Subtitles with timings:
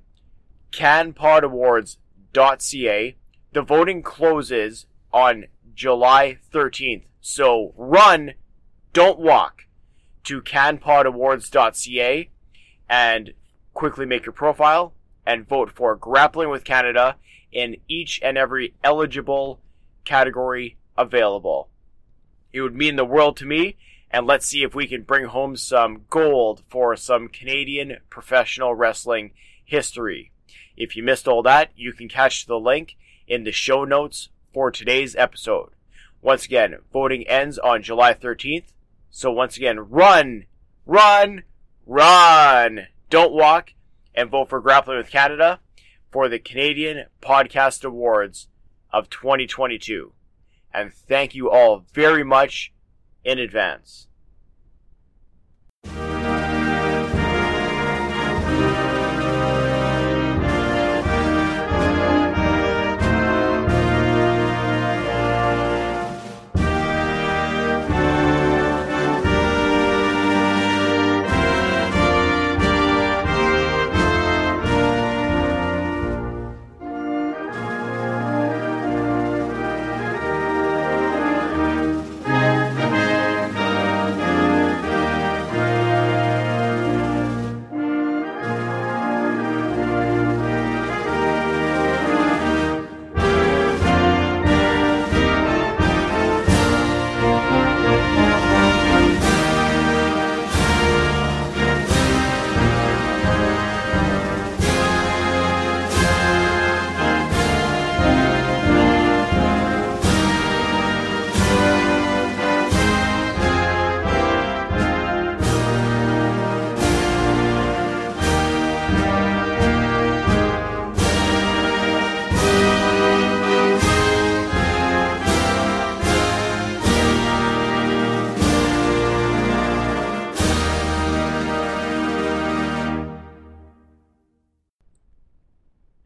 [0.72, 3.16] canpodawards.ca.
[3.52, 7.04] The voting closes on July 13th.
[7.20, 8.32] So run,
[8.92, 9.66] don't walk
[10.24, 12.30] to canpodawards.ca
[12.88, 13.32] and
[13.74, 14.94] quickly make your profile
[15.26, 17.16] and vote for Grappling with Canada
[17.50, 19.60] in each and every eligible
[20.04, 21.68] category available.
[22.52, 23.76] It would mean the world to me,
[24.10, 29.32] and let's see if we can bring home some gold for some Canadian professional wrestling
[29.64, 30.32] history.
[30.76, 34.70] If you missed all that, you can catch the link in the show notes for
[34.70, 35.70] today's episode.
[36.20, 38.72] Once again, voting ends on July 13th.
[39.10, 40.46] So once again, run,
[40.86, 41.42] run,
[41.86, 42.86] run.
[43.10, 43.74] Don't walk
[44.14, 45.60] and vote for Grappling with Canada
[46.10, 48.48] for the Canadian Podcast Awards
[48.92, 50.12] of 2022.
[50.72, 52.72] And thank you all very much
[53.24, 54.08] in advance.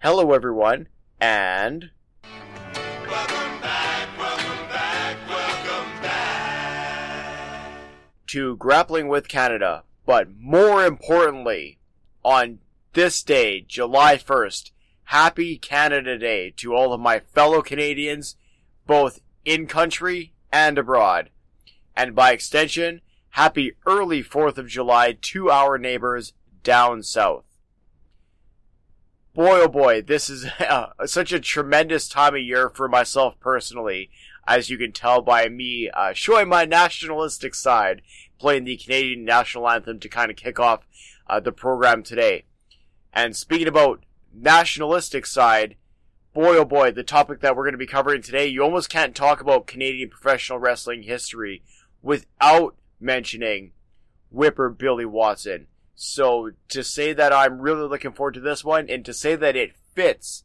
[0.09, 0.87] Hello, everyone,
[1.21, 1.91] and
[2.23, 7.73] Welcome back, welcome back, welcome back.
[8.29, 9.83] to Grappling with Canada.
[10.07, 11.81] But more importantly,
[12.25, 12.61] on
[12.93, 14.71] this day, July 1st,
[15.07, 18.37] happy Canada Day to all of my fellow Canadians,
[18.87, 21.31] both in country and abroad.
[21.97, 23.01] And by extension,
[23.31, 27.56] happy early 4th of July to our neighbors down south.
[29.37, 34.09] Boy, oh boy, this is uh, such a tremendous time of year for myself personally,
[34.49, 38.01] as you can tell by me uh, showing my nationalistic side,
[38.39, 40.87] playing the Canadian national anthem to kind of kick off
[41.27, 42.47] uh, the program today.
[43.13, 45.77] And speaking about nationalistic side,
[46.33, 49.15] boy, oh boy, the topic that we're going to be covering today, you almost can't
[49.15, 51.63] talk about Canadian professional wrestling history
[52.01, 53.73] without mentioning
[54.31, 55.67] Whipper Billy Watson.
[55.97, 59.57] So to say that I'm really looking forward to this one and to say that
[59.57, 60.45] it fits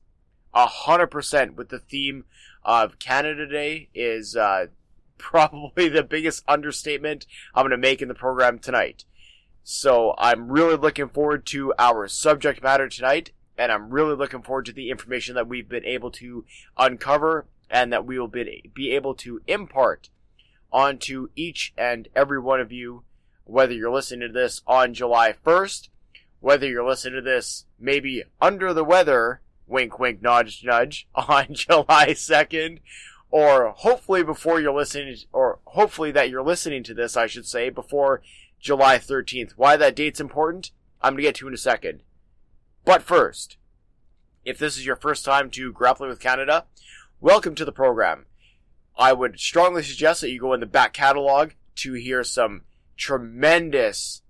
[0.53, 2.23] a hundred percent with the theme
[2.63, 4.67] of Canada Day is uh,
[5.17, 9.03] probably the biggest understatement I'm going to make in the program tonight.
[9.63, 14.65] So I'm really looking forward to our subject matter tonight, and I'm really looking forward
[14.67, 16.45] to the information that we've been able to
[16.77, 20.09] uncover and that we will be, be able to impart
[20.71, 23.03] onto each and every one of you
[23.51, 25.89] whether you're listening to this on July 1st,
[26.39, 32.07] whether you're listening to this maybe under the weather, wink wink nudge nudge, on July
[32.11, 32.79] 2nd,
[33.29, 37.69] or hopefully before you're listening, or hopefully that you're listening to this, I should say,
[37.69, 38.21] before
[38.59, 39.51] July 13th.
[39.57, 40.71] Why that date's important,
[41.01, 42.03] I'm gonna get to in a second.
[42.85, 43.57] But first,
[44.45, 46.65] if this is your first time to Grappling with Canada,
[47.19, 48.27] welcome to the program.
[48.97, 52.61] I would strongly suggest that you go in the back catalog to hear some
[52.97, 54.21] tremendous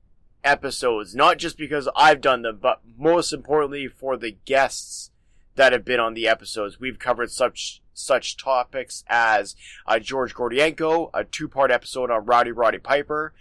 [0.43, 5.11] episodes, not just because I've done them, but most importantly for the guests
[5.55, 6.79] that have been on the episodes.
[6.79, 9.55] We've covered such such topics as
[9.85, 13.33] uh, George Gordienko, a two-part episode on Rowdy Roddy Piper,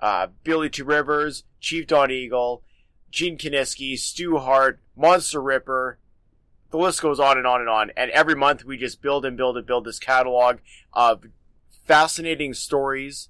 [0.00, 2.62] uh, Billy Two Rivers, Chief Don Eagle,
[3.10, 5.98] Gene Kiniski, Stu Hart, Monster Ripper.
[6.70, 7.90] The list goes on and on and on.
[7.96, 10.58] And every month we just build and build and build this catalog
[10.92, 11.24] of
[11.86, 13.28] fascinating stories,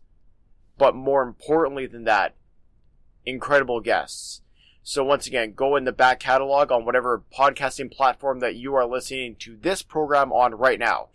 [0.78, 2.34] but more importantly than that,
[3.25, 4.43] incredible guests.
[4.82, 8.87] So once again, go in the back catalog on whatever podcasting platform that you are
[8.87, 11.08] listening to this program on right now,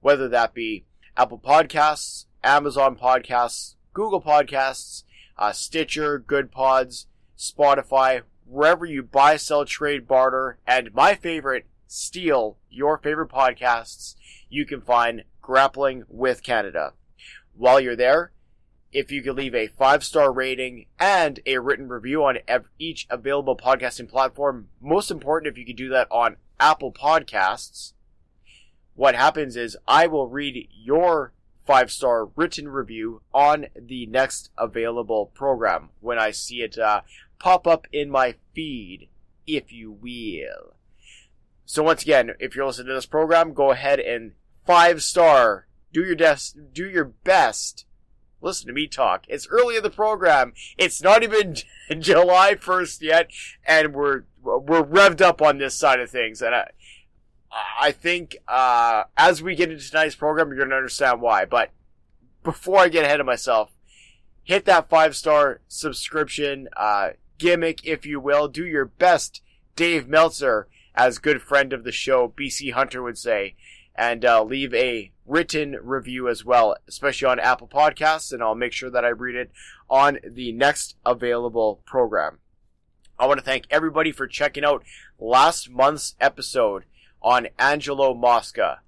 [0.00, 0.86] whether that be
[1.16, 5.04] Apple Podcasts, Amazon Podcasts, Google Podcasts,
[5.36, 7.06] uh, Stitcher, Good Pods,
[7.36, 14.14] Spotify, wherever you buy, sell, trade, barter, and my favorite, steal your favorite podcasts,
[14.48, 16.92] you can find Grappling with Canada.
[17.54, 18.32] While you're there,
[18.92, 22.38] if you could leave a five star rating and a written review on
[22.78, 27.92] each available podcasting platform, most important, if you could do that on Apple Podcasts,
[28.94, 31.32] what happens is I will read your
[31.66, 37.02] five star written review on the next available program when I see it uh,
[37.38, 39.08] pop up in my feed,
[39.46, 40.74] if you will.
[41.66, 44.32] So once again, if you're listening to this program, go ahead and
[44.64, 45.66] five star.
[45.92, 47.84] Do your des- do your best
[48.40, 49.24] listen to me talk.
[49.28, 50.52] It's early in the program.
[50.76, 51.56] It's not even
[51.98, 53.30] July 1st yet,
[53.66, 56.40] and we're we're revved up on this side of things.
[56.40, 56.70] And I,
[57.80, 61.44] I think uh, as we get into tonight's program, you're going to understand why.
[61.44, 61.70] But
[62.42, 63.70] before I get ahead of myself,
[64.44, 68.48] hit that five star subscription uh, gimmick, if you will.
[68.48, 69.42] Do your best,
[69.76, 73.54] Dave Meltzer, as good friend of the show, BC Hunter would say,
[73.94, 78.72] and uh, leave a written review as well, especially on Apple Podcasts, and I'll make
[78.72, 79.50] sure that I read it
[79.88, 82.38] on the next available program.
[83.18, 84.84] I want to thank everybody for checking out
[85.18, 86.84] last month's episode
[87.20, 88.80] on Angelo Mosca.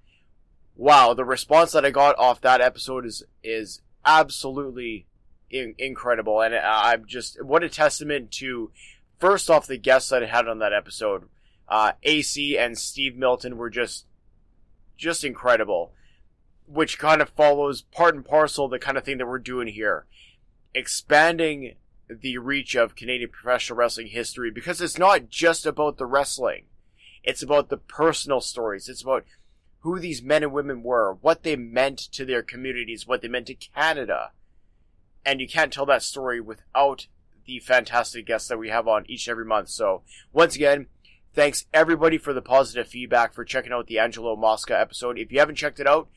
[0.75, 5.05] Wow, the response that I got off that episode is is absolutely
[5.49, 8.71] in- incredible, and I'm just what a testament to
[9.19, 11.27] first off the guests that I had on that episode.
[11.67, 14.05] Uh, AC and Steve Milton were just
[14.97, 15.93] just incredible,
[16.71, 20.05] which kind of follows part and parcel the kind of thing that we're doing here,
[20.73, 21.75] expanding
[22.09, 26.65] the reach of Canadian professional wrestling history because it's not just about the wrestling.
[27.23, 28.89] It's about the personal stories.
[28.89, 29.25] It's about
[29.79, 33.47] who these men and women were, what they meant to their communities, what they meant
[33.47, 34.31] to Canada.
[35.25, 37.07] And you can't tell that story without
[37.45, 39.69] the fantastic guests that we have on each and every month.
[39.69, 40.87] So, once again,
[41.33, 45.17] thanks everybody for the positive feedback for checking out the Angelo Mosca episode.
[45.17, 46.09] If you haven't checked it out,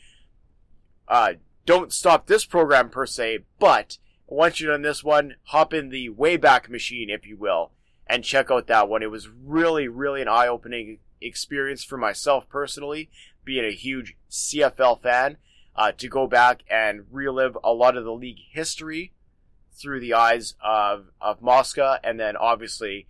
[1.09, 1.35] uh,
[1.67, 6.11] don't stop this program per se, but once you're on this one, hop in the
[6.11, 7.73] Wayback Machine, if you will,
[8.07, 9.03] and check out that one.
[9.03, 13.11] It was really, really an eye opening experience for myself personally,
[13.45, 15.39] being a huge CFL fan,
[15.77, 19.13] uh, to go back and relive a lot of the league history
[19.73, 23.09] through the eyes of, of Mosca, and then obviously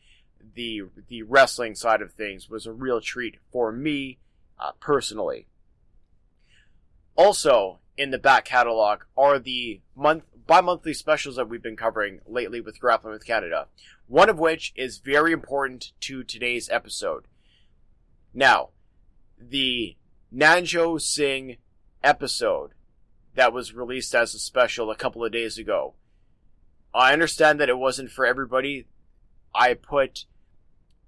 [0.55, 4.19] the the wrestling side of things was a real treat for me
[4.59, 5.47] uh, personally.
[7.17, 12.61] Also, in the back catalog are the month bi-monthly specials that we've been covering lately
[12.61, 13.67] with Grappling with Canada.
[14.07, 17.25] One of which is very important to today's episode.
[18.35, 18.71] Now,
[19.39, 19.97] the
[20.35, 21.57] Nanjo Singh
[22.03, 22.73] episode
[23.35, 25.95] that was released as a special a couple of days ago.
[26.95, 28.87] I understand that it wasn't for everybody.
[29.55, 30.27] I put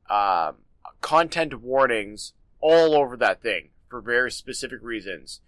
[0.09, 0.57] um,
[1.01, 5.41] content warnings all over that thing for very specific reasons.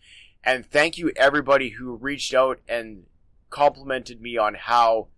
[0.44, 3.04] And thank you everybody who reached out and
[3.50, 5.08] complimented me on how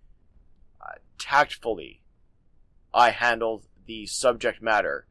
[0.80, 2.02] uh, tactfully
[2.92, 5.06] I handled the subject matter.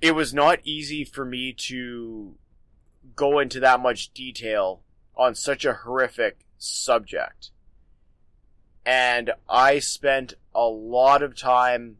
[0.00, 2.34] It was not easy for me to
[3.14, 4.82] go into that much detail
[5.16, 7.50] on such a horrific subject.
[8.84, 11.96] And I spent a lot of time,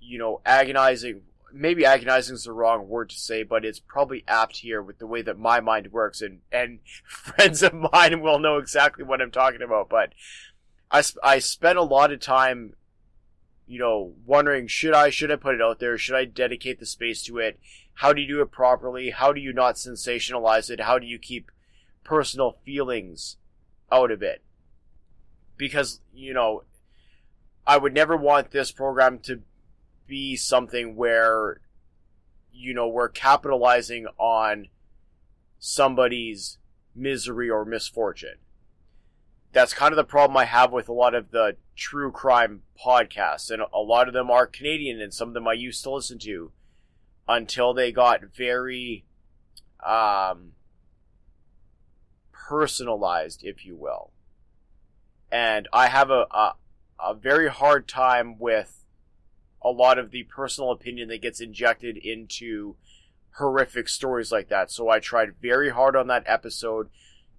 [0.00, 1.22] you know, agonizing.
[1.56, 5.06] Maybe agonizing is the wrong word to say, but it's probably apt here with the
[5.06, 6.20] way that my mind works.
[6.20, 9.88] And, and friends of mine will know exactly what I'm talking about.
[9.88, 10.12] But
[10.90, 12.74] I, I spent a lot of time,
[13.66, 15.96] you know, wondering should I, should I put it out there?
[15.96, 17.60] Should I dedicate the space to it?
[17.94, 19.10] How do you do it properly?
[19.10, 20.80] How do you not sensationalize it?
[20.80, 21.52] How do you keep
[22.02, 23.36] personal feelings
[23.92, 24.42] out of it?
[25.56, 26.64] Because, you know,
[27.66, 29.42] I would never want this program to
[30.06, 31.60] be something where,
[32.52, 34.68] you know, we're capitalizing on
[35.58, 36.58] somebody's
[36.94, 38.36] misery or misfortune.
[39.52, 43.50] That's kind of the problem I have with a lot of the true crime podcasts,
[43.50, 46.18] and a lot of them are Canadian, and some of them I used to listen
[46.20, 46.52] to
[47.28, 49.04] until they got very
[49.84, 50.52] um,
[52.32, 54.10] personalized, if you will.
[55.30, 56.54] And I have a, a
[57.04, 58.83] a very hard time with
[59.64, 62.76] a lot of the personal opinion that gets injected into
[63.38, 64.70] horrific stories like that.
[64.70, 66.88] So I tried very hard on that episode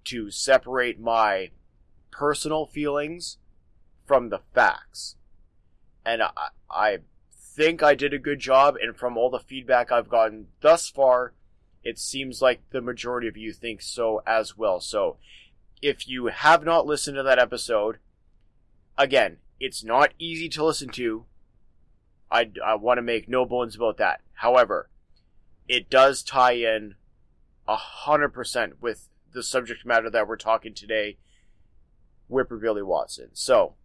[0.06, 1.52] to separate my
[2.12, 3.38] personal feelings
[4.06, 5.16] from the facts.
[6.06, 6.32] And I,
[6.70, 6.98] I
[7.56, 11.34] think I did a good job, and from all the feedback I've gotten thus far,
[11.84, 14.80] it seems like the majority of you think so as well.
[14.80, 15.18] So
[15.82, 17.98] if you have not listened to that episode,
[18.98, 21.26] again, it's not easy to listen to.
[22.36, 24.22] I, I want to make no bones about that.
[24.34, 24.90] However,
[25.68, 26.96] it does tie in
[27.68, 31.18] a hundred percent with the subject matter that we're talking today,
[32.28, 33.30] Whipper Billy Watson.
[33.34, 33.76] So,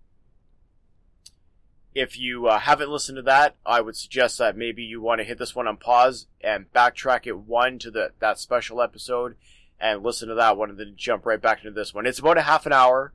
[1.94, 5.24] if you uh, haven't listened to that, I would suggest that maybe you want to
[5.24, 9.36] hit this one on pause and backtrack it one to the that special episode
[9.80, 12.06] and listen to that one and then jump right back into this one.
[12.06, 13.12] It's about a half an hour.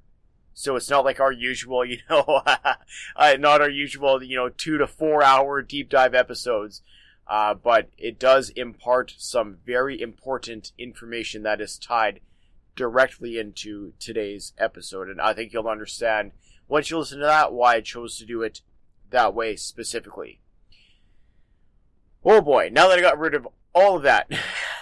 [0.58, 4.80] So it's not like our usual, you know, uh, not our usual, you know, two
[4.80, 6.82] to four hour deep dive episodes.
[7.28, 12.20] Uh, but it does impart some very important information that is tied
[12.76, 15.10] directly into today's episode.
[15.10, 16.32] And I think you'll understand
[16.68, 18.62] once you listen to that why I chose to do it
[19.10, 20.40] that way specifically.
[22.24, 24.30] Oh boy, now that I got rid of all of that,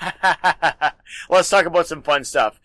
[1.30, 2.60] let's talk about some fun stuff.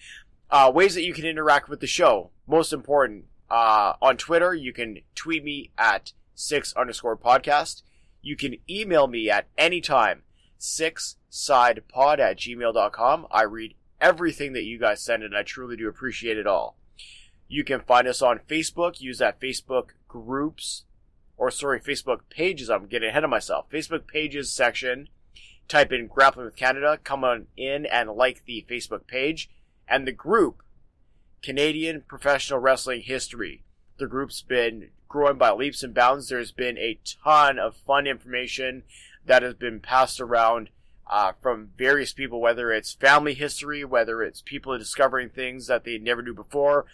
[0.50, 2.30] Uh, ways that you can interact with the show.
[2.46, 7.82] Most important, uh, on Twitter, you can tweet me at six underscore podcast.
[8.22, 10.22] You can email me at any time,
[10.56, 13.26] six sidepod at gmail.com.
[13.30, 16.76] I read everything that you guys send and I truly do appreciate it all.
[17.48, 20.84] You can find us on Facebook, use that Facebook groups,
[21.36, 22.68] or sorry, Facebook pages.
[22.68, 23.70] I'm getting ahead of myself.
[23.70, 25.08] Facebook pages section.
[25.66, 29.50] Type in Grappling with Canada, come on in and like the Facebook page
[29.88, 30.62] and the group
[31.42, 33.62] Canadian Professional Wrestling History.
[33.98, 36.28] The group's been growing by leaps and bounds.
[36.28, 38.82] There's been a ton of fun information
[39.24, 40.70] that has been passed around
[41.08, 45.98] uh, from various people, whether it's family history, whether it's people discovering things that they
[45.98, 46.86] never knew before,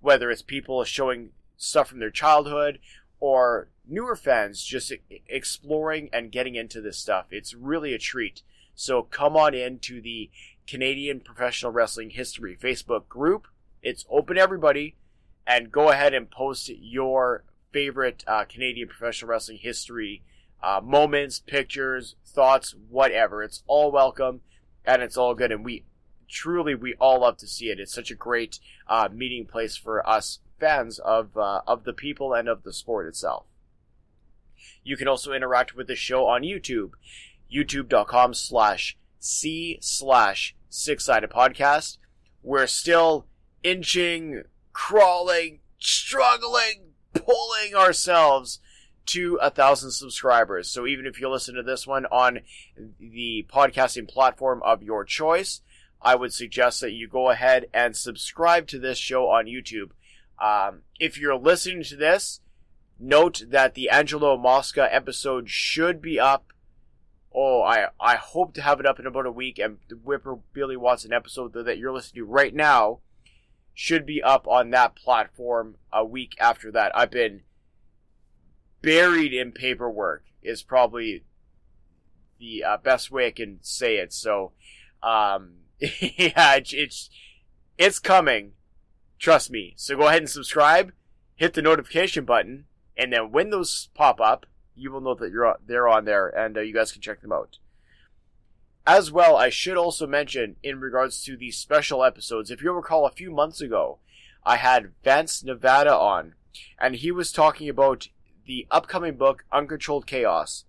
[0.00, 2.78] whether it's people showing stuff from their childhood,
[3.20, 4.92] or newer fans just
[5.28, 7.26] exploring and getting into this stuff.
[7.30, 8.42] It's really a treat.
[8.74, 10.30] So come on in to the
[10.68, 13.48] Canadian Professional Wrestling History Facebook group.
[13.82, 14.96] It's open to everybody,
[15.46, 20.22] and go ahead and post your favorite uh, Canadian professional wrestling history
[20.62, 23.42] uh, moments, pictures, thoughts, whatever.
[23.42, 24.42] It's all welcome,
[24.84, 25.50] and it's all good.
[25.50, 25.84] And we
[26.28, 27.80] truly, we all love to see it.
[27.80, 32.34] It's such a great uh, meeting place for us fans of uh, of the people
[32.34, 33.46] and of the sport itself.
[34.84, 36.90] You can also interact with the show on YouTube,
[37.50, 41.98] youtube.com slash c slash six sided podcast.
[42.42, 43.26] We're still
[43.62, 48.60] inching, crawling, struggling, pulling ourselves
[49.06, 50.70] to a thousand subscribers.
[50.70, 52.40] So even if you listen to this one on
[53.00, 55.62] the podcasting platform of your choice,
[56.00, 59.90] I would suggest that you go ahead and subscribe to this show on YouTube.
[60.40, 62.40] Um, if you're listening to this,
[63.00, 66.52] note that the Angelo Mosca episode should be up.
[67.34, 70.38] Oh, I I hope to have it up in about a week, and the Whipper
[70.52, 73.00] Billy Watson episode that you're listening to right now
[73.74, 76.90] should be up on that platform a week after that.
[76.96, 77.42] I've been
[78.82, 81.24] buried in paperwork is probably
[82.38, 84.12] the uh, best way I can say it.
[84.12, 84.52] So,
[85.02, 87.10] um, yeah, it's, it's
[87.76, 88.52] it's coming.
[89.18, 89.74] Trust me.
[89.76, 90.92] So go ahead and subscribe,
[91.36, 92.64] hit the notification button,
[92.96, 94.46] and then when those pop up,
[94.78, 97.32] you will know that you're they're on there, and uh, you guys can check them
[97.32, 97.58] out.
[98.86, 103.06] As well, I should also mention in regards to these special episodes, if you'll recall
[103.06, 103.98] a few months ago,
[104.46, 106.34] I had Vance Nevada on,
[106.78, 108.08] and he was talking about
[108.46, 110.64] the upcoming book, Uncontrolled Chaos,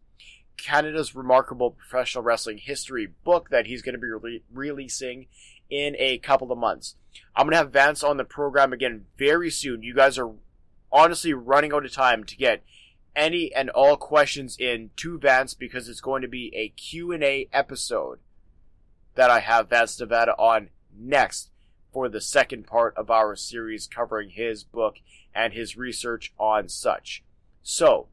[0.58, 5.28] Canada's remarkable professional wrestling history book that he's going to be rele- releasing
[5.70, 6.96] in a couple of months.
[7.36, 9.82] I'm going to have Vance on the program again very soon.
[9.82, 10.32] You guys are
[10.92, 12.64] honestly running out of time to get
[13.16, 18.20] any and all questions in to Vance because it's going to be a Q&A episode
[19.16, 21.52] that I have Vance Nevada on next
[21.92, 24.98] for the second part of our series covering his book
[25.34, 27.24] and his research on such.
[27.64, 28.08] So,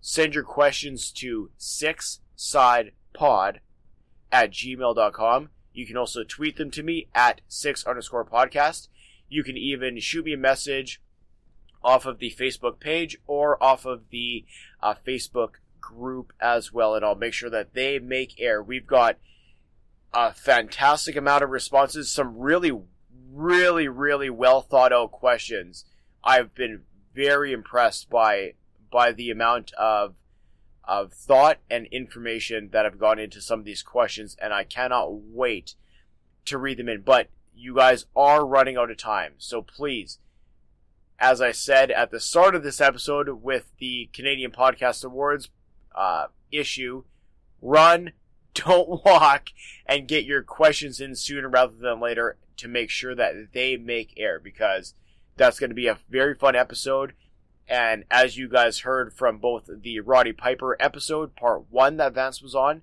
[0.00, 3.60] send your questions to six side pod
[4.30, 5.50] at gmail.com.
[5.72, 8.88] You can also tweet them to me at six underscore podcast.
[9.28, 11.00] You can even shoot me a message
[11.82, 14.44] off of the Facebook page or off of the
[14.82, 18.62] uh, Facebook group as well, and I'll make sure that they make air.
[18.62, 19.18] We've got
[20.12, 22.72] a fantastic amount of responses, some really,
[23.32, 25.84] really, really well thought out questions.
[26.22, 26.82] I've been
[27.14, 28.54] very impressed by
[28.90, 30.14] by the amount of
[30.84, 35.12] of thought and information that have gone into some of these questions, and I cannot
[35.12, 35.74] wait
[36.46, 37.02] to read them in.
[37.02, 40.18] But you guys are running out of time, so please,
[41.20, 45.50] as I said at the start of this episode with the Canadian Podcast Awards
[45.94, 47.04] uh, issue,
[47.60, 48.12] run,
[48.54, 49.50] don't walk,
[49.84, 54.14] and get your questions in sooner rather than later to make sure that they make
[54.16, 54.94] air because
[55.36, 57.12] that's going to be a very fun episode.
[57.68, 62.42] And as you guys heard from both the Roddy Piper episode, part one that Vance
[62.42, 62.82] was on,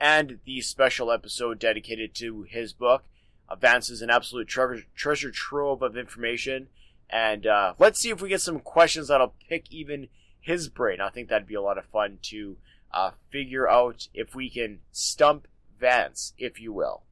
[0.00, 3.04] and the special episode dedicated to his book,
[3.48, 6.68] uh, Vance is an absolute treasure, treasure trove of information.
[7.12, 10.08] And uh, let's see if we get some questions that'll pick even
[10.40, 11.00] his brain.
[11.00, 12.56] I think that'd be a lot of fun to
[12.92, 15.48] uh, figure out if we can stump
[15.78, 17.02] Vance, if you will.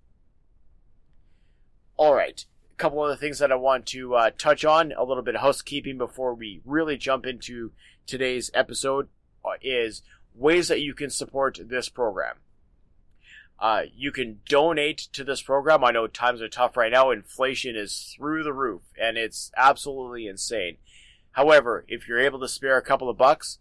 [1.97, 2.45] All right
[2.79, 5.41] a couple other things that I want to uh, touch on, a little bit of
[5.41, 7.73] housekeeping before we really jump into
[8.07, 9.09] today's episode,
[9.45, 10.03] uh, is
[10.33, 12.37] ways that you can support this program.
[13.61, 15.83] Uh, you can donate to this program.
[15.83, 17.11] I know times are tough right now.
[17.11, 20.77] Inflation is through the roof, and it's absolutely insane.
[21.33, 23.59] However, if you're able to spare a couple of bucks,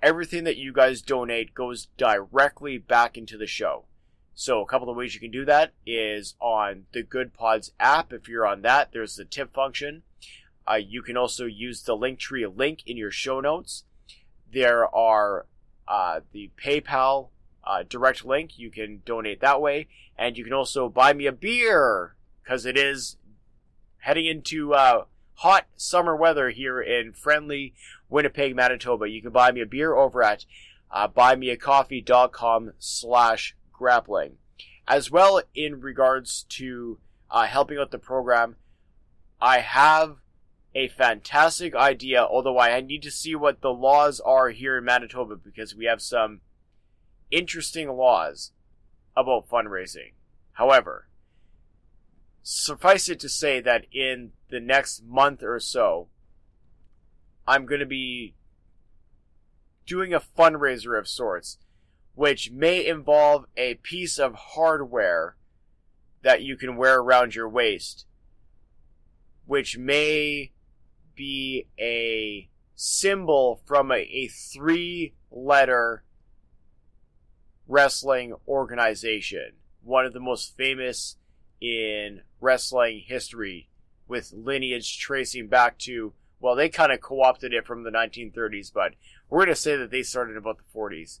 [0.00, 3.86] everything that you guys donate goes directly back into the show.
[4.34, 8.12] So a couple of ways you can do that is on the Good Pods app.
[8.12, 10.02] If you're on that, there's the tip function.
[10.66, 13.84] Uh, you can also use the Linktree link in your show notes.
[14.52, 15.46] There are
[15.86, 17.28] uh, the PayPal
[17.70, 18.58] uh, direct link.
[18.58, 19.86] You can donate that way,
[20.18, 23.16] and you can also buy me a beer because it is
[23.98, 27.74] heading into uh, hot summer weather here in friendly
[28.08, 29.08] Winnipeg, Manitoba.
[29.08, 30.46] You can buy me a beer over at
[30.90, 34.38] uh, buymeacoffee.com slash grappling.
[34.88, 36.98] As well, in regards to
[37.30, 38.56] uh, helping out the program,
[39.40, 40.16] I have
[40.74, 45.36] a fantastic idea, although I need to see what the laws are here in Manitoba
[45.36, 46.40] because we have some
[47.30, 48.52] interesting laws
[49.16, 50.12] about fundraising.
[50.52, 51.08] However,
[52.42, 56.08] suffice it to say that in the next month or so,
[57.46, 58.34] I'm going to be
[59.86, 61.58] doing a fundraiser of sorts
[62.14, 65.36] which may involve a piece of hardware
[66.22, 68.04] that you can wear around your waist,
[69.46, 70.52] which may
[71.14, 76.02] be a symbol from a, a three letter
[77.70, 79.52] wrestling organization,
[79.82, 81.16] one of the most famous
[81.60, 83.68] in wrestling history,
[84.08, 88.72] with lineage tracing back to, well, they kind of co opted it from the 1930s,
[88.72, 88.94] but
[89.28, 91.20] we're going to say that they started about the 40s.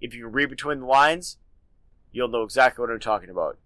[0.00, 1.38] If you read between the lines,
[2.12, 3.58] you'll know exactly what I'm talking about.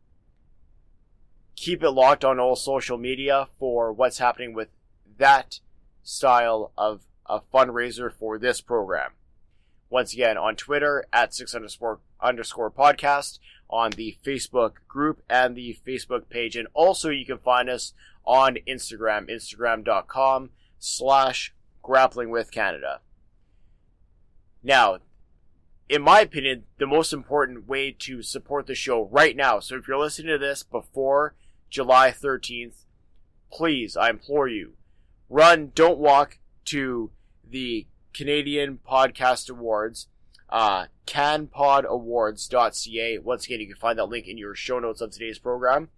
[1.56, 4.68] Keep it locked on all social media for what's happening with
[5.18, 5.58] that
[6.02, 9.10] style of a fundraiser for this program.
[9.92, 15.76] Once again, on Twitter at six underscore underscore podcast, on the Facebook group and the
[15.86, 16.56] Facebook page.
[16.56, 17.92] And also you can find us
[18.24, 21.52] on Instagram, instagram.com slash
[21.82, 23.00] grappling with Canada.
[24.62, 24.96] Now,
[25.90, 29.60] in my opinion, the most important way to support the show right now.
[29.60, 31.34] So if you're listening to this before
[31.68, 32.86] July 13th,
[33.52, 34.72] please, I implore you,
[35.28, 37.10] run, don't walk to
[37.46, 40.08] the Canadian Podcast Awards,
[40.48, 43.18] uh, canpodawards.ca.
[43.18, 45.88] Once again, you can find that link in your show notes of today's program.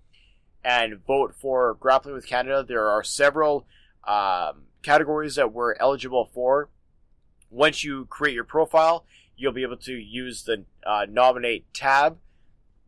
[0.64, 2.64] And vote for Grappling with Canada.
[2.66, 3.66] There are several
[4.04, 6.70] um, categories that we're eligible for.
[7.50, 9.04] Once you create your profile,
[9.36, 12.18] You'll be able to use the uh, nominate tab.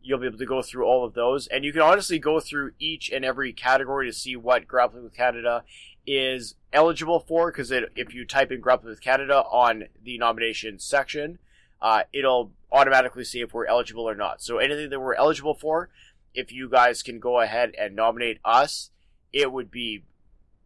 [0.01, 2.71] You'll be able to go through all of those, and you can honestly go through
[2.79, 5.63] each and every category to see what Grappling with Canada
[6.05, 7.51] is eligible for.
[7.51, 11.39] Because if you type in Grappling with Canada on the nomination section,
[11.81, 14.41] uh, it'll automatically see if we're eligible or not.
[14.41, 15.89] So anything that we're eligible for,
[16.33, 18.91] if you guys can go ahead and nominate us,
[19.33, 20.03] it would be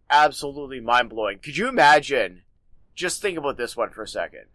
[0.09, 1.39] absolutely mind blowing.
[1.39, 2.43] Could you imagine?
[2.93, 4.45] Just think about this one for a second.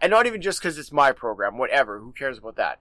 [0.00, 2.80] And not even just because it's my program, whatever, who cares about that?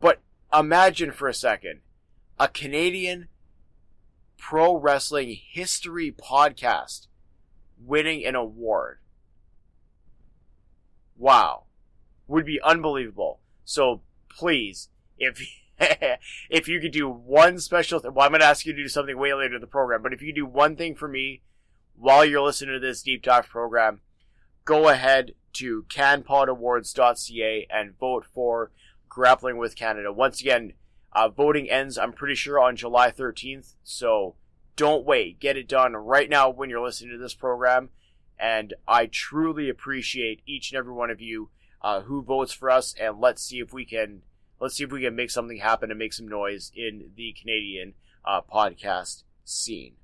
[0.00, 0.20] But
[0.52, 1.80] imagine for a second
[2.38, 3.28] a Canadian
[4.38, 7.06] pro wrestling history podcast
[7.84, 8.98] winning an award.
[11.16, 11.64] Wow.
[12.26, 13.40] Would be unbelievable.
[13.64, 14.88] So please,
[15.18, 15.40] if
[16.50, 18.88] if you could do one special, th- well, I'm going to ask you to do
[18.88, 21.42] something way later in the program, but if you could do one thing for me
[21.96, 24.00] while you're listening to this deep dive program,
[24.64, 28.70] go ahead to canpodawards.ca and vote for
[29.08, 30.12] Grappling with Canada.
[30.12, 30.74] Once again,
[31.12, 34.36] uh, voting ends, I'm pretty sure, on July 13th, so
[34.76, 35.40] don't wait.
[35.40, 37.90] Get it done right now when you're listening to this program.
[38.38, 41.50] And I truly appreciate each and every one of you
[41.82, 44.22] uh, who votes for us, and let's see if we can
[44.60, 47.94] let's see if we can make something happen and make some noise in the Canadian
[48.24, 49.94] uh, podcast scene.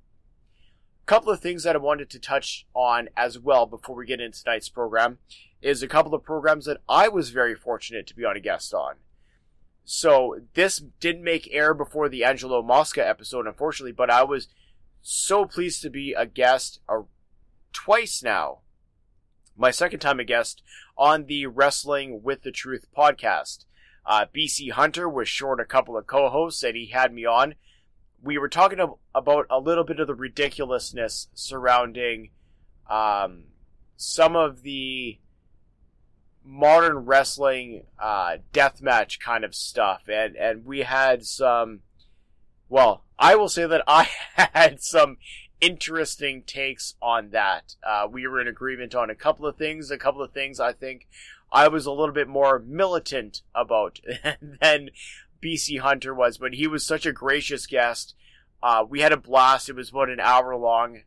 [1.03, 4.19] A couple of things that I wanted to touch on as well before we get
[4.19, 5.19] into tonight's program
[5.61, 8.73] is a couple of programs that I was very fortunate to be on a guest
[8.73, 8.95] on.
[9.89, 14.49] So this didn't make air before the Angelo Mosca episode, unfortunately, but I was
[15.01, 17.03] so pleased to be a guest uh,
[17.71, 18.59] twice now.
[19.55, 20.61] My second time a guest
[20.97, 23.63] on the Wrestling with the Truth podcast.
[24.05, 27.55] Uh, BC Hunter was short a couple of co-hosts and he had me on.
[28.21, 28.79] We were talking
[29.15, 32.31] about a little bit of the ridiculousness surrounding
[32.89, 33.45] um,
[33.95, 35.19] some of the
[36.47, 41.81] modern wrestling uh, deathmatch kind of stuff, and and we had some.
[42.69, 45.17] Well, I will say that I had some
[45.59, 47.75] interesting takes on that.
[47.83, 49.91] Uh, we were in agreement on a couple of things.
[49.91, 51.07] A couple of things I think
[51.51, 53.99] I was a little bit more militant about
[54.61, 54.89] than
[55.41, 58.15] BC Hunter was, but he was such a gracious guest.
[58.61, 59.69] Uh, we had a blast.
[59.69, 61.01] It was about an hour long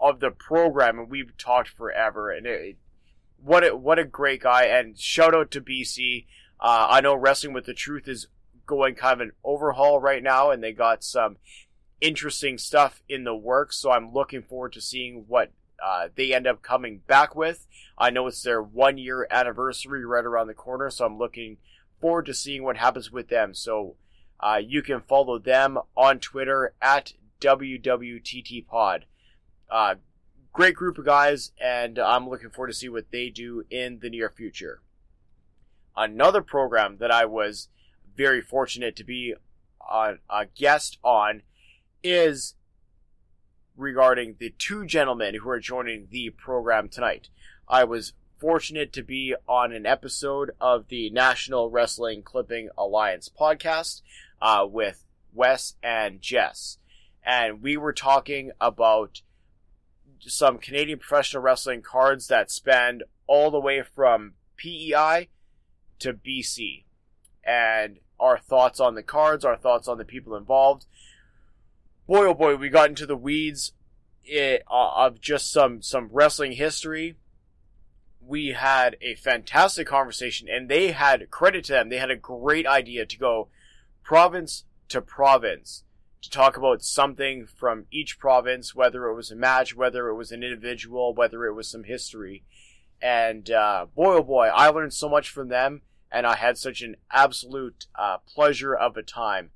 [0.00, 2.30] of the program, and we've talked forever.
[2.30, 2.76] And it,
[3.44, 4.64] what a, what a great guy!
[4.64, 6.26] And shout out to BC.
[6.60, 8.28] Uh, I know Wrestling with the Truth is
[8.66, 11.36] going kind of an overhaul right now, and they got some
[12.00, 13.78] interesting stuff in the works.
[13.78, 15.52] So I'm looking forward to seeing what
[15.82, 17.66] uh, they end up coming back with.
[17.98, 21.58] I know it's their one year anniversary right around the corner, so I'm looking
[22.00, 23.54] forward to seeing what happens with them.
[23.54, 23.96] So
[24.40, 29.02] uh, you can follow them on Twitter at WWTTPod.
[29.70, 29.94] Uh,
[30.52, 34.10] great group of guys, and I'm looking forward to see what they do in the
[34.10, 34.80] near future.
[35.96, 37.68] Another program that I was
[38.16, 39.34] very fortunate to be
[39.90, 41.42] a, a guest on
[42.02, 42.54] is
[43.76, 47.28] regarding the two gentlemen who are joining the program tonight.
[47.66, 54.02] I was fortunate to be on an episode of the National Wrestling Clipping Alliance podcast
[54.42, 56.78] uh, with Wes and Jess.
[57.24, 59.22] And we were talking about
[60.26, 65.28] some Canadian professional wrestling cards that span all the way from PEI
[65.98, 66.84] to BC.
[67.44, 70.86] And our thoughts on the cards, our thoughts on the people involved.
[72.06, 73.72] Boy, oh boy, we got into the weeds
[74.24, 77.16] it, uh, of just some, some wrestling history.
[78.24, 81.88] We had a fantastic conversation, and they had credit to them.
[81.88, 83.48] They had a great idea to go
[84.04, 85.84] province to province
[86.22, 90.32] to talk about something from each province, whether it was a match, whether it was
[90.32, 92.44] an individual, whether it was some history.
[93.00, 96.80] And uh, boy, oh boy, I learned so much from them, and I had such
[96.80, 99.50] an absolute uh, pleasure of a time.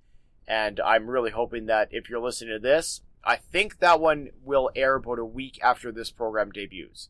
[0.48, 4.70] And I'm really hoping that if you're listening to this, I think that one will
[4.74, 7.08] air about a week after this program debuts.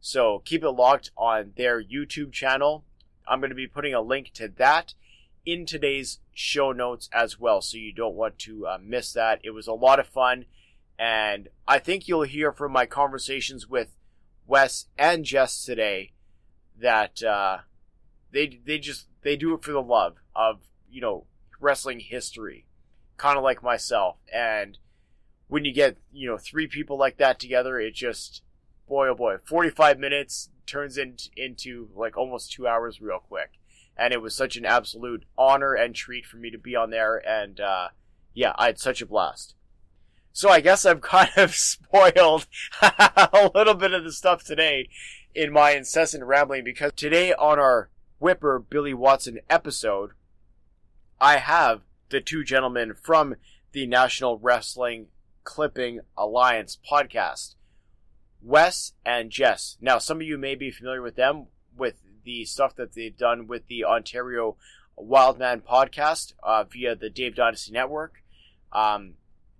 [0.00, 2.84] So keep it locked on their YouTube channel.
[3.26, 4.94] I'm going to be putting a link to that
[5.44, 9.40] in today's show notes as well, so you don't want to uh, miss that.
[9.42, 10.46] It was a lot of fun,
[10.98, 13.96] and I think you'll hear from my conversations with
[14.46, 16.12] Wes and Jess today
[16.80, 17.58] that uh,
[18.30, 21.26] they they just they do it for the love of you know
[21.60, 22.66] wrestling history,
[23.16, 24.16] kind of like myself.
[24.32, 24.78] And
[25.48, 28.42] when you get you know three people like that together, it just
[28.88, 33.58] boy oh boy, forty five minutes turns into into like almost two hours real quick
[33.96, 37.16] and it was such an absolute honor and treat for me to be on there.
[37.16, 37.88] And uh,
[38.34, 39.54] yeah, I had such a blast.
[40.32, 42.46] So I guess I've kind of spoiled
[42.82, 44.88] a little bit of the stuff today
[45.34, 50.12] in my incessant rambling because today on our Whipper Billy Watson episode,
[51.20, 53.36] I have the two gentlemen from
[53.72, 55.06] the National Wrestling
[55.44, 57.56] Clipping Alliance podcast,
[58.42, 59.76] Wes and Jess.
[59.80, 63.46] Now, some of you may be familiar with them with the stuff that they've done
[63.46, 64.56] with the Ontario
[64.98, 68.22] Wildmen podcast uh, via the Dave Dynasty Network.
[68.72, 69.14] Um,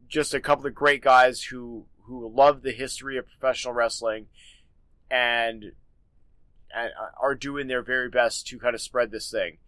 [0.09, 4.27] just a couple of great guys who who love the history of professional wrestling
[5.11, 5.73] and,
[6.75, 9.59] and are doing their very best to kind of spread this thing.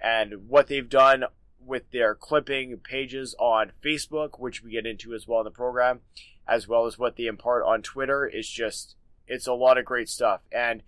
[0.00, 1.24] And what they've done
[1.64, 6.00] with their clipping pages on Facebook, which we get into as well in the program,
[6.46, 8.94] as well as what they impart on Twitter, is just
[9.26, 10.40] it's a lot of great stuff.
[10.52, 10.82] And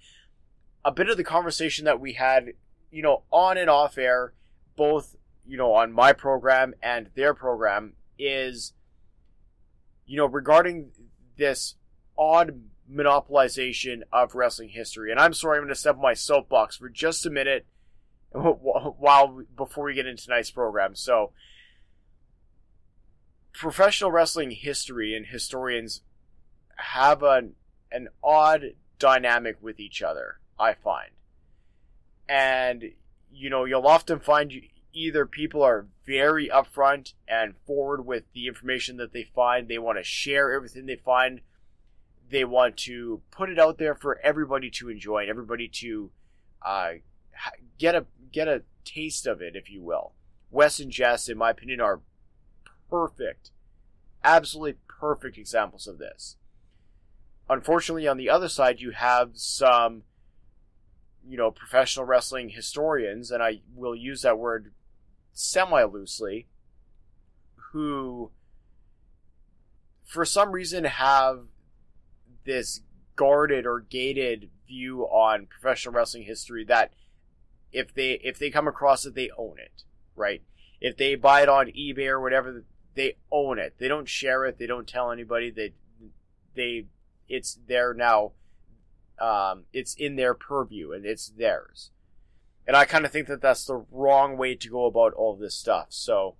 [0.88, 2.54] a bit of the conversation that we had,
[2.90, 4.32] you know, on and off air
[4.74, 8.72] both, you know, on my program and their program is,
[10.06, 10.90] you know, regarding
[11.36, 11.74] this
[12.16, 15.10] odd monopolization of wrestling history.
[15.10, 17.66] And I'm sorry, I'm going to step on my soapbox for just a minute
[18.32, 20.94] while before we get into tonight's program.
[20.94, 21.32] So,
[23.52, 26.00] professional wrestling history and historians
[26.76, 27.56] have an
[27.92, 30.38] an odd dynamic with each other.
[30.58, 31.10] I find,
[32.28, 32.92] and
[33.32, 34.52] you know, you'll often find
[34.92, 39.68] either people are very upfront and forward with the information that they find.
[39.68, 41.40] They want to share everything they find.
[42.30, 46.10] They want to put it out there for everybody to enjoy and everybody to
[46.62, 46.92] uh,
[47.78, 50.12] get a get a taste of it, if you will.
[50.50, 52.00] Wes and Jess, in my opinion, are
[52.90, 53.50] perfect,
[54.24, 56.36] absolutely perfect examples of this.
[57.50, 60.02] Unfortunately, on the other side, you have some,
[61.26, 64.72] you know, professional wrestling historians, and I will use that word
[65.32, 66.46] semi loosely,
[67.72, 68.30] who,
[70.04, 71.44] for some reason, have
[72.44, 72.80] this
[73.16, 76.92] guarded or gated view on professional wrestling history that
[77.72, 79.82] if they if they come across it they own it
[80.18, 80.42] right?
[80.80, 83.76] If they buy it on ebay or whatever they own it.
[83.78, 84.58] They don't share it.
[84.58, 85.50] They don't tell anybody.
[85.50, 85.72] They
[86.54, 86.86] they
[87.28, 88.32] it's there now
[89.20, 91.90] um, it's in their purview and it's theirs.
[92.66, 95.54] And i kind of think that that's the wrong way to go about all this
[95.54, 95.86] stuff.
[95.90, 96.36] So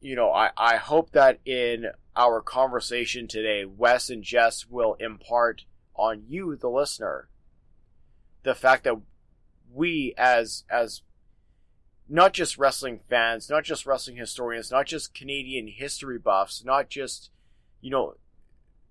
[0.00, 5.64] you know i i hope that in our conversation today wes and jess will impart
[5.94, 7.28] on you the listener
[8.42, 9.00] the fact that
[9.74, 11.02] we as as
[12.08, 17.30] not just wrestling fans, not just wrestling historians, not just Canadian history buffs, not just
[17.80, 18.14] you know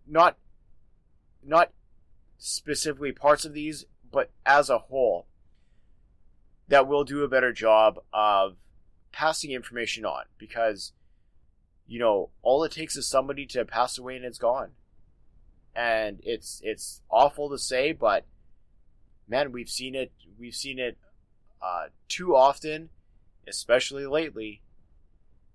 [0.05, 0.37] not
[1.43, 1.71] not
[2.37, 5.27] specifically parts of these, but as a whole
[6.67, 8.55] that will do a better job of
[9.11, 10.91] passing information on because
[11.87, 14.71] you know all it takes is somebody to pass away and it's gone
[15.75, 18.25] and it's it's awful to say but
[19.27, 20.11] man, we've seen it.
[20.39, 20.97] We've seen it
[21.61, 22.89] uh, too often,
[23.47, 24.61] especially lately.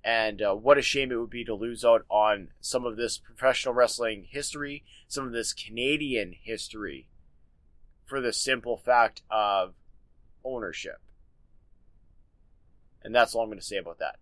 [0.03, 3.19] And uh, what a shame it would be to lose out on some of this
[3.19, 7.09] professional wrestling history, some of this Canadian history,
[8.07, 9.75] for the simple fact of
[10.44, 11.01] ownership.
[13.03, 14.16] And that's all I'm going to say about that.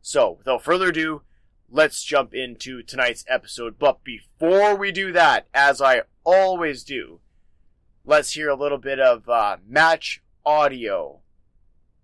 [0.00, 1.22] So, without further ado,
[1.68, 3.80] let's jump into tonight's episode.
[3.80, 7.18] But before we do that, as I always do,
[8.04, 11.18] let's hear a little bit of uh, match audio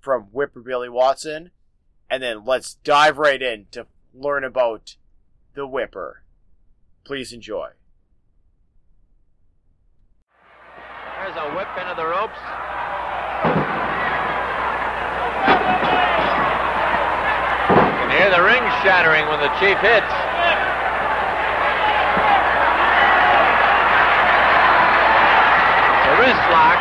[0.00, 1.52] from Whipper Billy Watson,
[2.10, 4.96] and then let's dive right in to learn about
[5.54, 6.24] the Whipper.
[7.04, 7.70] Please enjoy.
[11.28, 12.40] There's a whip into the ropes.
[17.68, 20.08] You can hear the ring shattering when the chief hits.
[26.08, 26.80] A wrist lock.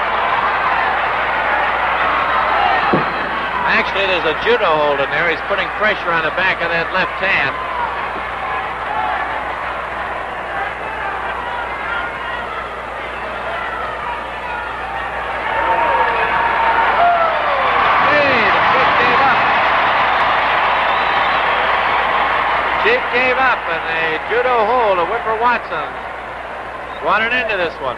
[3.67, 5.29] Actually, there's a judo hold in there.
[5.29, 7.51] He's putting pressure on the back of that left hand.
[18.07, 19.39] Hey, the Chief gave up.
[22.83, 25.89] Chief gave up, and a judo hold of Whipper Watson
[27.04, 27.98] wanted into this one.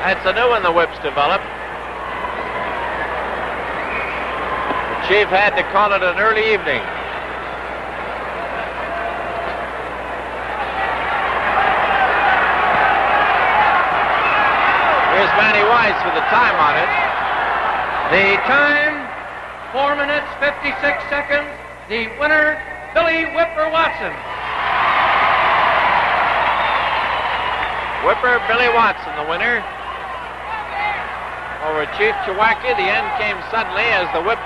[0.00, 1.44] That's a new one the whips developed.
[4.88, 6.80] The chief had to call it an early evening.
[15.12, 16.90] Here's Manny Weiss with the time on it.
[18.12, 19.04] The time,
[19.72, 21.48] 4 minutes 56 seconds.
[21.88, 22.60] The winner,
[22.96, 24.08] Billy Whipper Watson.
[28.08, 29.60] Whipper Billy Watson, the winner.
[31.68, 34.38] Over Chief Chewacki, the end came suddenly as the whip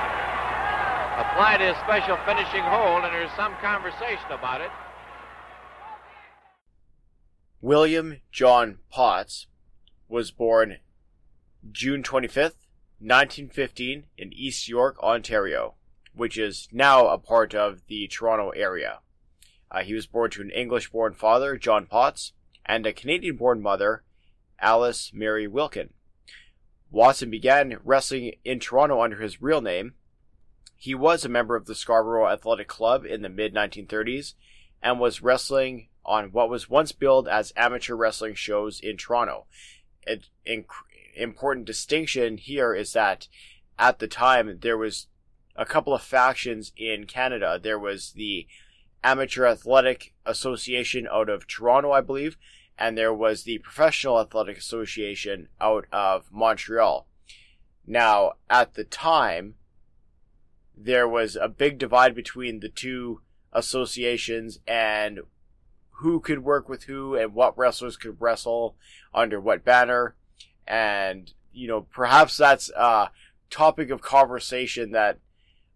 [1.14, 4.70] applied his special finishing hold, and there's some conversation about it.
[7.60, 9.46] William John Potts
[10.08, 10.78] was born
[11.70, 12.66] June 25th,
[12.98, 15.76] 1915, in East York, Ontario,
[16.14, 19.01] which is now a part of the Toronto area.
[19.70, 22.33] Uh, he was born to an English born father, John Potts,
[22.66, 24.03] and a Canadian born mother,
[24.61, 25.90] Alice Mary Wilkin.
[26.90, 29.94] Watson began wrestling in Toronto under his real name.
[30.77, 34.35] He was a member of the Scarborough Athletic Club in the mid 1930s
[34.83, 39.46] and was wrestling on what was once billed as amateur wrestling shows in Toronto.
[40.07, 40.64] An
[41.14, 43.29] important distinction here is that
[43.79, 45.07] at the time there was
[45.56, 47.60] a couple of factions in Canada.
[47.62, 48.46] There was the
[49.02, 52.36] Amateur Athletic Association out of Toronto, I believe,
[52.78, 57.06] and there was the Professional Athletic Association out of Montreal.
[57.86, 59.54] Now, at the time,
[60.76, 63.20] there was a big divide between the two
[63.52, 65.20] associations and
[66.00, 68.76] who could work with who and what wrestlers could wrestle
[69.12, 70.14] under what banner.
[70.66, 73.10] And, you know, perhaps that's a
[73.50, 75.18] topic of conversation that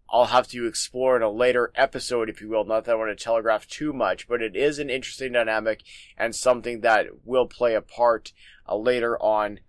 [0.09, 2.63] I'll have to explore in a later episode, if you will.
[2.63, 5.81] Not that I want to telegraph too much, but it is an interesting dynamic
[6.17, 8.31] and something that will play a part
[8.67, 9.59] uh, later on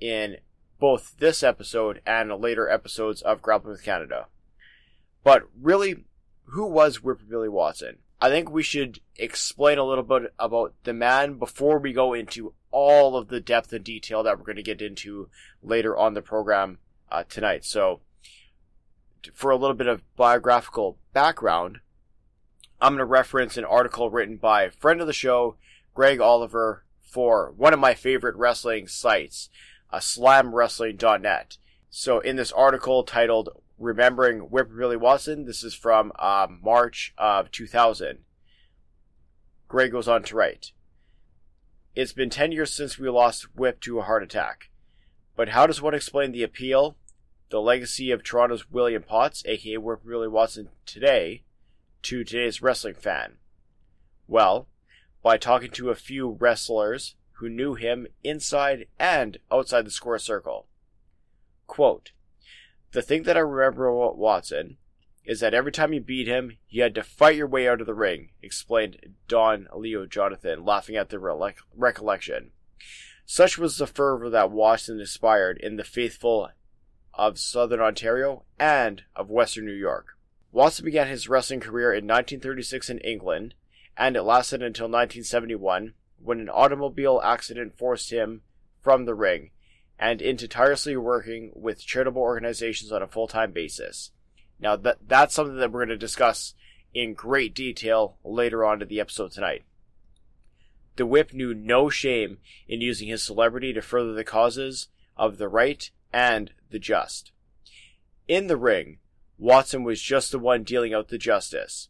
[0.00, 0.36] in
[0.78, 4.26] both this episode and later episodes of Grappling with Canada.
[5.24, 6.04] But really,
[6.44, 7.98] who was Whipper Billy Watson?
[8.20, 12.54] I think we should explain a little bit about the man before we go into
[12.70, 15.28] all of the depth and detail that we're going to get into
[15.62, 16.78] later on the program
[17.10, 17.64] uh, tonight.
[17.64, 18.00] So,
[19.34, 21.80] for a little bit of biographical background,
[22.80, 25.56] I'm going to reference an article written by a friend of the show,
[25.94, 29.48] Greg Oliver, for one of my favorite wrestling sites,
[29.90, 31.56] uh, slamwrestling.net.
[31.90, 37.50] So in this article titled Remembering Whipper Billy Watson, this is from uh, March of
[37.50, 38.18] 2000.
[39.68, 40.72] Greg goes on to write,
[41.94, 44.70] It's been 10 years since we lost Whip to a heart attack.
[45.36, 46.96] But how does one explain the appeal,
[47.50, 51.42] the legacy of Toronto's William Potts, aka Whipper Billy Watson today,
[52.02, 53.36] to today's wrestling fan?
[54.26, 54.68] Well,
[55.22, 60.66] by talking to a few wrestlers who knew him inside and outside the square circle.
[61.66, 62.12] Quote,
[62.92, 64.78] the thing that I remember about Watson
[65.24, 67.86] is that every time you beat him, you had to fight your way out of
[67.86, 72.52] the ring, explained Don Leo Jonathan, laughing at the rele- recollection.
[73.26, 76.48] Such was the fervor that Watson inspired in the faithful
[77.18, 80.16] of Southern Ontario and of Western New York.
[80.52, 83.54] Watson began his wrestling career in 1936 in England,
[83.96, 88.42] and it lasted until 1971 when an automobile accident forced him
[88.80, 89.50] from the ring
[89.98, 94.12] and into tirelessly working with charitable organizations on a full-time basis.
[94.60, 96.54] Now that that's something that we're going to discuss
[96.94, 99.64] in great detail later on in the episode tonight.
[100.96, 105.48] The Whip knew no shame in using his celebrity to further the causes of the
[105.48, 107.32] right and the just.
[108.26, 108.98] In the ring,
[109.38, 111.88] Watson was just the one dealing out the justice.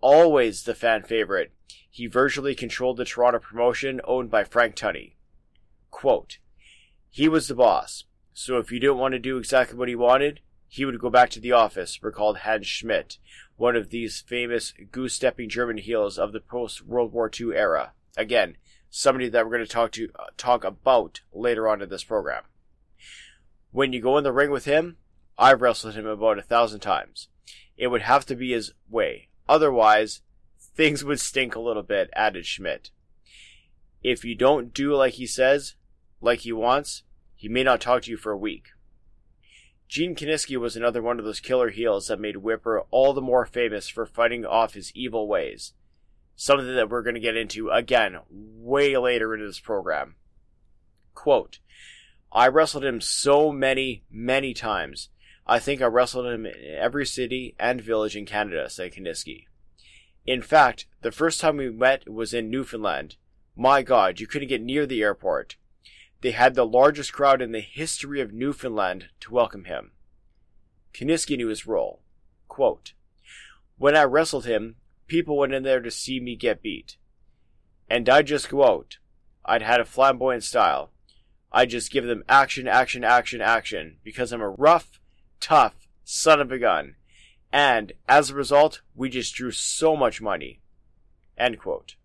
[0.00, 1.52] Always the fan favorite,
[1.90, 5.14] he virtually controlled the Toronto promotion owned by Frank Tunney.
[5.90, 6.38] Quote,
[7.10, 10.40] he was the boss, so if you didn't want to do exactly what he wanted,
[10.66, 13.18] he would go back to the office, recalled Hans Schmidt,
[13.56, 17.92] one of these famous goose stepping German heels of the post World War II era.
[18.16, 18.56] Again,
[18.88, 22.44] somebody that we're going to talk to uh, talk about later on in this program.
[23.72, 24.98] When you go in the ring with him,
[25.38, 27.28] I've wrestled him about a thousand times.
[27.76, 29.28] It would have to be his way.
[29.48, 30.20] Otherwise,
[30.60, 32.90] things would stink a little bit, added Schmidt.
[34.02, 35.74] If you don't do like he says,
[36.20, 37.02] like he wants,
[37.34, 38.68] he may not talk to you for a week.
[39.88, 43.46] Gene Kiniski was another one of those killer heels that made Whipper all the more
[43.46, 45.72] famous for fighting off his evil ways.
[46.36, 50.16] Something that we're going to get into again way later in this program.
[51.14, 51.58] Quote,
[52.32, 55.10] I wrestled him so many, many times.
[55.46, 59.44] I think I wrestled him in every city and village in Canada, said Kiniski.
[60.24, 63.16] In fact, the first time we met was in Newfoundland.
[63.54, 65.56] My god, you couldn't get near the airport.
[66.22, 69.90] They had the largest crowd in the history of Newfoundland to welcome him.
[70.94, 72.00] Kiniski knew his role.
[72.48, 72.92] Quote,
[73.76, 76.96] when I wrestled him, people went in there to see me get beat.
[77.90, 78.98] And I'd just go out.
[79.44, 80.92] I'd had a flamboyant style.
[81.52, 85.00] I'd just give them action, action, action, action, because I'm a rough,
[85.38, 86.96] tough son of a gun.
[87.52, 90.60] And as a result, we just drew so much money.
[91.36, 91.96] End quote.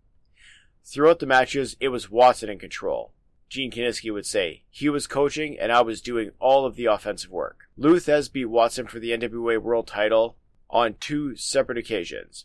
[0.84, 3.12] Throughout the matches, it was Watson in control.
[3.48, 7.30] Gene Kiniski would say, he was coaching and I was doing all of the offensive
[7.30, 7.60] work.
[7.78, 10.36] Lou Thesz beat Watson for the NWA World title
[10.68, 12.44] on two separate occasions.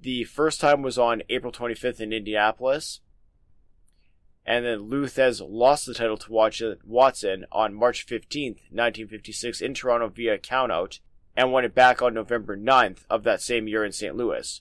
[0.00, 3.00] The first time was on April 25th in Indianapolis,
[4.46, 10.08] and then Lou Thesz lost the title to Watson on March 15th, 1956 in Toronto
[10.08, 11.00] via countout,
[11.36, 14.14] and won it back on November 9th of that same year in St.
[14.14, 14.60] Louis.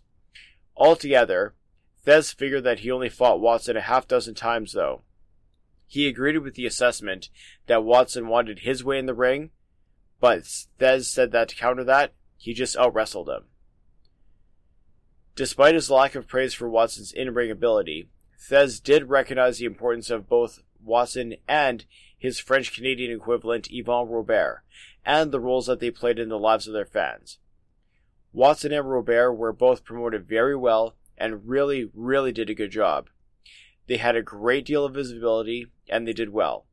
[0.76, 1.54] Altogether,
[2.06, 5.04] Thesz figured that he only fought Watson a half dozen times, though.
[5.86, 7.30] He agreed with the assessment
[7.68, 9.52] that Watson wanted his way in the ring,
[10.20, 10.44] but
[10.80, 13.44] Thesz said that to counter that, he just out wrestled him.
[15.36, 18.10] Despite his lack of praise for Watson's in ring ability,
[18.50, 21.86] Thesz did recognize the importance of both Watson and
[22.18, 24.64] his French Canadian equivalent Yvon Robert,
[25.06, 27.40] and the roles that they played in the lives of their fans.
[28.34, 33.10] Watson and Robert were both promoted very well and really, really did a good job.
[33.88, 36.66] They had a great deal of visibility and they did well.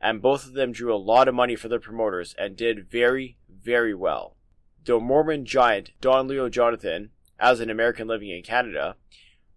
[0.00, 3.36] And both of them drew a lot of money for their promoters and did very,
[3.50, 4.36] very well.
[4.84, 7.10] The Mormon giant Don Leo Jonathan,
[7.40, 8.96] as an American living in Canada,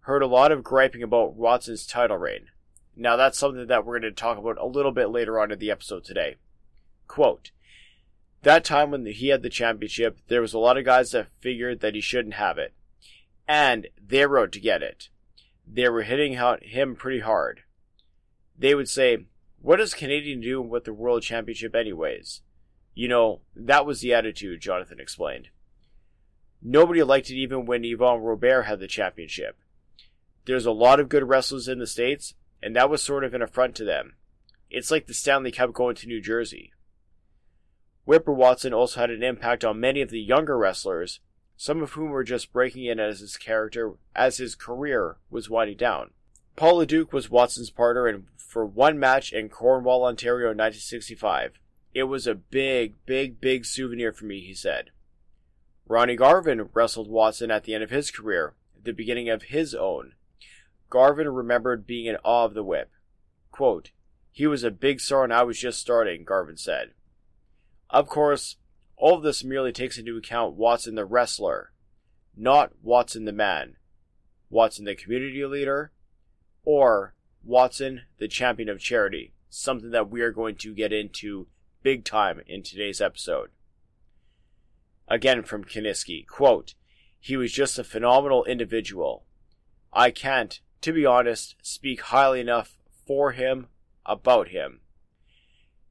[0.01, 2.47] heard a lot of griping about Watson's title reign.
[2.95, 5.59] Now that's something that we're going to talk about a little bit later on in
[5.59, 6.35] the episode today.
[7.07, 7.51] Quote,
[8.43, 11.79] that time when he had the championship, there was a lot of guys that figured
[11.81, 12.73] that he shouldn't have it.
[13.47, 15.09] And they out to get it.
[15.67, 17.61] They were hitting him pretty hard.
[18.57, 19.25] They would say,
[19.61, 22.41] what does Canadian do with the World Championship anyways?
[22.93, 25.49] You know, that was the attitude, Jonathan explained.
[26.61, 29.57] Nobody liked it even when Yvon Robert had the championship.
[30.45, 33.41] There's a lot of good wrestlers in the States, and that was sort of an
[33.41, 34.15] affront to them.
[34.69, 36.71] It's like the Stanley Cup going to New Jersey.
[38.05, 41.19] Whipper Watson also had an impact on many of the younger wrestlers,
[41.55, 45.77] some of whom were just breaking in as his character as his career was winding
[45.77, 46.11] down.
[46.55, 51.53] Paul LeDuc was Watson's partner in, for one match in Cornwall, Ontario in 1965.
[51.93, 54.89] It was a big, big, big souvenir for me, he said.
[55.87, 59.75] Ronnie Garvin wrestled Watson at the end of his career, at the beginning of his
[59.75, 60.13] own.
[60.91, 62.91] Garvin remembered being in awe of the whip.
[63.49, 63.91] Quote,
[64.29, 66.91] he was a big star and I was just starting, Garvin said.
[67.89, 68.57] Of course,
[68.97, 71.71] all of this merely takes into account Watson the wrestler,
[72.35, 73.77] not Watson the man,
[74.49, 75.93] Watson the community leader,
[76.63, 81.47] or Watson the champion of charity, something that we are going to get into
[81.83, 83.49] big time in today's episode.
[85.07, 86.75] Again from Kiniski, quote,
[87.17, 89.23] he was just a phenomenal individual.
[89.93, 92.77] I can't, to be honest, speak highly enough
[93.07, 93.67] for him,
[94.05, 94.81] about him.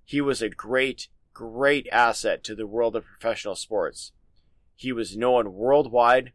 [0.05, 4.13] He was a great, great asset to the world of professional sports.
[4.75, 6.33] He was known worldwide,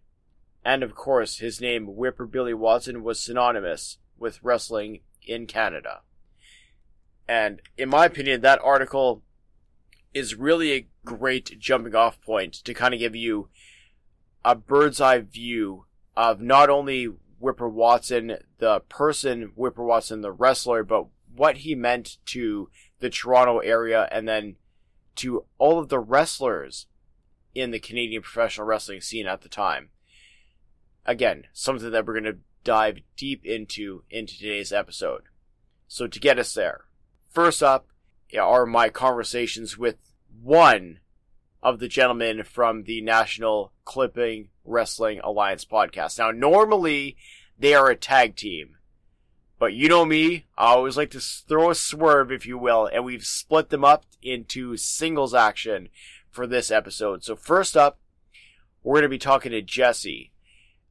[0.63, 6.01] and of course, his name, Whipper Billy Watson, was synonymous with wrestling in Canada.
[7.27, 9.23] And in my opinion, that article
[10.13, 13.49] is really a great jumping off point to kind of give you
[14.43, 15.85] a bird's eye view
[16.15, 17.09] of not only
[17.39, 22.69] Whipper Watson, the person, Whipper Watson, the wrestler, but what he meant to
[22.99, 24.55] the Toronto area and then
[25.15, 26.87] to all of the wrestlers
[27.53, 29.89] in the Canadian professional wrestling scene at the time.
[31.05, 35.23] Again, something that we're going to dive deep into in today's episode.
[35.87, 36.85] So to get us there,
[37.29, 37.87] first up
[38.37, 39.95] are my conversations with
[40.41, 40.99] one
[41.63, 46.19] of the gentlemen from the National Clipping Wrestling Alliance podcast.
[46.19, 47.15] Now, normally
[47.57, 48.77] they are a tag team,
[49.57, 53.05] but you know me, I always like to throw a swerve, if you will, and
[53.05, 55.89] we've split them up into singles action
[56.29, 57.23] for this episode.
[57.23, 57.99] So first up,
[58.83, 60.31] we're going to be talking to Jesse.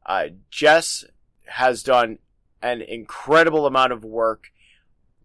[0.06, 1.04] Uh, Jess
[1.46, 2.18] has done
[2.62, 4.50] an incredible amount of work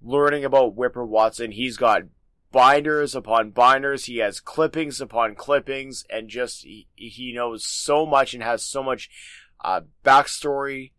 [0.02, 1.52] learning about Whipper Watson.
[1.52, 2.04] He's got
[2.52, 4.06] binders upon binders.
[4.06, 8.84] He has clippings upon clippings, and just he, he knows so much and has so
[8.84, 9.10] much
[9.64, 10.92] uh, backstory,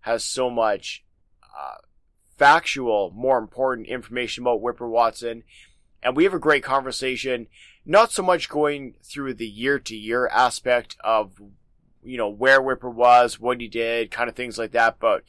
[0.00, 1.04] has so much
[1.42, 1.76] uh,
[2.36, 5.44] factual, more important information about Whipper Watson.
[6.02, 7.46] And we have a great conversation,
[7.84, 11.32] not so much going through the year to year aspect of,
[12.02, 15.22] you know, where Whipper was, what he did, kind of things like that, but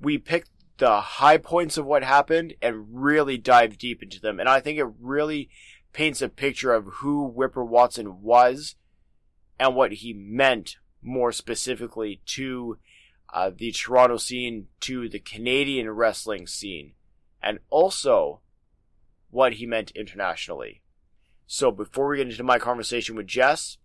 [0.00, 4.40] we picked the high points of what happened and really dive deep into them.
[4.40, 5.48] And I think it really
[5.92, 8.74] paints a picture of who Whipper Watson was
[9.58, 12.78] and what he meant more specifically to
[13.32, 16.92] uh, the Toronto scene, to the Canadian wrestling scene,
[17.42, 18.40] and also
[19.30, 20.82] what he meant internationally.
[21.46, 23.78] So before we get into my conversation with Jess,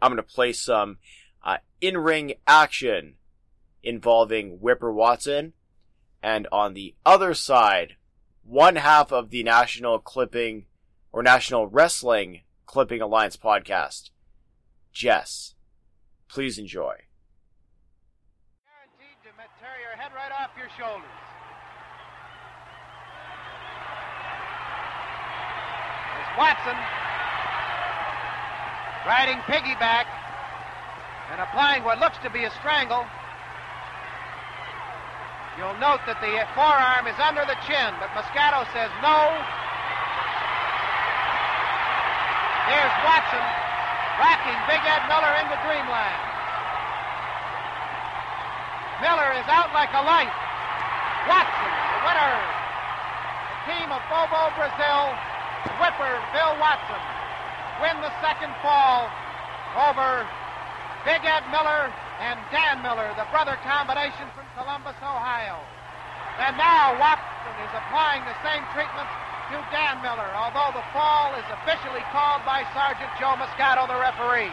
[0.00, 0.98] I'm going to play some
[1.44, 3.16] uh, in-ring action
[3.82, 5.52] involving Whipper Watson
[6.22, 7.96] and on the other side,
[8.42, 10.66] one half of the National Clipping
[11.12, 14.10] or National Wrestling Clipping Alliance podcast,
[14.92, 15.54] Jess.
[16.28, 16.94] Please enjoy.
[18.66, 21.10] Guaranteed to tear your head right off your shoulders.
[26.14, 26.76] There's Watson
[29.06, 30.06] riding piggyback
[31.32, 33.06] and applying what looks to be a strangle.
[35.60, 39.28] You'll note that the forearm is under the chin, but Moscato says no.
[42.64, 43.44] Here's Watson
[44.16, 46.20] rocking Big Ed Miller into dreamland.
[49.04, 50.32] Miller is out like a light.
[51.28, 52.34] Watson, the winner.
[53.52, 55.12] The team of Bobo Brazil,
[55.76, 57.04] Whipper Bill Watson
[57.84, 59.12] win the second fall
[59.76, 60.24] over
[61.04, 65.56] Big Ed Miller and Dan Miller, the brother combination from Columbus, Ohio.
[66.36, 69.08] And now Watson is applying the same treatment
[69.48, 74.52] to Dan Miller, although the fall is officially called by Sergeant Joe Moscato, the referee.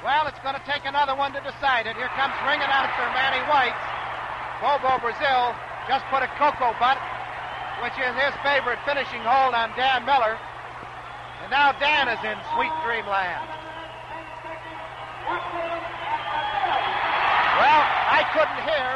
[0.00, 1.94] Well, it's going to take another one to decide it.
[2.00, 3.76] Here comes ring announcer Manny White.
[4.64, 5.52] Bobo Brazil
[5.86, 6.96] just put a cocoa butt,
[7.82, 10.36] which is his favorite finishing hold on Dan Miller.
[11.42, 13.48] And now Dan is in sweet dreamland.
[17.60, 18.90] Well, I couldn't hear,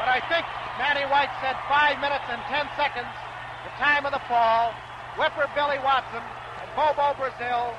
[0.00, 0.44] but I think
[0.80, 3.12] Manny White said five minutes and ten seconds,
[3.64, 4.72] the time of the fall.
[5.18, 7.74] Whipper Billy Watson and Bobo Brazil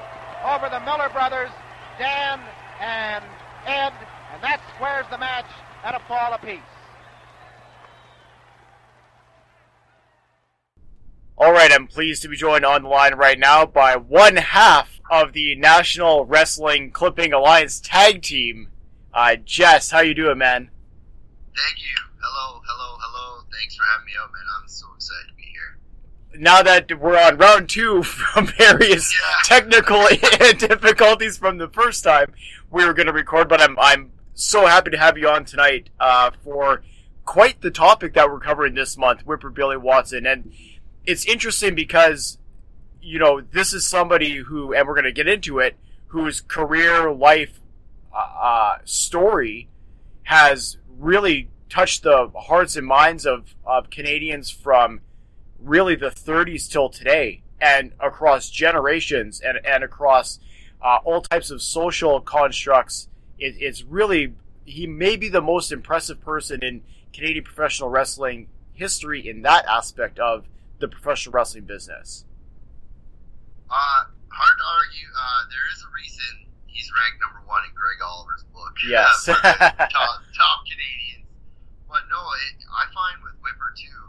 [0.45, 1.49] over the Miller brothers,
[1.97, 2.41] Dan
[2.79, 3.23] and
[3.65, 3.93] Ed,
[4.33, 5.49] and that squares the match
[5.83, 6.59] at a fall apiece.
[11.51, 15.01] All right, I'm pleased to be joined on the line right now by one half
[15.11, 18.69] of the National Wrestling Clipping Alliance tag team.
[19.13, 20.69] Uh, Jess, how you doing, man?
[21.53, 21.93] Thank you.
[22.23, 23.43] Hello, hello, hello.
[23.51, 24.43] Thanks for having me out, man.
[24.61, 26.41] I'm so excited to be here.
[26.41, 29.35] Now that we're on round two from various Yeah.
[29.43, 30.07] technical
[30.57, 32.33] difficulties from the first time
[32.69, 35.89] we were going to record, but I'm I'm so happy to have you on tonight
[35.99, 36.81] uh, for
[37.25, 40.53] quite the topic that we're covering this month, Whipper Billy Watson, and
[41.05, 42.37] it's interesting because
[43.01, 45.75] you know this is somebody who, and we're going to get into it,
[46.07, 47.59] whose career life
[48.13, 49.69] uh, uh, story
[50.23, 55.01] has really touched the hearts and minds of, of Canadians from
[55.59, 60.39] really the 30s till today and across generations and, and across
[60.81, 63.07] uh, all types of social constructs.
[63.39, 64.33] It, it's really,
[64.65, 66.81] he may be the most impressive person in
[67.13, 70.45] Canadian professional wrestling history in that aspect of
[70.81, 72.25] the professional wrestling business.
[73.69, 75.07] Uh, hard to argue.
[75.13, 78.75] Uh, there is a reason he's ranked number one in Greg Oliver's book.
[78.89, 79.13] Yes.
[79.29, 81.29] the top, top Canadians.
[81.85, 84.01] But no, it, I find with Whipper too,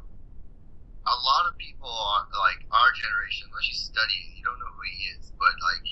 [1.05, 4.83] a lot of people, are, like our generation, unless you study you don't know who
[4.87, 5.31] he is.
[5.37, 5.87] But like,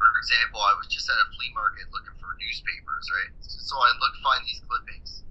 [0.00, 3.34] for example, I was just at a flea market looking for newspapers, right?
[3.44, 5.22] So I looked find these clippings,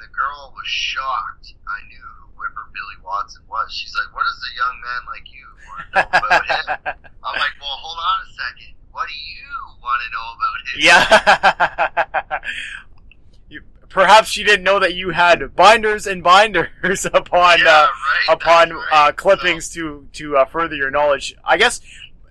[0.00, 1.52] and the girl was shocked.
[1.68, 3.68] I knew who Whipper Billy Watson was.
[3.72, 7.36] She's like, "What does a young man like you want to know about him?" I'm
[7.36, 8.72] like, "Well, hold on a second.
[8.92, 9.52] What do you
[9.84, 12.40] want to know about him?" yeah.
[13.48, 18.36] You- Perhaps she didn't know that you had binders and binders upon Yeah, uh, right,
[18.36, 18.88] upon right.
[18.92, 21.34] uh, clippings to to uh, further your knowledge.
[21.44, 21.80] I guess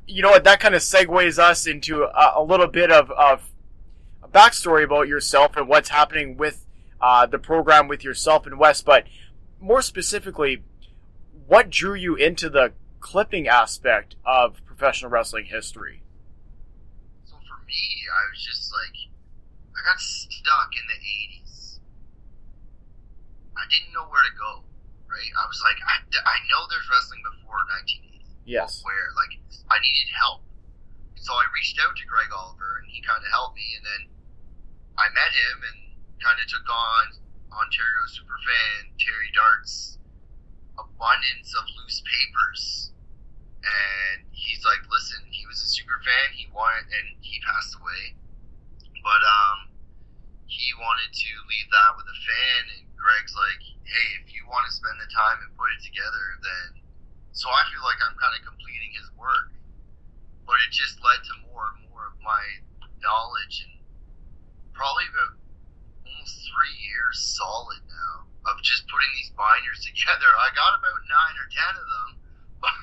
[0.08, 3.44] you know what that kind of segues us into a, a little bit of, of
[4.24, 6.66] a backstory about yourself and what's happening with
[7.02, 8.82] uh, the program with yourself and Wes.
[8.82, 9.06] But
[9.60, 10.64] more specifically,
[11.48, 16.04] what drew you into the clipping aspect of professional wrestling history?
[17.26, 18.98] So for me, I was just like,
[19.76, 21.80] I got stuck in the 80s.
[23.56, 24.64] I didn't know where to go,
[25.08, 25.32] right?
[25.36, 28.46] I was like, I, I know there's wrestling before 1980.
[28.46, 28.82] Yes.
[28.84, 29.36] Where, like,
[29.70, 30.44] I needed help.
[31.16, 34.02] So I reached out to Greg Oliver, and he kind of helped me, and then
[34.98, 35.89] I met him and
[36.20, 37.06] kind of took on
[37.50, 39.98] Ontario Superfan, Terry Dart's
[40.78, 42.94] abundance of loose papers.
[43.60, 46.32] And he's like, listen, he was a super fan.
[46.36, 48.16] He wanted, and he passed away.
[49.04, 49.60] But um,
[50.48, 52.62] he wanted to leave that with a fan.
[52.80, 56.26] And Greg's like, hey, if you want to spend the time and put it together,
[56.40, 56.70] then.
[57.36, 59.52] So I feel like I'm kind of completing his work.
[60.48, 62.44] But it just led to more and more of my
[63.00, 63.80] knowledge and
[64.74, 65.40] probably about
[66.30, 70.30] almost three years solid now of just putting these binders together.
[70.38, 72.10] I got about nine or ten of them.
[72.60, 72.76] But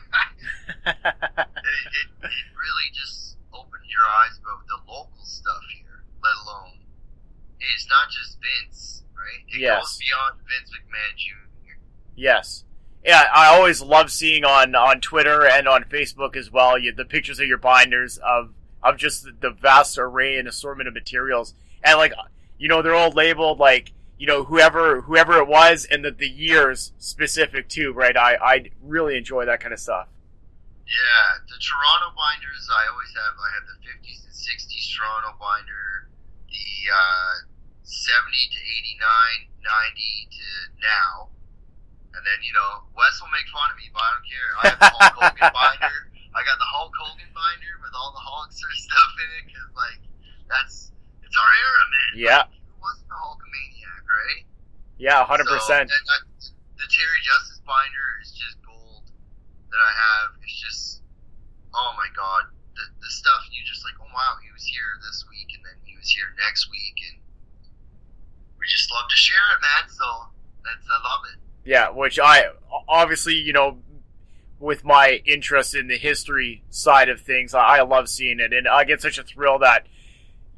[1.47, 6.81] it, it, it really just opened your eyes about the local stuff here, let alone
[7.59, 9.43] it's not just Vince, right?
[9.49, 9.81] It Yes.
[9.83, 11.79] goes beyond Vince McMahon Jr.
[12.15, 12.65] Yes.
[13.05, 17.05] Yeah, I always love seeing on, on Twitter and on Facebook as well you, the
[17.05, 21.55] pictures of your binders of of just the, the vast array and assortment of materials,
[21.83, 22.13] and like
[22.59, 26.29] you know they're all labeled like you know whoever whoever it was and the, the
[26.29, 28.17] years specific too, right?
[28.17, 30.09] I I really enjoy that kind of stuff.
[30.87, 33.35] Yeah, the Toronto binders I always have.
[33.35, 36.07] I have the 50s and 60s Toronto binder,
[36.47, 37.35] the uh,
[37.83, 38.15] 70
[38.55, 38.61] to
[39.03, 40.47] 89, 90 to
[40.79, 41.35] now.
[42.15, 44.51] And then, you know, Wes will make fun of me, but I don't care.
[44.57, 45.99] I have the Hulk Hogan binder.
[46.33, 50.01] I got the Hulk Hogan binder with all the Hulkster stuff in it because, like,
[50.47, 50.95] that's
[51.27, 52.11] it's our era, man.
[52.17, 52.43] Yeah.
[52.47, 54.43] Like, who wasn't a Hulkamaniac, right?
[54.99, 55.91] Yeah, hundred So, percent.
[55.91, 56.49] Uh,
[56.79, 59.11] the Terry Justice binder is just gold
[59.71, 60.39] that I have.
[60.41, 61.03] It's just,
[61.75, 62.49] oh my god,
[62.79, 65.77] the, the stuff you just like, oh wow, he was here this week, and then
[65.85, 67.19] he was here next week, and
[68.59, 69.91] we just love to share it, man.
[69.91, 70.07] So
[70.65, 71.39] that's I love it.
[71.69, 72.55] Yeah, which I
[72.89, 73.79] obviously, you know,
[74.59, 78.69] with my interest in the history side of things, I, I love seeing it, and
[78.69, 79.87] I get such a thrill that,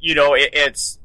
[0.00, 0.98] you know, it, it's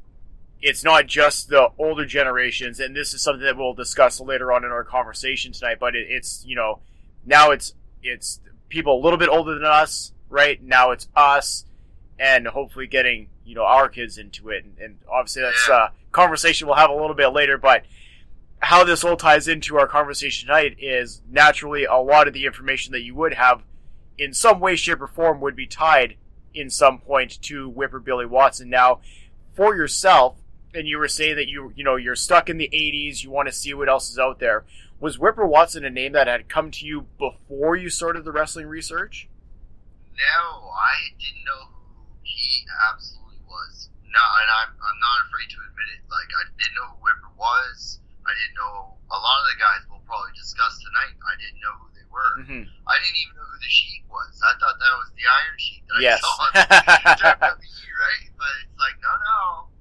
[0.60, 4.64] it's not just the older generations, and this is something that we'll discuss later on
[4.64, 5.78] in our conversation tonight.
[5.78, 6.80] But it, it's you know,
[7.24, 10.62] now it's it's people a little bit older than us, right?
[10.62, 11.66] Now it's us,
[12.18, 16.66] and hopefully getting you know our kids into it, and, and obviously that's a conversation
[16.66, 17.84] we'll have a little bit later, but
[18.60, 22.92] how this all ties into our conversation tonight is naturally a lot of the information
[22.92, 23.62] that you would have
[24.16, 26.16] in some way, shape, or form would be tied
[26.54, 28.70] in some point to Whipper Billy Watson.
[28.70, 29.00] Now,
[29.54, 30.36] for yourself,
[30.74, 33.48] and you were saying that you you know you're stuck in the 80s, you want
[33.48, 34.64] to see what else is out there.
[35.00, 38.66] Was Whipper Watson a name that had come to you before you started the wrestling
[38.66, 39.28] research?
[40.16, 43.90] No, I didn't know who he absolutely was.
[44.02, 46.02] No, and I'm I'm not afraid to admit it.
[46.10, 48.00] Like I didn't know who Whipper was.
[48.26, 51.16] I didn't know a lot of the guys we'll probably discuss tonight.
[51.24, 52.32] I didn't know who they were.
[52.44, 52.64] Mm-hmm.
[52.84, 54.36] I didn't even know who the Sheik was.
[54.44, 56.20] I thought that was the Iron Sheik that Yes.
[56.20, 56.52] I saw on
[57.56, 58.24] WWE, right?
[58.36, 59.38] But it's like, no, no,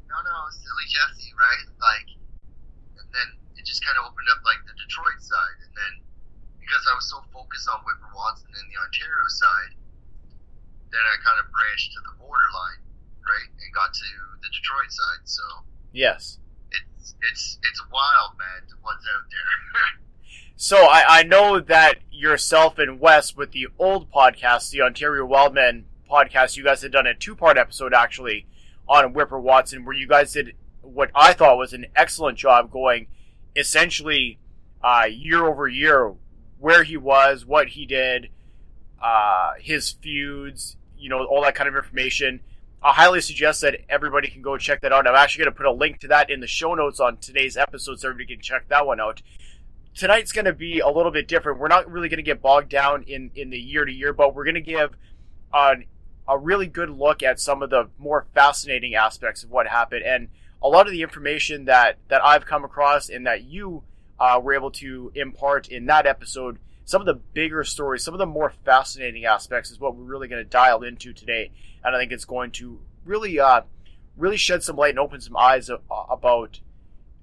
[0.07, 1.65] no, no, silly Jesse, right?
[1.83, 2.07] Like,
[3.03, 3.27] and then
[3.59, 5.93] it just kind of opened up like the Detroit side, and then
[6.63, 9.73] because I was so focused on Whipper Watson and the Ontario side,
[10.95, 12.79] then I kind of branched to the borderline,
[13.27, 14.07] right, and got to
[14.39, 15.23] the Detroit side.
[15.27, 15.43] So
[15.91, 16.39] Yes.
[16.71, 19.51] it's it's it's wild, man, to what's out there.
[20.55, 25.83] So I, I know that yourself and Wes with the old podcast, the Ontario Wildmen
[26.09, 28.45] podcast, you guys had done a two part episode actually
[28.87, 33.07] on Whipper Watson where you guys did what I thought was an excellent job going
[33.55, 34.39] essentially
[34.83, 36.13] uh, year over year
[36.59, 38.29] where he was, what he did,
[39.01, 42.41] uh, his feuds, you know, all that kind of information.
[42.81, 45.07] I highly suggest that everybody can go check that out.
[45.07, 47.57] I'm actually going to put a link to that in the show notes on today's
[47.57, 49.21] episode so everybody can check that one out
[49.95, 51.59] tonight's going to be a little bit different.
[51.59, 54.33] We're not really going to get bogged down in, in the year to year, but
[54.33, 54.95] we're going to give
[55.53, 55.85] an,
[56.27, 60.29] a really good look at some of the more fascinating aspects of what happened and
[60.61, 63.83] a lot of the information that, that I've come across and that you
[64.19, 66.57] uh, were able to impart in that episode.
[66.85, 70.27] Some of the bigger stories, some of the more fascinating aspects is what we're really
[70.27, 71.51] going to dial into today,
[71.83, 73.61] and I think it's going to really, uh,
[74.17, 75.79] really shed some light and open some eyes a-
[76.09, 76.59] about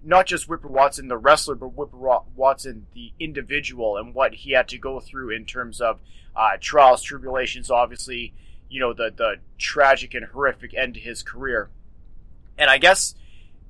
[0.03, 1.97] not just Whipper Watson, the wrestler, but Whipper
[2.35, 6.01] Watson, the individual, and what he had to go through in terms of
[6.35, 8.33] uh, trials, tribulations, obviously,
[8.69, 11.69] you know, the, the tragic and horrific end to his career.
[12.57, 13.15] And I guess,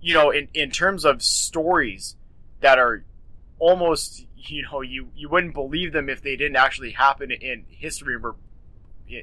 [0.01, 2.17] you know, in, in terms of stories
[2.61, 3.05] that are
[3.59, 8.15] almost, you know, you, you wouldn't believe them if they didn't actually happen in history
[8.15, 8.37] and were,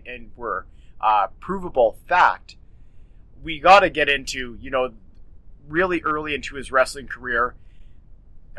[0.05, 0.65] and were
[0.99, 2.57] uh, provable fact.
[3.43, 4.93] We got to get into, you know,
[5.67, 7.55] really early into his wrestling career.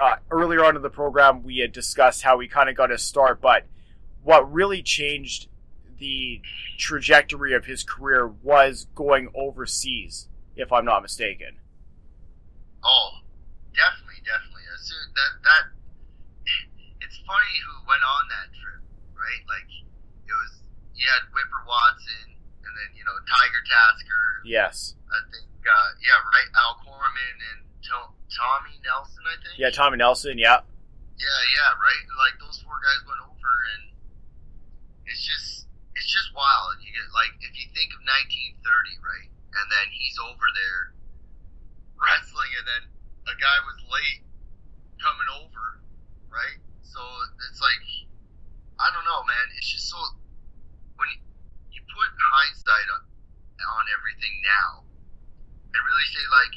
[0.01, 3.03] Uh, earlier on in the program, we had discussed how he kind of got his
[3.03, 3.65] start, but
[4.23, 5.49] what really changed
[5.99, 6.41] the
[6.77, 11.59] trajectory of his career was going overseas, if I'm not mistaken.
[12.85, 13.11] Oh,
[13.75, 14.63] definitely, definitely.
[15.19, 15.65] That that
[17.03, 18.81] it's funny who went on that trip,
[19.19, 19.43] right?
[19.51, 19.71] Like
[20.23, 20.63] it was
[20.95, 24.25] you had Whipper Watson, and then you know Tiger Tasker.
[24.47, 24.95] Yes.
[25.11, 26.49] I think uh, yeah, right.
[26.57, 29.23] Al Corman and to- Tommy Nelson.
[29.29, 29.55] I think.
[29.61, 30.65] Yeah, Tommy Nelson, yeah.
[31.19, 32.05] Yeah, yeah, right.
[32.17, 33.83] Like those four guys went over, and
[35.07, 35.67] it's just
[35.99, 36.79] it's just wild.
[36.81, 40.95] You get like if you think of 1930, right, and then he's over there
[41.99, 42.83] wrestling, and then
[43.27, 44.23] a guy was late
[45.03, 45.83] coming over,
[46.31, 46.59] right?
[46.87, 47.03] So
[47.51, 47.83] it's like
[48.79, 49.47] I don't know, man.
[49.59, 49.99] It's just so
[51.03, 51.19] when you,
[51.75, 53.03] you put hindsight on
[53.59, 54.87] on everything now,
[55.75, 56.55] and really say like,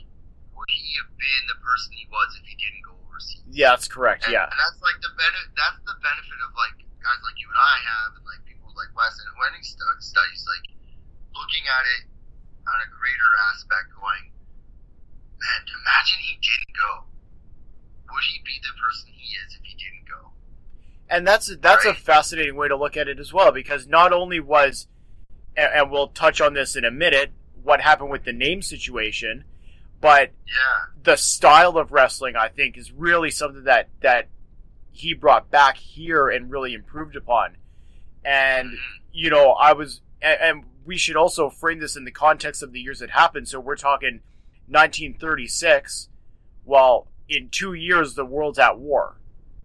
[0.55, 3.43] would he have been the person he was if he didn't go overseas?
[3.51, 4.47] Yeah, that's correct, And, yeah.
[4.47, 5.51] and that's like the benefit.
[5.57, 8.91] That's the benefit of like guys like you and I have, and like people like
[8.93, 10.65] Wes and Wenning stu- studies, like
[11.33, 12.03] looking at it
[12.67, 14.31] on a greater aspect, going,
[15.41, 17.09] man, imagine he didn't go.
[18.13, 20.31] Would he be the person he is if he didn't go?
[21.09, 24.39] And that's that's a fascinating way to look at it as well, because not only
[24.39, 24.87] was,
[25.57, 27.31] and we'll touch on this in a minute,
[27.63, 29.43] what happened with the name situation,
[29.99, 34.27] but Yeah, the style of wrestling, I think, is really something that that
[34.91, 37.57] he brought back here and really improved upon.
[38.25, 38.97] And mm-hmm.
[39.11, 42.73] you know, I was, and, and we should also frame this in the context of
[42.73, 43.47] the years that happened.
[43.47, 44.21] So we're talking
[44.67, 46.09] 1936.
[46.65, 49.17] Well, in two years the world's at war,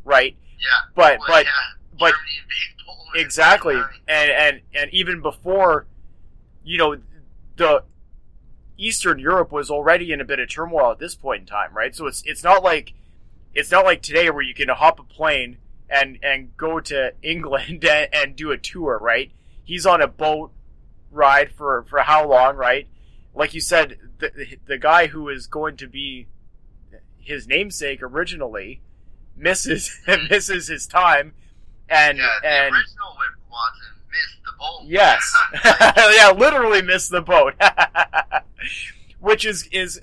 [0.05, 0.37] right?
[0.59, 0.67] Yeah.
[0.95, 1.51] But Well, but yeah,
[1.99, 3.17] but- Germany invades Poland.
[3.17, 3.75] in exactly
[4.09, 5.87] and and and even before
[6.65, 6.97] you know
[7.57, 7.83] the
[8.79, 11.95] eastern europe was already in a bit of turmoil at this point in time right?
[11.95, 12.93] So it's it's not like
[13.55, 17.85] it's not like today where you can hop a plane and and go to england
[17.91, 19.33] and, and do a tour right?
[19.65, 20.53] He's on a boat
[21.11, 22.89] ride for for how long right?
[23.35, 26.27] Like you said the the guy who is going to be
[27.19, 28.83] his namesake originally
[29.37, 30.01] misses
[30.31, 31.35] misses his time
[31.89, 33.17] and yeah, the and original
[33.51, 34.83] Watson missed the boat.
[34.85, 35.37] Yes.
[36.17, 37.55] yeah, literally missed the boat.
[39.21, 40.01] Which is is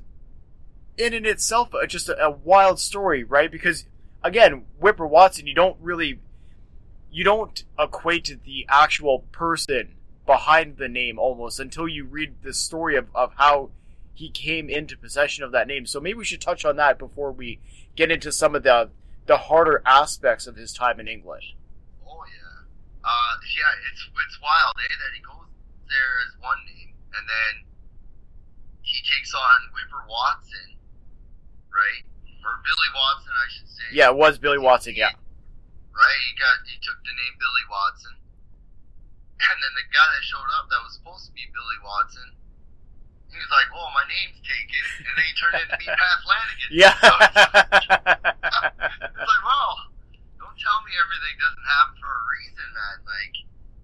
[0.98, 3.52] in and itself just a, a wild story, right?
[3.52, 3.86] Because
[4.24, 6.20] again, Whipper Watson, you don't really
[7.12, 9.96] you don't equate the actual person
[10.26, 13.70] behind the name almost until you read the story of, of how
[14.14, 15.86] he came into possession of that name.
[15.86, 17.60] So maybe we should touch on that before we
[17.96, 18.90] get into some of the
[19.26, 21.44] the harder aspects of his time in England.
[23.04, 24.88] Uh, yeah, it's it's wild, eh?
[24.88, 25.52] That he goes
[25.92, 27.54] there as one name, and then
[28.80, 30.80] he takes on Whipper Watson,
[31.68, 32.04] right?
[32.48, 33.88] Or Billy Watson, I should say.
[33.92, 35.12] Yeah, it was Billy Watson, yeah.
[35.92, 36.22] Right.
[36.28, 40.72] He got he took the name Billy Watson, and then the guy that showed up
[40.72, 42.40] that was supposed to be Billy Watson.
[43.32, 46.70] He was like, "Oh, my name's taken," and then he turned into Pat Flanagan.
[46.72, 46.96] Yeah.
[47.04, 47.88] So it's,
[49.12, 49.92] it's like, well,
[50.54, 52.98] don't tell me everything doesn't happen for a reason, man.
[53.10, 53.34] Like,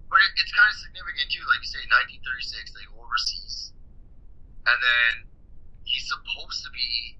[0.06, 1.42] but it, it's kind of significant too.
[1.50, 1.82] Like you say,
[2.22, 3.74] 1936, they go overseas,
[4.70, 5.12] and then
[5.82, 7.18] he's supposed to be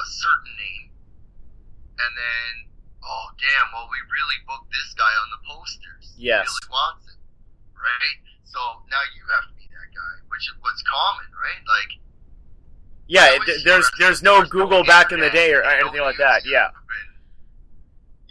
[0.00, 0.88] a certain name,
[2.00, 2.52] and then
[3.04, 6.16] oh damn, well we really booked this guy on the posters.
[6.16, 6.48] Yes.
[6.48, 7.20] Billy Watson,
[7.76, 8.18] right?
[8.48, 11.60] So now you have to be that guy, which is what's common, right?
[11.68, 11.92] Like
[13.12, 16.48] Yeah, it, there's there's there no Google back in the day or anything like that.
[16.48, 16.72] Yeah,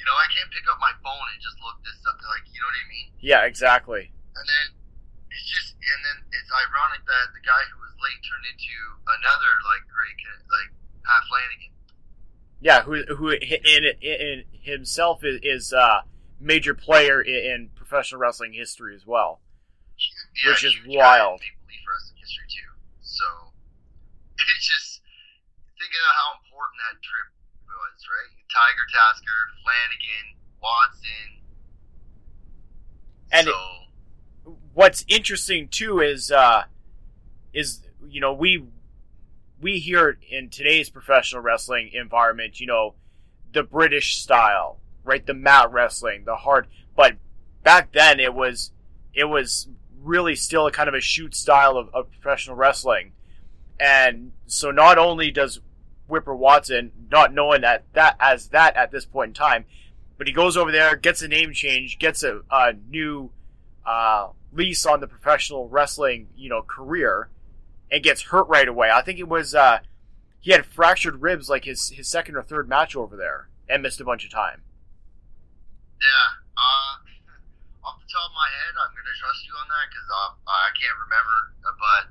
[0.03, 2.19] you know, I can't pick up my phone and just look this up.
[2.19, 3.07] Like, you know what I mean?
[3.23, 4.11] yeah, exactly.
[4.35, 4.65] And then
[5.31, 8.75] it's just, and then it's ironic that the guy who was late turned into
[9.07, 10.19] another like great,
[10.51, 10.75] like
[11.07, 11.71] Pat Flanagan.
[12.59, 16.03] Yeah, who who in in, himself is, is a
[16.35, 19.39] major player in, in professional wrestling history as well.
[20.43, 21.39] Yeah, Which is huge guy in wild.
[21.39, 22.71] Maple wrestling history too.
[22.99, 23.27] So
[24.51, 24.99] it's just
[25.79, 27.29] thinking of how important that trip
[27.71, 28.32] was, right?
[28.53, 31.43] Tiger Tasker, Flanagan, Watson.
[33.31, 36.63] And so what's interesting too is uh
[37.53, 38.63] is you know we
[39.61, 42.95] we hear in today's professional wrestling environment you know
[43.53, 47.15] the british style right the mat wrestling the hard but
[47.63, 48.71] back then it was
[49.13, 49.67] it was
[50.01, 53.11] really still a kind of a shoot style of, of professional wrestling
[53.79, 55.59] and so not only does
[56.13, 59.65] whipper watson not knowing that that as that at this point in time
[60.17, 63.31] but he goes over there gets a name change gets a, a new
[63.85, 67.29] uh, lease on the professional wrestling, you know, career,
[67.91, 68.89] and gets hurt right away.
[68.91, 69.79] I think it was uh,
[70.39, 74.01] he had fractured ribs like his his second or third match over there, and missed
[74.01, 74.61] a bunch of time.
[76.01, 76.93] yeah, uh,
[77.87, 80.71] off the top of my head, I'm gonna trust you on that because uh, I
[80.77, 82.03] can't remember, but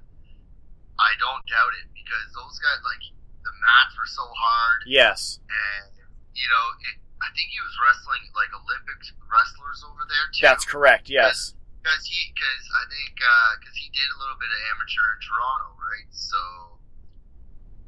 [1.00, 3.04] I don't doubt it because those guys like
[3.44, 4.86] the mats were so hard.
[4.86, 5.92] Yes, and
[6.34, 10.42] you know, it, I think he was wrestling like Olympic wrestlers over there too.
[10.42, 11.10] that's correct.
[11.10, 13.14] Yes, Because he, because I think,
[13.60, 16.08] because he did a little bit of amateur in Toronto, right?
[16.10, 16.40] So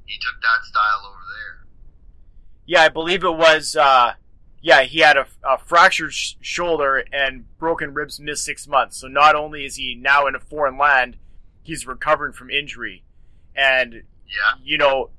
[0.06, 1.54] he took that style over there.
[2.66, 3.76] yeah, I believe it was.
[3.76, 4.14] Uh,
[4.62, 8.96] yeah, he had a, a fractured sh- shoulder and broken ribs, missed six months.
[8.96, 11.18] So not only is he now in a foreign land,
[11.62, 13.04] he's recovering from injury,
[13.54, 13.92] and
[14.26, 15.10] Yeah, you know,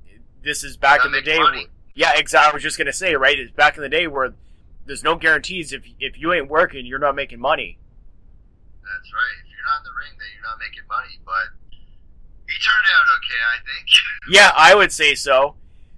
[0.46, 1.38] this is back in the day.
[1.38, 2.50] where- yeah, exactly.
[2.50, 3.38] I was just gonna say, right?
[3.38, 4.34] It's back in the day where
[4.86, 7.78] there's no guarantees if if you ain't working, you're not making money.
[8.82, 9.36] that's right.
[9.44, 11.18] If you're not in the ring, then you're not making money.
[11.24, 11.76] But
[12.46, 13.88] he turned out okay, I think.
[14.28, 15.54] Yeah, I would say so.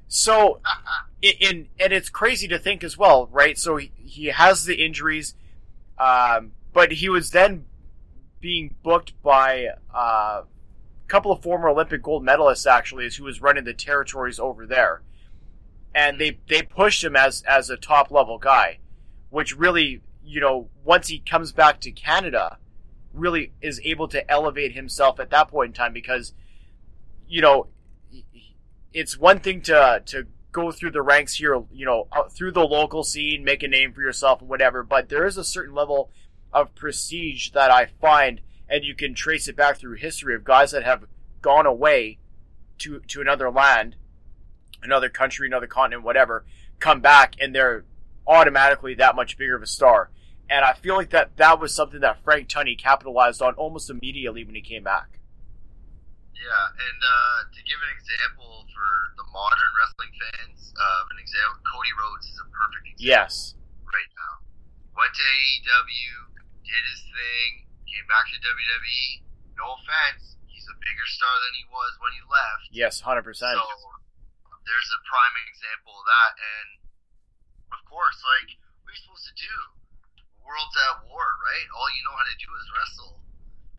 [0.09, 0.61] So,
[1.23, 3.59] in, in and it's crazy to think as well, right?
[3.59, 5.35] So he, he has the injuries,
[5.99, 7.65] um, but he was then
[8.41, 10.43] being booked by uh,
[11.09, 15.03] couple of former Olympic gold medalists, actually, as who was running the territories over there,
[15.95, 18.79] and they they pushed him as as a top level guy,
[19.31, 22.59] which really, you know, once he comes back to Canada,
[23.13, 26.33] really is able to elevate himself at that point in time because,
[27.27, 27.67] you know,
[28.93, 32.65] it's one thing to to go through the ranks here, you know, uh, through the
[32.65, 34.83] local scene, make a name for yourself and whatever.
[34.83, 36.11] But there is a certain level
[36.53, 40.71] of prestige that I find, and you can trace it back through history of guys
[40.73, 41.05] that have
[41.43, 42.19] gone away
[42.79, 43.97] to to another land,
[44.83, 46.45] another country, another continent, whatever,
[46.79, 47.85] come back and they're
[48.27, 50.11] automatically that much bigger of a star.
[50.51, 54.45] And I feel like that that was something that Frank Tunney capitalized on almost immediately
[54.45, 55.19] when he came back.
[56.33, 58.89] Yeah, and uh, to give an example for
[59.19, 63.59] the modern wrestling fans, uh, an example, Cody Rhodes is a perfect example Yes.
[63.85, 64.33] right now.
[64.97, 66.15] Went to AEW,
[66.65, 69.25] did his thing, came back to WWE.
[69.59, 72.71] No offense, he's a bigger star than he was when he left.
[72.71, 73.59] Yes, hundred percent.
[73.59, 76.69] So there's a prime example of that, and
[77.75, 79.57] of course, like what are you supposed to do?
[80.39, 81.69] The world's at war, right?
[81.75, 83.15] All you know how to do is wrestle.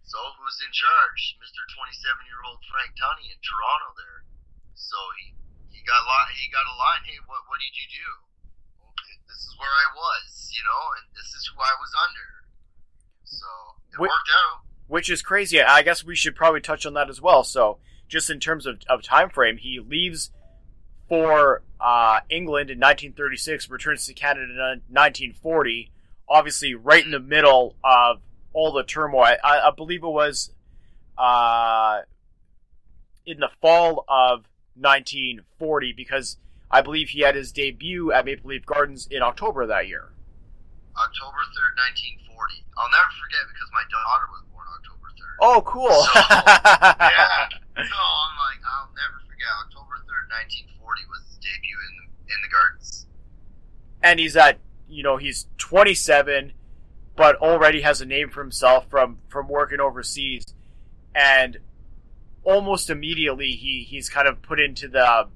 [0.04, 1.38] So who's in charge?
[1.38, 1.62] Mr.
[1.70, 4.26] 27 year old Frank Tunney in Toronto there.
[4.74, 5.38] So he
[5.70, 7.06] he got li- he got a line.
[7.06, 8.10] Hey, what what did you do?
[8.90, 12.39] Okay, this is where I was, you know, and this is who I was under.
[13.30, 13.46] So
[13.92, 14.62] it Wh- worked out.
[14.88, 15.62] which is crazy.
[15.62, 17.44] I guess we should probably touch on that as well.
[17.44, 17.78] So,
[18.08, 20.32] just in terms of, of time frame, he leaves
[21.08, 25.92] for uh, England in 1936, returns to Canada in 1940.
[26.28, 28.22] Obviously, right in the middle of
[28.54, 29.24] all the turmoil.
[29.44, 30.52] I, I believe it was
[31.18, 32.02] uh,
[33.26, 36.38] in the fall of 1940 because
[36.72, 40.10] I believe he had his debut at Maple Leaf Gardens in October that year.
[41.00, 41.74] October 3rd,
[42.28, 42.66] 1940.
[42.78, 45.36] I'll never forget because my daughter was born October 3rd.
[45.40, 46.00] Oh, cool.
[46.16, 47.48] yeah.
[47.80, 49.48] So I'm like, I'll never forget.
[49.64, 50.28] October 3rd,
[50.76, 53.08] 1940 was his debut in the, in the Gardens.
[54.04, 56.54] and he's at you know he's 27
[57.16, 60.54] but already has a name for himself from from working overseas
[61.14, 61.58] and
[62.44, 65.28] almost immediately he he's kind of put into the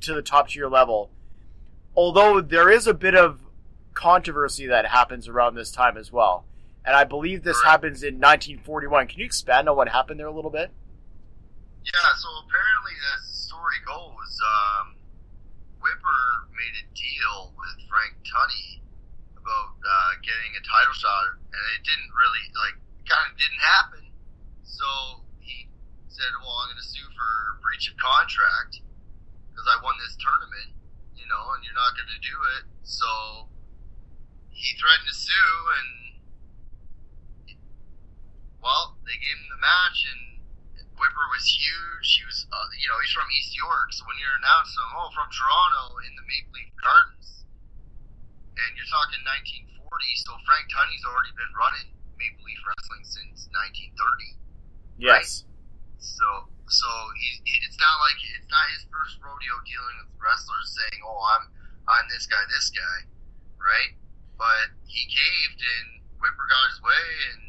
[0.00, 1.10] to the top tier level
[1.96, 3.40] although there is a bit of
[3.94, 6.44] controversy that happens around this time as well
[6.84, 7.70] and i believe this Right.
[7.72, 10.70] happens in 1941 can you expand on what happened there a little bit
[11.84, 14.94] Yeah, so apparently, as the story goes, um,
[15.82, 16.22] Whipper
[16.54, 18.78] made a deal with Frank Tunney
[19.34, 22.78] about uh, getting a title shot, and it didn't really, like,
[23.10, 24.04] kind of didn't happen.
[24.62, 25.66] So he
[26.06, 28.78] said, well, I'm going to sue for breach of contract
[29.50, 30.70] because I won this tournament,
[31.18, 32.70] you know, and you're not going to do it.
[32.86, 33.50] So
[34.52, 35.90] he threatened to sue, and,
[38.62, 40.22] well, they gave him the match, and
[40.96, 42.06] Whipper was huge.
[42.20, 43.90] He was, uh, you know, he's from East York.
[43.96, 47.44] So when you're announcing, oh, from Toronto in the Maple Leaf Gardens,
[48.60, 51.88] and you're talking 1940, so Frank Tunney's already been running
[52.20, 54.38] Maple Leaf Wrestling since 1930.
[54.98, 55.44] yes
[55.98, 56.26] So,
[56.68, 56.88] so
[57.18, 61.20] he, he- it's not like it's not his first rodeo dealing with wrestlers saying, "Oh,
[61.36, 61.44] I'm,
[61.88, 62.98] I'm this guy, this guy,"
[63.58, 63.92] right?
[64.38, 67.42] But he caved, and Whipper got his way, and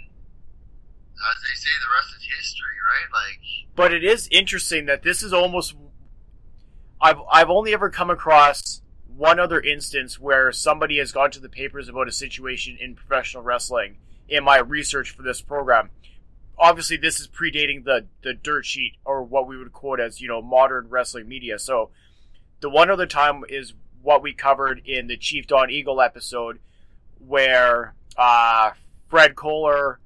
[1.23, 3.09] as they say, the rest is history, right?
[3.11, 3.39] Like,
[3.75, 5.75] but it is interesting that this is almost
[7.01, 8.81] I've I've only ever come across
[9.15, 13.43] one other instance where somebody has gone to the papers about a situation in professional
[13.43, 15.89] wrestling in my research for this program.
[16.57, 20.27] Obviously this is predating the the dirt sheet or what we would quote as, you
[20.27, 21.59] know, modern wrestling media.
[21.59, 21.91] So
[22.61, 26.59] the one other time is what we covered in the Chief Don Eagle episode
[27.27, 28.71] where uh,
[29.09, 29.99] Fred Kohler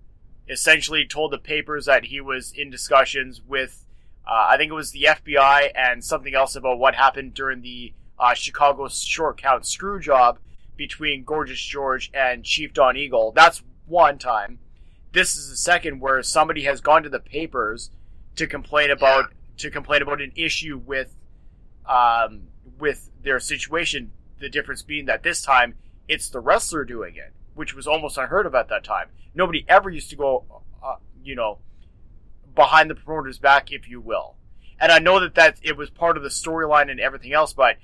[0.49, 3.85] essentially told the papers that he was in discussions with,
[4.25, 7.93] uh, I think it was the FBI and something else about what happened during the
[8.19, 10.39] uh, Chicago short count screw job
[10.75, 13.31] between Gorgeous George and Chief Don Eagle.
[13.31, 14.59] That's one time.
[15.11, 17.89] This is the second where somebody has gone to the papers
[18.35, 21.15] to complain about to complain about an issue with
[21.87, 22.43] um,
[22.79, 24.11] with their situation.
[24.39, 25.73] The difference being that this time
[26.07, 29.09] it's the wrestler doing it, which was almost unheard of at that time.
[29.35, 30.43] Nobody ever used to go,
[30.83, 31.59] uh, you know,
[32.55, 34.35] behind the promoter's back, if you will.
[34.79, 37.77] And I know that that it was part of the storyline and everything else, but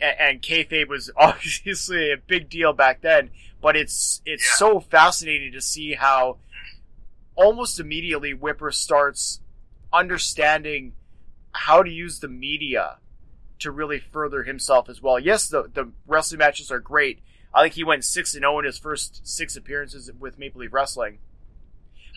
[0.00, 3.30] and, and kayfabe was obviously a big deal back then.
[3.60, 4.56] But it's it's Yeah.
[4.56, 6.38] so fascinating to see how
[7.34, 9.40] almost immediately Whipper starts
[9.92, 10.92] understanding
[11.52, 12.98] how to use the media
[13.58, 15.18] to really further himself as well.
[15.18, 17.20] Yes, the the wrestling matches are great.
[17.54, 20.72] I think he went six and zero in his first six appearances with Maple Leaf
[20.72, 21.18] Wrestling.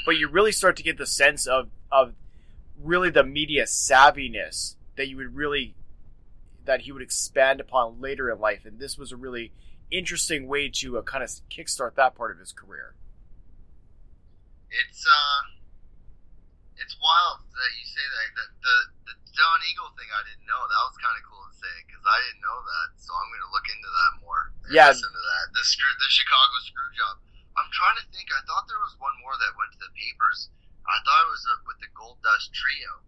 [0.06, 2.14] But you really start to get the sense of of
[2.82, 5.76] really the media savviness that you would really
[6.66, 9.52] that he would expand upon later in life, and this was a really
[9.92, 12.96] interesting way to uh, kind of kickstart that part of his career.
[14.72, 15.40] it's uh,
[16.78, 18.28] it's wild that you say that.
[18.36, 18.76] The the,
[19.06, 20.64] the John Eagle thing I didn't know.
[20.64, 22.88] That was kind of cool to say because I didn't know that.
[22.96, 24.42] So I'm going to look into that more.
[24.72, 24.96] Yeah.
[24.96, 25.46] listen to that.
[25.52, 27.20] The screw, the Chicago screw job.
[27.60, 28.32] I'm trying to think.
[28.32, 30.52] I thought there was one more that went to the papers.
[30.88, 33.04] I thought it was uh, with the Gold Dust Trio.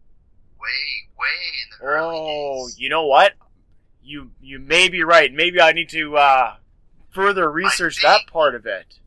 [0.59, 0.83] way,
[1.15, 3.39] way in the early Oh, you know what?
[4.03, 5.31] You you may be right.
[5.31, 6.59] Maybe I need to uh,
[7.11, 8.99] further research that part of it.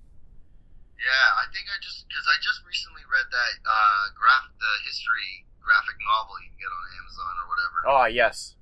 [1.00, 5.48] Yeah, I think I just because I just recently read that uh, graph, the history
[5.62, 7.78] graphic novel you can get on Amazon or whatever.
[7.86, 8.56] Oh yes.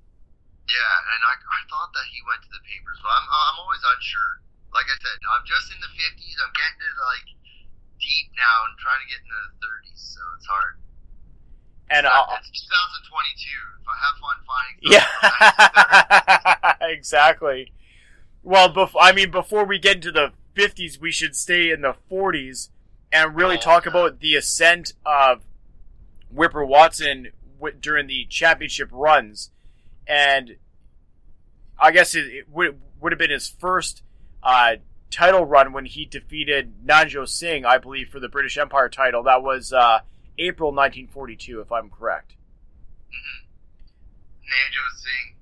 [0.68, 3.80] Yeah, and I, I thought that he went to the papers, but I'm I'm always
[3.80, 4.44] unsure.
[4.74, 6.36] Like I said, I'm just in the 50s.
[6.44, 7.28] I'm getting to like
[7.96, 10.76] deep now and trying to get into the 30s, so it's hard.
[11.90, 13.48] And uh, it's 2022.
[13.80, 14.76] If I have fun finding
[16.80, 17.72] yeah, exactly.
[18.42, 21.94] Well, bef- I mean, before we get into the 50s, we should stay in the
[22.10, 22.68] 40s
[23.12, 25.40] and really Oh, talk about the ascent of
[26.30, 29.50] Whipper Watson w- during the championship runs.
[30.06, 30.56] And
[31.78, 34.02] I guess it, it would, would have been his first
[34.42, 34.76] uh,
[35.10, 39.22] title run when he defeated Nanjo Singh, I believe, for the British Empire title.
[39.22, 40.00] That was uh,
[40.38, 42.34] April 1942, if I'm correct.
[43.10, 43.44] Mhm.
[44.44, 45.34] Nanjo Singh.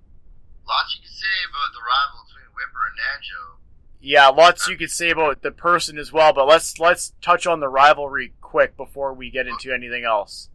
[0.68, 3.57] Lots you can say about the rival between Whipper and Nanjo.
[4.01, 7.61] Yeah, lots you could say about the person as well, but let's let's touch on
[7.61, 10.49] the rivalry quick before we get into anything else.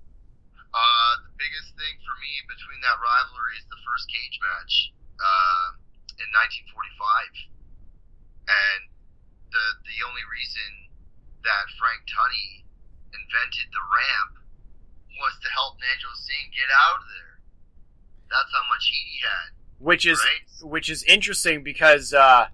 [0.71, 5.67] Uh, the biggest thing for me between that rivalry is the first cage match uh,
[6.15, 6.87] in 1945,
[8.47, 8.81] and
[9.51, 10.95] the the only reason
[11.43, 12.63] that Frank Tunney
[13.11, 14.33] invented the ramp
[15.19, 17.35] was to help Nanjo Singh get out of there.
[18.31, 19.47] That's how much heat he had,
[19.79, 20.71] Which is right?
[20.71, 22.47] which is interesting because uh,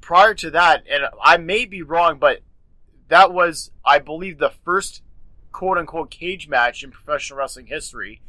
[0.00, 2.40] prior to that, and I may be wrong, but
[3.08, 5.02] that was, I believe, the first
[5.56, 8.20] quote unquote cage match in professional wrestling history.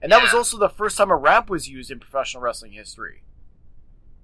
[0.00, 3.20] And that was also the first time a ramp was used in professional wrestling history.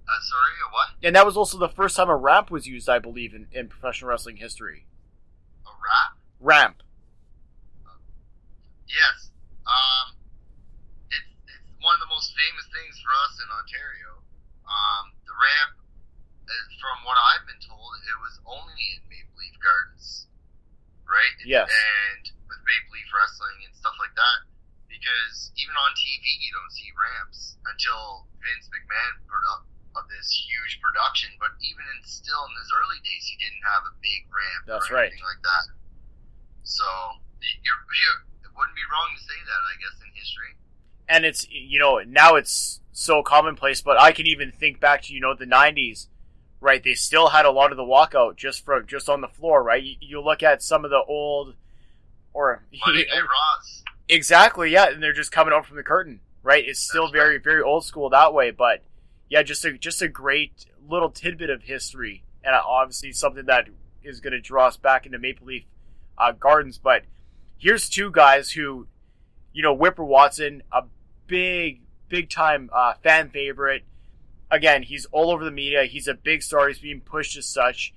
[0.08, 0.88] Uh, sorry, a what?
[1.04, 3.68] And that was also the first time a ramp was used, I believe, in, in
[3.68, 4.86] professional wrestling history.
[5.66, 6.16] A rap?
[6.40, 6.82] Ramp.
[8.88, 9.28] Yes.
[9.68, 10.16] Um,
[11.12, 14.24] it's, it's one of the most famous things for us in Ontario.
[14.64, 15.76] Um, the ramp,
[16.48, 20.32] uh, from what I've been told, it was only in Maple Leaf Gardens,
[21.06, 21.36] right?
[21.46, 21.70] Yes.
[21.70, 24.38] And with Maple Leaf Wrestling and stuff like that,
[24.90, 29.62] because even on TV you don't see ramps until Vince McMahon put up
[29.96, 31.32] of this huge production.
[31.40, 34.90] But even in still in his early days, he didn't have a big ramp That's
[34.92, 35.08] or right.
[35.08, 35.64] anything like that.
[36.68, 36.84] So
[37.40, 40.52] you're, you're it wouldn't be wrong to say that, I guess, in history.
[41.08, 45.12] and it's you know now it's so commonplace but i can even think back to
[45.14, 46.06] you know the 90s
[46.60, 49.62] right they still had a lot of the walkout just from just on the floor
[49.62, 49.82] right?
[49.82, 51.54] You, you look at some of the old
[52.32, 53.84] or Monday Night Raws.
[54.08, 56.64] exactly yeah and they're just coming out from the curtain right?
[56.66, 58.82] It's still That's very very old school that way but
[59.28, 63.68] yeah just a just a great little tidbit of history and obviously something that
[64.02, 65.64] is going to draw us back into maple leaf
[66.18, 67.02] uh, gardens but
[67.58, 68.86] here's two guys who
[69.52, 70.82] you know whipper watson a
[71.26, 73.82] big big time uh, fan favorite
[74.56, 77.92] again he's all over the media he's a big star he's being pushed as such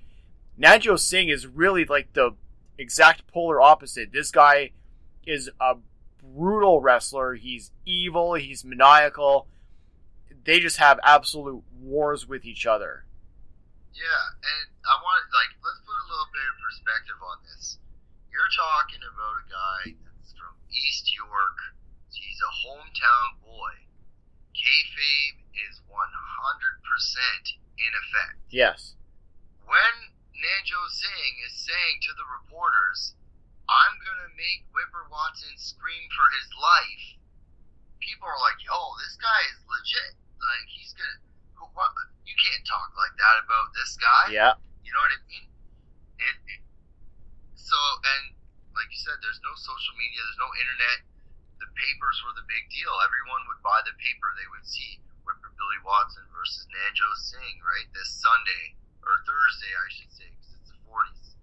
[0.60, 2.36] Nanjo Singh is really like the
[2.76, 4.12] exact polar opposite.
[4.12, 4.72] This guy
[5.26, 5.76] is a
[6.22, 7.34] brutal wrestler.
[7.34, 8.34] He's evil.
[8.34, 9.48] He's maniacal.
[10.44, 13.04] They just have absolute wars with each other.
[13.92, 17.78] Yeah, and I want like let's put a little bit of perspective on this.
[18.28, 21.58] You're talking about a guy that's from East York.
[22.12, 23.72] He's a hometown boy.
[24.52, 24.99] Kayfabe is 100%
[27.78, 28.38] in effect.
[28.50, 28.94] Yes.
[29.64, 29.94] When
[30.34, 33.14] Nanjo Singh is saying to the reporters,
[33.68, 37.06] "I'm gonna make Whipper Watson scream for his life,"
[38.00, 40.16] people are like, "Yo, this guy is legit.
[40.40, 41.20] Like he's gonna."
[41.74, 41.92] What?
[42.24, 44.32] You can't talk like that about this guy.
[44.32, 44.54] Yeah.
[44.82, 45.46] You know what I mean?
[46.18, 46.62] And, and
[47.54, 47.78] so,
[48.16, 48.34] and
[48.74, 50.98] like you said, there's no social media, there's no internet.
[51.60, 52.90] The papers were the big deal.
[53.04, 54.32] Everyone would buy the paper.
[54.34, 57.88] They would see Whipper Billy Watson versus Nanjo Singh, right?
[57.92, 61.36] This Sunday or Thursday, I should say, because it's the 40s.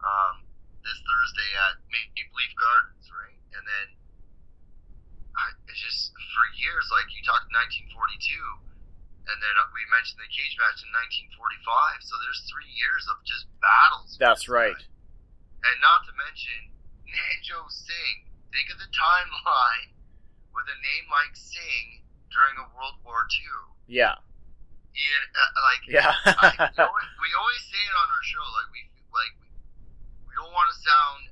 [0.00, 0.34] Um,
[0.80, 3.40] this Thursday at Maple Leaf Gardens, right?
[3.56, 3.86] And then
[5.36, 8.70] I, it's just for years, like you talked 1942
[9.30, 10.90] and then uh, we mentioned the cage match in
[11.30, 12.02] 1945.
[12.02, 14.18] So there's three years of just battles.
[14.18, 14.74] That's right.
[14.74, 15.70] guy.
[15.70, 16.74] And not to mention
[17.06, 18.26] Nanjo Singh.
[18.50, 19.94] Think of the timeline
[20.50, 21.99] with a name like Singh
[22.30, 23.74] during a World War II.
[23.90, 24.16] Yeah.
[24.94, 26.10] Ian, uh, like Yeah.
[26.26, 28.80] I, we, always, we always say it on our show, like we
[29.14, 29.48] like we,
[30.26, 31.30] we don't want to sound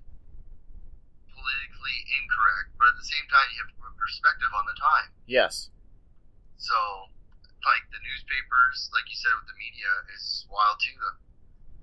[1.34, 5.10] politically incorrect, but at the same time, you have to put perspective on the time.
[5.26, 5.70] yes.
[6.58, 6.74] So,
[7.62, 10.98] like the newspapers, like you said with the media, is wild too.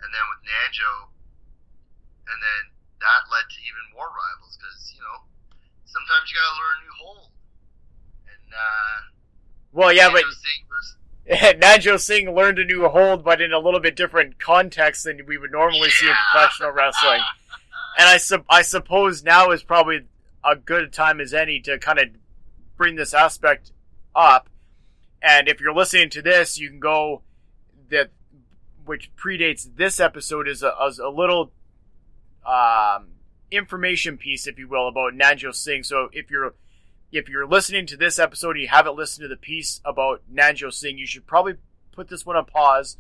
[0.04, 1.16] And then with Nanjo,
[2.28, 2.62] and then
[3.00, 5.24] that led to even more rivals because you know
[5.88, 7.32] sometimes you gotta learn new hold.
[8.52, 9.02] Uh,
[9.72, 13.96] Well, yeah, but Singh versus- Singh learned a new hold, but in a little bit
[13.96, 17.22] different context than we would normally see in professional wrestling.
[17.98, 20.02] And I, sup- I suppose now is probably
[20.44, 22.10] a good time as any to kind of
[22.76, 23.72] bring this aspect
[24.14, 24.50] up.
[25.22, 27.22] And if you're listening to this, you can go
[27.90, 28.10] that
[28.84, 31.54] which predates this episode is a, is a little
[32.46, 33.08] um,
[33.50, 35.84] information piece, if you will, about Nanjo Singh.
[35.84, 36.54] So if you're
[37.12, 40.74] if you're listening to this episode and you haven't listened to the piece about Nanjo
[40.74, 41.56] Singh, you should probably
[41.92, 42.98] put this one on pause.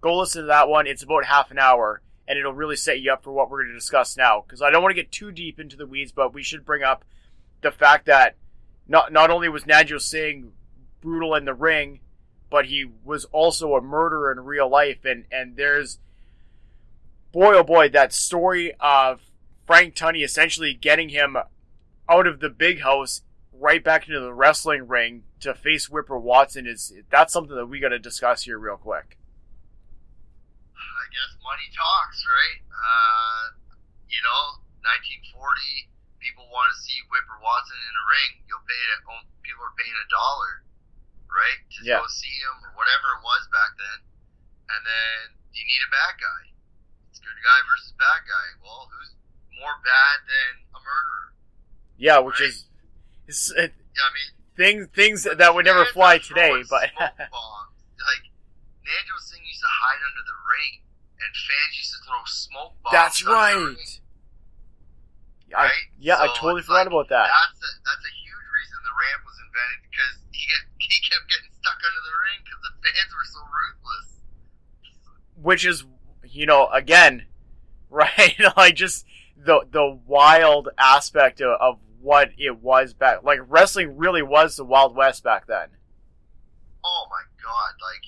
[0.00, 0.86] Go listen to that one.
[0.86, 3.72] It's about half an hour, and it'll really set you up for what we're going
[3.72, 4.42] to discuss now.
[4.44, 6.82] Because I don't want to get too deep into the weeds, but we should bring
[6.82, 7.04] up
[7.60, 8.36] the fact that
[8.88, 10.52] not not only was Nanjo Singh
[11.00, 12.00] brutal in the ring,
[12.50, 15.04] but he was also a murderer in real life.
[15.04, 15.98] And and there's
[17.30, 19.20] boy oh boy that story of
[19.66, 21.36] Frank Tunney essentially getting him
[22.08, 23.22] out of the big house
[23.62, 27.78] right back into the wrestling ring to face Whipper Watson is that's something that we
[27.78, 29.16] got to discuss here real quick.
[30.74, 32.58] I guess money talks, right?
[32.74, 33.42] Uh,
[34.10, 35.30] you know, 1940,
[36.18, 38.30] people want to see Whipper Watson in a ring.
[38.50, 39.00] You'll pay it.
[39.06, 40.52] oh, People are paying a dollar,
[41.30, 42.02] right, to Yeah.
[42.02, 43.98] go see him or whatever it was back then.
[44.74, 46.42] And then you need a bad guy.
[47.10, 48.46] It's good guy versus bad guy.
[48.62, 49.14] Well, who's
[49.60, 51.26] more bad than a murderer?
[51.98, 52.48] Yeah, which Right.
[52.50, 52.66] is,
[53.32, 56.62] is uh, Yeah, I mean, things things that would never fly today.
[56.68, 58.24] But like
[58.84, 60.72] Nanjo Singh used to hide under the ring,
[61.20, 62.92] and fans used to throw smoke bombs.
[62.92, 63.76] that's under the ring.
[63.76, 63.98] right.
[65.54, 65.86] I, Right?
[66.00, 67.28] yeah, I totally forgot like, about that.
[67.28, 71.24] That's a, that's a huge reason the ramp was invented because he get he kept
[71.28, 74.08] getting stuck under the ring because the fans were so ruthless.
[75.36, 75.84] which is
[76.24, 77.26] you know again
[77.92, 79.04] right like just
[79.36, 84.64] the the wild aspect of, of what it was back like wrestling really was the
[84.64, 85.68] wild west back then
[86.84, 87.72] Oh my god!
[87.78, 88.02] Like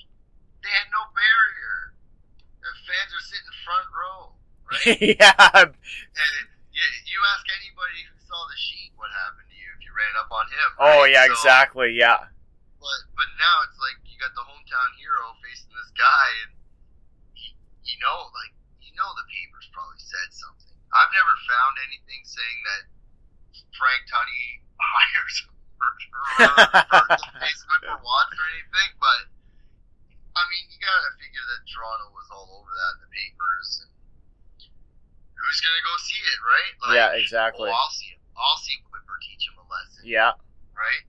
[0.59, 1.95] they had no barrier.
[2.59, 4.19] The fans are sitting front row,
[4.67, 4.99] right?
[5.15, 9.81] yeah and you, you ask anybody who saw the sheet what happened to you if
[9.87, 10.69] you ran up on him.
[10.83, 12.27] oh yeah So- exactly yeah
[12.83, 16.51] But but now it's like you got the hometown hero facing this guy, and
[17.31, 17.55] he,
[17.87, 18.51] you know, like
[18.83, 20.75] you know, the papers probably said something.
[20.91, 22.83] I've never found anything saying that
[23.75, 26.25] Frank Tunney hires a murderer
[27.43, 29.21] face Whipper Watts or anything, but
[30.35, 33.91] I mean, you gotta figure that Toronto was all over that in the papers, and
[35.35, 36.73] who's gonna go see it, right?
[36.87, 37.69] Like, Yeah, exactly.
[37.69, 38.19] Oh, I'll see it.
[38.35, 40.31] I'll see Whipper teach him a lesson, yeah
[40.75, 41.03] right?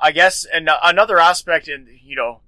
[0.00, 2.40] i guess and another aspect in you know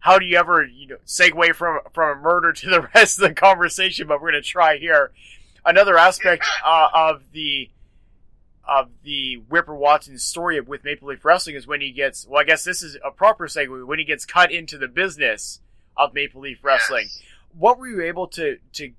[0.00, 3.28] how do you ever you know segue from from a murder to the rest of
[3.28, 5.12] the conversation but we're going to try here
[5.64, 7.70] another aspect uh, of the
[8.70, 12.44] of the Whipper Watson story with Maple Leaf Wrestling is when he gets well I
[12.44, 15.60] guess this is a proper segue when he gets cut into the business
[15.96, 17.04] of Maple Leaf Wrestling.
[17.04, 17.22] Yes.
[17.58, 18.92] What were you able to to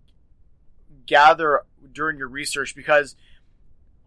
[1.08, 3.16] gather during your research because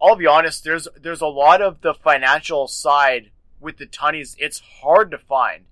[0.01, 4.61] I'll be honest there's there's a lot of the financial side with the Tunneys it's
[4.81, 5.65] hard to find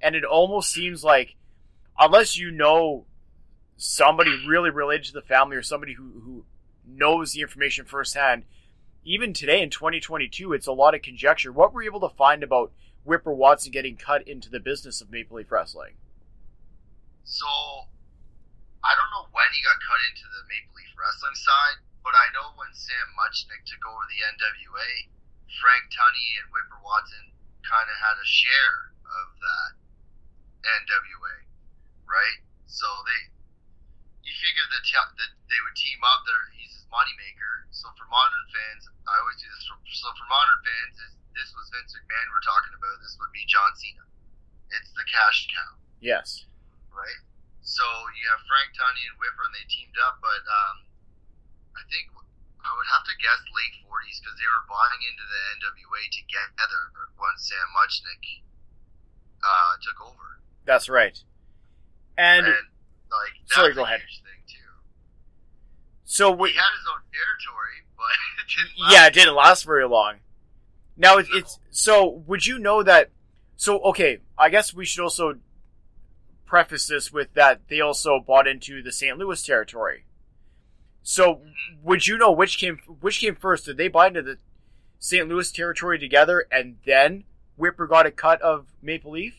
[0.00, 1.34] and it almost seems like
[1.98, 3.04] unless you know
[3.76, 6.44] somebody really related to the family or somebody who, who
[6.86, 8.44] knows the information firsthand,
[9.04, 11.52] even today in 2022, it's a lot of conjecture.
[11.52, 12.72] What were you able to find about
[13.04, 15.96] Whipper Watson getting cut into the business of Maple Leaf Wrestling?
[17.24, 17.48] So,
[18.84, 22.28] I don't know when he got cut into the Maple Leaf Wrestling side, but I
[22.36, 25.08] know when Sam Muchnick took over the NWA,
[25.60, 27.32] Frank Tunney and Whipper Watson
[27.64, 29.72] kind of had a share of that
[30.60, 31.48] NWA,
[32.04, 32.38] right?
[32.66, 33.32] So they,
[34.24, 36.22] you figure that, te- that they would team up.
[36.28, 37.66] There, he's his moneymaker.
[37.72, 39.64] So for modern fans, I always do this.
[39.68, 42.96] For, so for modern fans, is this was Vince McMahon we're talking about.
[43.00, 44.04] This would be John Cena.
[44.74, 46.46] It's the cash cow Yes.
[46.94, 47.20] right?
[47.62, 47.82] So
[48.18, 50.18] you have Frank Tunney and Whipper, and they teamed up.
[50.22, 50.76] But um,
[51.78, 52.10] I think
[52.60, 56.80] I would have to guess late '40s because they were buying into the NWA together
[57.14, 58.24] when Sam Muchnick
[59.44, 60.40] uh, took over.
[60.66, 61.16] That's right.
[62.18, 62.69] And that's
[63.50, 64.00] Sorry, go ahead.
[64.00, 64.56] Thing too.
[66.04, 68.04] so we, He had his own territory, but
[68.40, 70.16] it didn't last yeah, it didn't last very long.
[70.96, 72.22] Now it, it's so.
[72.26, 73.10] Would you know that?
[73.56, 75.34] So okay, I guess we should also
[76.46, 79.16] preface this with that they also bought into the St.
[79.16, 80.04] Louis territory.
[81.02, 81.40] So
[81.82, 83.64] would you know which came which came first?
[83.66, 84.38] Did they buy into the
[84.98, 85.28] St.
[85.28, 87.24] Louis territory together, and then
[87.56, 89.34] Whipper got a cut of Maple Leaf?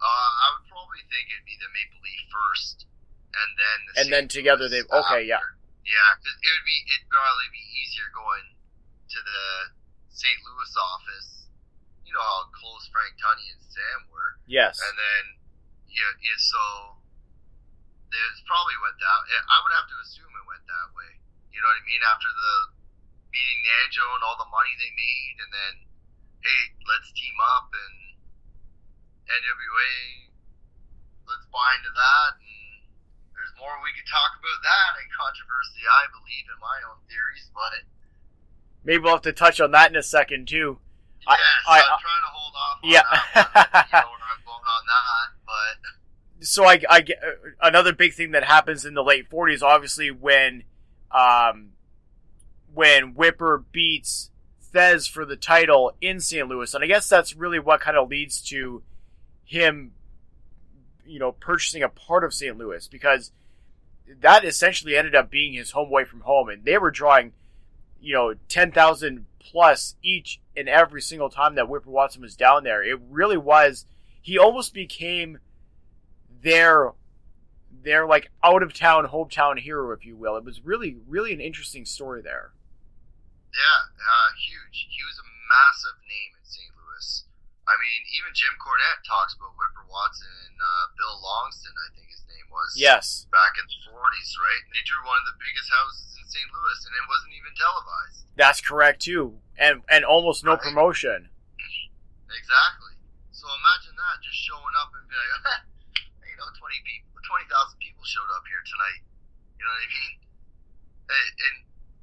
[0.00, 1.93] Uh, I would probably think it'd be the Maple Leaf
[2.54, 2.86] first,
[3.34, 5.42] and then the And then together they- okay, yeah.
[5.84, 6.10] yeah.
[6.22, 8.54] 'cause it would be it'd probably be easier going
[9.10, 9.74] to the
[10.10, 10.38] St.
[10.46, 11.50] Louis office.
[12.06, 14.38] You know how close Frank Tunney and Sam were.
[14.46, 14.78] Yes.
[14.80, 15.24] And then,
[15.90, 17.02] yeah, yeah so
[18.10, 19.20] there's probably went that.
[19.50, 21.18] I would have to assume it went that way.
[21.50, 22.02] You know what I mean?
[22.06, 22.54] After the
[23.34, 25.74] beating Nanjo and all the money they made, and then,
[26.46, 28.14] hey, let's team up and
[29.26, 30.30] NWA,
[31.28, 32.30] let's buy into that.
[32.40, 32.84] And
[33.36, 37.48] there's more we could talk about that and controversy, I believe, in my own theories.
[37.54, 37.84] But
[38.84, 40.78] Maybe we'll have to touch on that in a second too.
[41.26, 42.78] Yes, I- I'm trying to hold off.
[42.84, 43.02] On Yeah.
[43.34, 46.44] that you know where I'm going on that, but.
[46.46, 47.18] so I, I get
[47.62, 50.64] another big thing that happens in the late 40s obviously when
[51.10, 51.70] um
[52.74, 54.30] when Whipper beats
[54.74, 56.46] Thesz for the title in St.
[56.46, 58.82] Louis and I guess that's really what kind of leads to
[59.44, 59.92] him
[61.06, 62.56] you know purchasing a part of St.
[62.56, 63.32] Louis because
[64.20, 67.32] that essentially ended up being his home away from home and they were drawing
[68.00, 72.82] you know 10,000 plus each and every single time that Whipper Watson was down there
[72.82, 73.86] it really was
[74.20, 75.38] he almost became
[76.42, 76.92] their
[77.82, 80.36] their like out of town hometown hero, if you will.
[80.36, 82.52] It was really really an interesting story there.
[83.52, 84.88] Yeah, uh, huge.
[84.90, 86.33] He was a massive name.
[87.64, 92.12] I mean, even Jim Cornette talks about Whipper Watson and uh, Bill Longson, I think
[92.12, 92.68] his name was.
[92.76, 94.62] Yes, Back in the 40s, right?
[94.68, 96.48] And they drew one of the biggest houses in St.
[96.52, 98.18] Louis, and it wasn't even televised.
[98.36, 100.64] that's correct too, and and almost no Right.
[100.66, 101.32] promotion.
[102.34, 102.94] Exactly.
[103.32, 105.64] So imagine that, just showing up and being like,
[106.28, 109.00] you know, 20 people, 20,000 people showed up here tonight.
[109.56, 110.14] You know what I mean?
[111.14, 111.54] And, and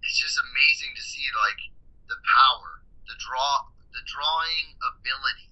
[0.06, 1.60] it's just amazing to see, like,
[2.08, 2.82] the power,
[3.12, 5.51] the draw, the drawing ability,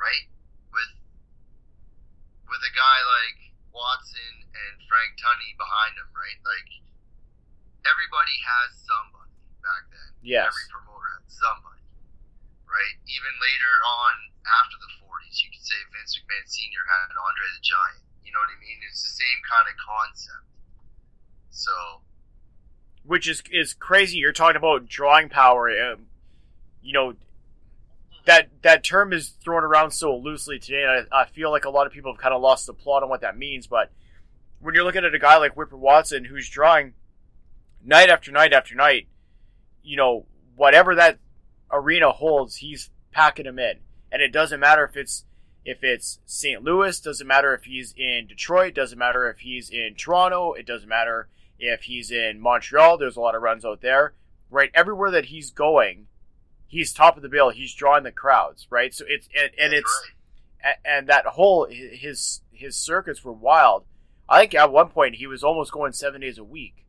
[0.00, 0.26] right?
[0.72, 0.92] With,
[2.48, 3.38] with a guy like
[3.76, 6.40] Watson and Frank Tunney behind him, right?
[6.42, 6.70] Like,
[7.84, 10.10] everybody has somebody back then.
[10.24, 10.48] Yes.
[10.48, 11.80] Every promoter had somebody
[12.70, 12.96] right?
[13.10, 14.14] Even later on,
[14.46, 16.84] after the 40s, you could say Vince McMahon Sr.
[16.86, 18.02] had Andre the Giant.
[18.24, 18.78] You know what I mean?
[18.86, 20.46] It's the same kind of concept.
[21.50, 21.74] So,
[23.04, 24.18] Which is is crazy.
[24.22, 25.68] You're talking about drawing power.
[25.68, 26.06] Um,
[26.80, 27.14] you know
[28.26, 31.70] that that term is thrown around so loosely today, and I, I feel like a
[31.70, 33.66] lot of people have kind of lost the plot on what that means.
[33.66, 33.90] But
[34.60, 36.94] when you're looking at a guy like Whipper Watson, who's drawing
[37.84, 39.08] night after night after night,
[39.82, 40.26] you know
[40.56, 41.18] whatever that
[41.70, 43.78] arena holds, he's packing them in,
[44.12, 45.24] and it doesn't matter if it's
[45.64, 46.62] if it's St.
[46.62, 50.88] Louis, doesn't matter if he's in Detroit, doesn't matter if he's in Toronto, it doesn't
[50.88, 51.28] matter
[51.58, 52.96] if he's in Montreal.
[52.96, 54.14] There's a lot of runs out there,
[54.50, 54.70] right?
[54.74, 56.06] Everywhere that he's going,
[56.70, 57.50] he's top of the bill.
[57.50, 58.94] He's drawing the crowds, right?
[58.94, 59.92] So it's and, and it's
[60.64, 60.78] right.
[60.86, 63.84] and that whole his his circuits were wild.
[64.30, 66.86] I think at one point he was almost going seven days a week.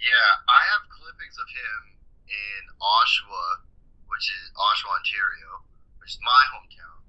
[0.00, 1.80] Yeah, I have clippings of him
[2.26, 3.68] in Oshawa,
[4.08, 5.68] which is Oshawa, Ontario,
[6.00, 7.04] which is my hometown,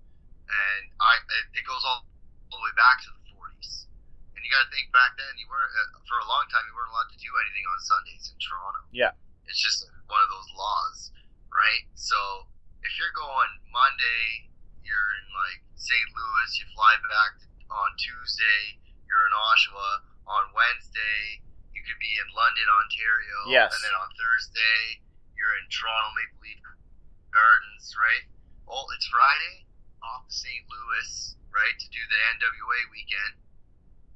[0.51, 2.03] and I it, it goes all,
[2.51, 3.87] all the way back to the 40s.
[4.35, 6.75] And you got to think back then, you weren't uh, for a long time you
[6.75, 8.83] weren't allowed to do anything on Sundays in Toronto.
[8.91, 9.15] Yeah.
[9.47, 11.14] it's just one of those laws,
[11.55, 11.87] right?
[11.95, 12.51] So
[12.83, 14.51] if you're going Monday,
[14.83, 16.09] you're in like St.
[16.11, 17.41] Louis, you fly back
[17.71, 20.11] on Tuesday, you're in Oshawa.
[20.25, 23.37] On Wednesday, you could be in London, Ontario.
[23.45, 23.69] Yes.
[23.77, 25.05] And then on Thursday,
[25.37, 26.65] you're in Toronto Maple Leaf
[27.29, 28.25] Gardens, right?
[28.65, 29.69] Oh, it's Friday
[30.01, 30.65] off to St.
[30.65, 33.37] Louis, right, to do the NWA weekend.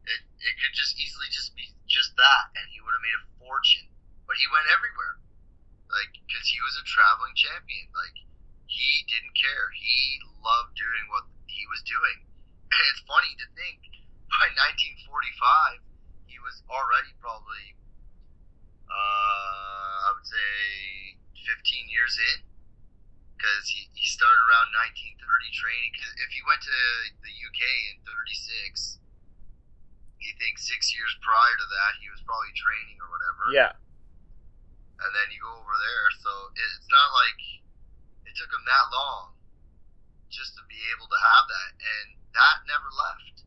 [0.09, 3.25] It, it could just easily just be just that, and he would have made a
[3.37, 3.89] fortune.
[4.25, 5.21] But he went everywhere,
[5.89, 7.89] like because he was a traveling champion.
[7.93, 8.17] Like
[8.69, 9.73] he didn't care.
[9.73, 12.25] He loved doing what he was doing.
[12.69, 13.81] And it's funny to think
[14.29, 15.81] by 1945
[16.29, 17.73] he was already probably
[18.85, 21.17] uh, I would say
[21.49, 22.45] 15 years in
[23.39, 25.17] because he, he started around 1930
[25.55, 25.89] training.
[25.95, 26.77] Because if he went to
[27.23, 27.61] the UK
[27.95, 28.99] in 36,
[30.19, 33.43] you think six years prior to that he was probably training or whatever.
[33.55, 33.71] Yeah,
[34.99, 37.39] And then you go over there, so it, it's not like
[38.27, 39.31] it took him that long
[40.27, 43.41] just to be able to have that, and that never left.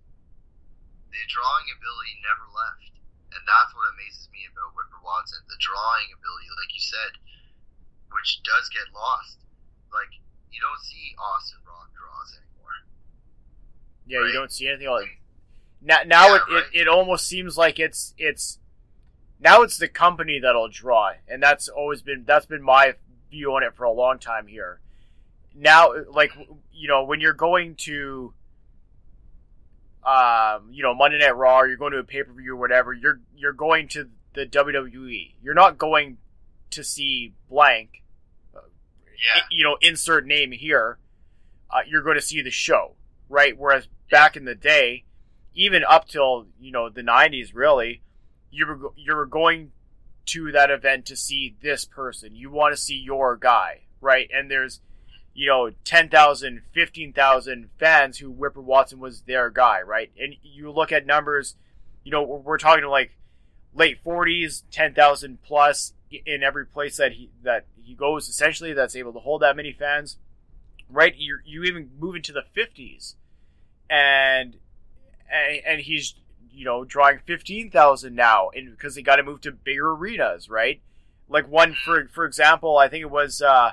[1.13, 2.89] The drawing ability never left,
[3.37, 5.45] and that's what amazes me about Whipper Watson.
[5.47, 7.13] The drawing ability, like you said,
[8.11, 9.45] which does get lost.
[9.93, 10.11] Like
[10.49, 12.77] you don't see Austin Rock draws anymore.
[14.09, 14.25] yeah.
[14.25, 14.33] Right.
[14.33, 15.21] You don't see anything like
[15.85, 16.01] now.
[16.09, 16.65] Now Yeah, it, right.
[16.73, 18.59] it it almost seems like it's it's
[19.43, 22.95] now it's the company that'll draw, and that's always been that's been my
[23.31, 24.81] view on it for a long time here.
[25.55, 26.33] Now, like
[26.73, 28.33] you know, when you're going to
[30.05, 32.57] um, you know, Monday Night Raw, or you're going to a pay per view or
[32.57, 35.35] whatever, you're you're going to the WWE.
[35.43, 36.19] You're not going
[36.71, 38.03] to see blank,
[38.55, 39.43] Yeah.
[39.51, 40.99] you know, insert name here,
[41.71, 42.95] uh, you're going to see the show,
[43.29, 43.57] right?
[43.57, 45.05] Whereas back in the day,
[45.55, 48.03] even up till you know the '90s, really,
[48.53, 49.73] you were you were going
[50.27, 52.37] to that event to see this person.
[52.37, 54.29] You want to see your guy, right?
[54.33, 54.81] And there's
[55.35, 60.13] you know 10,000, 15,000 fans who Whipper Watson was their guy, right?
[60.21, 61.57] And you look at numbers,
[62.05, 63.17] you know, we're, talking like
[63.75, 65.95] late 40s, 10,000 plus
[66.27, 69.73] in every place that he that he goes essentially that's able to hold that many
[69.73, 70.19] fans.
[70.91, 71.17] Right?
[71.17, 73.15] You you even move into the 50s
[73.89, 74.57] and
[75.33, 76.15] and, and he's
[76.53, 80.81] you know drawing 15,000 now and because they got to move to bigger arenas, right?
[81.29, 83.73] Like one for for example, I think it was uh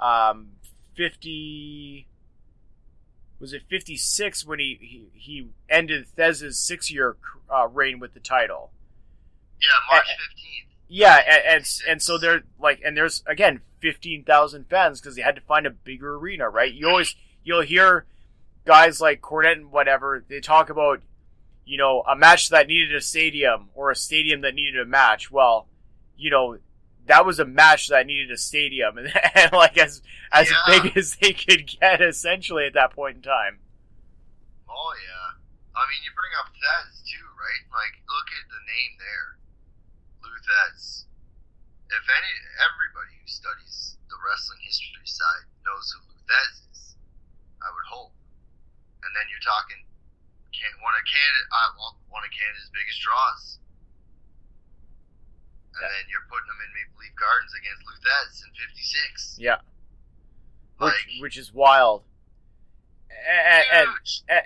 [0.00, 0.48] um
[0.96, 2.06] 50
[3.40, 7.16] was it 56 when he he, he ended Thesz's 6-year
[7.52, 8.70] uh, reign with the title.
[9.60, 10.72] Yeah, March 15th.
[10.94, 15.22] Yeah, and and, and so they're like, and there's again fifteen thousand fans because they
[15.22, 16.70] had to find a bigger arena, right?
[16.70, 18.04] You always you'll hear
[18.66, 21.00] guys like Cornette and whatever they talk about,
[21.64, 25.30] you know, a match that needed a stadium or a stadium that needed a match.
[25.30, 25.68] Well,
[26.16, 26.58] you know,
[27.06, 30.80] that was a match that needed a stadium, and, and like as as Yeah.
[30.80, 33.58] big as they could get essentially at that point in time.
[34.68, 35.38] Oh yeah.
[35.74, 37.64] I mean, you bring up Thesz too, right?
[37.72, 39.28] Like, look at the name there,
[40.20, 41.08] Lou Thesz.
[41.88, 46.80] If any, everybody who studies the wrestling history side knows who Lou Thesz is.
[47.64, 48.12] I would hope.
[49.04, 49.80] And then you're talking,
[50.52, 51.70] can one of Canada, uh,
[52.12, 53.58] one of Canada's biggest draws.
[55.74, 55.88] And Yeah.
[55.88, 59.36] then you're putting them in Maple Leaf Gardens against Lou Thesz in '56.
[59.40, 59.58] Yeah,
[60.78, 62.04] which Like, which is wild.
[63.28, 63.88] And, and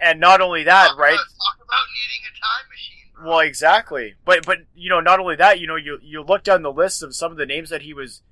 [0.02, 1.14] and not only that, Talk right?
[1.14, 3.10] About, talk about needing a time machine.
[3.14, 3.28] Bro.
[3.30, 4.14] Well, exactly.
[4.24, 7.02] But but you know, not only that, you know, you you look down the list
[7.02, 8.22] of some of the names that he was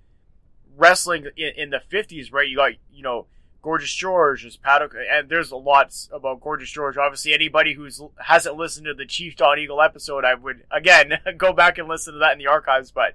[0.77, 2.47] wrestling in, in the fifties, right?
[2.49, 3.27] You got you know,
[3.65, 6.99] Gorgeous George, Pat, O'C- and there's a lot about Gorgeous George.
[6.99, 11.55] Obviously, anybody who's hasn't listened to the Chief Don Eagle episode, I would again go
[11.55, 12.91] back and listen to that in the archives.
[12.91, 13.15] But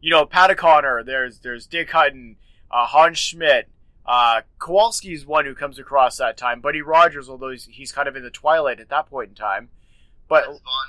[0.00, 2.34] you know, Pat O'Connor, there's there's Dick Hutton,
[2.68, 3.68] uh, Hans Schmidt.
[4.04, 6.60] Uh, Kowalski is one who comes across that time.
[6.60, 9.68] Buddy Rogers, although he's, he's kind of in the twilight at that point in time.
[10.28, 10.88] But That's Von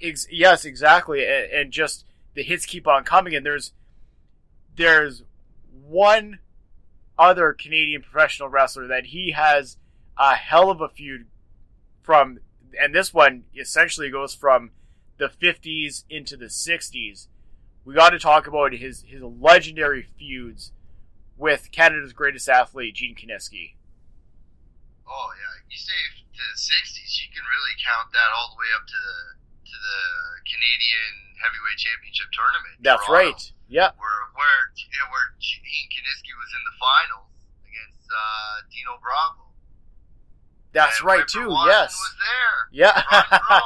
[0.00, 0.10] Erich.
[0.10, 3.34] Ex- yes, exactly, and, and just the hits keep on coming.
[3.34, 3.74] And there's
[4.74, 5.22] there's
[5.86, 6.38] one
[7.18, 9.76] other Canadian professional wrestler that he has
[10.16, 11.26] a hell of a feud
[12.02, 12.38] from,
[12.80, 14.70] and this one essentially goes from
[15.18, 17.28] the 50s into the 60s.
[17.84, 20.72] We got to talk about his his legendary feuds
[21.36, 23.74] with Canada's greatest athlete, Gene Kiniski.
[25.08, 25.96] Oh yeah, you say
[26.34, 29.38] the '60s, you can really count that all the way up to the
[29.80, 30.00] the
[30.46, 32.76] Canadian Heavyweight Championship tournament.
[32.82, 33.40] That's Toronto, right.
[33.68, 34.60] Yeah, Where where
[34.90, 37.32] yeah, where Gene Kiniski was in the finals
[37.68, 39.52] against uh, Dino Bravo.
[40.72, 41.52] that's And right Whipper too.
[41.52, 41.92] Watson Yes.
[41.92, 42.56] was there.
[42.72, 42.96] Yeah.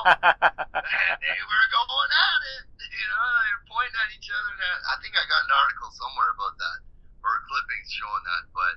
[0.03, 2.65] and they were going at it.
[2.83, 4.53] You know, they were pointing at each other.
[4.91, 6.79] I think I got an article somewhere about that,
[7.23, 8.45] or clippings showing that.
[8.51, 8.75] But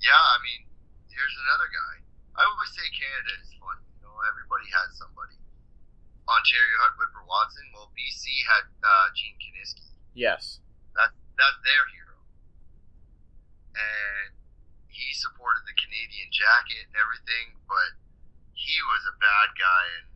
[0.00, 0.64] yeah, I mean,
[1.12, 1.94] here's another guy.
[2.40, 3.76] I always say Canada is fun.
[4.00, 5.36] You know, everybody has somebody.
[6.28, 7.64] Ontario had Whipper Watson.
[7.72, 9.88] Well, BC had uh, Gene Kiniski.
[10.12, 10.60] yes.
[10.94, 11.10] That
[11.40, 12.18] that's their hero.
[13.78, 14.34] And
[14.90, 17.94] he supported the Canadian jacket and everything, but
[18.58, 20.06] he was a bad guy, and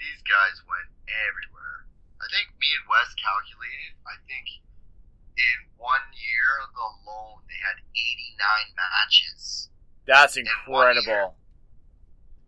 [0.00, 0.88] these guys went
[1.28, 1.84] everywhere.
[2.22, 3.92] I think me and Wes calculated.
[4.08, 4.46] I think
[5.36, 9.68] in one year alone, they had 89 matches.
[10.08, 11.04] That's In one year.
[11.04, 11.36] incredible.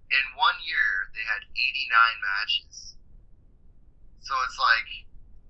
[0.09, 2.94] In one year, they had 89 matches.
[4.25, 4.89] So it's like,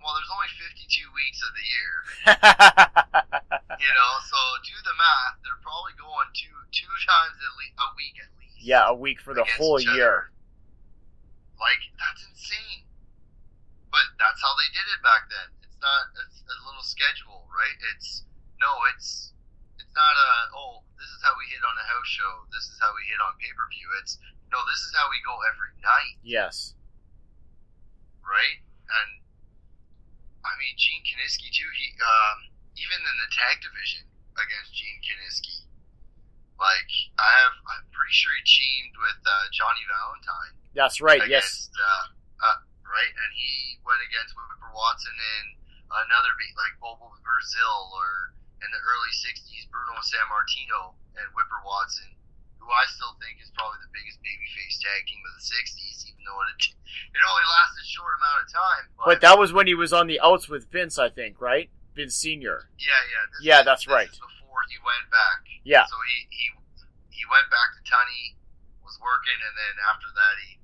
[0.02, 1.94] well, there's only 52 weeks of the year.
[3.84, 5.36] You know, so do the math.
[5.44, 8.56] They're probably going two two times at least a week at least.
[8.64, 9.92] yeah, a week for the whole other.
[9.92, 10.30] year.
[11.60, 12.86] Like that's insane.
[13.90, 15.48] But that's how they did it back then.
[15.68, 17.76] It's not it's a little schedule, right?
[17.92, 18.24] It's
[18.62, 19.34] no, it's
[19.76, 22.46] it's not a oh this is how we hit on a house show.
[22.55, 23.90] This is how we hit on pay per view.
[24.01, 24.16] It's
[24.55, 26.72] no, this is how we go every night, Yes.
[28.24, 28.59] Right?
[28.88, 29.10] And
[30.44, 31.70] I mean Gene Kiniski too.
[31.76, 34.02] He um even in the tag division
[34.34, 35.64] against Gene Kiniski.
[36.59, 40.55] Like I have, I'm pretty sure he teamed with uh, Johnny Valentine.
[40.74, 41.22] That's right.
[41.26, 41.70] Yes.
[41.74, 42.05] Uh,
[42.42, 45.44] uh, right, and he went against Whipper Watson in
[45.90, 52.10] another beat like Bobo Brazil, or in the early '60s Bruno Sammartino and Whipper Watson,
[52.65, 56.24] who I still think is probably the biggest babyface tag team of the '60s, even
[56.24, 56.73] though it
[57.12, 58.85] it only lasted a short amount of time.
[59.05, 61.69] But that was when he was on the outs with Vince, I think, right?
[61.93, 62.73] Vince Senior.
[62.81, 63.24] Yeah, yeah.
[63.45, 64.09] Yeah, is- that's right.
[64.09, 65.45] before he went back.
[65.62, 65.85] Yeah.
[65.85, 66.47] So he he
[67.12, 68.41] he went back to Tunney,
[68.81, 70.57] was working, and then after that he,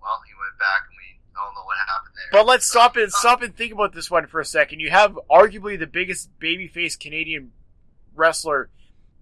[0.00, 2.32] well, he went back, and we don't know what happened there.
[2.32, 4.80] But let's stop and stop and think about this one for a second.
[4.80, 7.52] You have arguably the biggest babyface Canadian
[8.14, 8.70] wrestler,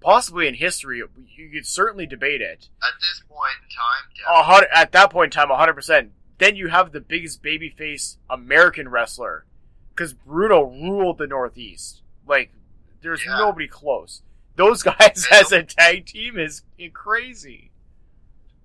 [0.00, 0.98] possibly in history.
[1.36, 2.68] You could certainly debate it.
[2.82, 6.12] At this point in time, yeah, hundred- At that point in time, hundred percent.
[6.38, 9.46] Then you have the biggest babyface American wrestler,
[9.94, 12.02] because Bruno ruled the Northeast.
[12.26, 12.52] Like,
[13.00, 13.38] there's Yeah.
[13.38, 14.22] nobody close.
[14.56, 16.62] Those guys as a tag team is
[16.92, 17.70] crazy.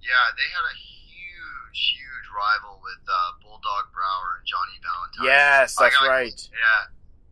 [0.01, 5.25] yeah, they had a huge, huge rival with uh, Bulldog Brower and Johnny Valentine.
[5.25, 6.49] Yes, that's got- right.
[6.51, 6.87] Yeah,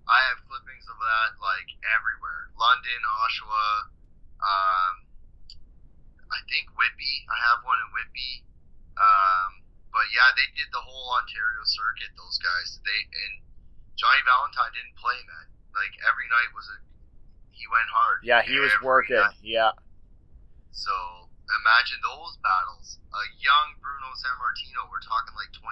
[0.10, 2.49] I have clippings of that like everywhere.
[2.57, 3.94] London, Oshawa,
[4.41, 4.94] um,
[6.34, 7.30] I think Whitby.
[7.30, 8.44] I have one in Whitby.
[8.98, 9.61] Um,
[9.94, 12.10] but yeah, they did the whole Ontario circuit.
[12.18, 12.81] Those guys.
[12.81, 13.45] They and
[13.94, 15.48] Johnny Valentine didn't play man.
[15.77, 16.77] Like every night was a
[17.53, 18.26] he went hard.
[18.26, 19.19] Yeah, he was working.
[19.19, 19.38] night.
[19.44, 19.76] Yeah.
[20.72, 20.94] So
[21.53, 22.98] imagine those battles.
[23.11, 25.68] A young Bruno Sammartino, we're talking like 26,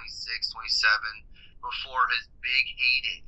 [0.51, 3.23] 27, before his big heyday.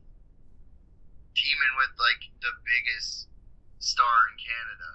[1.35, 3.27] Teaming with like the biggest
[3.79, 4.89] star in Canada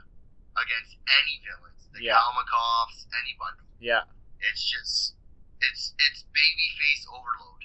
[0.61, 2.16] against any villains, the Yeah.
[2.20, 3.65] Kalmikoffs, anybody.
[3.81, 4.02] Yeah.
[4.40, 5.15] It's just,
[5.61, 7.65] it's it's babyface overload.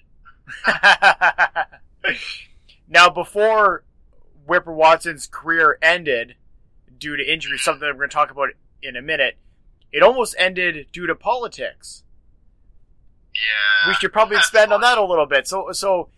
[2.89, 3.83] now, before
[4.45, 6.35] Whipper Watson's career ended
[6.97, 8.49] due to injury, something that we're going to talk about
[8.81, 9.37] in a minute,
[9.91, 12.03] it almost ended due to politics.
[13.35, 13.89] Yeah.
[13.89, 15.47] we should probably expand on that a little bit.
[15.47, 16.09] So, so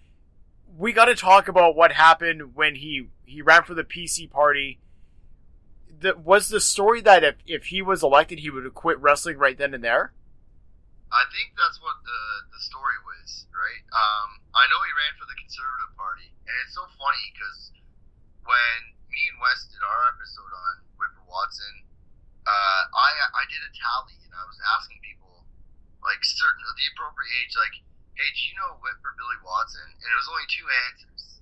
[0.81, 4.81] we got to talk about what happened when he he ran for the PC party.
[6.01, 9.53] The, was the story that if, if he was elected, he would quit wrestling right
[9.53, 10.17] then and there?
[11.13, 13.85] I think that's what the the story was, right?
[13.93, 17.77] Um, I know he ran for the Conservative Party, and it's so funny because
[18.41, 21.85] when me and Wes did our episode on Whipper Watson,
[22.49, 25.45] uh, I I did a tally and I was asking people
[26.01, 27.77] like certain the appropriate age, like,
[28.21, 29.81] hey, do you know Whipper Billy Watson?
[29.89, 31.41] And it was only two answers.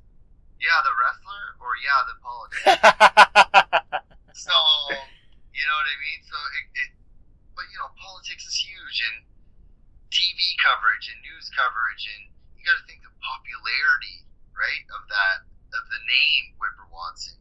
[0.64, 2.80] Yeah, the wrestler, or yeah, the politician.
[4.40, 4.56] So,
[5.52, 6.22] you know what I mean?
[6.24, 6.90] So, it, it,
[7.60, 9.28] but you know, politics is huge, and
[10.16, 14.24] TV coverage and news coverage, and you got to think the popularity,
[14.56, 15.44] right, of that
[15.76, 17.36] of the name Whipper Watson,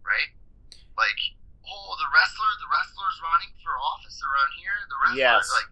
[0.00, 0.32] right?
[0.96, 1.20] Like,
[1.68, 4.76] oh, the wrestler, the wrestler's running for office around here.
[4.88, 5.44] The wrestler, Yes.
[5.52, 5.68] like,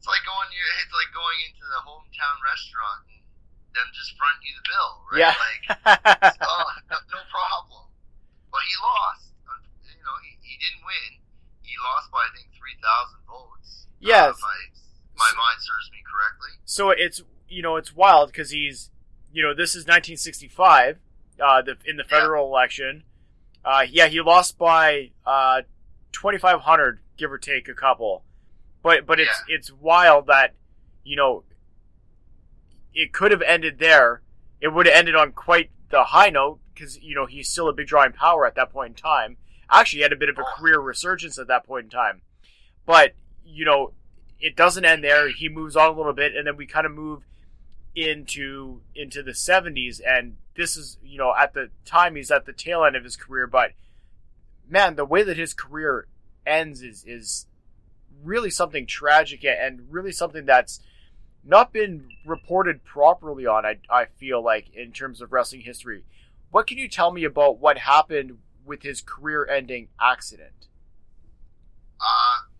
[0.00, 3.20] it's like going you, it's like going into the hometown restaurant and
[3.76, 5.20] them just fronting you the bill, right?
[5.20, 5.34] Yeah.
[5.36, 5.62] Like,
[6.42, 7.84] oh, no, no problem.
[8.48, 9.30] But he lost.
[9.44, 11.20] Uh, You know, he, he didn't win.
[11.62, 13.86] He lost by I think three thousand votes.
[14.00, 14.34] Yes.
[14.34, 14.72] Uh, if I-
[15.20, 16.56] my mind serves me correctly.
[16.64, 18.88] so it's you know it's wild because he's
[19.30, 20.96] you know this is 1965
[21.38, 23.04] uh the, in the federal election
[23.62, 25.60] uh yeah he lost by uh
[26.12, 28.24] 2500 give or take a couple
[28.82, 30.54] but but it's it's wild that
[31.04, 31.44] you know
[32.94, 34.22] it could have ended there.
[34.60, 37.72] It would have ended on quite the high note because you know he's still a
[37.72, 39.36] big drawing power at that point in time.
[39.70, 40.52] Actually he had a bit of a oh.
[40.56, 42.22] career resurgence at that point in time.
[42.86, 43.92] But you know
[44.40, 45.28] it doesn't end there.
[45.28, 47.24] He moves on a little bit, and then we kind of move
[47.94, 52.52] into into the 70s, and this is you know at the time he's at the
[52.52, 53.72] tail end of his career, but
[54.68, 56.06] man, the way that his career
[56.46, 57.46] ends is is
[58.22, 60.80] really something tragic and really something that's
[61.44, 63.64] not been reported properly on.
[63.64, 66.04] I I feel like in terms of wrestling history.
[66.50, 70.66] What can you tell me about what happened with his career-ending accident?
[72.00, 72.50] Uh,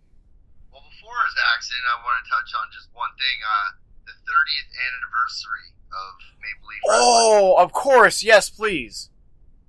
[0.71, 3.39] well, before his accident, I want to touch on just one thing.
[3.43, 3.69] Uh,
[4.07, 7.03] the 30th anniversary of Maple Leaf Wrestling.
[7.03, 9.11] Oh, of course, yes, please.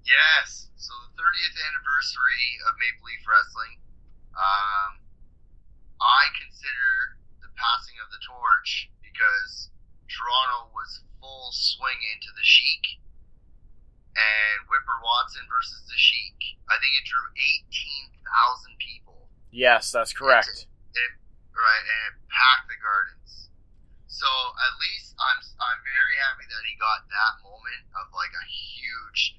[0.05, 0.69] Yes.
[0.77, 3.73] So the 30th anniversary of Maple Leaf Wrestling.
[4.37, 4.89] Um,
[6.01, 9.69] I consider the passing of the torch because
[10.09, 12.99] Toronto was full swing into the Sheik
[14.17, 16.57] and Whipper Watson versus the Sheik.
[16.67, 17.27] I think it drew
[17.69, 19.29] 18,000 people.
[19.53, 20.67] Yes, that's correct.
[20.97, 21.11] It,
[21.53, 23.53] right, and it packed the gardens.
[24.07, 28.45] So at least I'm I'm very happy that he got that moment of like a
[28.49, 29.37] huge.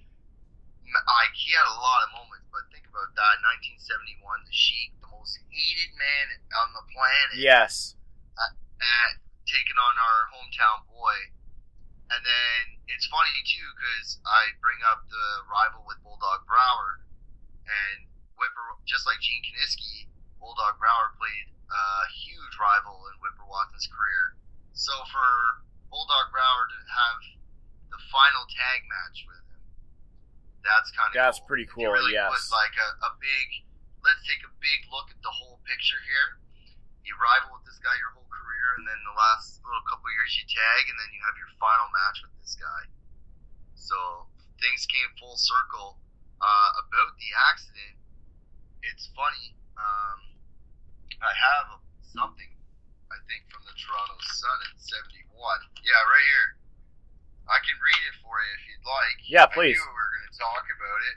[0.91, 3.35] Like he had a lot of moments, but think about that.
[3.79, 6.27] 1971, the Sheik, the most hated man
[6.59, 7.97] on the planet, Yes.
[8.37, 9.13] at
[9.47, 11.17] taking on our hometown boy.
[12.13, 17.01] And then it's funny too because I bring up the rival with Bulldog Brower,
[17.65, 18.05] and
[18.37, 20.11] Whipper, just like Gene Kiniski,
[20.43, 24.37] Bulldog Brower played a huge rival in Whipper Watson's career.
[24.77, 27.19] So for Bulldog Brower to have
[27.89, 29.41] the final tag match with.
[30.62, 31.48] That's kind of That's cool.
[31.51, 32.30] pretty cool, really yes.
[32.30, 33.47] was like a, a big.
[34.02, 36.39] Let's take a big look at the whole picture here.
[37.02, 40.39] You rival with this guy your whole career, and then the last little couple years
[40.39, 42.82] you tag, and then you have your final match with this guy.
[43.74, 44.30] So
[44.62, 45.98] things came full circle.
[46.43, 47.94] Uh, about the accident,
[48.82, 49.55] it's funny.
[49.78, 50.18] Um,
[51.22, 52.51] I have something,
[53.14, 55.30] I think, from the Toronto Sun in '71.
[55.86, 56.61] Yeah, right here.
[57.51, 59.19] I can read it for you if you'd like.
[59.27, 59.78] Yeah, please.
[59.78, 61.16] I knew we were going to talk about it.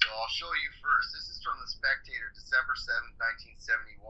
[0.00, 1.12] So I'll show you first.
[1.12, 3.14] This is from the Spectator, December 7th,
[3.60, 4.00] 1971,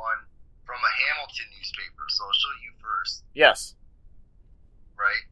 [0.62, 2.06] from a Hamilton newspaper.
[2.14, 3.74] So I'll show you first, Yes.
[4.94, 5.26] right?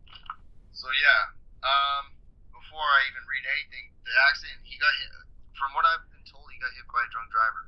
[0.75, 1.23] So yeah,
[1.63, 2.15] um,
[2.55, 5.11] before I even read anything, the accident, he got hit,
[5.59, 7.67] from what I've been told, he got hit by a drunk driver.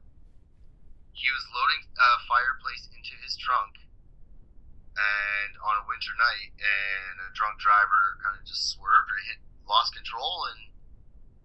[1.15, 3.80] He was loading a fireplace into his trunk,
[4.99, 9.39] and on a winter night, and a drunk driver kind of just swerved or hit,
[9.69, 10.61] lost control, and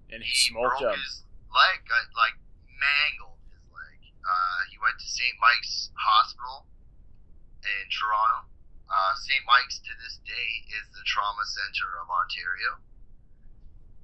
[0.10, 1.00] And he he smoked broke him.
[1.00, 1.24] his
[1.54, 2.36] leg, got, like
[2.68, 4.00] mangled his leg.
[4.26, 5.36] Uh, he went to St.
[5.40, 6.66] Mike's Hospital
[7.64, 8.50] in Toronto.
[8.86, 9.42] Uh, St.
[9.50, 12.78] Mike's to this day is the trauma center of Ontario.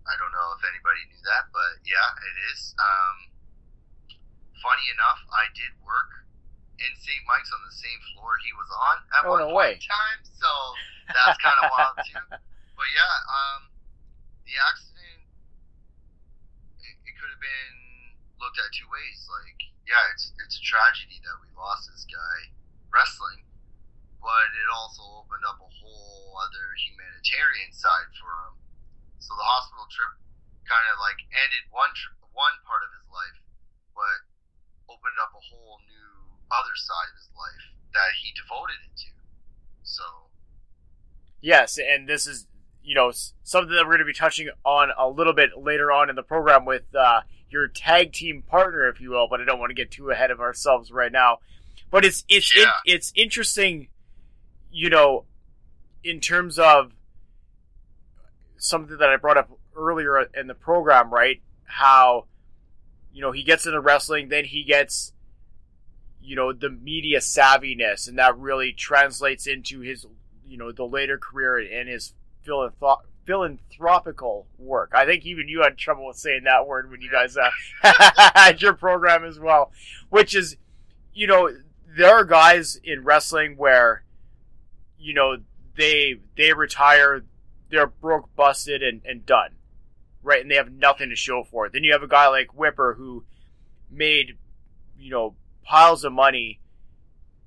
[0.10, 2.74] I don't know if anybody knew that, but yeah, it is.
[2.82, 3.18] Um,
[4.58, 6.21] funny enough, I did work
[6.88, 7.22] in St.
[7.30, 9.72] Mike's on the same floor he was on at Oh, one no point way.
[9.78, 10.50] in time, so
[11.14, 12.26] that's kind of wild too.
[12.78, 13.62] But yeah, um,
[14.46, 15.26] the accident
[16.86, 17.76] it, it could have been
[18.38, 19.26] looked at two ways.
[19.28, 22.54] Like, yeah, it's it's a tragedy that we lost this guy
[22.94, 23.46] wrestling,
[24.22, 28.54] but it also opened up a whole other humanitarian side for him.
[29.22, 30.18] So the hospital trip
[30.66, 33.38] kind of like ended one tr- one part of his life,
[33.94, 34.26] but
[34.88, 35.91] opened up a whole new
[36.52, 37.64] other side of his life
[37.94, 39.12] that he devoted it to.
[39.84, 40.04] So
[41.42, 42.48] Yes, and this is
[42.84, 43.12] you know
[43.44, 46.24] something that we're going to be touching on a little bit later on in the
[46.24, 49.28] program with uh, your tag team partner, if you will.
[49.30, 51.40] But I don't want to get too ahead of ourselves right now.
[51.90, 52.72] But it's it's Yeah.
[52.86, 53.90] it's interesting,
[54.72, 55.26] you know,
[56.04, 56.94] in terms of
[58.58, 61.42] something that I brought up earlier in the program, right?
[61.66, 62.26] How
[63.14, 65.14] you know he gets into wrestling, then he gets
[66.24, 70.06] you know the media savviness, and that really translates into his
[70.46, 72.14] you know the later career and his
[72.46, 74.92] philanthrop- philanthropical work.
[74.94, 77.50] I think even you had trouble with saying that word when you guys uh,
[78.36, 79.72] had your program as well,
[80.10, 80.58] which is
[81.14, 81.50] you know
[81.98, 84.04] there are guys in wrestling where
[84.98, 85.38] you know
[85.76, 87.24] they they retire,
[87.70, 89.56] they're broke, busted, and, and done,
[90.24, 90.42] right?
[90.42, 91.74] And they have nothing to show for it.
[91.74, 93.24] Then you have a guy like Whipper who
[93.90, 94.38] made
[94.98, 95.36] you know
[95.72, 96.60] piles of money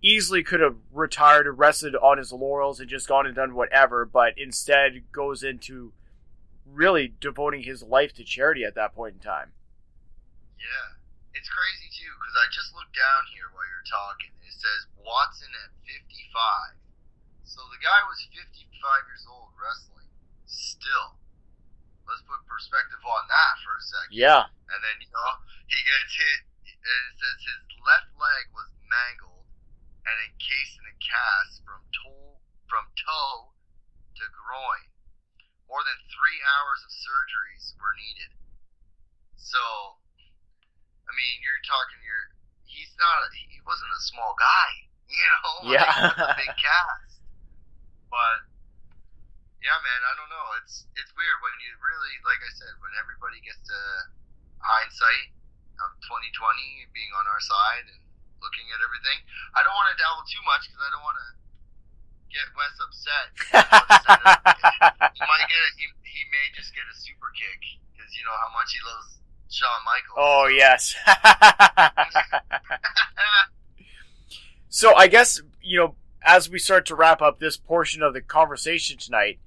[0.01, 4.33] easily could have retired rested on his laurels and just gone and done whatever, but
[4.41, 5.93] instead goes into
[6.65, 9.53] really devoting his life to charity at that point in time.
[10.57, 10.97] Yeah,
[11.37, 14.33] it's crazy too because I just looked down here while you're talking.
[14.41, 16.81] It says Watson at 55.
[17.45, 18.49] So the guy was 55
[19.05, 20.09] years old wrestling.
[20.49, 21.21] Still,
[22.09, 24.17] let's put perspective on that for a second.
[24.17, 24.49] Yeah.
[24.49, 26.54] And then you know he gets hit,
[26.85, 29.49] and it says his left leg was mangled
[30.05, 32.37] and encased in a cast from toe
[32.69, 33.57] from toe
[34.21, 34.93] to groin.
[35.65, 38.37] More than three hours of surgeries were needed.
[39.41, 39.61] So,
[41.09, 42.05] I mean, you're talking.
[42.05, 42.29] You're
[42.69, 43.33] he's not.
[43.33, 44.73] He wasn't a small guy.
[45.05, 45.77] You know.
[45.77, 45.85] Yeah.
[46.17, 47.21] Like, a big cast.
[48.09, 48.49] But
[49.61, 50.49] yeah, man, I don't know.
[50.65, 53.81] It's it's weird when you really, like I said, when everybody gets to
[54.65, 55.29] hindsight
[55.83, 57.99] of 2020 being on our side and
[58.45, 59.19] looking at everything.
[59.57, 61.29] I don't want to dabble too much because I don't want to
[62.35, 63.27] get Wes upset.
[65.15, 67.63] he might get a, he, he may just get a super kick
[67.95, 70.19] because you know how much he loves Shawn Michaels.
[70.19, 70.99] oh yes.
[74.69, 75.95] so I guess you know
[76.25, 79.39] as we start to wrap up this portion of the conversation tonight,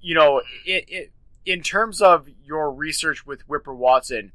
[0.00, 0.70] you know, mm-hmm.
[0.70, 1.12] it, it
[1.44, 4.30] in terms of your research with Whipper Watson,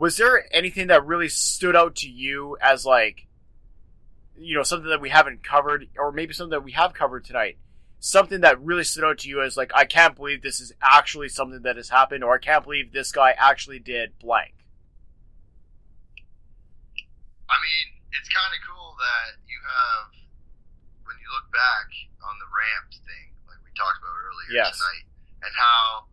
[0.00, 3.26] was there anything that really stood out to you as like,
[4.34, 7.58] you know, something that we haven't covered, or maybe something that we have covered tonight?
[8.00, 11.28] Something that really stood out to you as like, I can't believe this is actually
[11.28, 14.54] something that has happened, or I can't believe this guy actually did blank.
[17.52, 20.16] I mean, it's kind of cool that you have,
[21.04, 21.92] when you look back
[22.24, 24.80] on the ramps thing, like we talked about earlier Yes.
[24.80, 25.04] tonight,
[25.44, 26.08] and how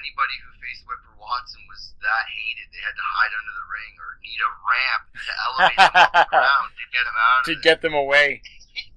[0.00, 2.68] anybody who faced Whipper Watson was that hated.
[2.74, 6.12] They had to hide under the ring or need a ramp to elevate them off
[6.14, 8.28] the ground to get them out of To get them away.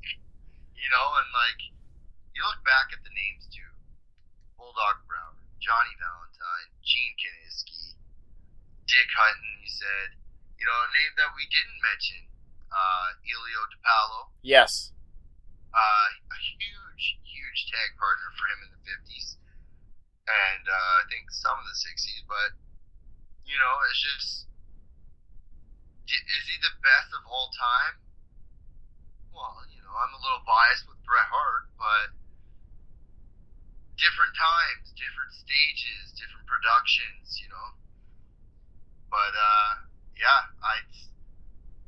[0.81, 1.59] you know, and like,
[2.35, 3.69] you look back at the names too.
[4.59, 7.95] Bulldog Brower, Johnny Valentine, Gene Kiniski,
[8.85, 9.49] Dick Hutton.
[9.63, 10.07] You said,
[10.59, 12.21] you know, a name that we didn't mention,
[12.73, 14.91] uh, Ilio DiPaolo, Yes.
[15.73, 19.37] uh, a huge, huge tag partner for him in the 50s,
[20.27, 22.23] and uh, I think some of the 60s.
[22.27, 22.59] But
[23.47, 24.31] you know, it's just,
[26.07, 27.95] is he the best of all time?
[29.31, 32.11] Well, you know, I'm a little biased with Bret Hart, but
[33.95, 37.69] different times, different stages, different productions, you know.
[39.07, 39.71] But uh,
[40.19, 40.83] yeah, I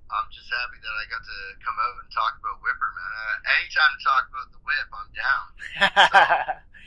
[0.10, 3.12] I'm just happy that I got to come out and talk about Whipper, man.
[3.14, 5.46] Uh, anytime to talk about the whip, I'm down.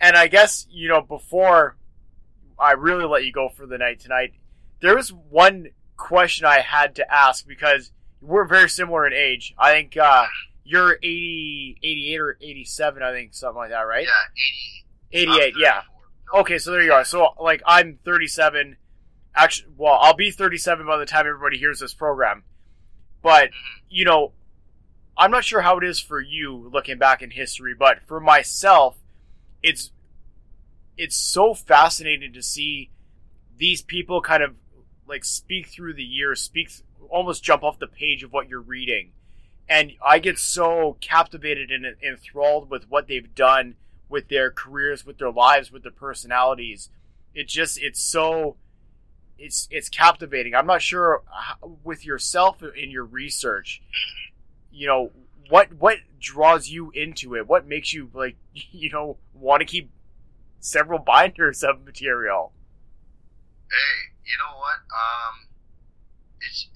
[0.00, 1.76] and I guess, you know, before
[2.58, 4.34] I really let you go for the night tonight,
[4.80, 9.54] there was one question I had to ask because we're very similar in age.
[9.58, 10.26] I think uh,
[10.64, 14.06] you're 80, 88 or 87, I think, something like that, right?
[15.12, 15.34] Yeah, 88.
[15.42, 15.82] 88, yeah.
[16.34, 17.04] Okay, so there you are.
[17.04, 18.76] So, like, I'm 37.
[19.34, 22.42] Actually, well, I'll be 37 by the time everybody hears this program.
[23.22, 23.52] But, Mhm.
[23.88, 24.32] you know,
[25.16, 28.98] I'm not sure how it is for you looking back in history, but for myself,
[29.66, 29.90] it's
[30.96, 32.90] it's so fascinating to see
[33.58, 34.54] these people kind of
[35.08, 36.70] like speak through the years, speak
[37.10, 39.10] almost jump off the page of what you're reading.
[39.68, 43.74] And I get so captivated and enthralled with what they've done
[44.08, 46.88] with their careers, with their lives, with their personalities.
[47.34, 48.56] It just it's so
[49.36, 50.54] it's it's captivating.
[50.54, 53.82] I'm not sure how, with yourself in your research,
[54.70, 55.10] you know,
[55.48, 57.46] what what draws you into it?
[57.46, 59.90] What makes you like you know want to keep
[60.60, 62.52] several binders of material?
[63.70, 64.78] Hey, you know what?
[64.94, 65.50] Um,
[66.40, 66.68] it's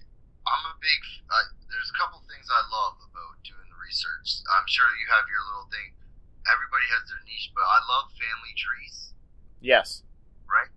[0.47, 1.01] I'm a big.
[1.31, 4.43] Uh, there's a couple things I love about doing the research.
[4.51, 5.95] I'm sure you have your little thing.
[6.51, 9.13] Everybody has their niche, but I love family trees,
[9.61, 10.03] Yes.
[10.49, 10.73] right?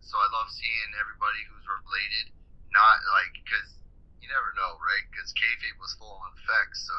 [0.00, 2.32] So I love seeing everybody who's related.
[2.72, 3.76] Not like because
[4.18, 5.04] you never know, right?
[5.12, 6.74] Because kayfabe was full on effect.
[6.74, 6.96] So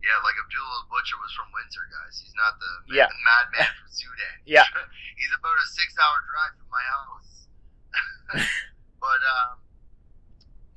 [0.00, 2.16] yeah, like Abdullah Butcher was from Windsor, guys.
[2.20, 3.08] He's not the Yeah.
[3.24, 4.36] madman from Sudan.
[4.48, 4.64] Yeah.
[5.20, 7.30] He's about a six-hour drive from my house.
[9.02, 9.60] but um,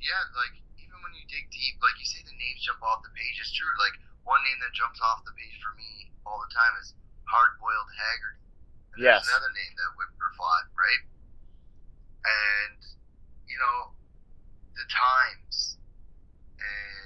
[0.04, 3.14] yeah, like even when you dig deep, like you say, the names jump off the
[3.16, 3.38] page.
[3.40, 3.72] It's true.
[3.80, 3.96] Like
[4.28, 6.92] one name that jumps off the page for me all the time is
[7.30, 8.44] Hard-Boiled Haggerty.
[8.96, 9.24] And Yes.
[9.28, 11.04] Another name that Whipper fought, right?
[12.24, 12.80] And
[13.48, 13.92] you know
[14.80, 15.78] the times
[16.58, 17.03] and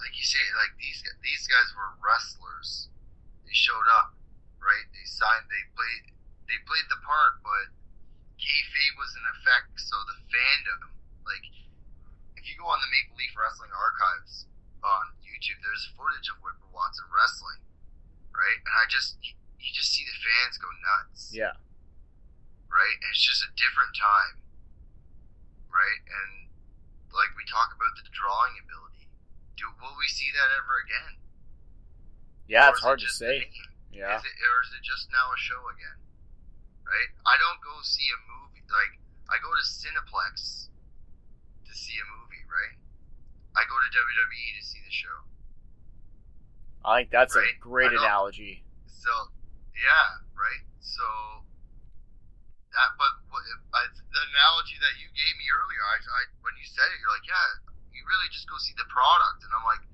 [0.00, 2.88] like you say, like these these guys were wrestlers.
[3.44, 4.14] They showed up,
[4.62, 4.86] right?
[4.94, 5.46] They signed.
[5.50, 6.14] They played.
[6.50, 7.70] They played the part, but
[8.40, 9.78] kayfabe was in effect.
[9.78, 10.90] So the fandom,
[11.22, 11.46] like,
[12.34, 14.50] if you go on the Maple Leaf Wrestling archives
[14.82, 17.62] on YouTube, there's footage of Whipper Watson wrestling,
[18.34, 18.58] right?
[18.64, 21.54] And I just, you, you just see the fans go nuts Yeah.
[22.66, 22.96] right?
[22.98, 24.42] And it's just a different time,
[25.70, 26.00] right?
[26.10, 26.48] And
[27.14, 28.99] like we talk about the drawing ability,
[29.60, 31.12] do will we see that ever again?
[32.48, 33.36] Yeah, Or it's is it hard to say.
[33.92, 34.16] Yeah.
[34.16, 35.98] Is it, or is it just now a show again?
[36.88, 37.10] Right?
[37.28, 38.98] I don't go see a movie like
[39.30, 40.66] I go to Cineplex
[41.66, 42.74] to see a movie, right?
[43.54, 45.18] I go to WWE to see the show.
[46.82, 48.64] I think that's a great analogy.
[48.86, 49.10] So,
[49.76, 50.64] yeah, right.
[50.80, 51.04] So
[52.74, 53.42] that, but what,
[53.74, 57.12] I, the analogy that you gave me earlier, I, I when you said it, you're
[57.12, 57.69] like, yeah,
[58.00, 59.84] you really just go see the product, and I'm like,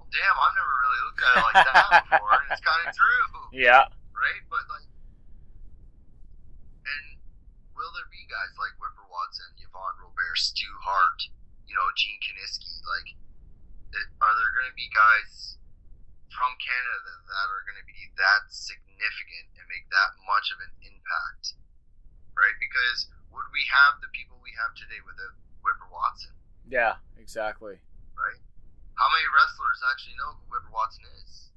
[0.00, 2.96] well, damn, I've never really looked at it like that before, and it's kind of
[2.96, 3.84] true, Yeah.
[4.16, 4.42] right?
[4.48, 4.88] But like,
[6.88, 7.04] and
[7.76, 11.20] will there be guys like Whipper Watson, Yvon Robert, Stu Hart,
[11.68, 13.12] you know, Gene Kiniski, like,
[14.24, 15.60] are there going to be guys
[16.32, 20.72] from Canada that are going to be that significant and make that much of an
[20.82, 21.54] impact,
[22.34, 22.56] right?
[22.58, 26.34] Because would we have the people we have today without Whipper Watson,
[26.68, 26.94] Yeah.
[27.18, 27.80] Exactly.
[28.16, 28.40] right?
[28.94, 31.50] How many wrestlers actually know who Whipper Watson is?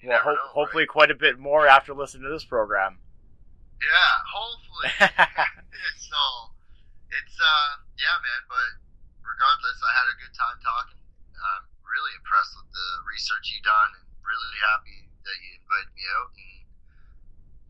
[0.00, 0.94] You Well, ho- know, hopefully, right?
[0.96, 2.98] quite a bit more after listening to this program.
[3.78, 4.90] Yeah, hopefully.
[5.98, 6.20] so
[7.12, 8.70] it's uh yeah man but
[9.20, 10.96] regardless i had a good time talking
[11.36, 16.04] i'm really impressed with the research you done and really happy that you invited me
[16.18, 16.61] out and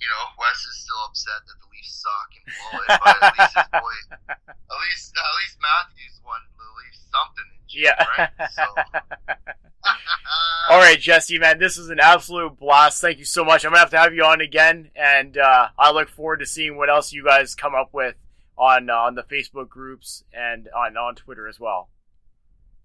[0.03, 3.33] you know wes is still upset that the leafs suck and blow it but at
[3.39, 3.97] least his boy
[4.51, 8.03] at least at least matthews won the leafs something in June, yeah.
[8.19, 8.67] right so
[10.71, 13.01] All right, Jesse, man, this is an absolute blast.
[13.03, 13.65] Thank you so much.
[13.65, 16.79] I'm gonna have to have you on again, and uh, I look forward to seeing
[16.79, 18.15] what else you guys come up with
[18.57, 21.91] on uh, on the Facebook groups and on on Twitter as well.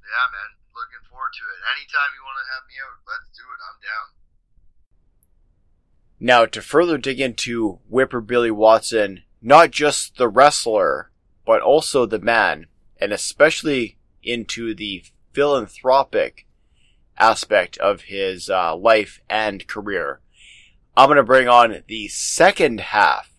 [0.02, 3.42] yeah man looking forward to it anytime you want to have me out let's do
[3.42, 4.08] it i'm down
[6.20, 11.12] Now, to further dig into Whipper Billy Watson, not just the wrestler,
[11.46, 12.68] but also the man,
[13.00, 15.04] and especially into the
[15.34, 16.48] philanthropic
[17.20, 20.22] aspect of his uh, life and career,
[20.96, 23.32] I'm going to bring on the second half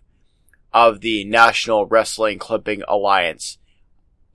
[0.73, 3.59] of the National Wrestling Clipping Alliance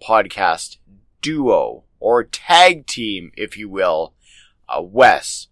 [0.01, 0.77] podcast
[1.21, 4.13] duo or tag team, if you will,
[4.67, 5.47] uh, Wes.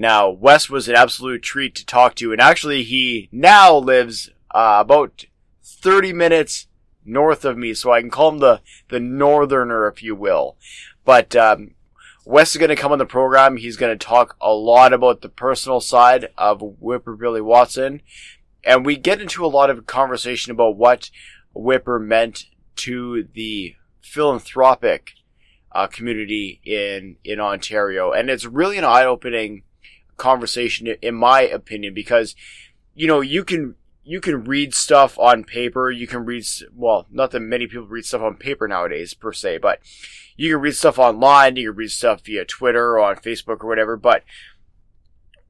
[0.00, 4.76] Now, Wes was an absolute treat to talk to, and actually, he now lives uh,
[4.78, 5.24] about
[5.64, 6.68] 30 minutes
[7.04, 8.60] north of me, so I can call him the,
[8.90, 10.56] the northerner, if you will.
[11.04, 11.72] But um,
[12.24, 13.56] Wes is going to come on the program.
[13.56, 18.00] He's going to talk a lot about the personal side of Whipper Billy Watson,
[18.62, 21.10] and we get into a lot of conversation about what
[21.54, 22.44] Whipper meant
[22.76, 25.14] to the philanthropic
[25.72, 29.64] uh, community in in Ontario, and it's really an eye opening
[30.18, 32.36] conversation in my opinion because
[32.94, 35.90] you know you can you can read stuff on paper.
[35.90, 39.58] You can read well not that many people read stuff on paper nowadays per se
[39.58, 39.80] but
[40.36, 41.56] you can read stuff online.
[41.56, 43.96] You can read stuff via twitter or on facebook or whatever.
[43.96, 44.24] But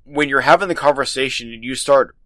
[0.05, 2.17] when you're having the conversation and you start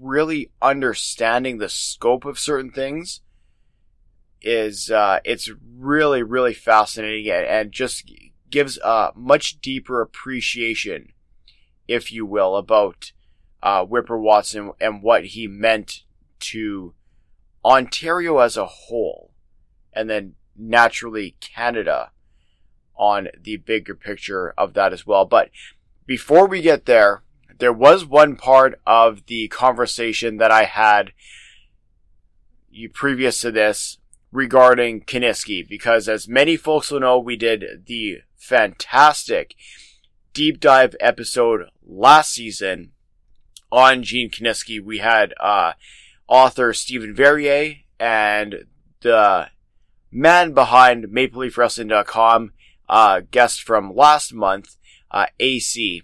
[0.00, 3.20] really understanding the scope of certain things
[4.42, 8.10] is uh, it's really really fascinating and, and just
[8.50, 11.12] gives a much deeper appreciation
[11.88, 13.12] if you will about
[13.62, 16.04] uh, Whipper Watson and what he meant
[16.40, 16.94] to
[17.64, 19.32] Ontario as a whole
[19.92, 22.12] and then naturally Canada
[22.96, 25.24] on the bigger picture of that as well.
[25.24, 25.50] But
[26.06, 27.22] before we get there
[27.58, 31.12] there was one part of the conversation that I had
[32.70, 33.98] you previous to this
[34.30, 39.54] regarding Kiniski because as many folks will know, we did the fantastic
[40.32, 42.92] deep dive episode last season
[43.70, 45.72] on Gene Kiniski, We had uh,
[46.26, 48.64] author Stephen Verrier and
[49.00, 49.48] the
[50.10, 52.52] man behind MapleLeafWrestling.com,
[52.88, 54.76] uh, guest from last month,
[55.10, 56.02] uh, AC.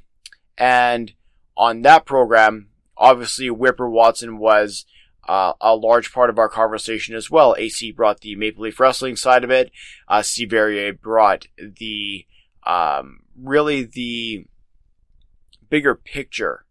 [0.59, 1.13] And
[1.57, 4.85] on that program, obviously Whipper Watson was
[5.27, 7.55] uh, a large part of our conversation as well.
[7.57, 9.71] AC brought the Maple Leaf Wrestling side of it.
[10.07, 10.45] Uh, C.
[10.45, 12.27] Verrier brought the,
[12.65, 14.47] um, really the
[15.69, 16.65] bigger picture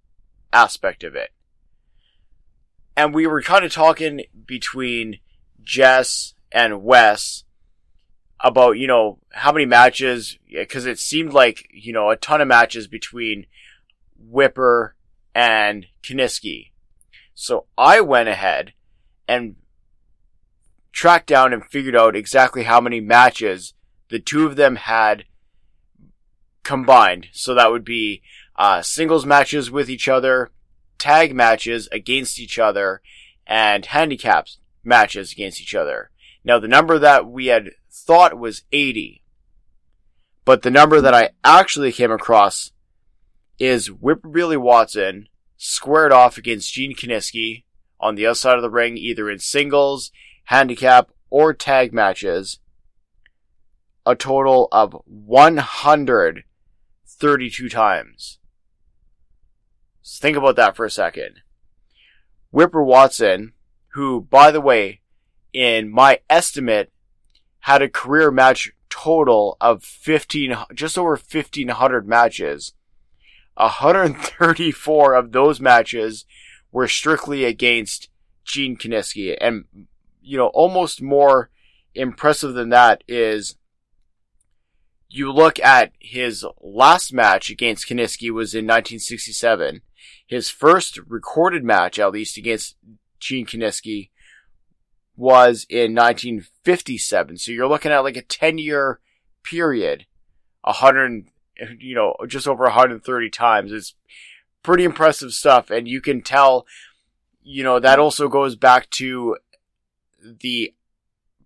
[0.51, 1.31] aspect of it.
[2.95, 5.19] And we were kind of talking between
[5.61, 7.43] Jess and Wes
[8.39, 12.47] about, you know, how many matches, because it seemed like, you know, a ton of
[12.47, 13.47] matches between
[14.17, 14.95] Whipper
[15.33, 16.71] and Kiniski.
[17.33, 18.73] So I went ahead
[19.27, 19.55] and
[20.91, 23.73] tracked down and figured out exactly how many matches
[24.09, 25.25] the two of them had
[26.63, 27.27] combined.
[27.31, 28.21] So that would be
[28.55, 30.51] uh, singles matches with each other,
[30.97, 33.01] tag matches against each other,
[33.45, 36.09] and handicaps matches against each other.
[36.43, 39.23] Now the number that we had thought was 80,
[40.45, 42.71] but the number that I actually came across
[43.59, 45.27] is Whipper Billy Watson
[45.57, 47.63] squared off against Gene Kiniski
[47.99, 50.11] on the outside of the ring, either in singles,
[50.45, 52.59] handicap, or tag matches.
[54.05, 55.01] A total of
[57.19, 58.39] 132 times.
[60.01, 61.41] So think about that for a second.
[62.51, 63.53] Whipper Watson,
[63.93, 65.01] who, by the way,
[65.53, 66.91] in my estimate,
[67.59, 72.73] had a career match total of 15, just over 1500 matches.
[73.55, 76.25] 134 of those matches
[76.71, 78.09] were strictly against
[78.43, 79.37] Gene Kiniski.
[79.39, 79.65] And,
[80.21, 81.49] you know, almost more
[81.95, 83.55] impressive than that is
[85.13, 89.81] you look at his last match against Kiniski was in 1967.
[90.25, 92.77] His first recorded match, at least against
[93.19, 94.09] Gene Kiniski,
[95.15, 97.37] was in 1957.
[97.37, 98.99] So you're looking at like a 10 year
[99.43, 100.07] period,
[100.61, 101.27] 100,
[101.77, 103.71] you know, just over 130 times.
[103.71, 103.93] It's
[104.63, 105.69] pretty impressive stuff.
[105.69, 106.65] And you can tell,
[107.43, 109.37] you know, that also goes back to
[110.23, 110.73] the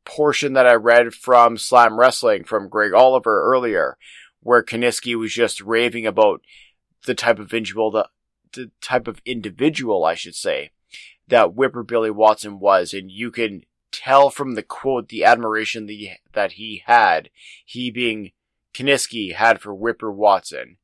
[0.08, 3.98] portion that I read from Slam Wrestling from Greg Oliver earlier,
[4.40, 6.42] where Kiniski was just raving about
[7.06, 8.10] the type of individual, the,
[8.54, 10.72] the type of individual, I should say,
[11.28, 12.94] that Whipper Billy Watson was.
[12.94, 17.30] And you can tell from the quote the admiration the, that he had,
[17.66, 18.32] he being
[18.74, 20.78] Kiniski had for Whipper Watson.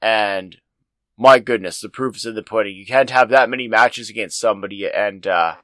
[0.00, 0.56] And
[1.18, 2.76] my goodness, the proof is in the pudding.
[2.76, 5.56] You can't have that many matches against somebody and, uh,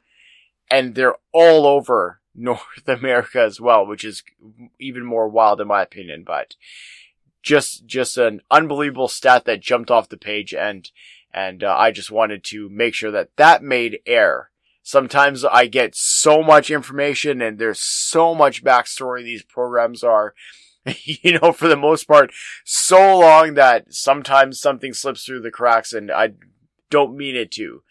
[0.70, 4.22] and they're all over North America as well, which is
[4.78, 6.56] even more wild in my opinion, but
[7.42, 10.90] just, just an unbelievable stat that jumped off the page and,
[11.32, 14.50] And uh, I just wanted to make sure that that made air.
[14.82, 20.34] Sometimes I get so much information and there's so much backstory these programs are,
[21.04, 22.32] you know, for the most part,
[22.64, 26.34] so long that sometimes something slips through the cracks and I
[26.90, 27.82] don't mean it to.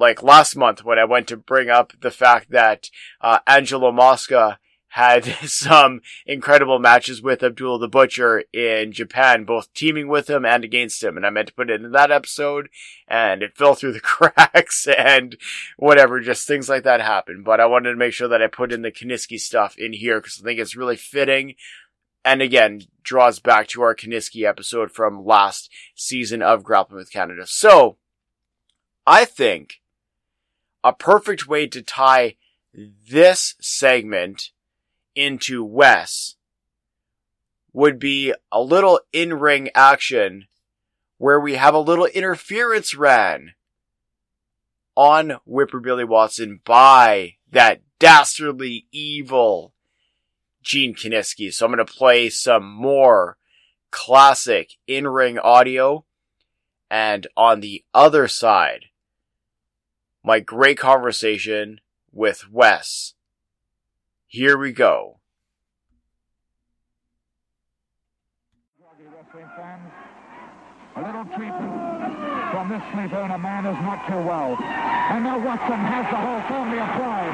[0.00, 2.90] Like last month when I went to bring up the fact that
[3.20, 4.58] uh, Angelo Mosca
[4.88, 10.64] had some incredible matches with Abdullah the Butcher in Japan, both teaming with him and
[10.64, 11.18] against him.
[11.18, 12.70] And I meant to put it in that episode
[13.06, 15.36] and it fell through the cracks and
[15.76, 17.42] whatever, just things like that happen.
[17.42, 20.18] But I wanted to make sure that I put in the Kiniski stuff in here
[20.18, 21.56] because I think it's really fitting.
[22.24, 27.46] And again, draws back to our Kiniski episode from last season of Grappling with Canada.
[27.46, 27.98] So,
[29.06, 29.79] I think
[30.82, 32.36] a perfect way to tie
[33.08, 34.50] this segment
[35.14, 36.36] into Wes
[37.72, 40.46] would be a little in-ring action
[41.18, 43.54] where we have a little interference ran
[44.96, 49.72] on Whipper Billy Watson by that dastardly evil
[50.62, 51.52] Gene Kiniski.
[51.52, 53.36] So I'm going to play some more
[53.90, 56.04] classic in-ring audio.
[56.90, 58.86] And on the other side,
[60.22, 61.80] my great conversation
[62.12, 63.14] with Wes.
[64.26, 65.20] Here we go.
[70.96, 71.72] A little treatment
[72.50, 74.58] from this sleeper and a man is not too well.
[74.60, 77.32] And now Watson has the whole family applied.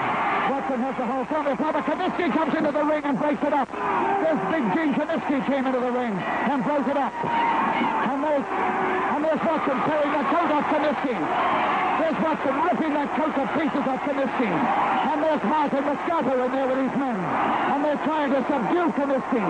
[0.52, 1.72] Watson has the whole family applied.
[1.72, 3.68] But Kiniski comes into the ring and breaks it up.
[3.72, 7.12] There's Big Gene Kiniski came into the ring and broke it up.
[7.12, 11.75] And there's, and there's Watson tearing the coat off Kiniski.
[12.16, 14.48] There's Watson ripping that coat to pieces of Kiniski.
[14.48, 17.12] And there's Martin Moscato in there with his men.
[17.12, 19.44] And they're trying to subdue Kiniski.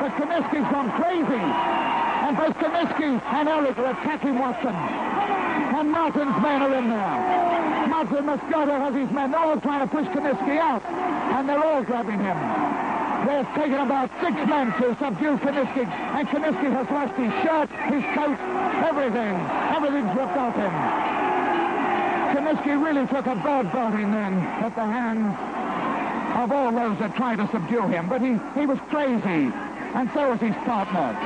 [0.00, 1.44] But Kiniski's gone crazy.
[2.24, 4.72] And both Kiniski and Erich are attacking Watson.
[4.72, 7.88] And Martin's men are in there.
[7.92, 9.30] Martin Moscato has his men.
[9.30, 10.82] They're all trying to push Kiniski out.
[11.36, 12.38] And they're all grabbing him.
[13.28, 15.84] They've taken about six men to subdue Kiniski.
[15.84, 18.40] And Kiniski has lost his shirt, his coat,
[18.88, 19.36] everything.
[19.76, 21.25] Everything's ripped off him.
[22.36, 25.32] Kiniski really took a bad beating then at the hands
[26.36, 28.12] of all those that tried to subdue him.
[28.12, 29.48] But he, he was crazy.
[29.96, 31.16] And so was his partner.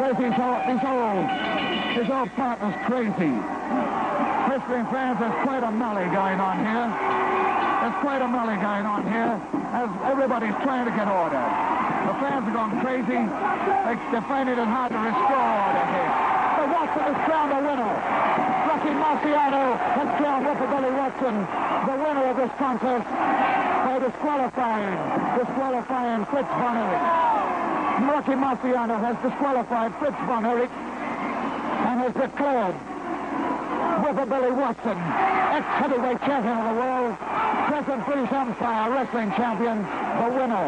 [0.00, 1.20] There's his his whole,
[2.00, 3.28] his whole partner's crazy.
[4.48, 6.88] Wrestling fans, there's quite a molly going on here.
[7.84, 9.36] There's quite a molly going on here
[9.76, 11.44] as everybody's trying to get order.
[12.08, 13.20] The fans are going crazy.
[13.20, 16.12] They, they're finding it hard to restore order here.
[16.56, 18.55] But Watson is crowned a winner.
[18.86, 21.34] Rocky Marciano has crowned Whipper Billy Watson
[21.90, 24.94] the winner of this contest by disqualifying,
[25.34, 27.02] disqualifying Fritz Von Erich.
[28.06, 32.74] Rocky Marciano has disqualified Fritz Von Erich and has declared
[34.06, 34.98] Whipper Billy Watson,
[35.50, 37.18] ex-heavyweight champion of the world,
[37.66, 40.66] present British Empire wrestling champion, the winner.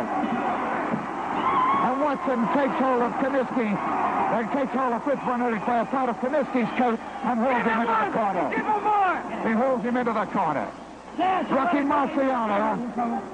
[1.86, 3.70] And Watson takes hold of Kiniski,
[4.39, 7.81] and takes of Fritz Von Erich by a part of Kiniski's coat and holds him
[7.81, 8.51] into the corner.
[8.55, 9.19] Give him more.
[9.43, 10.70] He holds him into the corner.
[11.19, 12.78] Yes, Rocky Marciano,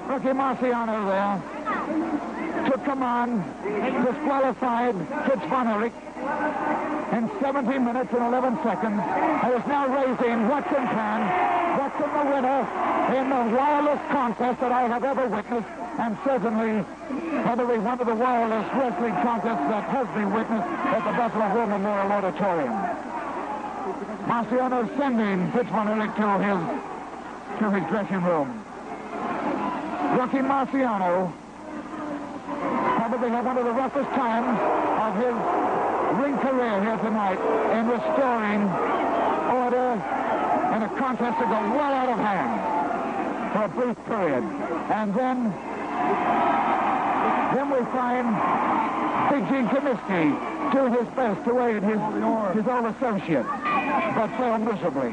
[0.09, 3.43] Rocky Marciano there, took command,
[4.03, 4.95] disqualified
[5.25, 5.93] Fritz Von Erich
[7.15, 8.99] in 17 minutes and 11 seconds.
[8.99, 11.21] And is now raising Watson Pan.
[11.79, 12.59] Watson the winner
[13.15, 15.67] in the wildest contest that I have ever witnessed,
[15.99, 16.83] and certainly
[17.43, 21.67] probably one of the wildest wrestling contests that has been witnessed at the Buffalo Hill
[21.67, 22.73] Memorial Auditorium.
[24.25, 26.61] Marciano sending Fritz Von Erich to his
[27.59, 28.49] to his dressing room.
[30.17, 31.31] Rocky Marciano
[32.97, 34.57] probably had one of the roughest times
[35.05, 37.39] of his ring career here tonight
[37.73, 38.61] in restoring
[39.51, 39.93] order
[40.75, 42.75] in a contest that got well out of hand
[43.53, 44.43] for a brief period.
[44.91, 45.51] And then,
[47.55, 48.27] then we find
[49.31, 51.99] Big Gene Kaminsky doing his best to aid his,
[52.55, 53.45] his old associate,
[54.15, 55.09] but failed miserably.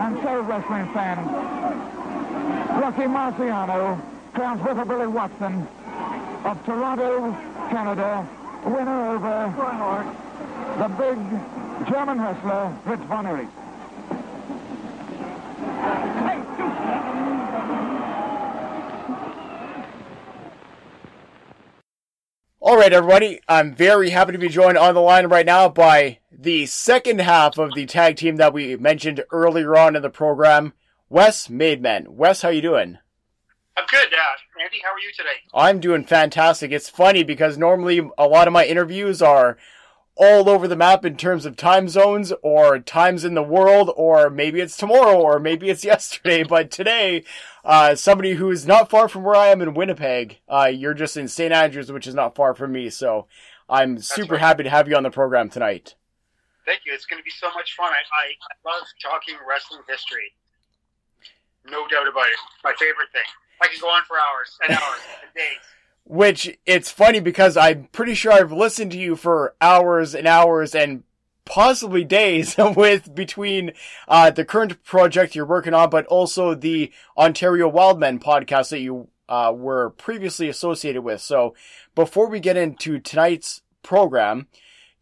[0.00, 1.26] And so, wrestling fans,
[2.80, 4.00] Rocky Marciano
[4.32, 5.66] crowns Billy Watson
[6.44, 7.32] of Toronto,
[7.70, 8.26] Canada,
[8.64, 10.31] winner over
[10.78, 11.18] the big
[11.88, 13.48] German wrestler Fritz Von Erich.
[22.60, 23.40] All right, everybody.
[23.48, 27.58] I'm very happy to be joined on the line right now by the second half
[27.58, 30.72] of the tag team that we mentioned earlier on in the program,
[31.08, 32.08] Wes Maidman.
[32.08, 32.98] Wes, how you doing?
[33.76, 34.78] I'm good, uh, Andy.
[34.82, 35.40] How are you today?
[35.52, 36.72] I'm doing fantastic.
[36.72, 39.58] It's funny because normally a lot of my interviews are
[40.16, 44.28] all over the map in terms of time zones or times in the world, or
[44.30, 46.42] maybe it's tomorrow, or maybe it's yesterday.
[46.42, 47.24] But today,
[47.64, 51.16] uh, somebody who is not far from where I am in Winnipeg, uh, you're just
[51.16, 51.52] in St.
[51.52, 52.90] Andrews, which is not far from me.
[52.90, 53.26] So
[53.68, 54.40] I'm super right.
[54.40, 55.94] happy to have you on the program tonight.
[56.66, 56.92] Thank you.
[56.94, 57.90] It's going to be so much fun.
[57.90, 60.32] I, I love talking wrestling history.
[61.66, 62.38] No doubt about it.
[62.62, 63.26] My favorite thing.
[63.62, 65.62] I can go on for hours and hours and days.
[66.04, 70.74] Which it's funny because I'm pretty sure I've listened to you for hours and hours
[70.74, 71.04] and
[71.44, 73.72] possibly days with between
[74.08, 79.08] uh, the current project you're working on, but also the Ontario Wildmen podcast that you
[79.28, 81.20] uh, were previously associated with.
[81.20, 81.54] So
[81.94, 84.48] before we get into tonight's program,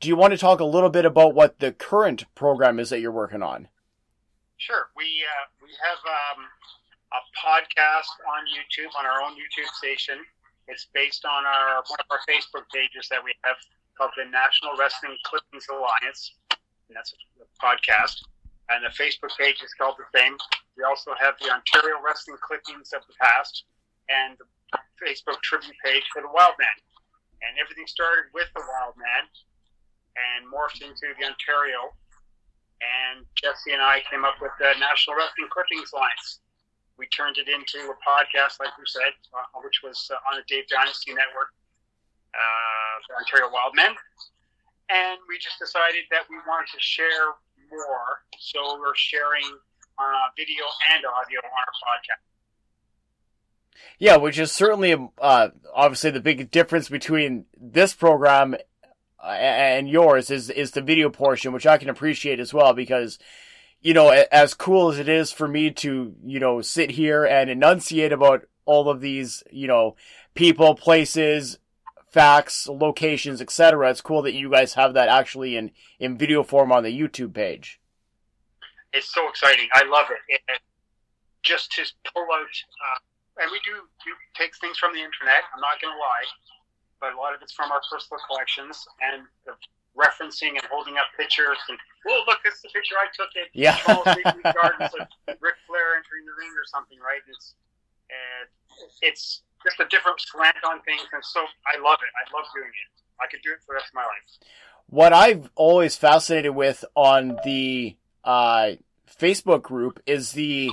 [0.00, 3.00] do you want to talk a little bit about what the current program is that
[3.00, 3.68] you're working on?
[4.56, 4.88] Sure.
[4.96, 6.44] We uh, we have um,
[7.12, 10.18] a podcast on YouTube on our own YouTube station.
[10.70, 13.58] It's based on our one of our Facebook pages that we have
[13.98, 16.38] called the National Wrestling Clippings Alliance,
[16.86, 18.22] and that's a podcast.
[18.70, 20.38] And the Facebook page is called the same.
[20.78, 23.66] We also have the Ontario Wrestling Clippings of the past
[24.06, 24.46] and the
[25.02, 26.76] Facebook tribute page for the Wild Man.
[27.42, 29.26] And everything started with the Wild Man
[30.14, 31.90] and morphed into the Ontario
[32.80, 36.40] and Jesse and I came up with the National Wrestling Clippings Alliance.
[37.00, 40.44] We turned it into a podcast, like we said, uh, which was uh, on the
[40.44, 41.48] Dave Dynasty Network,
[42.36, 43.96] uh, the Ontario Wildmen.
[44.92, 47.32] And we just decided that we wanted to share
[47.72, 49.48] more, so we're sharing
[49.96, 52.20] uh, video and audio on our podcast.
[53.98, 58.56] Yeah, which is certainly uh, obviously the big difference between this program
[59.24, 63.18] and yours is is the video portion, which I can appreciate as well because
[63.80, 67.50] you know as cool as it is for me to you know sit here and
[67.50, 69.96] enunciate about all of these you know
[70.34, 71.58] people, places,
[72.10, 73.90] facts, locations, etc.
[73.90, 77.34] It's cool that you guys have that actually in in video form on the YouTube
[77.34, 77.80] page.
[78.92, 79.68] It's so exciting.
[79.72, 80.40] I love it.
[80.48, 80.58] And
[81.42, 83.70] just to pull out, uh, and we do,
[84.04, 85.46] do take things from the internet.
[85.54, 86.26] I'm not going to lie
[87.00, 89.56] but a lot of it's from our personal collections and the
[89.98, 93.48] referencing and holding up pictures and oh look this is the picture I took at
[93.52, 93.76] Yeah.
[93.76, 95.06] State Gardens of
[95.40, 97.20] Ric Flair entering the ring or something right?
[97.28, 97.54] It's
[98.10, 98.48] and
[99.02, 102.10] it's just a different slant on things and so I love it.
[102.16, 102.90] I love doing it.
[103.20, 104.48] I could do it for the rest of my life.
[104.86, 108.72] What I've always fascinated with on the uh,
[109.20, 110.72] Facebook group is the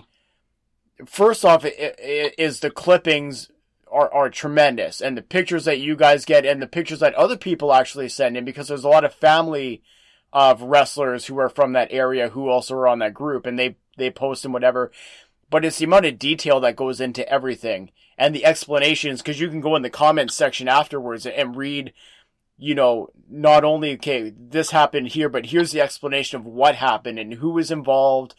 [1.06, 3.49] first off i- i- is the clippings
[3.91, 5.01] are, are tremendous.
[5.01, 8.38] And the pictures that you guys get and the pictures that other people actually send
[8.38, 9.81] in because there's a lot of family
[10.34, 13.77] of wrestlers who are from that area who also are on that group and they
[13.97, 14.91] they post and whatever.
[15.49, 19.49] But it's the amount of detail that goes into everything and the explanations because you
[19.49, 21.93] can go in the comments section afterwards and read
[22.57, 27.19] you know not only okay this happened here but here's the explanation of what happened
[27.19, 28.34] and who was involved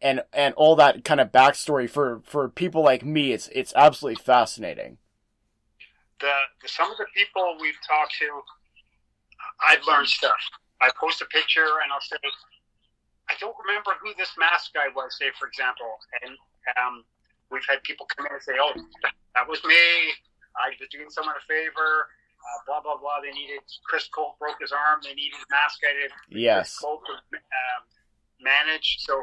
[0.00, 4.22] and and all that kind of backstory for for people like me it's it's absolutely
[4.22, 4.98] fascinating.
[6.20, 8.42] The, the some of the people we've talked to
[9.66, 10.38] I've learned stuff.
[10.80, 12.16] I post a picture and I'll say
[13.28, 15.98] I don't remember who this mask guy was say for example.
[16.22, 16.36] And
[16.78, 17.04] um,
[17.50, 18.72] we've had people come in and say oh
[19.34, 20.14] that was me.
[20.58, 22.10] I was doing someone a favor.
[22.38, 23.18] Uh, blah blah blah.
[23.22, 25.00] They needed Chris Colt broke his arm.
[25.02, 25.82] They needed a mask.
[25.82, 26.78] Guy to yes.
[26.78, 27.82] Colt to um,
[28.40, 28.98] manage.
[29.00, 29.22] So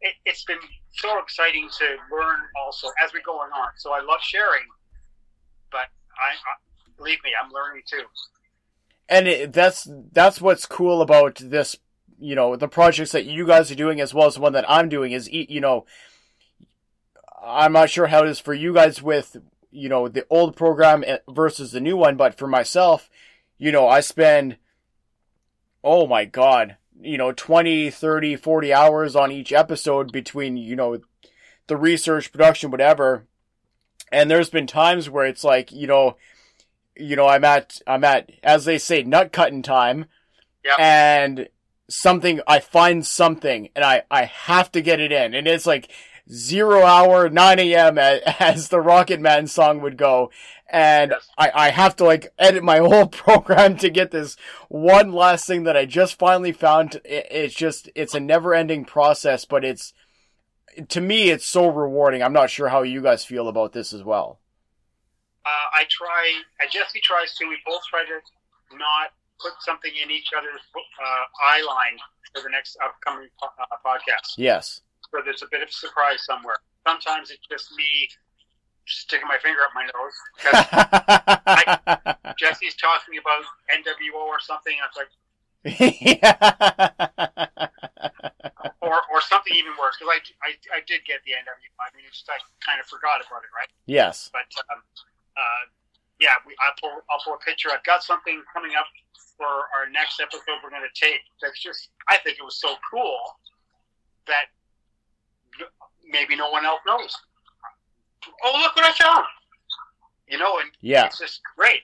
[0.00, 0.58] it, it's been
[0.92, 1.84] so exciting to
[2.14, 4.66] learn also as we're going on so I love sharing
[5.70, 6.54] but I, I
[6.96, 8.04] believe me I'm learning too.
[9.08, 11.76] And it, that's that's what's cool about this
[12.18, 14.68] you know the projects that you guys are doing as well as the one that
[14.68, 15.86] i'm doing is you know
[17.42, 19.36] i'm not sure how it is for you guys with
[19.70, 23.08] you know the old program versus the new one but for myself
[23.56, 24.56] you know i spend
[25.84, 30.98] oh my god you know 20 30 40 hours on each episode between you know
[31.66, 33.26] the research production whatever.
[34.10, 36.16] And there's been times where it's like you know
[36.96, 40.06] you know i'm at i'm at as they say nut cutting time.
[40.64, 40.80] Yep.
[40.80, 41.48] and
[41.88, 45.34] something i find something and i i have to get it in.
[45.34, 45.90] And it's like
[46.30, 50.30] zero hour 9 a.m as, as the rocket man song would go
[50.70, 51.28] and Yes.
[51.38, 54.36] I, I have to like edit my whole program to get this
[54.68, 58.84] one last thing that i just finally found it, it's just it's a never ending
[58.84, 59.92] process but it's
[60.88, 64.02] to me it's so rewarding i'm not sure how you guys feel about this as
[64.04, 64.40] well
[65.48, 70.10] uh, I try, uh, Jesse tries to, we both try to not put something in
[70.10, 71.96] each other's uh, eye line
[72.34, 74.36] for the next upcoming po- uh, podcast.
[74.36, 76.56] yes So there's a bit of surprise somewhere.
[76.86, 78.08] Sometimes it's just me
[78.88, 84.72] sticking my finger up my nose because Jesse's talking about NWO or something.
[84.72, 85.12] And was like,
[88.80, 89.96] or or something even worse.
[89.98, 91.72] Because I, I I did get the NWO.
[91.78, 93.68] I mean, it's just I kind of forgot about it, right?
[93.86, 94.30] yes.
[94.32, 94.80] But um,
[95.36, 95.64] uh,
[96.20, 97.68] yeah, we, I'll pull I'll pull a picture.
[97.72, 98.86] I've got something coming up
[99.36, 100.58] for our next episode.
[100.62, 101.22] We're going to take.
[101.42, 103.18] That's just I think it was so cool
[104.26, 104.50] that
[106.06, 107.14] maybe no one else knows.
[108.44, 109.24] Oh, look what I found!
[110.28, 111.06] You know, and Yeah.
[111.06, 111.80] it's just great.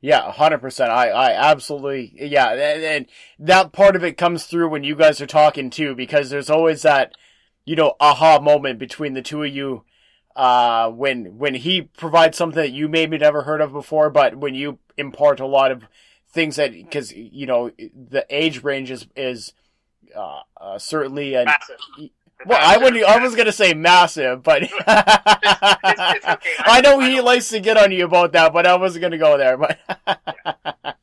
[0.00, 0.90] Yeah, hundred percent.
[0.90, 3.06] I, I absolutely, yeah, and, and
[3.38, 6.82] that part of it comes through when you guys are talking too, because there's always
[6.82, 7.14] that,
[7.64, 9.84] you know, aha moment between the two of you,
[10.36, 14.54] uh, when when he provides something that you maybe never heard of before, but when
[14.54, 15.84] you impart a lot of
[16.28, 19.54] things that, because you know, the age range is is,
[20.14, 22.10] uh, uh certainly an Massive.
[22.46, 23.04] Well, I wouldn't.
[23.04, 26.50] I was gonna say massive, but it's okay.
[26.64, 29.18] I know I he likes to get on you about that, but I wasn't gonna
[29.18, 29.56] go there.
[29.56, 29.78] But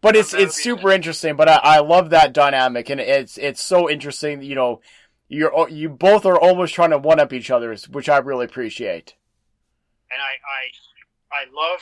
[0.00, 1.36] but it's it's super interesting.
[1.36, 4.42] But I, I love that dynamic, and it's it's so interesting.
[4.42, 4.80] You know,
[5.28, 9.14] you're you both are almost trying to one up each other, which I really appreciate.
[10.10, 10.34] and I,
[11.36, 11.80] I, I love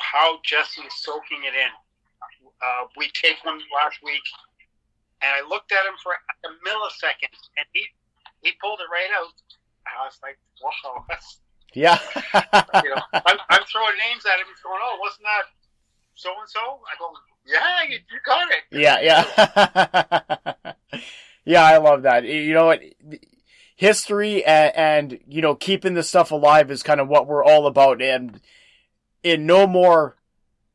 [0.00, 1.72] how Jesse is soaking it in.
[2.62, 4.22] Uh, we taped one last week,
[5.22, 7.86] and I looked at him for a millisecond, and he
[8.42, 9.32] he pulled it right out.
[9.86, 11.38] I was like, "Wow!" That's,
[11.74, 11.98] Yeah.
[12.84, 14.46] you know, I'm, I'm throwing names at him.
[14.48, 15.46] He's going, "Oh, wasn't that
[16.14, 17.12] so and so?" I go,
[17.46, 20.54] "Yeah, you, you got it." Yeah,
[20.94, 21.00] yeah.
[21.44, 22.24] yeah, I love that.
[22.24, 22.82] You know what?
[23.76, 27.66] History and, and, you know, keeping the stuff alive is kind of what we're all
[27.66, 28.00] about.
[28.00, 28.40] And
[29.24, 30.16] in no more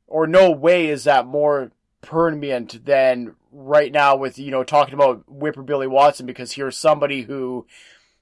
[0.05, 1.71] or no way is that more
[2.01, 7.23] permanent than right now with, you know, talking about Whipper Billy Watson because here's somebody
[7.23, 7.65] who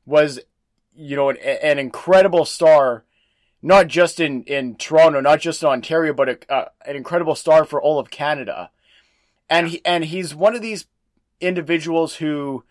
[0.05, 0.39] was,
[0.95, 3.03] you know, an, an incredible star
[3.61, 7.65] not just in, in Toronto, not just in Ontario, but a, uh, an incredible star
[7.65, 8.69] for all of Canada.
[9.49, 10.85] And he, and he's one of these
[11.41, 12.63] individuals who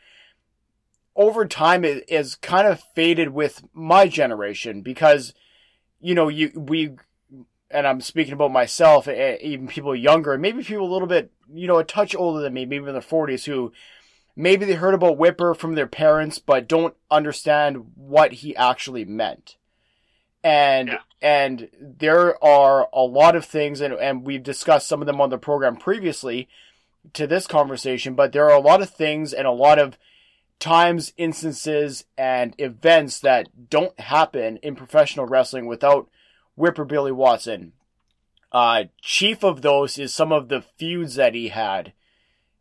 [1.14, 5.34] over time is, is kind of faded with my generation because,
[6.00, 6.96] you know, you, we,
[7.70, 11.66] and I'm speaking about myself, eh, even people younger, maybe people a little bit, you
[11.66, 13.72] know, a touch older than me, maybe in their 40s, who
[14.34, 19.56] maybe they heard about Whipper from their parents, but don't understand what he actually meant
[20.46, 20.98] and Yeah.
[21.20, 25.30] and there are a lot of things and, and we've discussed some of them on
[25.30, 26.48] the program previously
[27.14, 29.98] to this conversation but there are a lot of things and a lot of
[30.60, 36.08] times instances and events that don't happen in professional wrestling without
[36.56, 37.72] whipper billy watson.
[38.50, 41.92] Uh, chief of those is some of the feuds that he had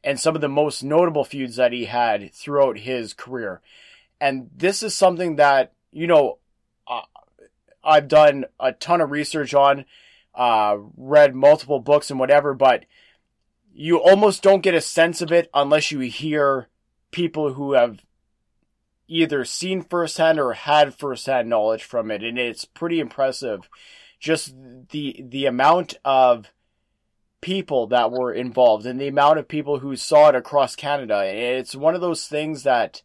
[0.03, 3.61] and some of the most notable feuds that he had throughout his career.
[4.21, 6.37] And this is something that you know
[7.85, 9.85] I've done a ton of research on,
[10.33, 12.85] uh, read multiple books and whatever, but
[13.73, 16.67] you almost don't get a sense of it unless you hear
[17.11, 17.99] people who have
[19.07, 23.69] either seen firsthand or had firsthand knowledge from it, and it's pretty impressive.
[24.19, 24.55] Just
[24.89, 26.51] the the amount of
[27.41, 31.23] people that were involved and the amount of people who saw it across Canada.
[31.23, 33.03] It's one of those things that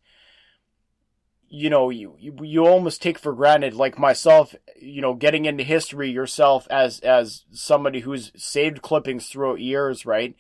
[1.51, 6.09] you know you, you almost take for granted like myself you know getting into history
[6.09, 10.37] yourself as as somebody who's saved clippings throughout years right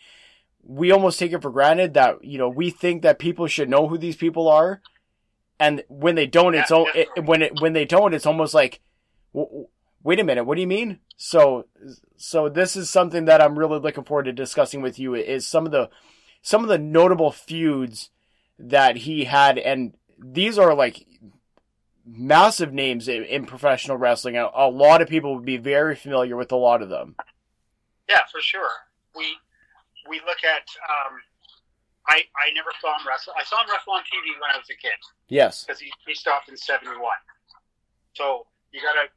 [0.62, 3.88] we almost take it for granted that you know we think that people should know
[3.88, 4.80] who these people are
[5.60, 8.80] and when they don't it's Yeah, it, when it when they don't it's almost like
[9.32, 11.66] wait a minute what do you mean so
[12.16, 15.66] so this is something that I'm really looking forward to discussing with you is some
[15.66, 15.90] of the
[16.42, 18.10] some of the notable feuds
[18.58, 21.06] that he had and these are like
[22.04, 24.36] massive names in, in professional wrestling.
[24.36, 27.16] A, a lot of people would be very familiar with a lot of them.
[28.08, 28.70] Yeah, for sure.
[29.14, 29.36] We
[30.08, 30.66] we look at.
[30.88, 31.20] Um,
[32.08, 33.34] I I never saw him wrestle.
[33.38, 34.98] I saw him wrestle on TV when I was a kid
[35.30, 35.64] Yes.
[35.64, 36.98] because he, he stopped in '71.
[38.14, 39.08] So you got to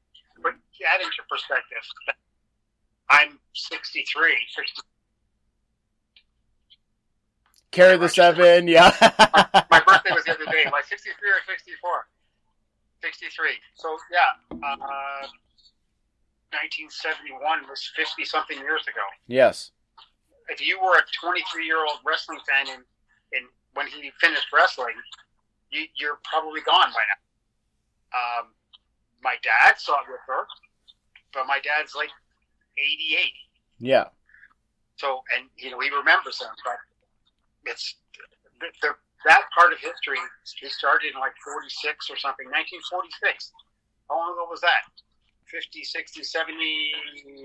[0.42, 1.84] put that into perspective.
[3.10, 4.38] I'm 63.
[4.56, 4.82] 60,
[7.72, 8.94] Carry the seven, yeah.
[9.72, 10.64] my birthday was the other day.
[10.70, 12.08] I 63 or 64?
[13.02, 13.50] 63.
[13.76, 15.26] So yeah, uh,
[16.54, 19.02] 1971 was 50 something years ago.
[19.28, 19.72] yes.
[20.50, 22.84] if you were a 23 year old wrestling fan and,
[23.34, 24.94] and when he finished wrestling,
[25.74, 27.20] you, you're probably gone by now.
[28.14, 28.46] Um,
[29.24, 30.46] my dad saw it with her,
[31.34, 32.10] but my dad's like
[32.78, 33.34] 88.
[33.80, 34.06] Yeah.
[34.96, 36.78] So, and you know, he remembers them, but
[37.66, 37.96] it's
[38.62, 38.90] the, the,
[39.26, 40.22] that part of history.
[40.60, 43.52] He started in like 46 or something, 1946.
[44.10, 44.86] How long ago was that?
[45.50, 46.54] 50, 60, 70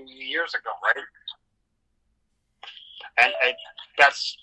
[0.07, 1.03] years ago, right?
[3.17, 3.55] and, and
[3.97, 4.37] that's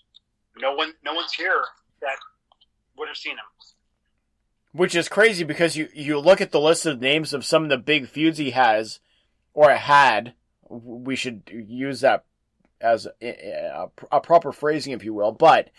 [0.56, 0.92] no one.
[1.04, 1.62] No one's here
[2.00, 2.16] that
[2.96, 3.50] would have seen him.
[4.76, 7.70] Which is crazy because you, you look at the list of names of some of
[7.70, 9.00] the big feuds he has,
[9.54, 10.34] or had.
[10.68, 12.24] We should use that
[12.80, 15.32] as a, a, a proper phrasing, if you will.
[15.32, 15.70] But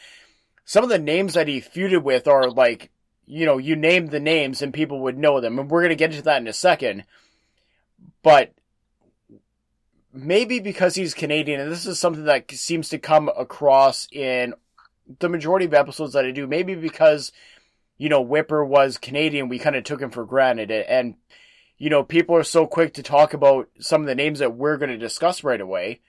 [0.65, 2.89] some of the names that he feuded with are like,
[3.27, 5.59] you know, you name the names and people would know them.
[5.59, 7.03] And we're going to get into that in a second.
[8.23, 8.53] But
[10.11, 14.55] maybe because he's Canadian, and this is something that seems to come across in
[15.19, 17.31] the majority of episodes that I do, maybe because,
[17.97, 20.71] you know, Whipper was Canadian, we kind of took him for granted.
[20.71, 21.15] And,
[21.77, 24.77] you know, people are so quick to talk about some of the names that we're
[24.77, 26.01] going to discuss right away,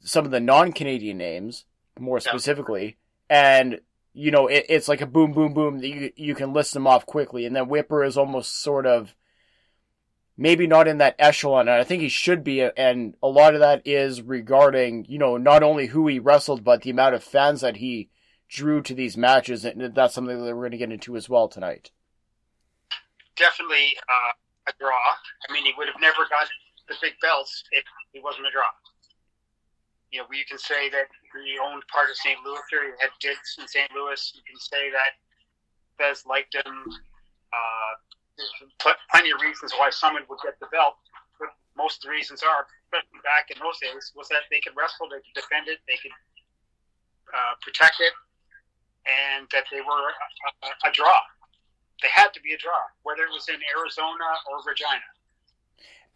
[0.00, 1.64] some of the non Canadian names,
[1.98, 2.96] more specifically.
[3.30, 3.80] And,
[4.12, 6.86] you know, it, it's like a boom, boom, boom that you, you can list them
[6.86, 7.46] off quickly.
[7.46, 9.14] And then Whipper is almost sort of
[10.36, 12.62] maybe not in that echelon, and I think he should be.
[12.62, 16.82] And a lot of that is regarding, you know, not only who he wrestled, but
[16.82, 18.08] the amount of fans that he
[18.48, 21.48] drew to these matches, and that's something that we're going to get into as well
[21.48, 21.90] tonight.
[23.36, 24.32] Definitely uh,
[24.68, 24.98] a draw.
[25.48, 26.48] I mean, he would have never got
[26.88, 28.68] the big belts if he wasn't a draw.
[30.10, 31.12] You know, you can say that
[31.44, 32.40] he owned part of St.
[32.40, 33.92] Louis, or he had digs in St.
[33.92, 34.16] Louis.
[34.34, 35.20] You can say that
[36.00, 36.64] Thesz liked him.
[37.52, 37.92] Uh,
[38.40, 40.96] there's pl- plenty of reasons why someone would get the belt.
[41.36, 44.72] But most of the reasons are, especially back in those days, was that they could
[44.72, 46.16] wrestle, they could defend it, they could
[47.28, 48.16] uh, protect it,
[49.08, 51.18] and that they were a, a, a draw.
[52.02, 55.00] They had to be a draw, whether it was in Arizona or Regina.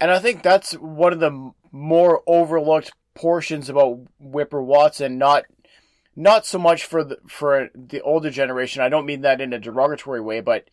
[0.00, 5.18] And I think that's one of the more overlooked portions about Whipper Watson.
[5.18, 5.44] Not,
[6.14, 8.82] not so much for the for the older generation.
[8.82, 10.68] I don't mean that in a derogatory way, but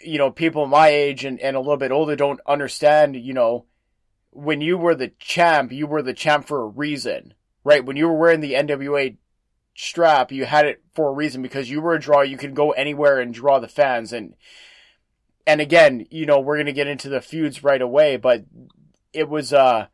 [0.00, 3.16] you know, people my age and, and a little bit older don't understand.
[3.16, 3.64] You know,
[4.30, 7.34] when you were the champ, you were the champ for a reason,
[7.64, 7.84] right?
[7.84, 9.16] When you were wearing the NWA
[9.74, 12.22] strap, you had it for a reason because you were a draw.
[12.22, 14.34] You could go anywhere and draw the fans and
[15.46, 18.44] and again, you know, we're going to get into the feuds right away, but
[19.12, 19.86] it was uh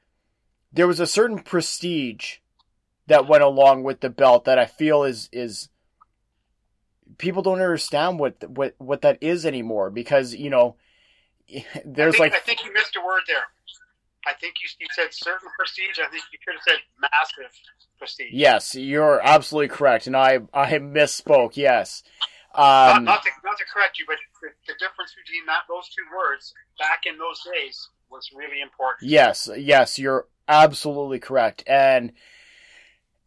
[0.73, 2.37] there was a certain prestige
[3.07, 5.69] that went along with the belt that I feel is is
[7.19, 10.77] people don't understand what what what that is anymore because, you know,
[11.85, 13.45] there's I think, like I think you missed a word there.
[14.27, 15.99] I think you, you said certain prestige.
[15.99, 17.53] I think you could have said massive
[17.99, 18.33] prestige.
[18.33, 21.57] yes, you're absolutely correct and I I misspoke.
[21.57, 22.03] Yes.
[22.57, 25.89] Not, Um not, to, not to correct you, but the, the difference between that those
[25.89, 29.09] two words back in those days was really important.
[29.09, 31.63] Yes, yes, you're absolutely correct.
[31.67, 32.13] And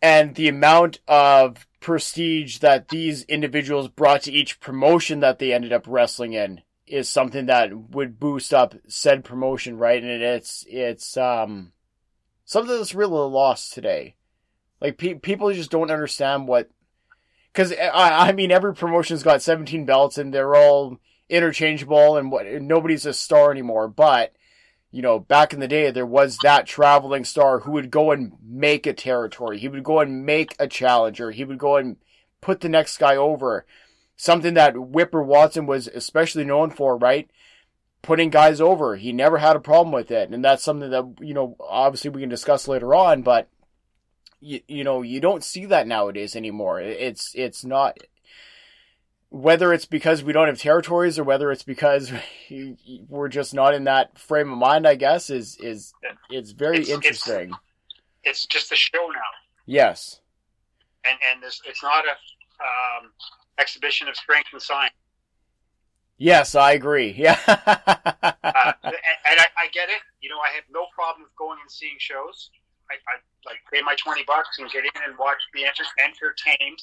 [0.02, 5.72] and the amount of prestige that these individuals brought to each promotion that they ended
[5.72, 6.62] up wrestling in
[6.94, 10.02] is something that would boost up said promotion, right?
[10.02, 11.74] And it's it's um
[12.46, 14.16] something that's really lost today.
[14.80, 16.70] Like pe- people just don't understand what
[17.52, 21.00] because I, I mean every promotion's got 17 belts and they're all
[21.30, 24.34] interchangeable and what nobody's a star anymore, but
[24.92, 28.34] you know, back in the day, there was that traveling star who would go and
[28.44, 29.58] make a territory.
[29.58, 31.32] He would go and make a challenger.
[31.32, 31.98] He would go and
[32.42, 33.66] put the next guy over.
[34.24, 37.30] Something that Whipper Watson was especially known for, right?
[38.02, 38.96] Putting guys over.
[38.96, 40.30] He never had a problem with it.
[40.30, 43.50] And that's something that, you know, obviously we can discuss later on, but
[44.40, 46.80] you, you know, you don't see that nowadays anymore.
[46.80, 47.98] It's, it's not,
[49.28, 52.14] whether it's because we don't have territories or whether it's because
[53.10, 55.94] we're just not in that frame of mind, I guess is is
[56.30, 57.52] it's very It's- it's- interesting.
[58.24, 59.20] It's just a show now,
[59.66, 60.22] yes,
[61.04, 62.12] and and this, it's not a
[62.64, 63.12] um,
[63.60, 64.94] exhibition of strength and science.
[66.18, 67.12] yes, I agree.
[67.18, 70.02] Yeah, Uh, and and I, I get it.
[70.22, 72.50] You know, I have no problem with going and seeing shows.
[72.92, 73.16] I, I
[73.46, 76.80] like pay my twenty bucks and get in and watch, be enter- entertained,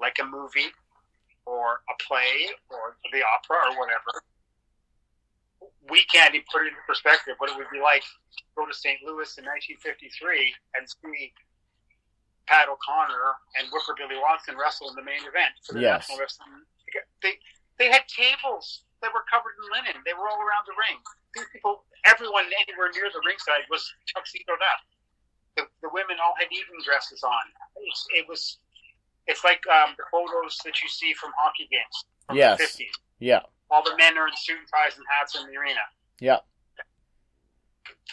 [0.00, 0.72] like a movie
[1.46, 4.12] or a play or the opera or whatever.
[5.88, 8.74] We can't even put it into perspective what it would be like to go to
[8.74, 9.00] St.
[9.02, 11.32] Louis in 1953 and see
[12.48, 16.08] Pat O'Connor and Whipper Billy Watson wrestle in the main event for the Yes.
[16.08, 16.64] National Wrestling.
[17.22, 17.36] They
[17.76, 20.00] they had tables that were covered in linen.
[20.08, 20.98] They were all around the ring.
[21.36, 24.80] These people, everyone anywhere near the ringside was tuxedoed up.
[25.54, 27.44] The, the women all had evening dresses on.
[27.86, 28.58] It's, it was,
[29.30, 31.96] it's like um, the photos that you see from hockey games
[32.26, 32.58] from Yes.
[32.58, 32.90] the 50s.
[33.20, 35.84] yeah, All the men are in suit and ties and hats in the arena.
[36.18, 36.38] yeah.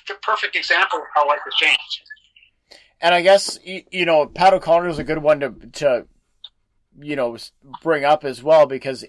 [0.08, 2.04] The perfect example of how life has changed.
[3.02, 6.08] And I guess you, know Pat O'Connor is a good one to to
[7.00, 7.38] you know
[7.84, 9.04] bring up as well because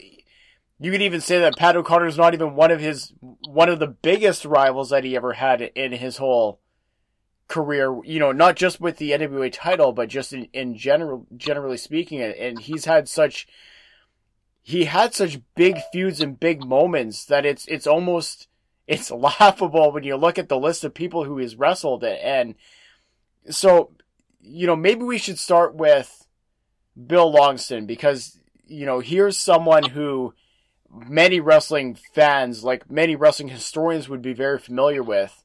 [0.78, 3.78] you could even say that Pat O'Connor is not even one of his one of
[3.78, 6.60] the biggest rivals that he ever had in his whole
[7.48, 11.76] career, you know, not just with the NWA title, but just in, in general, generally
[11.76, 12.20] speaking.
[12.20, 13.46] And, and he's had such,
[14.62, 18.48] he had such big feuds and big moments that it's, it's almost,
[18.86, 19.10] it's
[19.40, 22.04] laughable when you look at the list of people who he's wrestled.
[22.04, 22.54] And
[23.51, 23.93] so,
[24.40, 26.27] you know, maybe we should start with
[27.06, 30.35] Bill Longson because, you know, here's someone who
[30.90, 35.43] many wrestling fans, like many wrestling historians would be very familiar with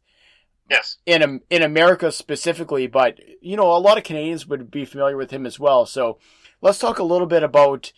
[0.70, 0.98] Yes.
[1.06, 5.30] in in America specifically, but you know a lot of Canadians would be familiar with
[5.32, 5.86] him as well.
[5.86, 6.18] So
[6.62, 7.92] let's talk a little bit about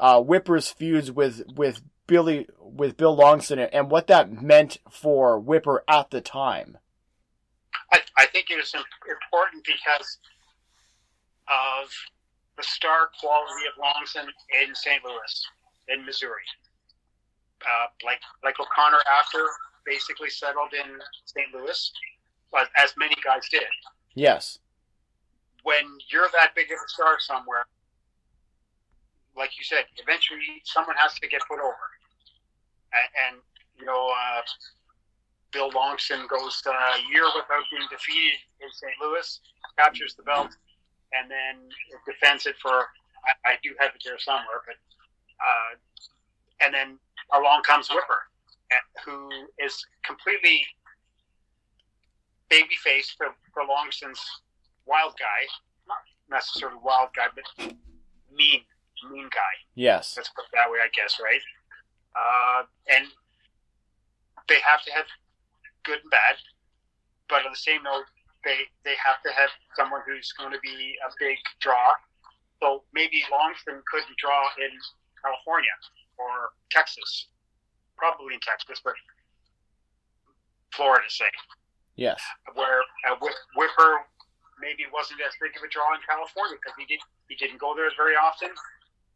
[0.00, 5.84] uh, Whipper's feuds with with Billy with Bill Longson and what that meant for Whipper
[5.86, 6.78] at the time.
[7.96, 10.18] I, I think it was important because
[11.48, 11.88] of
[12.56, 14.28] the star quality of Longson
[14.62, 15.02] in St.
[15.04, 15.46] Louis,
[15.88, 16.44] in Missouri.
[17.62, 19.38] Uh, like like O'Connor after
[19.86, 21.46] basically settled in St.
[21.54, 21.92] Louis,
[22.76, 23.62] as many guys did.
[24.14, 24.58] Yes,
[25.62, 27.64] When you're that big of a star somewhere,
[29.36, 31.86] like you said, eventually someone has to get put over.
[32.92, 33.42] And, and
[33.78, 34.42] you know, uh,
[35.56, 38.92] Bill Longson goes uh, a year without being defeated in St.
[39.00, 39.40] Louis,
[39.78, 40.52] captures the belt,
[41.16, 41.64] and then
[42.04, 42.84] defends it for.
[43.24, 44.76] I, I do have it there somewhere, but
[45.40, 45.72] uh,
[46.60, 46.98] and then
[47.32, 48.28] along comes Whipper,
[49.06, 50.60] who is completely
[52.52, 54.20] babyface for, for Longson's
[54.84, 55.48] wild guy,
[55.88, 57.74] not necessarily wild guy, but
[58.30, 58.60] mean,
[59.10, 59.56] mean guy.
[59.74, 61.40] yes, Let's put it that way, I guess, right?
[62.14, 62.64] Uh,
[62.94, 63.06] and
[64.48, 65.06] they have to have
[65.86, 66.36] good and bad,
[67.30, 68.04] but on the same note,
[68.44, 71.94] they they have to have someone who's going to be a big draw.
[72.60, 74.72] So maybe Longson couldn't draw in
[75.22, 75.76] California
[76.18, 77.28] or Texas,
[77.96, 78.94] probably in Texas, but
[80.72, 81.30] Florida, say,
[81.96, 82.20] yes,
[82.54, 84.02] where uh, Whip- Whipper
[84.60, 87.74] maybe wasn't as big of a draw in California because he did he didn't go
[87.74, 88.50] there very often.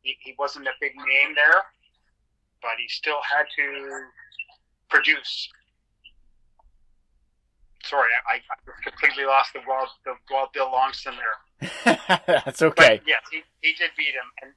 [0.02, 1.60] He, he wasn't a big name there,
[2.62, 3.66] but he still had to
[4.88, 5.48] produce.
[7.90, 12.20] Sorry, I, I completely lost the wild the wild Bill Longson there.
[12.44, 12.98] that's okay.
[12.98, 14.52] But yes, he, he did beat him, and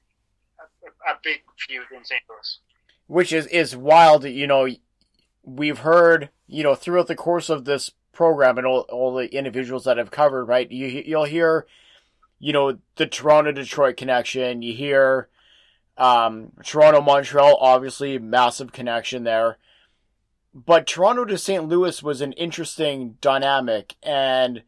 [0.60, 2.22] a, a big feud in St.
[2.30, 2.60] Louis.
[3.08, 4.24] which is is wild.
[4.26, 4.68] You know,
[5.44, 9.86] we've heard you know throughout the course of this program and all, all the individuals
[9.86, 10.46] that I've covered.
[10.46, 11.66] Right, you you'll hear,
[12.40, 14.62] you know, the Toronto Detroit connection.
[14.62, 15.28] You hear,
[15.98, 19.58] um, Toronto Montreal, obviously massive connection there.
[20.54, 21.68] But Toronto to St.
[21.68, 24.64] Louis was an interesting dynamic, and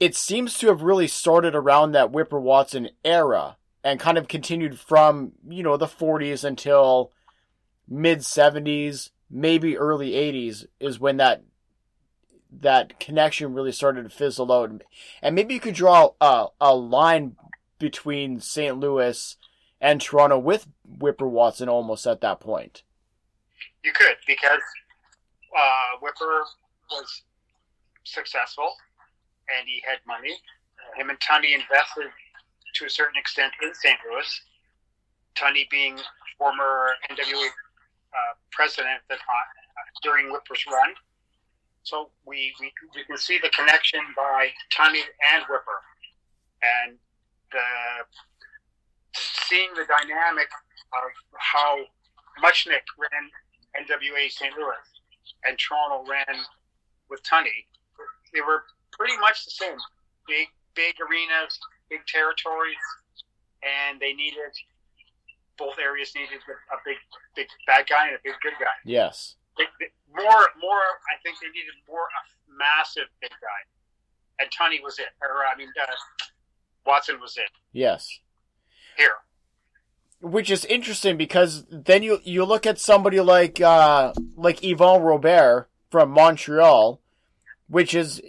[0.00, 4.78] it seems to have really started around that Whipper Watson era and kind of continued
[4.78, 7.12] from, you know, the 40s until
[7.86, 11.42] mid 70s, maybe early 80s is when that
[12.50, 14.82] that connection really started to fizzle out.
[15.20, 17.36] And maybe you could draw a, a line
[17.78, 18.78] between St.
[18.78, 19.36] Louis
[19.82, 22.82] and Toronto with Whipper Watson almost at that point.
[23.84, 24.60] You could because
[25.56, 26.44] uh, Whipper
[26.90, 27.22] was
[28.04, 28.72] successful
[29.48, 30.32] and he had money.
[30.32, 32.10] Uh, him and Tunney invested
[32.74, 33.98] to a certain extent in St.
[34.08, 34.28] Louis.
[35.34, 35.98] Tunney being
[36.36, 39.16] former NWA uh, president uh,
[40.02, 40.94] during Whipper's run.
[41.82, 45.02] So we, we, we can see the connection by Tunney
[45.34, 45.80] and Whipper.
[46.60, 46.98] And
[47.52, 47.68] the
[49.14, 50.48] seeing the dynamic
[50.92, 51.78] of how
[52.42, 53.30] Muchnick ran
[53.86, 54.52] NWA St.
[54.58, 54.97] Louis
[55.44, 56.38] and Toronto ran
[57.10, 57.66] with Tunney,
[58.34, 59.78] they were pretty much the same.
[60.26, 61.58] Big, big arenas,
[61.88, 62.76] big territories,
[63.62, 64.52] and they needed
[65.56, 66.38] both areas needed
[66.70, 66.96] a big,
[67.34, 68.70] big bad guy and a big good guy.
[68.84, 69.34] Yes.
[69.58, 70.86] They, they- more, more.
[71.12, 72.20] I think they needed more a
[72.56, 73.60] massive big guy,
[74.40, 75.08] and Tunney was it.
[75.20, 75.86] Or I mean, uh,
[76.86, 77.50] Watson was it.
[77.72, 78.08] Yes.
[78.96, 79.12] Here,
[80.20, 85.68] Which is interesting because then you you look at somebody like uh like Yvon Robert
[85.90, 87.00] from Montreal,
[87.68, 88.20] which is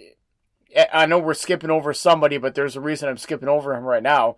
[0.92, 4.02] I know we're skipping over somebody, but there's a reason I'm skipping over him right
[4.02, 4.36] now.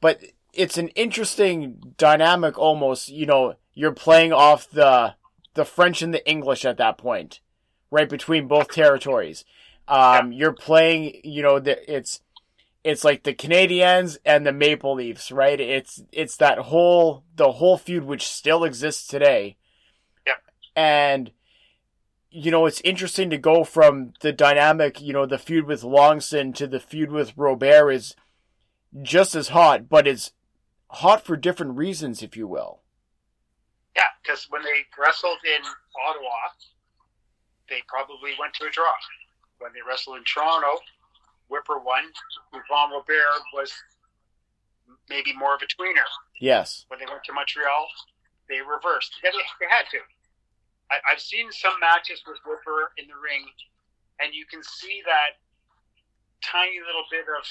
[0.00, 0.20] But
[0.52, 5.14] it's an interesting dynamic almost, you know, you're playing off the
[5.54, 7.40] the French and the English at that point,
[7.90, 9.44] right between both territories.
[9.88, 12.20] Um, you're playing, you know, the, it's
[12.84, 15.60] it's like the Canadians and the Maple Leafs, right?
[15.60, 19.56] It's it's that whole the whole feud which still exists today.
[20.26, 20.36] Yep.
[20.74, 21.30] And
[22.30, 26.54] you know, it's interesting to go from the dynamic, you know, the feud with Longson
[26.54, 28.16] to the feud with Robert is
[29.02, 30.32] just as hot, but it's
[30.88, 32.80] hot for different reasons, if you will.
[33.94, 35.62] yeah, because when they wrestled in
[36.08, 36.30] Ottawa,
[37.68, 38.92] they probably went to a draw.
[39.58, 40.80] When they wrestled in Toronto,
[41.52, 42.08] Whipper won.
[42.56, 43.70] Yvon Robert was
[45.10, 46.08] maybe more of a tweener.
[46.40, 46.86] Yes.
[46.88, 47.86] When they went to Montreal,
[48.48, 49.12] they reversed.
[49.22, 49.28] They,
[49.60, 50.00] they had to.
[50.90, 53.44] I, I've seen some matches with Whipper in the ring,
[54.20, 55.36] and you can see that
[56.42, 57.44] tiny little bit of,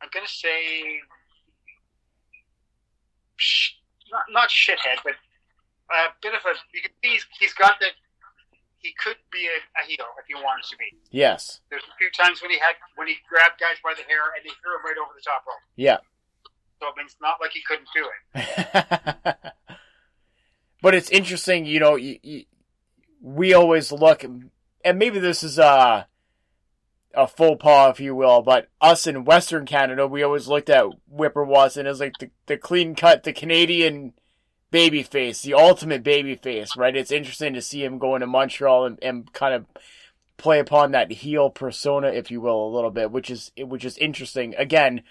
[0.00, 1.02] I'm going to say,
[3.36, 3.74] sh-
[4.10, 5.14] not, not shithead, but
[5.90, 7.92] a bit of a, you can see he's, he's got that,
[8.86, 10.94] he could be a, a heel if he wanted to be.
[11.10, 11.60] Yes.
[11.70, 14.44] There's a few times when he had, when he grabbed guys by the hair and
[14.44, 15.58] they threw him right over the top rope.
[15.74, 15.98] Yeah.
[16.78, 19.36] So I mean, it's not like he couldn't do it.
[20.82, 22.44] but it's interesting, you know, you, you,
[23.20, 26.06] we always look, and maybe this is a,
[27.14, 30.86] a faux pas, if you will, but us in Western Canada, we always looked at
[31.08, 34.12] Whipper Watson as like the, the clean cut, the Canadian
[34.70, 36.96] baby face, the ultimate baby face, right?
[36.96, 39.66] It's interesting to see him go into Montreal and, and kind of
[40.36, 43.96] play upon that heel persona, if you will, a little bit, which is which is
[43.98, 44.54] interesting.
[44.56, 45.02] Again,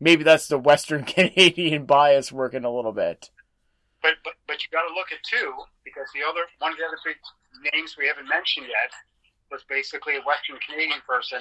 [0.00, 3.30] maybe that's the Western Canadian bias working a little bit.
[4.02, 6.84] But but but you got to look at two because the other one of the
[6.84, 7.16] other big
[7.72, 8.92] names we haven't mentioned yet
[9.50, 11.40] was basically a Western Canadian person,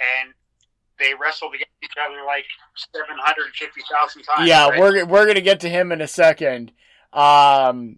[0.00, 0.34] and
[1.00, 2.44] they wrestled against each other like
[2.76, 4.48] seven hundred fifty thousand times.
[4.48, 4.78] Yeah, right?
[4.78, 6.72] we're we're gonna get to him in a second.
[7.12, 7.96] Um,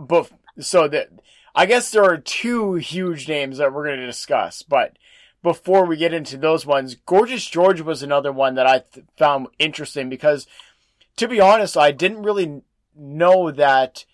[0.00, 1.08] but so that
[1.54, 4.98] I guess there are two huge names that we're gonna discuss, but
[5.42, 9.48] before we get into those ones, Gorgeous George was another one that I th- found
[9.58, 10.46] interesting because,
[11.16, 12.62] to be honest, I didn't really
[12.94, 14.04] know that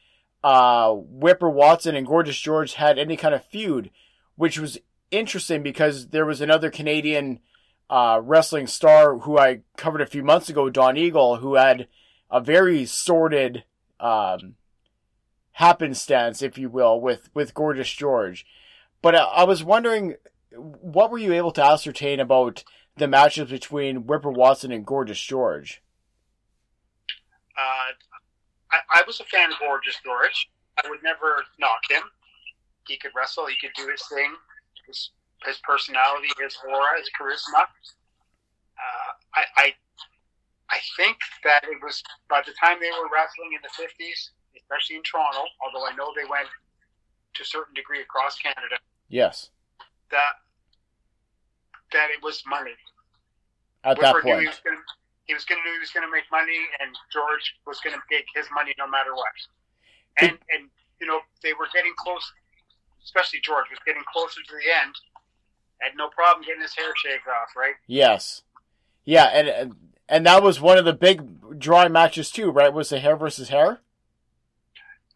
[0.45, 3.91] uh, Whipper Watson and Gorgeous George had any kind of feud,
[4.37, 4.79] which was
[5.11, 7.41] interesting because there was another Canadian
[7.89, 11.89] uh, wrestling star who I covered a few months ago, Don Eagle, who had
[12.31, 13.65] a very sordid
[14.01, 14.57] um,
[15.53, 18.45] happenstance, if you will, with, with Gorgeous George.
[19.03, 20.17] But I, I was wondering,
[20.51, 22.65] what were you able to ascertain about
[22.97, 25.83] the matches between Whipper Watson and Gorgeous George?
[27.57, 27.93] Uh,
[28.73, 30.51] I, I was a fan of Gorgeous George.
[30.83, 32.03] I would never knock him.
[32.87, 33.47] He could wrestle.
[33.47, 34.35] He could do his thing.
[34.87, 35.11] His,
[35.45, 37.63] his personality, his aura, his charisma.
[38.77, 39.67] Uh, I, I
[40.71, 44.97] I think that it was by the time they were wrestling in the fifties, especially
[44.97, 45.45] in Toronto.
[45.65, 46.49] Although I know they went
[47.35, 48.77] to a certain degree across Canada.
[49.09, 49.51] Yes,
[50.11, 50.43] That
[51.93, 52.75] that it was money.
[53.85, 54.47] at that he point.
[54.49, 54.83] was going to
[55.27, 58.03] he was going to he was going to make money, and George was going to
[58.11, 59.37] make his money no matter what.
[60.19, 60.69] And and
[61.01, 62.25] you know they were getting close,
[63.07, 64.95] especially George was getting closer to the end.
[65.81, 67.75] Had no problem getting his hair shaved off, right?
[67.87, 68.43] Yes.
[69.05, 69.77] Yeah, and and-
[70.09, 72.73] and that was one of the big drawing matches too, right?
[72.73, 73.81] Was the hair versus hair?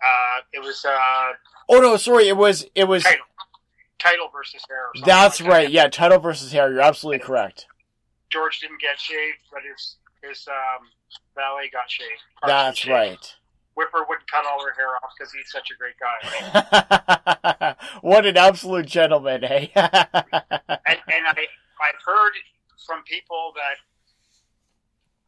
[0.03, 1.33] Uh, it was uh,
[1.69, 3.25] Oh no, sorry, it was it was title,
[4.01, 4.79] title versus hair.
[4.87, 5.55] Or something that's like that.
[5.55, 5.71] right.
[5.71, 6.73] Yeah, title versus hair.
[6.73, 7.67] You're absolutely correct.
[8.31, 10.89] George didn't get shaved, but his his um,
[11.37, 12.23] valet got shaved.
[12.45, 12.93] That's Shaved.
[12.93, 13.35] right.
[13.81, 16.21] Whipper wouldn't cut all her hair off because he's such a great guy.
[17.65, 17.77] Right?
[18.03, 19.69] what an absolute gentleman, eh?
[19.75, 21.49] and and I
[21.81, 22.33] I've heard
[22.87, 23.81] from people that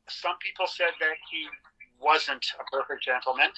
[0.09, 1.49] some people said that he
[1.99, 3.49] wasn't a perfect gentleman,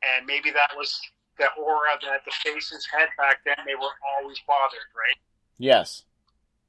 [0.00, 0.98] and maybe that was
[1.36, 3.60] the aura that the faces had back then.
[3.66, 5.20] They were always bothered, right?
[5.58, 6.04] yes.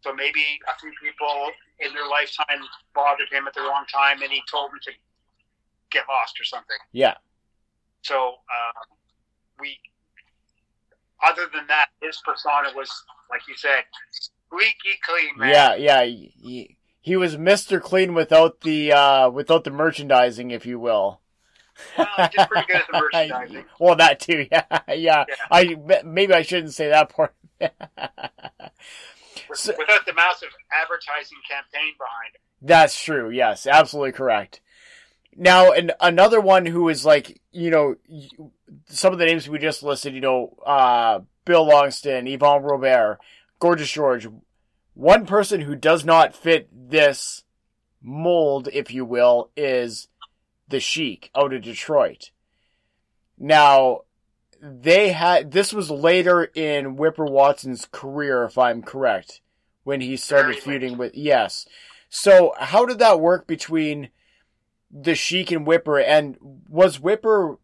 [0.02, 1.50] So maybe a few people
[1.80, 2.62] in their lifetime
[2.94, 4.92] bothered him at the wrong time, and he told them to
[5.92, 6.78] get lost or something.
[6.92, 7.16] Yeah.
[8.04, 8.98] So um,
[9.60, 9.78] we,
[11.26, 12.90] other than that, his persona was
[13.30, 15.50] like you said, squeaky clean, man.
[15.52, 16.04] Yeah, yeah.
[16.04, 17.82] He, he was Mr.
[17.82, 21.22] Clean without the uh without the merchandising, if you will.
[21.98, 23.66] Well, he did pretty good at the merchandising.
[23.80, 24.48] well, that too.
[24.52, 25.26] Yeah, yeah.
[25.28, 25.36] Yeah.
[25.52, 25.76] I
[26.06, 27.34] maybe I shouldn't say that part.
[29.54, 32.42] So- without the massive advertising campaign behind it.
[32.62, 33.30] That's true.
[33.30, 34.60] Yes, absolutely correct.
[35.36, 37.96] Now, and another one who is like, you know,
[38.88, 43.20] some of the names we just listed, you know, uh, Bill Longson, Yvon Robert,
[43.60, 44.28] Gorgeous George.
[44.94, 47.44] One person who does not fit this
[48.02, 50.08] mold, if you will, is
[50.70, 52.32] the Sheik out of Detroit.
[53.38, 54.02] Now,
[54.62, 59.42] they had, this was later in Whipper Watson's career, if I'm correct,
[59.84, 61.68] when he started feuding with, yes.
[62.10, 64.10] So, how did that work between
[64.92, 66.00] the Sheik and Whipper?
[66.00, 67.58] And was Whipper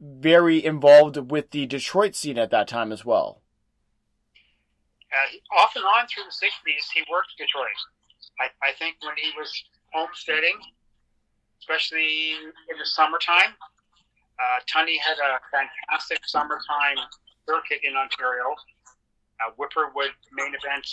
[0.00, 3.42] very involved with the Detroit scene at that time as well?
[5.12, 7.68] Uh, off and on through the 60s, he worked Detroit.
[8.40, 9.50] I, I think when he was
[9.92, 10.58] homesteading,
[11.60, 12.36] especially
[12.68, 13.56] in the summertime,
[14.36, 17.00] uh, Tunney had a fantastic summertime
[17.48, 18.52] circuit in Ontario.
[19.40, 20.84] Uh, Whipper would main event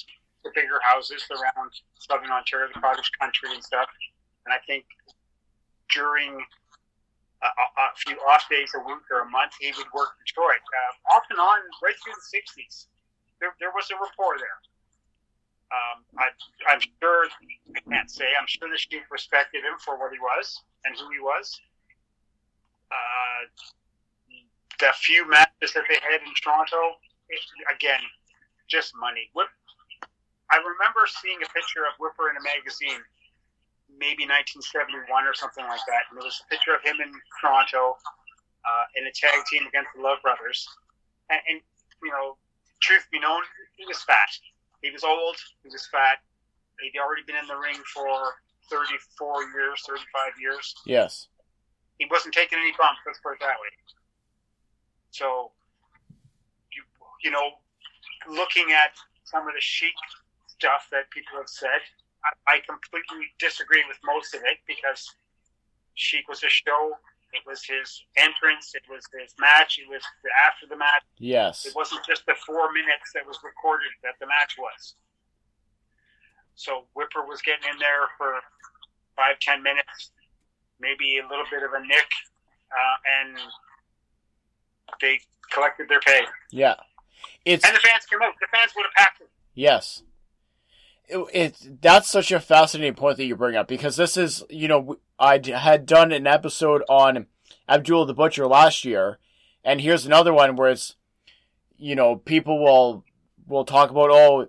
[0.43, 3.87] the bigger houses around southern Ontario, the cottage country and stuff.
[4.45, 4.85] And I think
[5.93, 6.41] during
[7.43, 10.63] a, a, few off days a week or a month, he would work Detroit.
[10.63, 12.87] Uh, off and on, right through the 60s,
[13.39, 14.59] there, there was a rapport there.
[15.73, 16.29] Um, I,
[16.69, 17.27] I'm sure,
[17.75, 21.09] I can't say, I'm sure the Sheik respected him for what he was and who
[21.09, 21.59] he was.
[22.93, 23.49] Uh,
[24.79, 27.41] the few matches that they had in Toronto, it,
[27.73, 28.01] again,
[28.69, 29.33] just money.
[29.33, 29.49] Whip,
[30.51, 33.01] I remember seeing a picture of Whipper in a magazine,
[34.03, 37.07] maybe 1971 or something like that, and there was a picture of him in
[37.39, 37.95] Toronto
[38.67, 40.67] uh, in a tag team against the Love Brothers.
[41.31, 41.57] And, and
[42.03, 42.35] you know,
[42.83, 43.47] truth be known,
[43.79, 44.27] he was fat.
[44.83, 45.39] He was old.
[45.63, 46.19] He was fat.
[46.83, 48.35] He'd already been in the ring for
[48.67, 50.75] 34 years, 35 years.
[50.85, 51.31] Yes.
[51.99, 52.99] He wasn't taking any bumps.
[53.07, 53.71] Let's put it that way.
[55.11, 55.55] So,
[56.75, 56.83] you
[57.23, 57.55] you know,
[58.27, 58.91] looking at
[59.23, 59.95] some of the Sheik
[60.47, 61.79] stuff that people have said,
[62.25, 65.09] I, I completely disagree with most of it because
[65.95, 66.97] Sheik was a show.
[67.33, 68.73] It was his entrance.
[68.75, 69.79] It was his match.
[69.81, 71.03] It was the, after the match.
[71.17, 71.65] Yes.
[71.65, 74.95] It wasn't just the four minutes that was recorded that the match was.
[76.55, 78.39] So Whipper was getting in there for
[79.15, 80.11] five, ten minutes,
[80.79, 82.09] maybe a little bit of a nick,
[82.69, 83.37] uh, and
[85.01, 85.19] they
[85.51, 86.21] collected their pay.
[86.51, 86.75] Yeah.
[87.45, 88.33] It's And the fans came out.
[88.39, 89.29] The fans would have packed it.
[89.55, 90.03] Yes.
[91.07, 94.97] It, that's such a fascinating point that you bring up because this is you know
[95.19, 97.27] I had done an episode on
[97.67, 99.19] Abdul the Butcher last year,
[99.63, 100.95] and here's another one where it's
[101.77, 103.03] you know people will
[103.47, 104.47] will talk about oh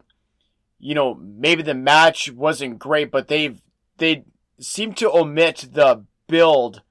[0.78, 3.60] you know maybe the match wasn't great but they've
[3.98, 4.24] they
[4.60, 6.82] seem to omit the build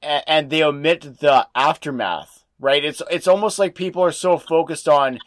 [0.00, 2.84] and, and they omit the aftermath right?
[2.84, 5.18] It's it's almost like people are so focused on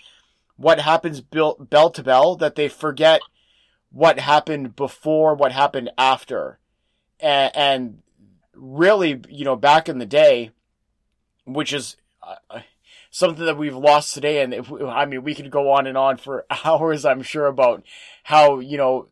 [0.55, 3.21] what happens bel bell to bell that they forget
[3.93, 6.57] what happened before, what happened after.
[7.19, 8.01] And, and
[8.55, 10.49] really, you know, back in the day,
[11.45, 12.61] which is uh,
[13.11, 14.41] something that we've lost today.
[14.41, 17.83] And if, I mean, we could go on and on for hours, I'm sure, about
[18.23, 19.07] how, you know,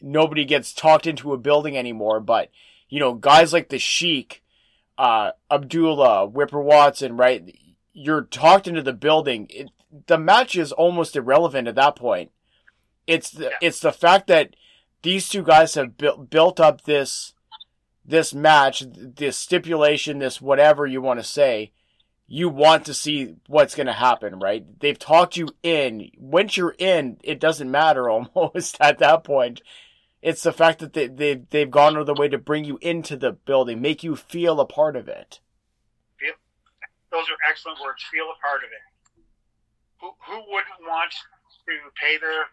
[0.00, 2.20] nobody gets talked into a building anymore.
[2.20, 2.50] But,
[2.88, 4.44] you know, guys like the Sheik,
[4.96, 7.52] uh, Abdullah, Whipper Watson, right?
[7.92, 9.48] You're talked into the building.
[9.50, 9.70] It,
[10.06, 12.30] the match is almost irrelevant at that point.
[13.06, 14.56] It's the it's the fact that
[15.02, 17.34] these two guys have built built up this
[18.04, 21.72] this match, this stipulation, this whatever you want to say.
[22.26, 24.64] You want to see what's going to happen, right?
[24.80, 26.10] They've talked you in.
[26.18, 29.60] Once you're in, it doesn't matter almost at that point.
[30.22, 32.78] It's the fact that they, they, they've gone out of the way to bring you
[32.80, 35.40] into the building, make you feel a part of it.
[36.18, 36.32] Feel,
[37.12, 38.02] those are excellent words.
[38.10, 39.24] Feel a part of it.
[40.00, 42.48] Who, who wouldn't want to pay their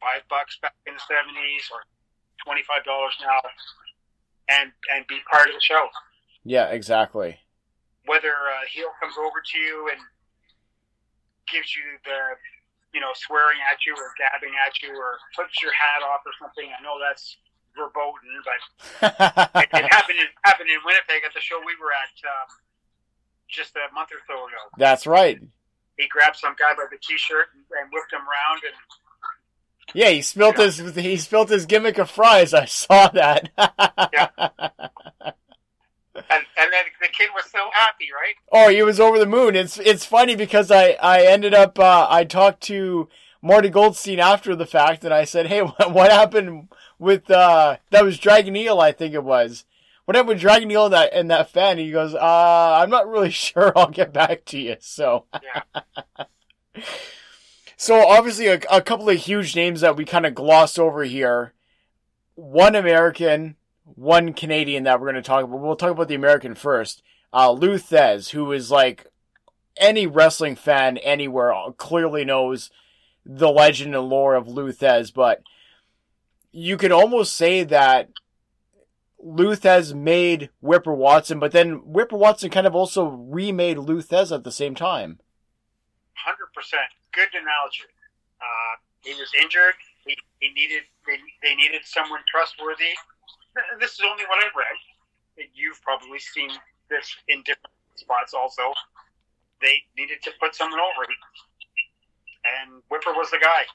[0.00, 1.82] five bucks back in the seventies or
[2.42, 3.42] twenty five dollars now
[4.48, 5.88] and and be part of the show?
[6.44, 7.38] Yeah, exactly.
[8.06, 10.00] Whether a heel comes over to you and
[11.50, 12.36] gives you the
[12.96, 16.32] you know swearing at you or gabbing at you or flips your hat off or
[16.40, 16.68] something.
[16.72, 17.36] I know that's
[17.76, 18.60] verboten, but
[19.62, 22.48] it, it happened in, happened in Winnipeg at the show we were at um,
[23.46, 24.62] just a month or so ago.
[24.76, 25.40] That's right.
[25.96, 28.76] He grabbed some guy by the t-shirt and, and whipped him around, and
[29.94, 32.54] Yeah, he spilt his he spilt his gimmick of fries.
[32.54, 33.50] I saw that.
[34.12, 34.28] Yeah.
[34.38, 34.52] and,
[36.56, 38.34] and then the kid was so happy, right?
[38.52, 39.56] Oh, he was over the moon.
[39.56, 43.08] It's it's funny because I I ended up uh, I talked to
[43.40, 48.04] Marty Goldstein after the fact, and I said, "Hey, what, what happened with uh that
[48.04, 48.80] was Dragon Eel?
[48.80, 49.64] I think it was.
[50.04, 53.08] What happened with Dragon Eel and that and that fan?" He goes, "Uh, I'm not
[53.08, 53.72] really sure.
[53.76, 55.24] I'll get back to you." So.
[55.42, 55.84] Yeah.
[57.80, 61.54] So obviously a, a couple of huge names that we kind of glossed over here.
[62.34, 65.60] One American, one Canadian that we're going to talk about.
[65.60, 67.04] We'll talk about the American first.
[67.32, 69.06] Uh, Lou Thesz, who is like
[69.76, 72.70] any wrestling fan anywhere clearly knows
[73.24, 75.42] the legend and lore of Lou Thesz, but
[76.50, 78.08] you could almost say that
[79.20, 84.32] Lou Thesz made Whipper Watson, but then Whipper Watson kind of also remade Lou Thez
[84.32, 85.20] at the same time.
[86.14, 86.97] Hundred percent.
[87.18, 87.82] Good analogy.
[88.38, 89.74] Uh, he was injured.
[90.06, 92.94] He, he needed they, they needed someone trustworthy.
[93.82, 95.50] This is only what I've read.
[95.50, 96.50] You've probably seen
[96.86, 98.70] this in different spots also.
[99.60, 101.02] They needed to put someone over,
[102.46, 103.66] and Whipper was the guy.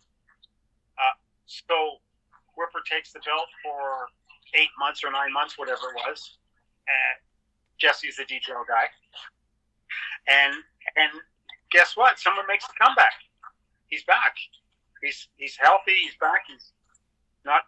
[0.95, 1.99] Uh, so
[2.55, 4.07] Whipper takes the belt for
[4.55, 6.39] eight months or nine months, whatever it was.
[6.87, 7.19] And
[7.75, 8.87] Jesse's the detail guy,
[10.31, 10.55] and
[10.95, 11.11] and
[11.71, 12.19] guess what?
[12.19, 13.19] Someone makes a comeback.
[13.87, 14.35] He's back.
[15.01, 15.95] He's he's healthy.
[16.03, 16.43] He's back.
[16.47, 16.71] He's
[17.45, 17.63] not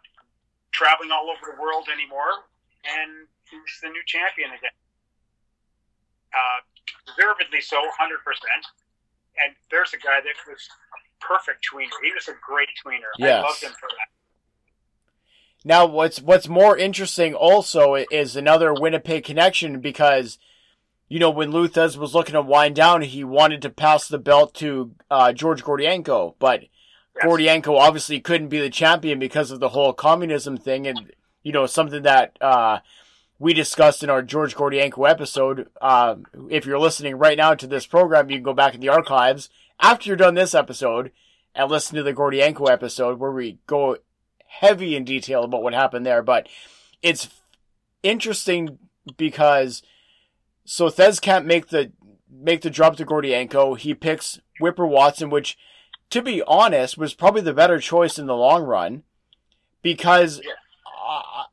[0.72, 2.48] traveling all over the world anymore,
[2.84, 4.76] and he's the new champion again.
[6.32, 6.60] Uh,
[7.06, 8.64] deservedly so, hundred percent.
[9.38, 11.92] And there's a guy that was a perfect tweener.
[12.02, 13.12] He was a great tweener.
[13.18, 13.44] Yes.
[13.44, 14.08] I loved him for that.
[15.64, 20.38] Now, what's what's more interesting also is another Winnipeg connection because,
[21.08, 24.18] you know, when Lou Thesz was looking to wind down, he wanted to pass the
[24.18, 26.64] belt to uh, George Gordienko, but
[27.16, 27.24] Yes.
[27.24, 31.12] Gordienko obviously couldn't be the champion because of the whole communism thing, and
[31.42, 32.80] you know something that uh,
[33.38, 35.68] we discussed in our George Gordienko episode.
[35.80, 36.16] Uh,
[36.50, 39.48] if you're listening right now to this program, you can go back in the archives
[39.80, 41.10] after you're done this episode
[41.54, 43.96] and listen to the Gordienko episode where we go
[44.46, 46.22] heavy in detail about what happened there.
[46.22, 46.48] But
[47.00, 47.28] it's
[48.02, 48.78] interesting
[49.16, 49.82] because
[50.66, 51.92] so Thesz can't make the
[52.30, 53.78] make the drop to Gordienko.
[53.78, 55.56] He picks Whipper Watson, which,
[56.10, 59.04] to be honest, was probably the better choice in the long run
[59.82, 60.40] because
[61.08, 61.44] uh,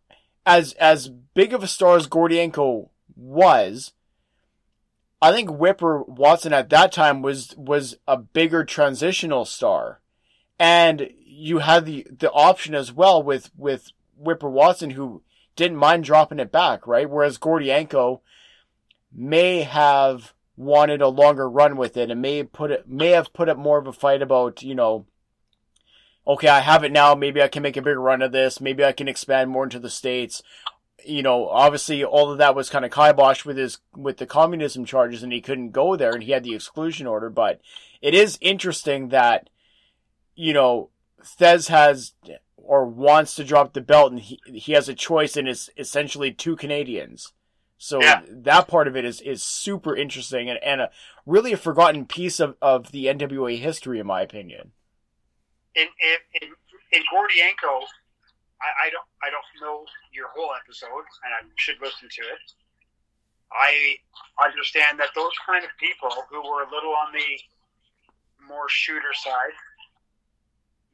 [0.45, 3.94] as as big of a star as Gordienko was,
[5.22, 10.02] I think Whipper Watson at that time was was a bigger transitional star,
[10.60, 15.22] and you had the the option as well with with Whipper Watson who
[15.56, 17.10] didn't mind dropping it back, right?
[17.10, 18.22] Whereas Gordienko
[19.14, 23.49] may have wanted a longer run with it and may put it may have put
[23.49, 25.06] up more of a fight about you know
[26.27, 27.15] okay i have it now.
[27.15, 28.61] Maybe i can make a bigger run of this.
[28.61, 30.41] Maybe i can expand more into the states.
[31.06, 34.85] You know obviously all of that was kind of kiboshed with his with the communism
[34.85, 37.30] charges and he couldn't go there and he had the exclusion order.
[37.30, 37.61] But
[38.02, 39.49] it is interesting that
[40.35, 40.90] you know
[41.22, 42.14] Thesz has
[42.57, 46.31] or wants to drop the belt and he, he has a choice and it's essentially
[46.31, 47.33] two Canadians.
[47.83, 48.21] So Yeah.
[48.29, 50.89] that part of it is, is super interesting and, and a
[51.25, 54.71] really a forgotten piece of, of the NWA history in my opinion.
[55.75, 56.47] in in in,
[56.93, 57.83] in Gordienko,
[58.61, 62.53] I, I don't I don't know your whole episode, and I should listen to it.
[63.51, 63.97] I
[64.41, 69.57] understand that those kind of people who were a little on the more shooter side,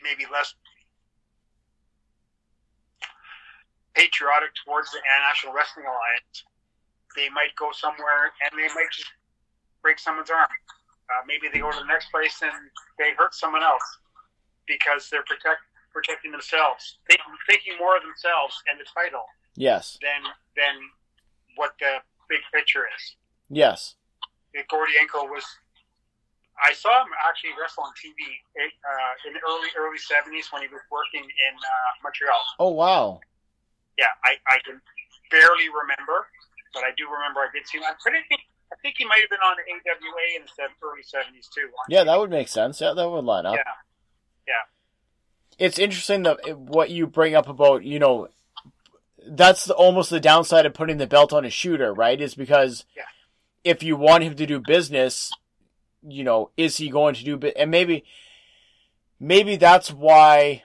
[0.02, 0.56] maybe less
[3.94, 6.49] patriotic towards the National Wrestling Alliance,
[7.16, 9.10] they might go somewhere and they might just
[9.82, 10.50] break someone's arm.
[11.10, 12.54] Uh, maybe they go to the next place and
[12.98, 13.84] they hurt someone else
[14.68, 19.98] because they're protect, protecting themselves, thinking, thinking more of themselves and the title Yes.
[20.02, 20.22] than
[20.56, 20.76] than
[21.56, 21.98] what the
[22.30, 23.04] big picture is.
[23.50, 23.96] Yes.
[24.56, 25.44] Gordienko was.
[26.62, 28.20] I saw him actually wrestle on TV
[28.60, 32.44] uh, in the early early seventies when he was working in uh, Montreal.
[32.60, 33.20] Oh wow.
[33.98, 34.80] Yeah, I, I can
[35.32, 36.28] barely remember,
[36.74, 37.84] but I do remember I did see him.
[37.86, 38.42] I pretty think
[38.72, 41.70] I think he might have been on AWA in the early seventies too.
[41.90, 42.06] Yeah, TV.
[42.06, 42.80] that would make sense.
[42.82, 43.56] Yeah, that would line up.
[43.56, 43.62] yeah.
[44.48, 45.66] yeah.
[45.66, 48.28] it's interesting that what you bring up about you know
[49.28, 52.86] that's the, almost the downside of putting the belt on a shooter right is because
[52.96, 53.04] Yeah.
[53.64, 55.32] if you want him to do business
[56.08, 58.06] you know is he going to do and maybe
[59.20, 60.64] maybe that's why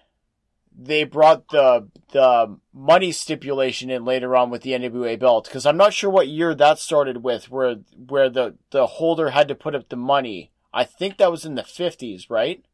[0.77, 5.77] they brought the the money stipulation in later on with the NWA belt because I'm
[5.77, 7.77] not sure what year that started with where
[8.09, 11.55] where the the holder had to put up the money I think that was in
[11.55, 12.65] the 50s right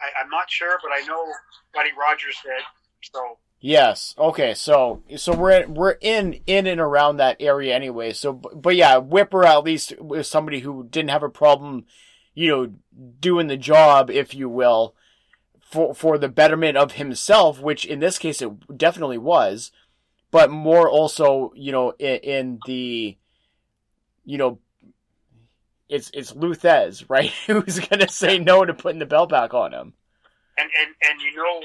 [0.00, 1.26] I, I'm not sure, but I know
[1.74, 2.62] Buddy Rogers did.
[3.12, 4.14] So Yes.
[4.18, 4.54] Okay.
[4.54, 8.12] So so we're in, we're in in and around that area anyway.
[8.14, 11.84] So but but yeah, Whipper at least was somebody who didn't have a problem,
[12.34, 12.72] you know,
[13.20, 14.94] doing the job, if you will,
[15.70, 19.72] for for the betterment of himself, which in this case it definitely was,
[20.30, 23.16] but more also, you know, in, in the,
[24.24, 24.58] you know.
[25.88, 27.32] It's it's Lou Thesz, right?
[27.46, 29.94] Who's gonna say no to putting the belt back on him?
[30.60, 31.60] and and and you know,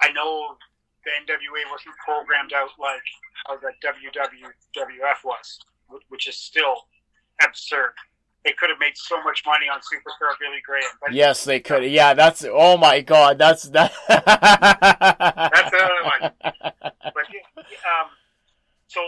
[0.00, 0.56] I know
[1.04, 3.04] the NWA wasn't programmed out like
[3.46, 5.58] how the WWF was,
[6.08, 6.88] which is still
[7.42, 7.92] absurd.
[8.44, 11.84] They could have made so much money on Superstar Billy Graham, but Yes, they could.
[11.84, 12.44] Yeah, that's.
[12.48, 13.92] Oh my God, that's that.
[14.08, 16.32] That's another one.
[16.40, 17.26] But
[17.84, 18.08] um,
[18.88, 19.00] so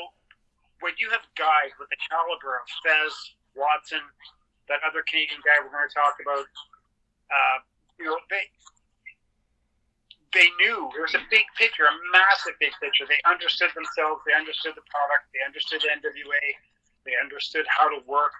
[0.80, 3.16] when you have guys with the caliber of Thesz,
[3.56, 4.04] Watson,
[4.68, 6.44] that other Canadian guy we're going to talk about,
[7.32, 7.56] uh,
[7.96, 8.44] you know, they
[10.32, 13.04] they knew there was a big picture, a massive big picture.
[13.04, 14.24] They understood themselves.
[14.24, 15.28] They understood the product.
[15.32, 16.44] They understood NWA.
[17.04, 18.32] They understood how to work.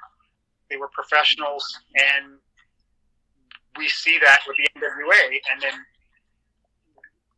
[0.72, 1.62] They were professionals,
[1.94, 2.38] and
[3.76, 5.36] we see that with the NWA.
[5.52, 5.74] And then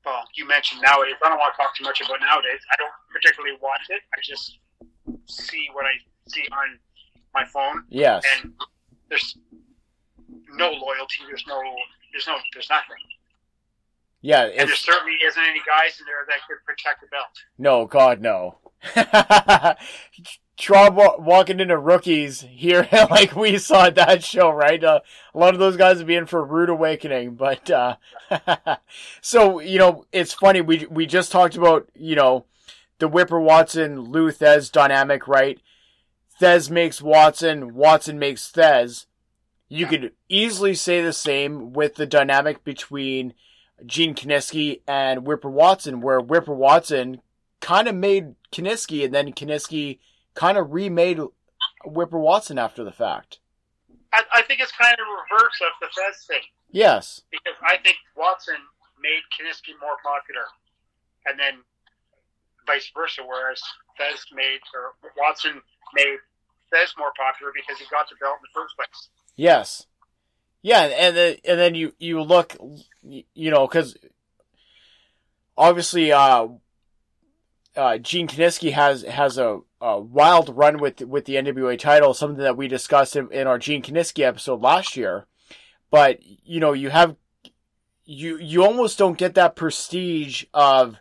[0.04, 1.14] well, you mentioned nowadays.
[1.24, 2.60] I don't want to talk too much about nowadays.
[2.72, 4.02] I don't particularly watch it.
[4.16, 4.58] I just
[5.26, 5.92] see what I
[6.28, 6.78] see on
[7.34, 8.22] my phone, yes.
[8.36, 8.52] and
[9.08, 9.36] there's
[10.52, 11.24] no loyalty.
[11.26, 11.60] There's no,
[12.12, 12.96] there's no, there's nothing.
[14.22, 17.26] Yeah, And there certainly isn't any guys in there that could protect the belt.
[17.58, 18.58] no, God, no.
[20.68, 24.83] Wa- walking into rookies here, like we saw at that show, right?
[24.83, 25.00] Uh,
[25.34, 27.97] a lot of those guys would be in for a rude awakening, but uh,
[29.20, 30.60] so you know, it's funny.
[30.60, 32.47] We we just talked about you know
[32.99, 35.60] the Whipper Watson Lou Thesz dynamic, right?
[36.41, 39.07] Thesz makes Watson, Watson makes Thesz.
[39.68, 43.34] You could easily say the same with the dynamic between
[43.84, 47.20] Gene Kiniski and Whipper Watson, where Whipper Watson
[47.60, 49.99] kind of made Kiniski, and then Kiniski
[50.34, 51.18] kind of remade
[51.84, 53.38] Whipper Watson after the fact.
[54.12, 57.22] I, I think it's kind of reverse of the Thesz thing Yes.
[57.30, 58.56] because I think Watson
[59.00, 60.44] made Kiniski more popular,
[61.26, 61.62] and then
[62.66, 63.22] vice versa.
[63.26, 63.60] Whereas
[64.00, 65.60] Thesz made or Watson
[65.94, 66.18] made
[66.72, 69.08] Thesz more popular because he got the belt in the first place.
[69.36, 69.86] Yes.
[70.62, 72.56] Yeah, and then and then you you look,
[73.02, 73.96] you know, because
[75.58, 76.48] obviously, uh,
[77.76, 82.42] uh, Gene Kiniski has has a, a wild run with with the NWA title, something
[82.42, 85.26] that we discussed in, in our Gene Kiniski episode last year.
[85.90, 87.16] But you know, you have
[88.06, 90.96] you you almost don't get that prestige of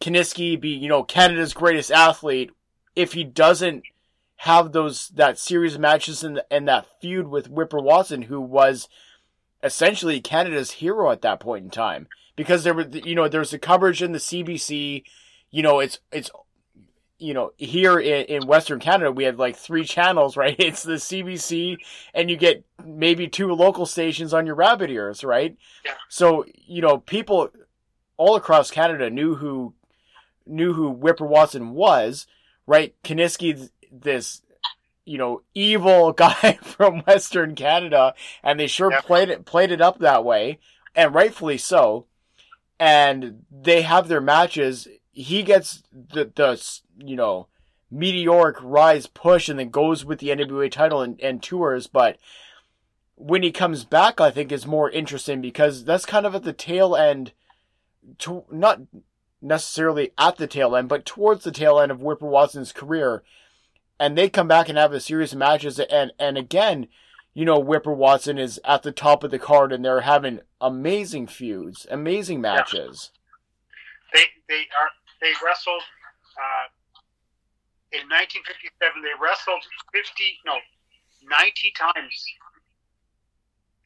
[0.00, 2.50] Kiniski be you know Canada's greatest athlete
[2.96, 3.84] if he doesn't
[4.38, 8.88] have those that series of matches and and that feud with Whipper Watson, who was
[9.62, 13.60] essentially Canada's hero at that point in time, because there were you know there's the
[13.60, 15.04] coverage in the CBC,
[15.52, 16.32] you know it's it's
[17.18, 20.56] you know here in, in Western Canada we have like three channels, right?
[20.58, 21.78] It's the CBC,
[22.14, 25.56] and you get maybe two local stations on your rabbit ears, right?
[25.84, 25.94] Yeah.
[26.08, 27.50] So you know people
[28.16, 29.74] all across Canada knew who
[30.46, 32.26] knew who Whipper Watson was,
[32.66, 32.94] right?
[33.02, 34.42] Kiniski, this
[35.04, 39.04] you know evil guy from Western Canada, and they sure Yep.
[39.04, 40.58] played it played it up that way,
[40.94, 42.06] and rightfully so.
[42.80, 44.86] And they have their matches.
[45.22, 47.48] He gets the the you know
[47.90, 52.18] meteoric rise push, and then goes with the NWA title and, and tours, but.
[53.20, 56.52] When he comes back, I think is more interesting because that's kind of at the
[56.52, 57.32] tail end,
[58.18, 58.82] to not
[59.40, 63.22] necessarily at the tail end, but towards the tail end of Whipper Watson's career.
[63.98, 66.86] And they come back and have a series of matches, and and again,
[67.34, 71.26] you know, Whipper Watson is at the top of the card, and they're having amazing
[71.26, 73.10] feuds, amazing matches.
[74.12, 74.90] They they are
[75.20, 75.82] they wrestled
[76.36, 76.66] uh,
[77.92, 79.02] in 1957.
[79.02, 80.56] They wrestled 50 no
[81.26, 82.14] 90 times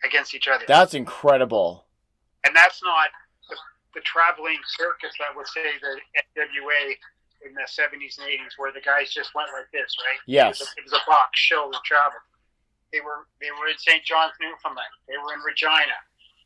[0.04, 1.86] against each other, That's incredible.
[2.44, 3.08] and that's not
[3.48, 3.56] the,
[3.94, 5.94] the traveling circus that would say the
[6.36, 6.98] NWA
[7.46, 10.20] in the 70s and 80s, where the guys just went like this, right?
[10.26, 10.58] Yes.
[10.60, 12.22] It was a, it was a box show that traveled.
[12.92, 14.04] They were they were in St.
[14.04, 14.92] John's, Newfoundland.
[15.08, 15.96] They were in Regina.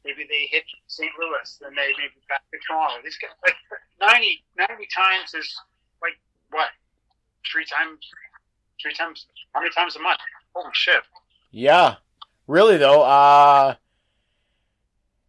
[0.07, 1.11] Maybe they hit St.
[1.19, 3.03] Louis, then they maybe back to Toronto.
[3.03, 3.57] These guys, like
[4.01, 5.53] 90, 90 times is
[6.01, 6.15] like
[6.51, 6.69] what?
[7.51, 7.99] Three times,
[8.81, 10.21] three times, how many times a month?
[10.55, 11.03] Holy shit!
[11.51, 11.97] Yeah,
[12.47, 13.03] really though.
[13.03, 13.75] Uh,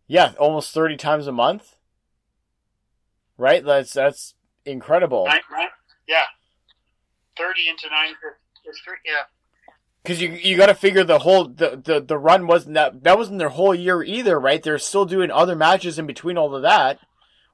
[0.08, 1.76] yeah, almost thirty times a month.
[3.38, 3.64] Right.
[3.64, 5.26] That's that's incredible.
[5.26, 5.68] Nine, nine,
[6.08, 6.26] yeah,
[7.38, 8.14] thirty into nine.
[8.66, 8.98] is three.
[9.06, 9.24] Yeah,
[10.08, 13.18] Because you you got to figure the whole the, the the run wasn't that that
[13.18, 14.64] wasn't their whole year either, right?
[14.64, 17.00] They're still doing other matches in between all of that,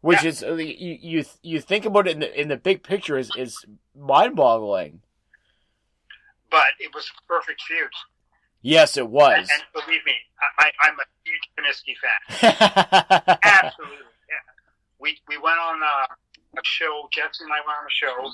[0.01, 0.29] which Yeah.
[0.29, 3.31] is uh, you, you you think about it in the in the big picture is
[3.35, 3.65] is
[3.97, 5.01] mind boggling.
[6.51, 7.89] but it was a perfect feud.
[8.61, 9.33] Yes, it was.
[9.39, 10.13] And, and believe me,
[10.59, 13.39] I, I'm a huge Kiniski fan.
[13.43, 13.97] Absolutely.
[14.29, 14.35] Yeah.
[14.99, 16.05] We we went on uh,
[16.59, 17.09] a show.
[17.11, 18.31] Jetson and I went on a show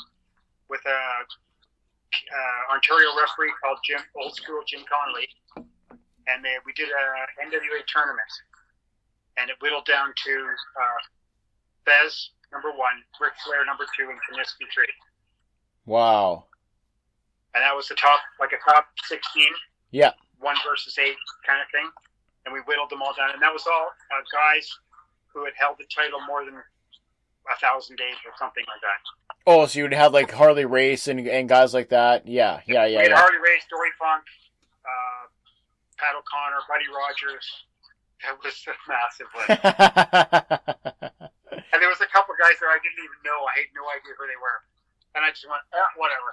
[0.69, 0.99] with a
[2.13, 5.27] uh, Ontario referee called Jim Old School Jim Conley,
[6.27, 7.03] and they, we did a
[7.41, 8.31] NWA tournament,
[9.38, 11.01] and it whittled down to uh,
[11.88, 14.89] Thesz number one, Ric Flair number two, and Kiniski three,
[15.85, 16.45] wow.
[17.55, 19.53] and that was the top like a top sixteen.
[19.91, 20.13] Yeah.
[20.39, 21.89] One versus eight kind of thing,
[22.45, 24.69] and we whittled them all down, and that was all uh, guys
[25.33, 26.63] who had held the title more than
[27.48, 29.00] a thousand days or something like that.
[29.48, 32.27] Oh, so you would have like Harley Race and and guys like that.
[32.27, 33.18] Yeah, yeah, we yeah, had yeah.
[33.18, 34.24] Harley Race, Dory Funk,
[34.85, 35.26] uh,
[35.98, 37.48] Pat O'Connor, Buddy Rogers.
[38.19, 39.50] It was a massive list.
[41.72, 43.48] and there was a couple guys there I didn't even know.
[43.48, 44.59] I had no idea who they were,
[45.16, 46.30] and I just went, eh, whatever.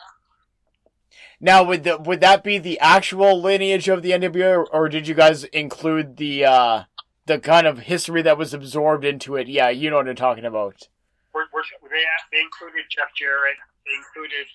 [1.41, 5.07] now, would the, would that be the actual lineage of the NWA, or, or did
[5.07, 6.83] you guys include the uh
[7.27, 9.49] the kind of history that was absorbed into it?
[9.49, 10.89] Yeah, you know what I'm talking about.
[11.37, 12.01] We're, we're, they
[12.33, 13.61] they included Jeff Jarrett.
[13.85, 14.49] They included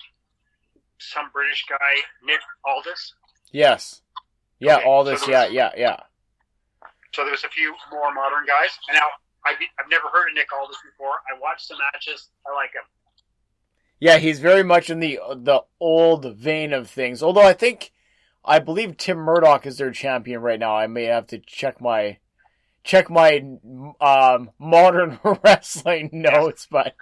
[0.98, 3.14] some British guy, Nick Aldis.
[3.52, 4.02] Yes.
[4.58, 5.30] Yeah, Okay, all so.
[5.30, 5.96] Yeah, was- yeah, yeah.
[7.14, 8.70] So there was a few more modern guys.
[8.88, 9.06] And now
[9.44, 11.12] I've, I've never heard of Nick Aldis before.
[11.30, 12.30] I watched the matches.
[12.46, 12.82] I like him.
[14.00, 17.22] Yeah, he's very much in the the old vein of things.
[17.22, 17.92] Although I think,
[18.44, 20.76] I believe Tim Murdoch is their champion right now.
[20.76, 22.18] I may have to check my
[22.84, 23.42] check my
[24.00, 26.94] um, modern wrestling notes, but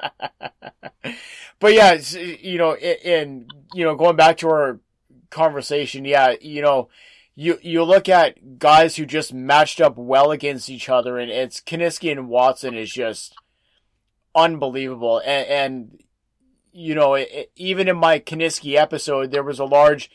[1.59, 4.81] but yeah, you know, in you know, going back to our
[5.31, 6.89] conversation, yeah, you know,
[7.35, 11.61] you you look at guys who just matched up well against each other, and it's
[11.61, 13.35] Kiniski and Watson is just
[14.35, 16.03] unbelievable, and, and
[16.73, 20.11] you know, it, even in my Kiniski episode, there was a large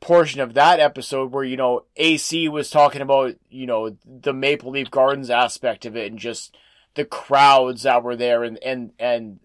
[0.00, 4.70] portion of that episode where, you know, AC was talking about, you know, the Maple
[4.70, 6.56] Leaf Gardens aspect of it and just
[6.94, 9.40] the crowds that were there and, and, and,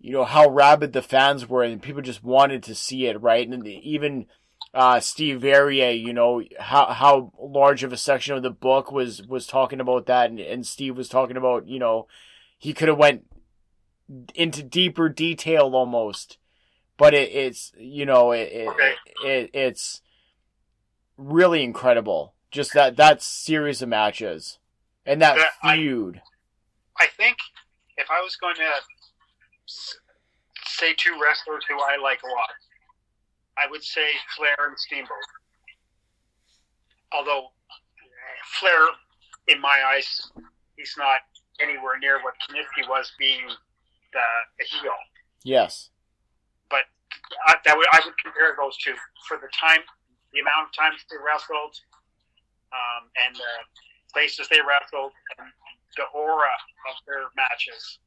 [0.00, 3.48] you know, how rabid the fans were and people just wanted to see it, right?
[3.48, 4.26] And even,
[4.74, 9.22] uh, Steve Verrier, you know, how, how large of a section of the book was,
[9.26, 10.30] was talking about that.
[10.30, 12.06] And, and Steve was talking about, you know,
[12.58, 13.24] he could have went
[14.34, 16.38] into deeper detail almost
[16.96, 18.94] but it, it's you know it, it, Okay.
[19.24, 20.00] it it's
[21.16, 24.58] really incredible just that that series of matches
[25.06, 26.20] and that I- feud
[26.98, 27.36] I think
[27.96, 28.70] if I was going to
[30.66, 32.50] say two wrestlers who I like a lot,
[33.58, 34.06] I would say
[34.36, 35.10] Flair and Steamboat.
[37.12, 37.48] Although
[38.58, 38.86] Flair,
[39.48, 40.30] in my eyes,
[40.76, 41.18] he's not
[41.60, 43.46] anywhere near what Kiniski was being
[44.12, 44.90] the, heel.
[45.44, 45.93] yes But
[47.48, 48.94] I, that would, I would compare those two
[49.28, 49.80] for the time,
[50.32, 51.74] the amount of times they wrestled,
[52.72, 53.52] um, and the
[54.12, 55.48] places they wrestled, and
[55.96, 56.52] the aura
[56.90, 57.98] of their matches.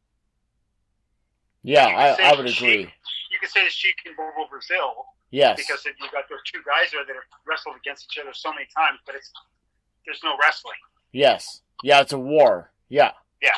[1.64, 2.94] yeah You could say I, I would Sheik- agree
[3.32, 6.60] You could say the Sheik in Bobo Brazil yes because if you got those two
[6.66, 9.32] guys there that have wrestled against each other so many times, but it's
[10.06, 10.80] there's no wrestling.
[11.12, 13.52] yes yeah it's a war yeah Yeah.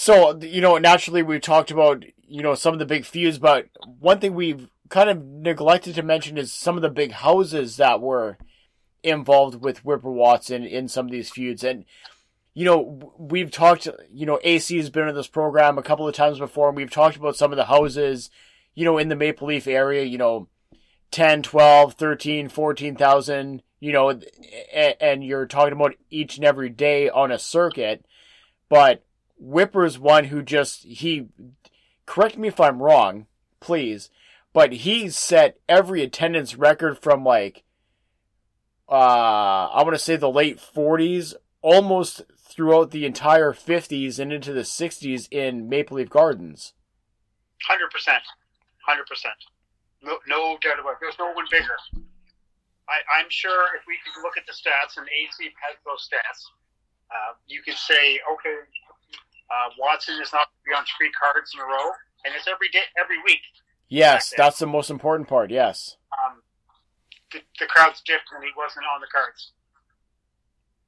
[0.00, 3.66] So you know naturally we talked about you know some of the big feuds but
[3.98, 8.00] one thing we've kind of neglected to mention is some of the big houses that
[8.00, 8.36] were
[9.02, 11.64] involved with Whipper Watson in some of these feuds.
[11.64, 11.84] And,
[12.54, 16.14] you know, we've talked, you know, AC has been in this program a couple of
[16.14, 18.30] times before, and we've talked about some of the houses,
[18.74, 20.48] you know, in the Maple Leaf area, you know,
[21.12, 24.20] 10, 12, 13, 14,000, you know,
[25.00, 28.04] and you're talking about each and every day on a circuit.
[28.68, 29.04] But
[29.40, 31.28] Whipper's one who just, he,
[32.06, 33.26] correct me if I'm wrong,
[33.58, 34.10] please,
[34.52, 37.64] but he set every attendance record from like,
[38.88, 44.52] uh, I want to say the late 40s, almost throughout the entire 50s and into
[44.52, 46.74] the 60s in Maple Leaf Gardens.
[47.62, 48.22] Hundred percent,
[48.86, 49.36] hundred percent.
[50.02, 50.98] No, no doubt about it.
[51.00, 51.76] There's no one bigger.
[52.88, 56.42] I, I'm sure if we could look at the stats, and AC has those stats,
[57.12, 58.56] uh, you could say, okay,
[59.50, 61.90] uh, Watson is not going to be on three cards in a row,
[62.24, 63.40] and it's every day, every week.
[63.88, 65.50] Yes, that's the most important part.
[65.50, 65.96] Yes.
[66.16, 66.42] Um,
[67.32, 69.52] the, the crowd's dipped, and he wasn't on the cards.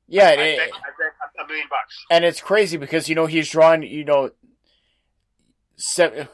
[0.08, 2.04] Yeah, I it- bet, I bet a million bucks.
[2.10, 3.82] and it's crazy because you know he's drawn.
[3.82, 4.30] You know,
[5.76, 6.28] se-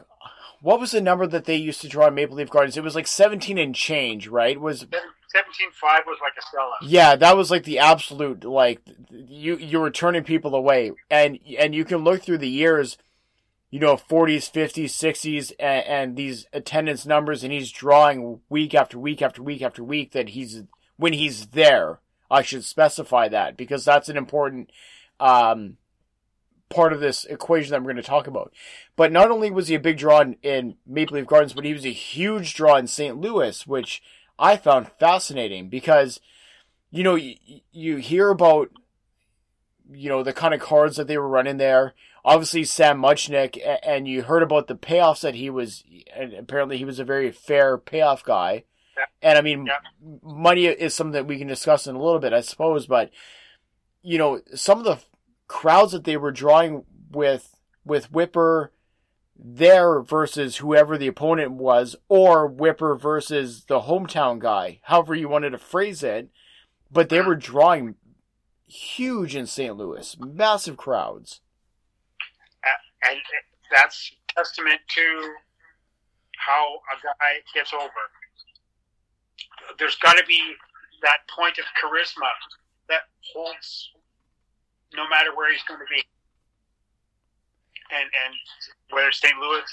[0.61, 2.77] what was the number that they used to draw in Maple Leaf Gardens?
[2.77, 4.61] It was like seventeen and change, right?
[4.61, 5.01] Was Seventeen
[5.81, 6.89] five was like a sellout.
[6.89, 11.75] yeah, that was like the absolute like you you were turning people away, and and
[11.75, 12.99] you can look through the years,
[13.71, 18.99] you know, forties, fifties, sixties, and, and these attendance numbers, and he's drawing week after
[18.99, 20.63] week after week after week that he's
[20.97, 22.01] when he's there.
[22.31, 24.71] I should specify that because that's an important
[25.19, 25.79] um,
[26.69, 28.53] part of this equation that we're going to talk about.
[28.97, 31.73] But not only was he a big draw in, in Maple Leaf Gardens, but he
[31.73, 33.17] was a huge draw in St.
[33.17, 34.03] Louis, which
[34.39, 36.21] I found fascinating because,
[36.91, 37.35] you know, you,
[37.73, 38.71] you hear about,
[39.91, 41.95] you know, the kind of cards that they were running there.
[42.25, 45.83] Obviously, Sam Muchnick, a- and you heard about the payoffs that he was,
[46.15, 48.65] and apparently he was a very fair payoff guy.
[48.97, 49.05] Yeah.
[49.23, 49.79] And I mean, Yeah.
[50.23, 53.11] money is something that we can discuss in a little bit, I suppose, but,
[54.03, 54.99] you know, some of the
[55.47, 58.73] crowds that they were drawing with, with Whipper,
[59.39, 65.51] there versus whoever the opponent was, or Whipper versus the hometown guy, however you wanted
[65.51, 66.29] to phrase it.
[66.91, 67.95] But they were drawing
[68.67, 69.77] huge in St.
[69.77, 71.41] Louis, massive crowds.
[73.09, 73.19] and
[73.75, 75.35] that's testament to
[76.37, 78.03] how a guy gets over.
[79.79, 80.41] There's got to be
[81.03, 82.31] that point of charisma
[82.89, 83.03] that
[83.33, 83.91] holds
[84.95, 86.03] no matter where he's going to be,
[87.93, 88.33] and and
[88.91, 89.37] whether St.
[89.39, 89.67] Louis,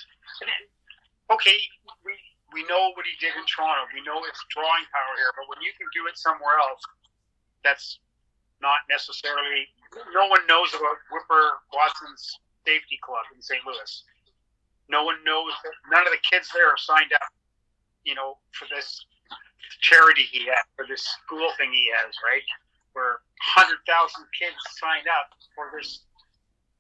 [1.31, 1.57] okay,
[2.03, 2.13] we
[2.53, 3.87] we know what he did in Toronto.
[3.91, 6.83] We know it's drawing power here, but when you can do it somewhere else,
[7.63, 7.99] that's
[8.61, 9.67] not necessarily.
[10.13, 13.61] No one knows about Whipper Watson's Safety Club in St.
[13.65, 13.91] Louis.
[14.87, 17.33] No one knows that none of the kids there are signed up,
[18.03, 19.05] you know, for this
[19.81, 22.45] charity he has, for this school thing he has, right?
[22.93, 23.19] Where
[23.57, 23.81] 100,000
[24.37, 26.05] kids signed up for this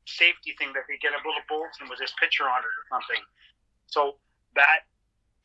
[0.05, 3.21] safety thing that they get a little bulletin with his picture on it or something.
[3.87, 4.15] So
[4.55, 4.85] that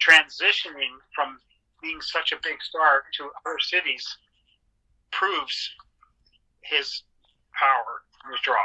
[0.01, 1.39] transitioning from
[1.83, 4.07] being such a big star to other cities
[5.11, 5.71] proves
[6.63, 7.03] his
[7.53, 8.57] power, his draw.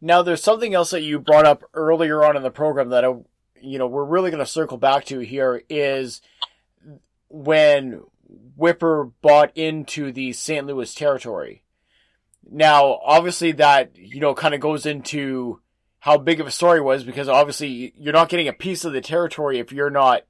[0.00, 3.14] Now, there's something else that you brought up earlier on in the program that I,
[3.60, 6.22] you know we're really going to circle back to here is
[7.28, 8.02] when
[8.56, 10.66] Whipper bought into the St.
[10.66, 11.62] Louis territory.
[12.48, 15.60] Now, obviously, that you know kind of goes into
[16.00, 18.92] how big of a story it was because obviously you're not getting a piece of
[18.92, 20.22] the territory if you're not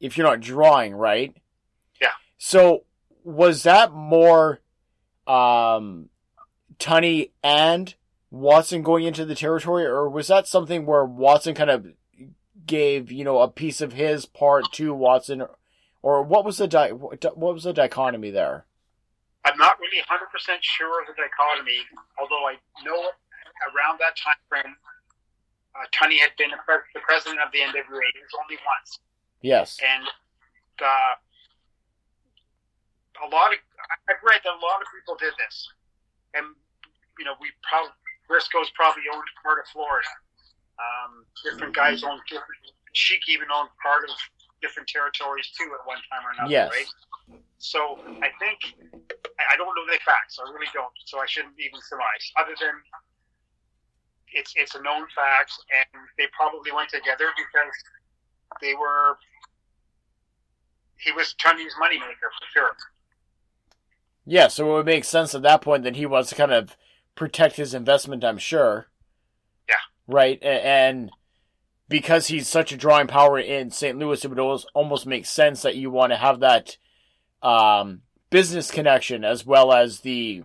[0.00, 1.34] if you're not drawing, right?
[2.00, 2.08] Yeah.
[2.38, 2.84] So
[3.24, 4.60] was that more
[5.26, 6.08] um
[6.78, 7.94] Tunney and
[8.30, 11.86] Watson going into the territory, or was that something where Watson kind of
[12.66, 15.44] gave you know a piece of his part to Watson,
[16.02, 18.66] or what was the di- what was the dichotomy there?
[19.44, 20.28] I'm not really 100%
[20.60, 21.80] sure of the dichotomy,
[22.20, 23.00] although I know
[23.72, 24.76] around that time frame,
[25.74, 28.04] uh, Tunney had been the president of the NWA.
[28.12, 28.98] It was only once.
[29.40, 29.78] Yes.
[29.80, 30.04] And
[30.82, 31.14] uh,
[33.24, 33.58] a lot of
[34.08, 35.68] I've read that a lot of people did this,
[36.34, 36.46] and
[37.18, 37.92] you know we probably
[38.28, 40.08] Briscoe's probably owned part of Florida.
[40.80, 42.60] Um, different guys owned different.
[42.92, 44.14] Sheik even owned part of
[44.62, 46.70] different territories too at one time or another, Yes.
[46.72, 47.40] right?
[47.58, 48.74] So I think
[49.48, 50.38] I don't know the facts.
[50.38, 50.92] I really don't.
[51.06, 52.24] So I shouldn't even surmise.
[52.38, 52.74] Other than
[54.32, 57.74] it's it's a known fact, and they probably went together because
[58.60, 59.16] they were.
[60.98, 62.76] He was Tunney's moneymaker for sure.
[64.26, 66.76] Yeah, so it would make sense at that point that he wants to kind of
[67.14, 68.86] protect his investment, I'm sure.
[69.68, 69.74] Yeah.
[70.06, 70.42] Right?
[70.42, 71.10] And
[71.88, 73.98] because he's such a drawing power in St.
[73.98, 76.76] Louis, it would almost, almost make sense that you want to have that
[77.42, 80.44] um, business connection as well as the,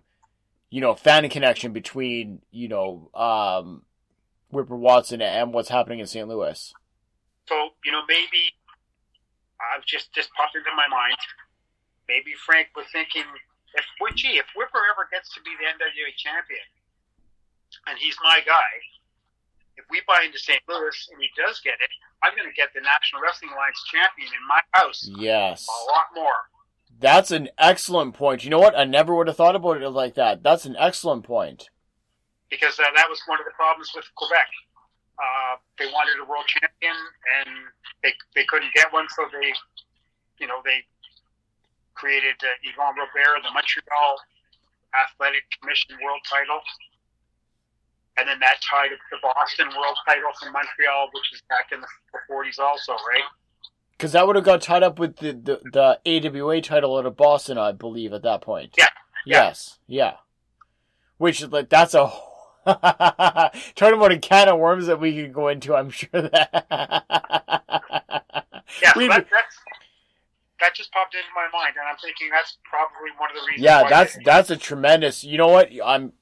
[0.69, 3.83] you know, fan connection between, you know, um,
[4.49, 6.27] Whipper Watson and what's happening in St.
[6.27, 6.73] Louis.
[7.47, 8.57] So you know maybe
[9.61, 11.17] I've just just popped into my mind.
[12.09, 13.25] Maybe Frank was thinking,
[13.75, 16.65] if well, gee, if Whipper ever gets to be the NWA champion,
[17.85, 18.71] and he's my guy,
[19.77, 20.61] if we buy into St.
[20.69, 21.91] Louis and he does get it,
[22.23, 25.09] I'm going to get the National Wrestling Alliance champion in my house.
[25.17, 25.65] Yes.
[25.65, 26.49] A lot more.
[26.99, 28.43] That's an excellent point.
[28.43, 28.77] You know what?
[28.77, 30.43] I never would have thought about it like that.
[30.43, 31.69] That's an excellent point.
[32.49, 34.47] because uh, that was one of the problems with Quebec.
[35.19, 36.95] Uh, they wanted a world champion,
[37.39, 37.49] and
[38.03, 39.51] they they couldn't get one, so they,
[40.39, 40.83] you know, they
[41.95, 44.19] created uh, Yvon Robert, the Montreal
[44.91, 46.59] Athletic Commission world title,
[48.19, 51.87] and then that tied the Boston world title from Montreal, which was back in the
[52.27, 53.23] 40s, also, right?
[53.97, 57.15] Because that would have got tied up with the, the, the AWA title out of
[57.15, 58.75] Boston, I believe, at that point.
[58.77, 58.87] Yeah.
[59.25, 59.43] Yeah.
[59.45, 59.79] Yes.
[59.87, 60.13] Yeah.
[61.17, 62.11] Which, like, that's a.
[62.65, 66.65] Talking about a can of worms that we could go into, I'm sure that.
[68.81, 69.25] Yeah, We- that,
[70.59, 73.63] that just popped into my mind, and I'm thinking that's probably one of the reasons.
[73.63, 75.23] yeah, why that's that's a tremendous.
[75.23, 75.69] You know what?
[75.83, 76.13] I'm.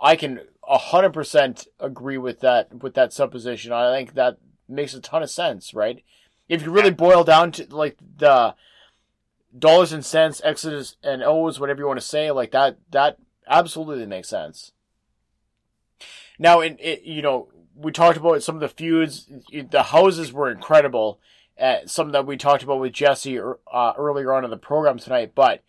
[0.00, 3.72] I can hundred percent agree with that with that supposition.
[3.72, 6.04] I think that makes a ton of sense, right?
[6.48, 6.94] If you really Yeah.
[6.94, 8.54] boil down to like the
[9.56, 14.06] dollars and cents, X's and O's, whatever you want to say, like that, that absolutely
[14.06, 14.72] makes sense.
[16.38, 19.30] Now, in it, you know, we talked about some of the feuds.
[19.50, 21.20] The houses were incredible.
[21.60, 25.32] Uh, something that we talked about with Jesse uh, earlier on in the program tonight,
[25.34, 25.62] but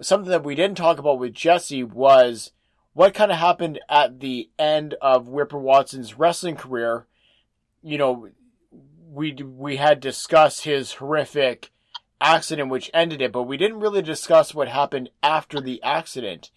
[0.00, 2.52] something that we didn't talk about with Jesse was
[2.92, 7.06] what kind of happened at the end of Whipper Watson's wrestling career.
[7.82, 8.28] You know,
[9.16, 11.70] we we had discussed his horrific
[12.20, 16.50] accident which ended it, but we didn't really discuss what happened after the accident.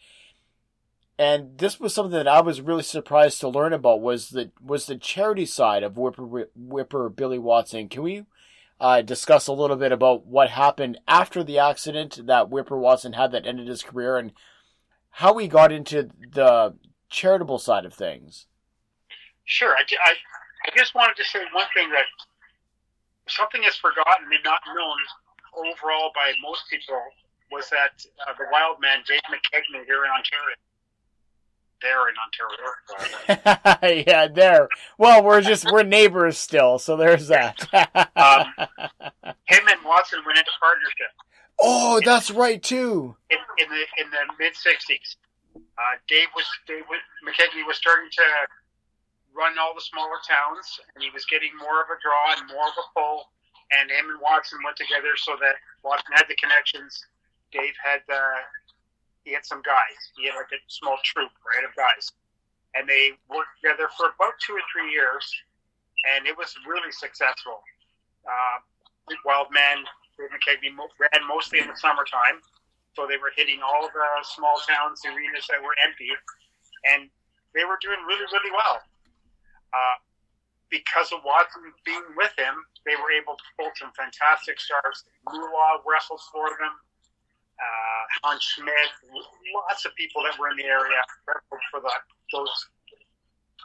[1.18, 4.86] And this was something that I was really surprised to learn about was the was
[4.86, 7.88] the charity side of Whipper Whipper Billy Watson.
[7.88, 8.26] Can we
[8.80, 13.32] uh, discuss a little bit about what happened after the accident that Whipper Watson had
[13.32, 14.34] that ended his career and
[15.12, 16.76] how he got into the
[17.10, 18.48] charitable side of things?
[19.46, 19.76] Sure.
[19.76, 20.14] I, I,
[20.66, 22.06] I just wanted to say one thing that
[23.30, 24.98] something is forgotten and not known
[25.56, 26.99] overall by most people
[27.51, 30.56] was that uh, the wild man, Dave McKigney, here in Ontario,
[31.82, 32.16] there in
[33.82, 34.67] Ontario, yeah, there.
[34.98, 37.59] Well, we're just we're neighbors still, so there's that.
[38.16, 38.45] Um,
[39.45, 41.11] him and Watson went into partnership.
[41.59, 43.16] Oh, that's right too.
[43.30, 45.16] in, in the in the mid '60s.
[45.56, 48.22] Uh, Dave was Dave was, McKigney was starting to
[49.40, 52.68] run all the smaller towns, and he was getting more of a draw and more
[52.68, 53.32] of a pull.
[53.72, 57.00] And him and Watson went together so that Watson had the connections.
[57.56, 58.43] Dave had uh,
[59.24, 59.98] he had some guys.
[60.19, 62.11] He had like a small troop, right, of guys,
[62.76, 65.24] and they worked together for about two or three years,
[66.11, 67.61] and it was really successful.
[68.26, 68.58] Uh,
[69.26, 69.85] Wild Man,
[70.18, 72.42] Dave McKigney ran mostly in the summertime,
[72.98, 76.09] so they were hitting all the small towns, arenas that were empty,
[76.90, 77.09] and
[77.53, 78.82] they were doing really, really well.
[79.73, 79.98] Uh,
[80.69, 82.53] because of Watson being with him,
[82.85, 85.03] they were able to pull some fantastic stars.
[85.25, 86.73] Moolah wrestled for them.
[87.59, 88.89] Uh, Hans Schmidt,
[89.51, 91.91] lots of people that were in the area wrestled for the,
[92.31, 92.53] those.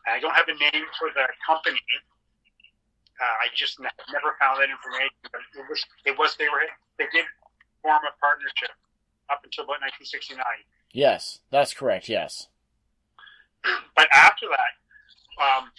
[0.08, 1.80] I don't have a name for the company.
[3.14, 5.14] Uh, I just ne- never found that information.
[5.30, 6.66] But it was, it was they were
[6.98, 7.24] they did
[7.80, 8.74] form a partnership
[9.30, 10.42] up until about 1969.
[10.92, 12.08] Yes, that's correct.
[12.08, 12.48] Yes.
[13.96, 14.72] But after that,
[15.40, 15.70] um,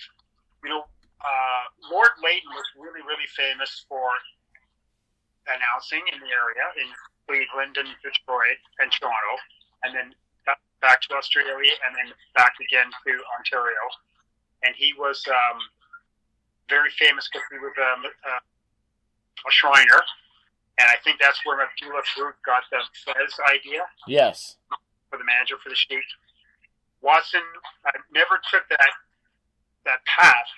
[0.66, 0.84] you know,
[1.22, 1.64] uh,
[1.94, 4.10] Lord Layton was really, really famous for
[5.46, 6.90] announcing in the area in
[7.30, 9.34] Cleveland and Detroit and Toronto,
[9.86, 10.08] and then
[10.82, 13.82] back to Australia, and then back again to Ontario.
[14.66, 15.58] And he was um,
[16.70, 20.02] very famous because he was um, uh, a Shriner,
[20.78, 24.58] and I think that's where Abdullah Farouk got the Fez idea Yes.
[25.10, 26.06] for the manager for the Sheik.
[27.02, 27.46] Watson
[27.86, 28.90] uh, never took that
[29.86, 30.50] that path,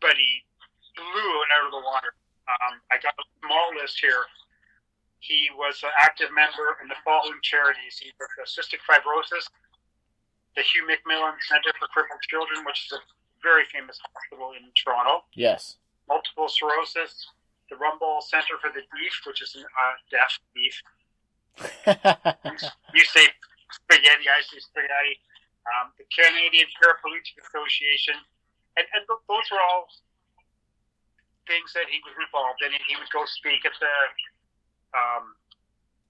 [0.00, 0.42] but he
[0.98, 2.14] blew it out of the water.
[2.50, 4.26] Um, I got a small list here.
[5.22, 7.96] He was an active member in the following charities.
[8.02, 9.46] He worked for cystic fibrosis,
[10.58, 13.00] the Hugh McMillan Center for Crippled Children, which is a
[13.42, 15.78] very famous hospital in Toronto, Yes.
[16.10, 17.26] multiple sclerosis,
[17.70, 20.82] the Rumball Center for the Deaf, which is a uh, deaf deaf,
[22.94, 23.26] you say
[23.70, 25.20] spaghetti, I say spaghetti.
[25.62, 28.18] Um, the Canadian Paraplegic Association,
[28.74, 29.86] and, and th- those were all
[31.46, 33.96] things that he was involved in, and he would go speak at the
[34.94, 35.38] um,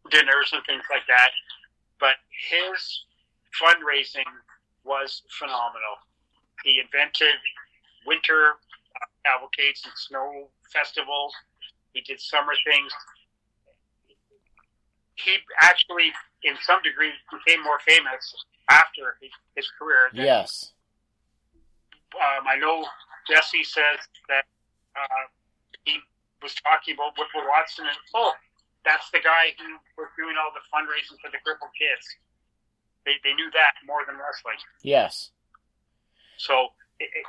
[0.09, 1.33] dinners and things like that.
[2.01, 3.05] But his
[3.53, 4.29] fundraising
[4.85, 6.01] was phenomenal.
[6.65, 7.37] He invented
[8.09, 8.57] winter
[8.97, 11.37] uh, cavalcades and snow festivals.
[11.93, 12.93] He did summer things
[15.17, 18.35] he actually, in some degree, became more famous
[18.71, 20.11] after his, his career.
[20.13, 20.73] yes.
[22.15, 22.85] Um, I know
[23.29, 24.45] Jesse says that
[24.97, 25.25] uh,
[25.85, 25.97] he
[26.43, 28.33] was talking about Whipper Watson, and oh,
[28.85, 32.07] that's the guy who was doing all the fundraising for the crippled kids.
[33.05, 34.57] They, they knew that more than wrestling.
[34.83, 35.31] Yes.
[36.37, 36.69] So,
[36.99, 37.25] it, it,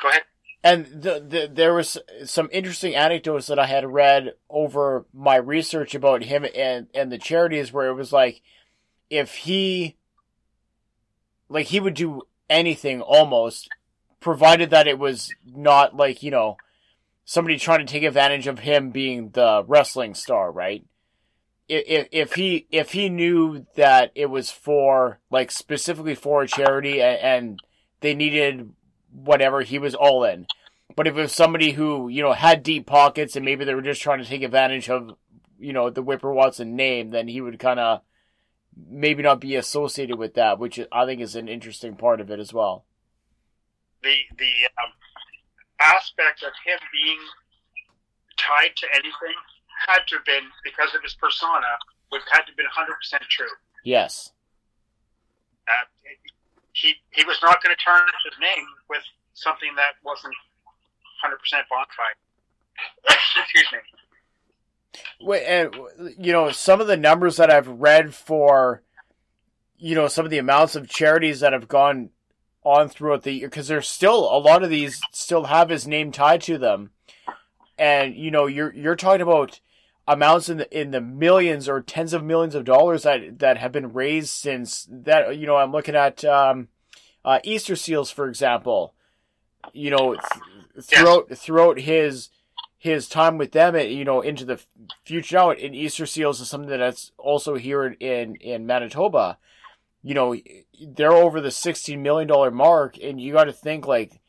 [0.00, 0.22] go ahead.
[0.64, 5.94] And the, the, there was some interesting anecdotes that I had read over my research
[5.94, 8.42] about him and, and the charities where it was like,
[9.12, 9.96] if he,
[11.50, 13.68] like he would do anything almost,
[14.20, 16.56] provided that it was not like, you know,
[17.26, 20.82] somebody trying to take advantage of him being the wrestling star, right?
[21.68, 27.02] If, if he, if he knew that it was for, like specifically for a charity
[27.02, 27.60] and, and
[28.00, 28.72] they needed
[29.12, 30.46] whatever, he was all in.
[30.96, 33.82] But if it was somebody who, you know, had deep pockets and maybe they were
[33.82, 35.16] just trying to take advantage of,
[35.58, 38.00] you know, the Whipper Watson name, then he would kind of
[38.76, 42.38] maybe not be associated with that, which I think is an interesting part of it
[42.40, 42.84] as well.
[44.02, 44.52] the the
[44.82, 44.92] um,
[45.80, 47.18] aspect of him being
[48.36, 49.36] tied to anything
[49.88, 51.78] had to have been because of his persona
[52.10, 53.50] would had to have been 100 percent true.
[53.84, 54.32] Yes.
[55.68, 55.86] Uh,
[56.72, 59.02] he he was not going to turn his name with
[59.34, 60.34] something that wasn't
[61.22, 62.18] 100 percent bona fide.
[63.42, 63.78] Excuse me.
[65.20, 65.74] Wait, and
[66.18, 68.82] you know some of the numbers that I've read for,
[69.76, 72.10] you know, some of the amounts of charities that have gone
[72.64, 76.12] on throughout the year, because there's still a lot of these still have his name
[76.12, 76.90] tied to them,
[77.78, 79.60] and you know you're you're talking about
[80.06, 83.72] amounts in the in the millions or tens of millions of dollars that that have
[83.72, 85.36] been raised since that.
[85.36, 86.68] You know, I'm looking at um,
[87.24, 88.94] uh, Easter seals, for example.
[89.72, 92.28] You know, th- throughout throughout his
[92.82, 94.60] his time with them, you know, into the
[95.04, 99.38] future now, in Easter seals is something that's also here in in Manitoba.
[100.02, 100.36] You know,
[100.88, 104.20] they're over the sixteen million dollar mark, and you got to think like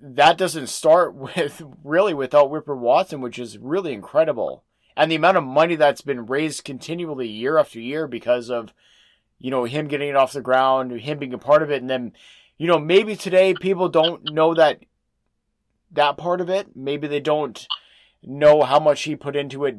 [0.00, 4.64] that doesn't start with really without Whipper Watson, which is really incredible,
[4.96, 8.72] and the amount of money that's been raised continually year after year because of
[9.38, 11.88] you know him getting it off the ground, him being a part of it, and
[11.88, 12.12] then
[12.58, 14.80] you know maybe today people don't know that
[15.92, 16.76] that part of it.
[16.76, 17.66] Maybe they don't
[18.22, 19.76] know how much he put into it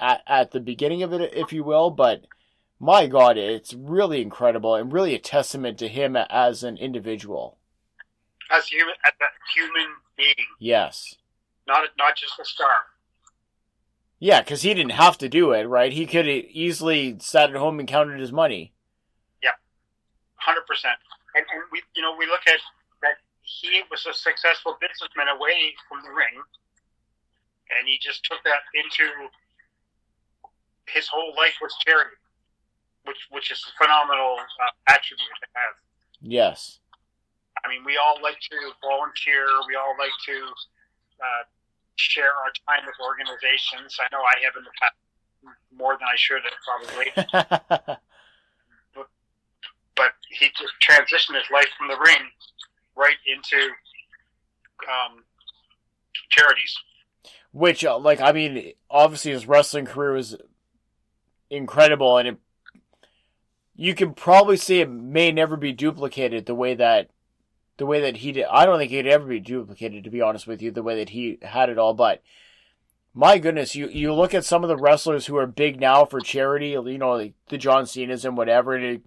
[0.00, 2.24] at, at the beginning of it, if you will, but
[2.80, 7.58] my God, it's really incredible and really a testament to him as an individual.
[8.50, 11.16] As human, as a human being, Yes.
[11.66, 12.70] not a, not just a star.
[14.20, 15.92] Yeah, because he didn't have to do it, right?
[15.92, 18.72] He could have easily sat at home and counted his money.
[19.42, 19.50] Yeah,
[20.36, 20.96] hundred percent.
[21.36, 22.58] And and we you know we look at
[23.48, 26.36] he was a successful businessman away from the ring,
[27.72, 29.08] and he just took that into
[30.86, 32.16] his whole life was charity,
[33.04, 35.74] which which is a phenomenal uh, attribute to have.
[36.20, 36.80] Yes.
[37.64, 39.48] I mean, we all like to volunteer.
[39.66, 40.36] We all like to
[41.18, 41.44] uh,
[41.96, 43.98] share our time with organizations.
[43.98, 44.94] I know I have in the past
[45.74, 47.10] more than I should have probably.
[49.96, 52.30] but he just transitioned his life from the ring
[52.98, 53.64] right into
[54.88, 55.24] um,
[56.30, 56.76] charities.
[57.52, 60.36] Which, uh, like, I mean, obviously his wrestling career was
[61.50, 62.36] incredible, and it,
[63.74, 67.10] you can probably say it may never be duplicated the way that
[67.78, 68.44] the way that he did.
[68.50, 71.10] I don't think it'd ever be duplicated, to be honest with you, the way that
[71.10, 71.94] he had it all.
[71.94, 72.22] But
[73.14, 76.20] my goodness, you you look at some of the wrestlers who are big now for
[76.20, 79.02] charity, you know, like the John Cena's and whatever, and it,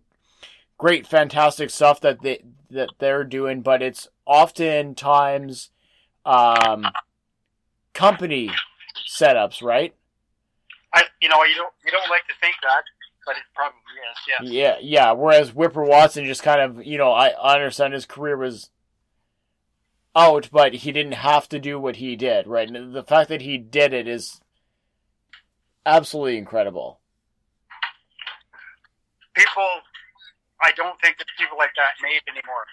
[0.81, 5.69] great, fantastic stuff that they that they're doing, but it's oftentimes
[6.25, 6.87] um,
[7.93, 8.49] company
[9.07, 9.93] setups, right?
[10.91, 12.81] I, you know, you don't you don't like to think that,
[13.27, 13.77] but it probably
[14.09, 14.51] is.
[14.51, 14.63] Yeah.
[14.63, 15.11] Yeah, yeah.
[15.11, 18.71] Whereas Whipper Watson just kind of, you know, I, I understand his career was
[20.15, 22.67] out, but he didn't have to do what he did, right?
[22.67, 24.41] And the fact that he did it is
[25.85, 26.99] absolutely incredible.
[29.35, 29.69] People,
[30.61, 32.65] I don't think that people like that made anymore.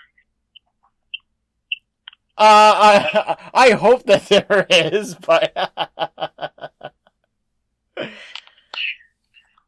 [2.37, 5.79] Uh, I I hope that there is, but I,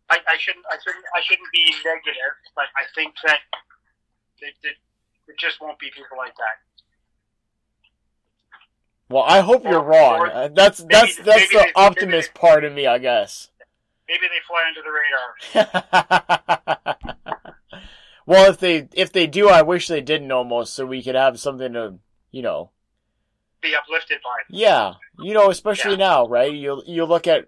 [0.08, 3.40] I shouldn't I shouldn't I shouldn't be negative, but I think that
[4.40, 4.76] it, it,
[5.28, 6.58] it just won't be people like that.
[9.08, 10.28] well, I hope you're wrong.
[10.30, 13.50] Uh, That's that's Maybe- that's maybe the they- optimist part of me, I guess.
[14.08, 14.92] Maybe they fly under the
[16.98, 17.14] radar.
[18.30, 21.40] well, if they if they do, I wish they didn't almost, so we could have
[21.40, 21.94] something to,
[22.30, 22.70] you know,
[23.60, 24.36] Be uplifted by.
[24.48, 26.06] Yeah, you know, especially Yeah.
[26.08, 26.52] now, right?
[26.52, 27.46] You you look at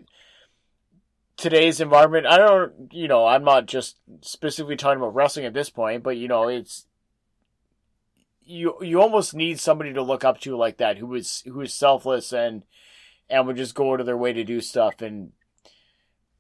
[1.36, 2.26] today's environment.
[2.26, 6.16] I don't, you know, I'm not just specifically talking about wrestling at this point, but
[6.16, 6.86] you know, it's
[8.44, 11.72] you you almost need somebody to look up to like that who is who is
[11.72, 12.64] selfless and
[13.30, 15.30] and would just go out of their way to do stuff and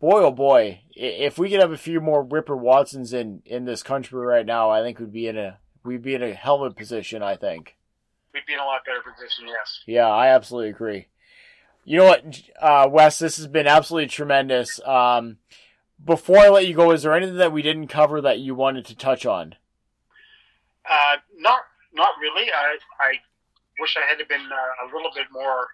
[0.02, 3.82] boy oh boy if we could have a few more Whipper Watsons in in this
[3.82, 6.72] country right now I think we'd be in a we'd be in a hell of
[6.72, 7.76] a position I think
[8.34, 9.46] We'd be in a lot better position.
[9.46, 9.80] Yes.
[9.86, 11.06] yeah, I absolutely agree.
[11.84, 14.80] You know what, uh, Wes, this has been absolutely tremendous.
[14.86, 15.36] Um,
[16.02, 18.86] before I let you go, is there anything that we didn't cover that you wanted
[18.86, 19.56] to touch on?
[20.88, 21.60] Uh, not
[21.92, 22.50] not really.
[22.50, 23.12] I I
[23.78, 25.68] wish I had been uh, a little bit more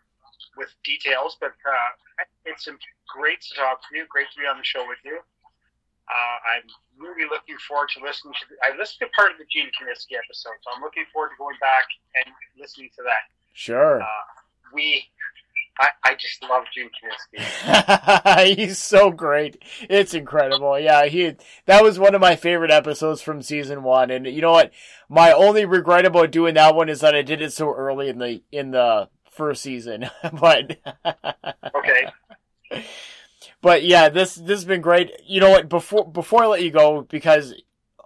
[0.58, 2.68] with details, but uh, it's
[3.08, 4.04] great to talk to you.
[4.10, 5.22] Great to be on the show with you.
[6.08, 6.66] Uh, I'm
[6.98, 8.44] really looking forward to listening to.
[8.50, 11.38] The, I listened to part of the Gene Kiniski episode, so I'm looking forward to
[11.38, 11.84] going back
[12.24, 13.28] and listening to that.
[13.52, 14.00] Sure.
[14.00, 14.24] Uh,
[14.72, 15.04] we,
[15.78, 18.56] I, I just love Gene Kiniski.
[18.56, 19.62] He's so great.
[19.82, 20.78] It's incredible.
[20.80, 24.10] Yeah, he that was one of my favorite episodes from season one.
[24.10, 24.72] And you know what?
[25.10, 28.18] My only regret about doing that one is that I did it so early in
[28.18, 30.10] the in the first season.
[30.38, 30.78] but
[31.74, 32.12] Okay.
[33.62, 35.12] but yeah, this this has been great.
[35.26, 35.68] You know what?
[35.68, 37.54] Before before I let you go, because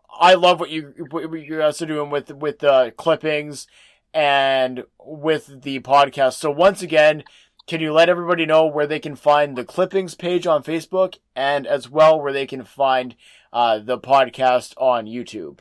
[0.08, 3.66] I love what you what you guys are doing with with the clippings
[4.14, 6.34] and with the podcast.
[6.34, 7.24] So once again,
[7.66, 11.66] can you let everybody know where they can find the clippings page on Facebook and
[11.66, 13.16] as well where they can find
[13.52, 15.60] uh, the podcast on YouTube?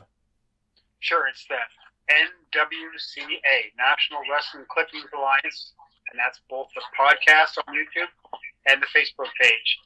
[1.00, 1.56] Sure, it's the
[2.12, 5.72] NWCA, National Wrestling Clippings Alliance,
[6.10, 8.12] and that's both the podcast on YouTube
[8.68, 9.78] and the Facebook page.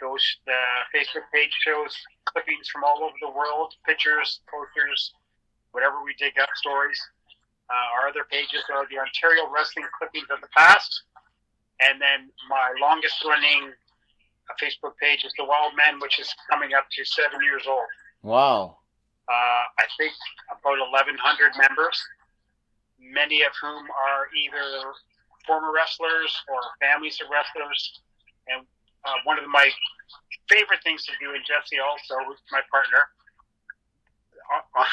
[0.00, 0.58] Those the
[0.92, 1.94] Facebook page shows
[2.26, 5.14] clippings from all over the world, pictures, posters,
[5.70, 6.98] whatever we dig up, stories.
[7.70, 11.04] Uh, our other pages are the Ontario Wrestling Clippings of the Past,
[11.80, 16.74] and then my longest running uh, Facebook page is the Wild Men, which is coming
[16.74, 17.88] up to seven years old
[18.22, 18.78] Wow
[19.28, 20.12] uh, I think,
[20.50, 21.96] about 1,100 members,
[22.98, 24.92] many of whom are either
[25.46, 28.00] former wrestlers or families of wrestlers.
[28.48, 28.66] And
[29.04, 29.70] uh, one of my
[30.48, 32.14] favorite things to do, and Jesse also,
[32.50, 33.08] my partner,
[34.76, 34.84] uh,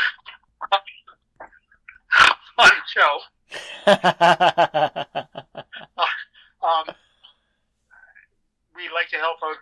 [2.59, 3.19] on the show.
[5.99, 6.05] Uh,
[6.65, 6.95] um,
[8.75, 9.57] we like to help out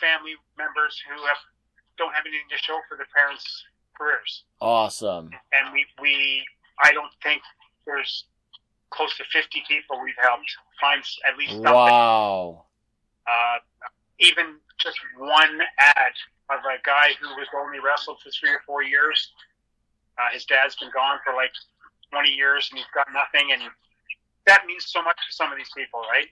[0.00, 1.36] family members who have
[1.98, 3.64] don't have anything to show for their parents'
[3.96, 4.44] careers.
[4.60, 5.30] Awesome.
[5.52, 6.44] And we, we
[6.82, 7.42] I don't think
[7.86, 8.24] there's
[8.90, 10.50] close to 50 people we've helped
[10.80, 11.72] find at least something.
[11.72, 12.64] Wow.
[13.26, 13.58] Uh,
[14.18, 16.12] even just one ad
[16.50, 19.32] of a guy who was only wrestled for three or four years.
[20.18, 21.50] Uh, his dad's been gone for like
[22.10, 23.52] 20 years and he's got nothing.
[23.52, 23.62] And
[24.46, 26.28] that means so much to some of these people, right?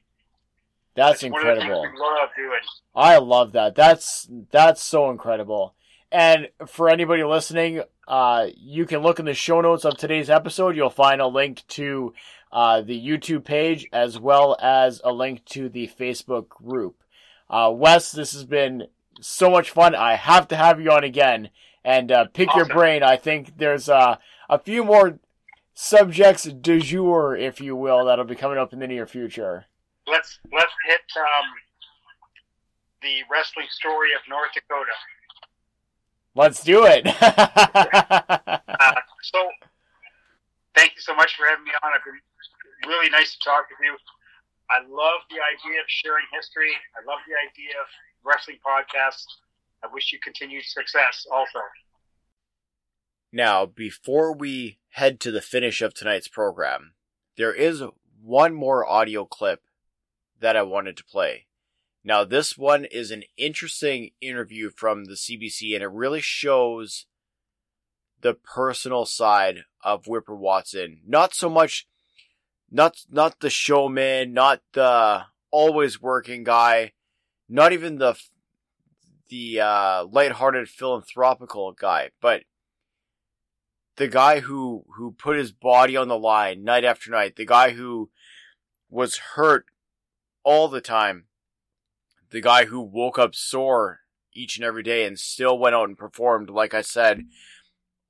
[0.94, 1.82] That's It's one of the incredible.
[1.82, 2.60] things we love doing.
[2.94, 3.74] I love that.
[3.74, 5.74] That's that's so incredible.
[6.12, 10.76] And for anybody listening, uh, you can look in the show notes of today's episode.
[10.76, 12.14] You'll find a link to
[12.52, 17.02] uh, the YouTube page as well as a link to the Facebook group.
[17.50, 18.86] Uh, Wes, this has been
[19.20, 19.96] so much fun.
[19.96, 21.50] I have to have you on again
[21.84, 23.02] and uh, pick your brain.
[23.02, 24.16] I think there's uh,
[24.48, 25.18] a few more
[25.74, 29.66] subjects du jour, if you will, that'll be coming up in the near future.
[30.06, 31.48] Let's let's hit um,
[33.02, 34.96] the wrestling story of North Dakota.
[36.34, 37.06] Let's do it.
[38.80, 38.92] Uh,
[39.22, 39.38] so,
[40.74, 41.92] thank you so much for having me on.
[41.94, 42.04] It's
[42.82, 43.96] been really nice to talk with you.
[44.68, 46.72] I love the idea of sharing history.
[46.92, 47.86] I love the idea of
[48.24, 49.24] wrestling podcasts.
[49.82, 51.60] I wish you continued success also.
[53.32, 56.92] Now, before we head to the finish of tonight's program,
[57.36, 57.82] there is
[58.22, 59.62] one more audio clip
[60.40, 61.46] that I wanted to play.
[62.04, 67.06] Now, this one is an interesting interview from the CBC, and it really shows
[68.20, 71.00] the personal side of Whipper Watson.
[71.06, 71.86] Not so much,
[72.70, 76.92] not not the showman, not the always working guy,
[77.48, 78.18] not even the
[79.28, 82.42] the uh, lighthearted philanthropical guy, but
[83.96, 87.70] the guy who who put his body on the line night after night, the guy
[87.70, 88.10] who
[88.90, 89.66] was hurt
[90.44, 91.24] all the time,
[92.30, 94.00] the guy who woke up sore
[94.32, 97.24] each and every day and still went out and performed, like I said,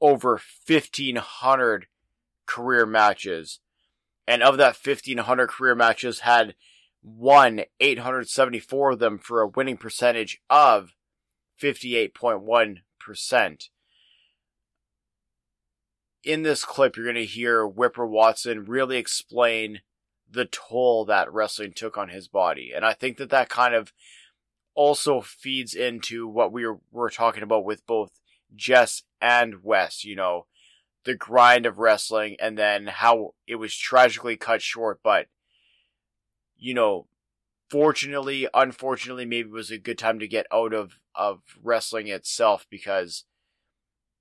[0.01, 1.87] over 1,500
[2.47, 3.61] career matches.
[4.27, 6.55] And of that 1,500 career matches, had
[7.03, 10.95] won 874 of them for a winning percentage of
[11.61, 13.69] 58.1%.
[16.23, 19.83] In this clip, you're going to hear Whipper Watson really explain
[20.35, 22.73] the toll that wrestling took on his body.
[22.75, 23.93] And I think that that kind of
[24.75, 28.11] also feeds into what we were, talking about with both
[28.55, 30.47] Jess and Wes, you know,
[31.05, 35.29] the grind of wrestling and then how it was tragically cut short, but,
[36.57, 37.07] you know,
[37.71, 42.67] fortunately, unfortunately, maybe it was a good time to get out of, of wrestling itself
[42.69, 43.25] because,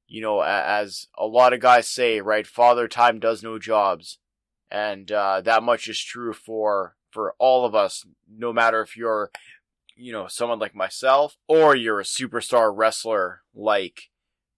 [0.08, 4.20] you know, as a lot of guys say, right, father time does no jobs.
[4.74, 9.32] And, uh, that much is true for, for all of us, no matter if you're,
[9.96, 14.10] you know, someone like myself or you're a superstar wrestler like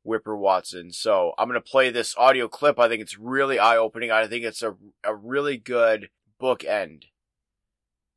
[0.04, 0.92] Whipper Watson.
[0.92, 2.80] So I'm going to play this audio clip.
[2.80, 4.12] I think it's really eye opening.
[4.12, 6.10] I think it's a, a really good
[6.42, 7.06] bookend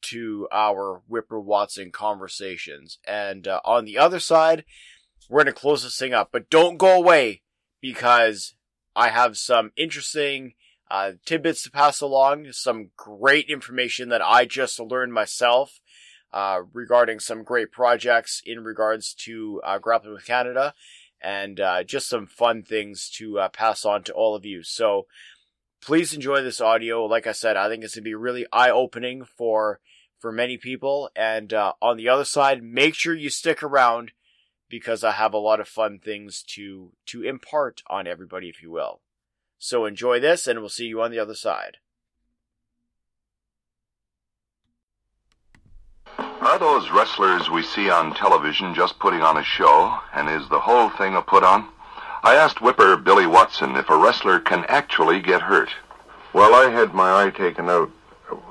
[0.02, 2.98] to our Whipper Watson conversations.
[3.06, 4.64] And uh, on the other side,
[5.28, 6.28] we're going to close this thing up.
[6.30, 7.42] But don't go away
[7.80, 8.54] because
[8.94, 10.54] I have some interesting
[10.90, 15.80] uh, tidbits to pass along, some great information that I just learned myself
[16.32, 20.74] uh, regarding some great projects in regards to uh, Grappling with Canada
[21.20, 24.62] and uh, just some fun things to uh, pass on to all of you.
[24.62, 25.06] So
[25.82, 27.04] please enjoy this audio.
[27.04, 29.80] Like I said, I think it's going to be really eye opening for
[30.18, 31.10] for many people.
[31.14, 34.12] And uh, on the other side, make sure you stick around
[34.68, 38.70] because I have a lot of fun things to to impart on everybody, if you
[38.70, 39.00] will.
[39.58, 41.78] So enjoy this, and we'll see you on the other side.
[46.16, 50.60] Are those wrestlers we see on television just putting on a show, and is the
[50.60, 51.68] whole thing a put on?
[52.22, 55.70] I asked Whipper Billy Watson if a wrestler can actually get hurt.
[56.32, 57.90] Well, I had my eye taken out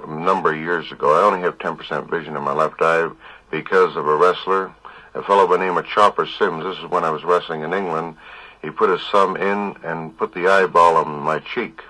[0.04, 1.14] a number of years ago.
[1.14, 3.10] I only have 10% vision in my left eye
[3.52, 4.74] because of a wrestler,
[5.14, 6.64] a fellow by the name of Chopper Sims.
[6.64, 8.18] This is when I was wrestling in England.
[8.62, 11.82] He put his thumb in and put the eyeball on my cheek,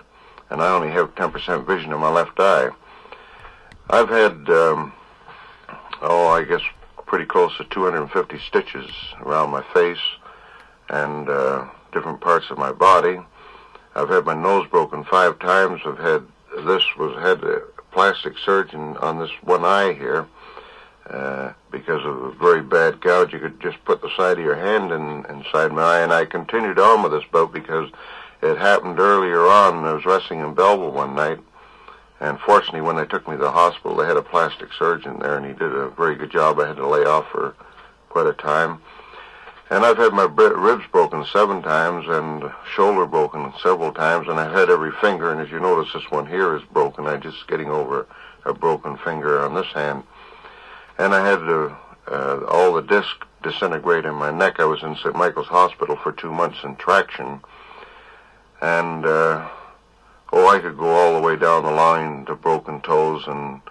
[0.50, 2.70] and I only have 10% vision in my left eye.
[3.90, 4.94] I've had, um,
[6.02, 6.62] oh, I guess
[7.06, 9.98] pretty close to 250 stitches around my face
[10.90, 13.20] and uh, different parts of my body.
[13.96, 15.82] I've had my nose broken five times.
[15.86, 16.24] I've had
[16.66, 20.28] this was had a plastic surgeon on this one eye here
[21.10, 23.34] uh, because of a very bad gouge.
[23.34, 26.26] You could just put the side of your hand in, inside my eye, and I
[26.26, 27.90] continued on with this boat because
[28.42, 29.86] it happened earlier on.
[29.86, 31.40] I was resting in Belleville one night,
[32.20, 35.38] and fortunately, when they took me to the hospital, they had a plastic surgeon there,
[35.38, 36.60] and he did a very good job.
[36.60, 37.56] I had to lay off for
[38.10, 38.82] quite a time.
[39.70, 44.54] And I've had my ribs broken seven times and shoulder broken several times, and I've
[44.54, 45.32] had every finger.
[45.32, 47.06] And as you notice, this one here is broken.
[47.06, 48.08] I'm just getting over
[48.46, 50.04] a broken finger on this hand.
[50.98, 51.78] And I had to,
[52.08, 54.60] uh, all the disc disintegrate in my neck.
[54.60, 55.16] I was in St.
[55.16, 57.42] Michael's Hospital for two months in traction.
[58.62, 59.48] And, uh,
[60.34, 63.62] oh, I could go all the way down the line to broken toes and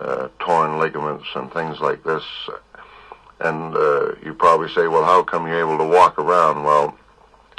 [0.00, 2.24] uh, torn ligaments and things like this.
[3.40, 6.64] And uh, you probably say, well, how come you're able to walk around?
[6.64, 6.96] Well,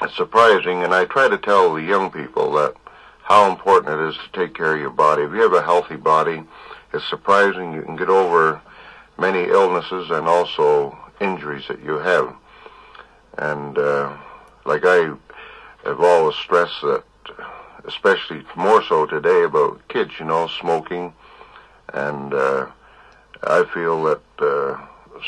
[0.01, 2.75] it's surprising, and I try to tell the young people that
[3.23, 5.23] how important it is to take care of your body.
[5.23, 6.43] If you have a healthy body,
[6.93, 8.61] it's surprising you can get over
[9.17, 12.35] many illnesses and also injuries that you have.
[13.37, 14.15] And uh,
[14.65, 15.13] like I
[15.85, 17.03] have always stressed that,
[17.85, 21.13] especially more so today about kids, you know, smoking,
[21.93, 22.67] and uh,
[23.43, 24.77] I feel that uh,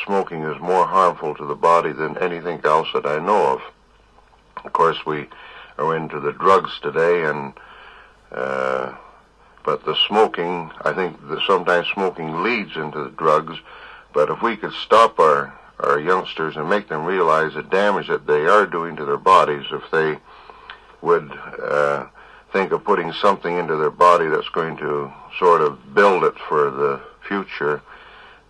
[0.06, 3.62] smoking is more harmful to the body than anything else that I know of.
[4.66, 5.28] Of course, we
[5.78, 7.54] are into the drugs today, and
[8.32, 8.94] uh,
[9.64, 13.58] but the smoking, I think that sometimes smoking leads into the drugs.
[14.14, 18.28] But if we could stop our our youngsters and make them realize the damage that
[18.28, 20.18] they are doing to their bodies, if they
[21.02, 21.32] would
[21.64, 22.06] uh,
[22.52, 26.70] think of putting something into their body that's going to sort of build it for
[26.70, 27.82] the future.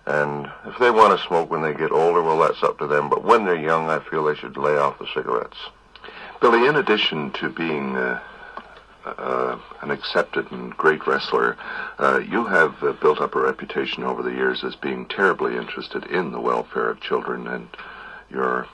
[0.06, 3.10] And if they want to smoke when they get older, well, that's up to them.
[3.10, 5.58] But when they're young, I feel they should lay off the cigarettes.
[6.42, 8.20] Billy, in addition to being uh,
[9.18, 11.58] uh, an accepted and great wrestler,
[11.98, 16.06] uh, you have uh, built up a reputation over the years as being terribly interested
[16.06, 17.68] in the welfare of children, and
[18.30, 18.68] your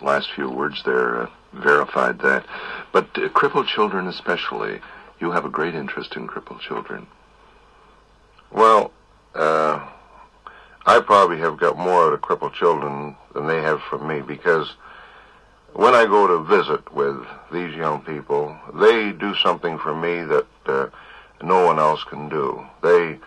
[0.00, 2.46] last few words there uh, verified that.
[2.92, 4.80] But uh, crippled children, especially,
[5.20, 7.06] you have a great interest in crippled children.
[8.50, 8.92] Well,
[9.34, 9.88] uh,
[10.84, 14.74] I probably have got more out of crippled children than they have from me because
[15.74, 17.16] when I go to visit with
[17.50, 20.86] these young people, they do something for me that uh,
[21.42, 22.64] no one else can do.
[22.82, 23.18] They,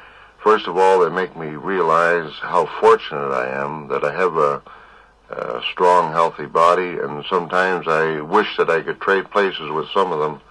[0.44, 4.62] first of all, they make me realize how fortunate I am that I have a,
[5.30, 10.12] a strong, healthy body, and sometimes I wish that I could trade places with some
[10.12, 10.42] of them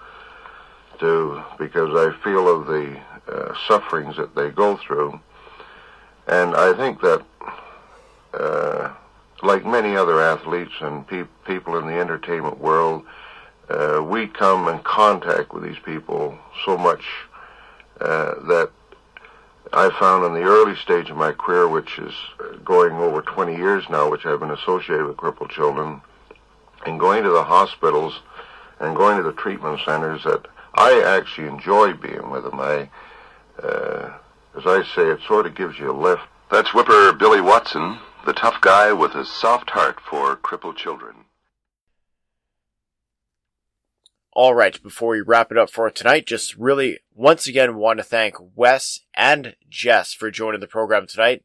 [0.99, 5.19] to because I feel of the uh, sufferings that they go through,
[6.27, 7.23] and I think that.
[8.33, 8.93] Uh,
[9.43, 13.03] like many other athletes and pe- people in the entertainment world,
[13.69, 17.03] uh, we come in contact with these people so much
[17.99, 18.71] uh, that
[19.73, 22.13] I found in the early stage of my career, which is
[22.63, 26.01] going over 20 years now, which I've been associated with crippled children,
[26.85, 28.19] and going to the hospitals
[28.79, 32.59] and going to the treatment centers, that I actually enjoy being with them.
[32.59, 32.89] I,
[33.61, 34.13] uh,
[34.57, 36.23] as I say, it sort of gives you a lift.
[36.51, 41.25] That's Whipper Billy Watson, the tough guy with a soft heart for crippled children.
[44.33, 48.03] All right, before we wrap it up for tonight, just really once again want to
[48.03, 51.43] thank Wes and Jess for joining the program tonight,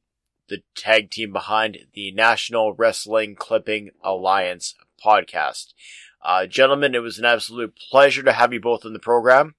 [0.49, 5.75] the tag team behind the National Wrestling Clipping Alliance podcast.
[6.25, 9.55] Uh, gentlemen, it was an absolute pleasure to have you both in the program.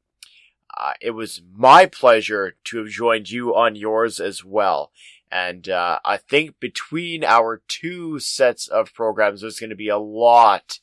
[0.75, 4.91] Uh, it was my pleasure to have joined you on yours as well.
[5.31, 9.97] And uh, I think between our two sets of programs, there's going to be a
[9.97, 10.79] lot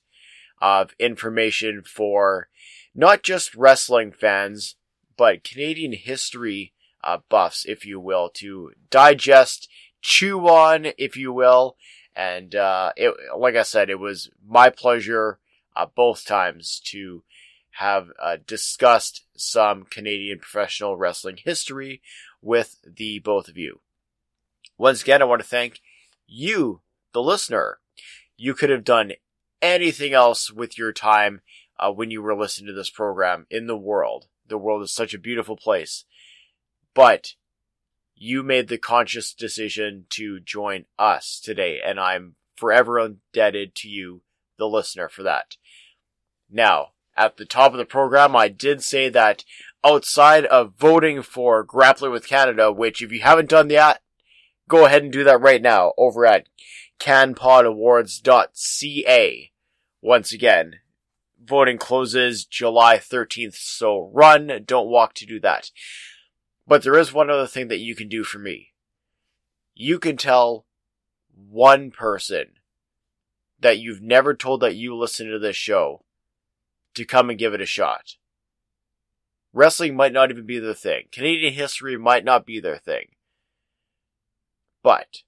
[0.61, 2.49] of information for
[2.95, 4.77] not just wrestling fans,
[5.17, 6.73] but Canadian history
[7.05, 9.69] uh, buffs, if you will, to digest,
[10.01, 11.77] chew on, if you will.
[12.17, 15.39] And uh, it, like I said, it was my pleasure
[15.77, 17.23] uh, both times to
[17.73, 22.01] have uh, discussed some Canadian professional wrestling history
[22.43, 23.81] with the both of you.
[24.79, 25.81] Once again, I want to thank
[26.27, 26.81] you,
[27.13, 27.81] the listener.
[28.37, 29.13] You could have done
[29.61, 31.41] anything else with your time
[31.79, 34.27] uh, when you were listening to this program in the world.
[34.47, 36.05] The world is such a beautiful place.
[36.95, 37.35] But
[38.15, 44.23] you made the conscious decision to join us today, and I'm forever indebted to you,
[44.59, 45.57] the listener, for that.
[46.51, 49.45] Now, at the top of the program, I did say that
[49.85, 54.01] outside of voting for Grappling with Canada, which if you haven't done that,
[54.69, 56.47] go ahead and do that right now over at
[57.01, 59.51] canpodawards.ca.
[60.01, 60.77] Once again,
[61.43, 65.71] voting closes July 13th, so run, don't walk to do that.
[66.67, 68.73] But there is one other thing that you can do for me.
[69.75, 70.67] You can tell
[71.35, 72.55] one person
[73.61, 76.05] that you've never told that you listen to this show
[76.95, 78.17] to come and give it a shot.
[79.53, 81.05] Wrestling might not even be their thing.
[81.11, 83.07] Canadian history might not be their thing.
[84.83, 85.23] But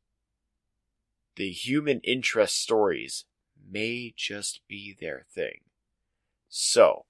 [1.36, 3.24] the human interest stories
[3.70, 5.60] may just be their thing.
[6.48, 7.06] So,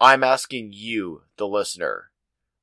[0.00, 2.10] I'm asking you, the listener,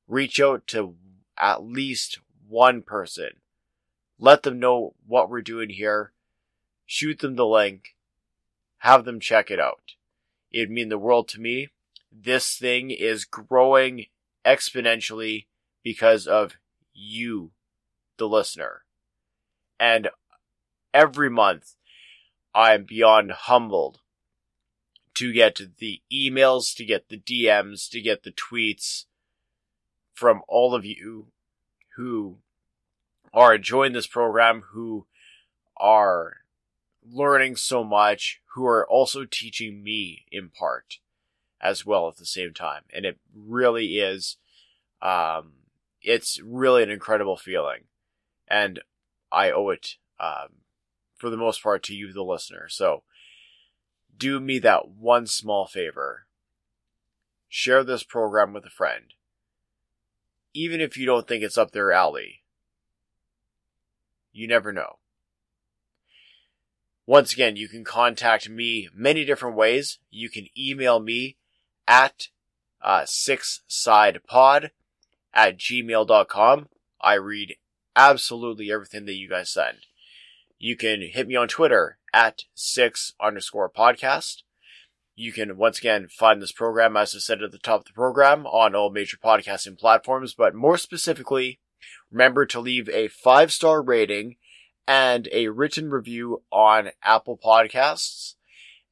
[0.06, 0.96] reach out to
[1.36, 3.40] at least one person.
[4.18, 6.12] Let them know what we're doing here.
[6.86, 7.94] Shoot them the link.
[8.78, 9.94] Have them check it out.
[10.50, 11.68] It'd mean the world to me.
[12.10, 14.06] This thing is growing
[14.44, 15.46] exponentially
[15.82, 16.56] because of
[16.94, 17.52] you,
[18.18, 18.82] the listener.
[19.80, 20.08] And
[20.92, 21.74] every month,
[22.54, 24.00] I'm beyond humbled
[25.14, 29.04] to get the emails, to get the DMs, to get the tweets
[30.14, 31.28] from all of you
[31.96, 32.38] who
[33.32, 35.06] are enjoying this program, who
[35.76, 36.38] are
[37.04, 40.98] learning so much, who are also teaching me in part
[41.60, 42.82] as well at the same time.
[42.92, 44.36] And it really is,
[45.02, 45.52] um,
[46.00, 47.87] it's really an incredible feeling.
[48.50, 48.80] And
[49.30, 50.62] I owe it, um,
[51.16, 52.68] for the most part to you, the listener.
[52.68, 53.02] So
[54.16, 56.26] do me that one small favor.
[57.48, 59.14] Share this program with a friend.
[60.54, 62.42] Even if you don't think it's up their alley.
[64.32, 64.98] You never know.
[67.06, 69.98] Once again, you can contact me many different ways.
[70.10, 71.38] You can email me
[71.86, 72.28] at
[72.82, 74.70] uh, sixsidepod
[75.32, 76.68] at gmail.com.
[77.00, 77.56] I read
[77.98, 79.78] absolutely everything that you guys send.
[80.58, 84.42] You can hit me on Twitter at six underscore podcast.
[85.14, 87.92] You can once again find this program, as I said at the top of the
[87.92, 91.58] program, on all major podcasting platforms, but more specifically,
[92.10, 94.36] remember to leave a five star rating
[94.86, 98.34] and a written review on Apple Podcasts.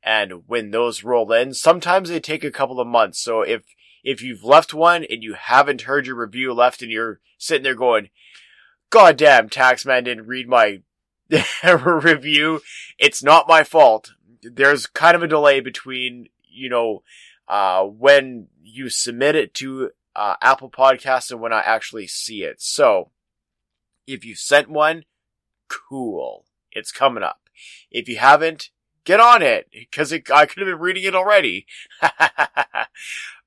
[0.02, 3.20] And when those roll in, sometimes they take a couple of months.
[3.20, 3.62] So if,
[4.04, 7.74] if you've left one and you haven't heard your review left and you're sitting there
[7.74, 8.10] going,
[8.96, 10.80] God damn, Taxman didn't read my
[11.84, 12.62] review.
[12.98, 14.12] It's not my fault.
[14.42, 17.02] There's kind of a delay between, you know,
[17.46, 22.62] uh, when you submit it to uh, Apple Podcasts and when I actually see it.
[22.62, 23.10] So,
[24.06, 25.04] if you sent one,
[25.68, 26.46] cool.
[26.72, 27.50] It's coming up.
[27.90, 28.70] If you haven't,
[29.04, 31.66] get on it because I could have been reading it already.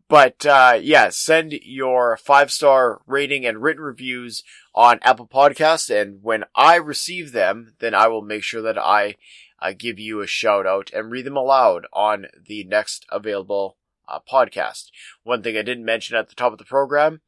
[0.09, 6.23] but uh, yeah, send your five star rating and written reviews on Apple Podcasts, and
[6.23, 9.15] when I receive them, then I will make sure that I
[9.61, 14.19] uh, give you a shout out and read them aloud on the next available uh,
[14.19, 14.85] podcast.
[15.23, 17.21] One thing I didn't mention at the top of the program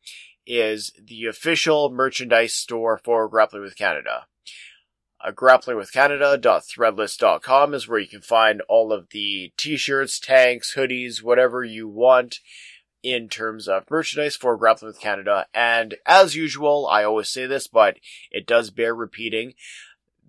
[0.48, 4.26] is the official merchandise store for Grappling with Canada.
[5.24, 11.88] Uh, grapplingwithcanada.threadless.com is where you can find all of the t-shirts, tanks, hoodies, whatever you
[11.88, 12.40] want
[13.04, 15.48] in terms of merchandise for Grappling with Canada.
[15.54, 17.98] And as usual, I always say this, but
[18.32, 19.54] it does bear repeating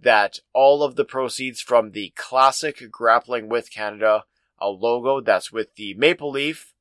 [0.00, 4.24] that all of the proceeds from the classic Grappling with Canada
[4.62, 6.72] a logo that's with the maple leaf,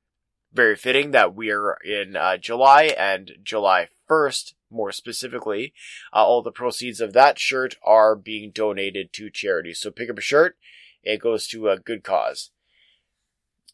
[0.53, 5.73] very fitting that we are in uh, July and July 1st, more specifically.
[6.13, 9.73] Uh, all the proceeds of that shirt are being donated to charity.
[9.73, 10.57] So pick up a shirt,
[11.03, 12.51] it goes to a good cause.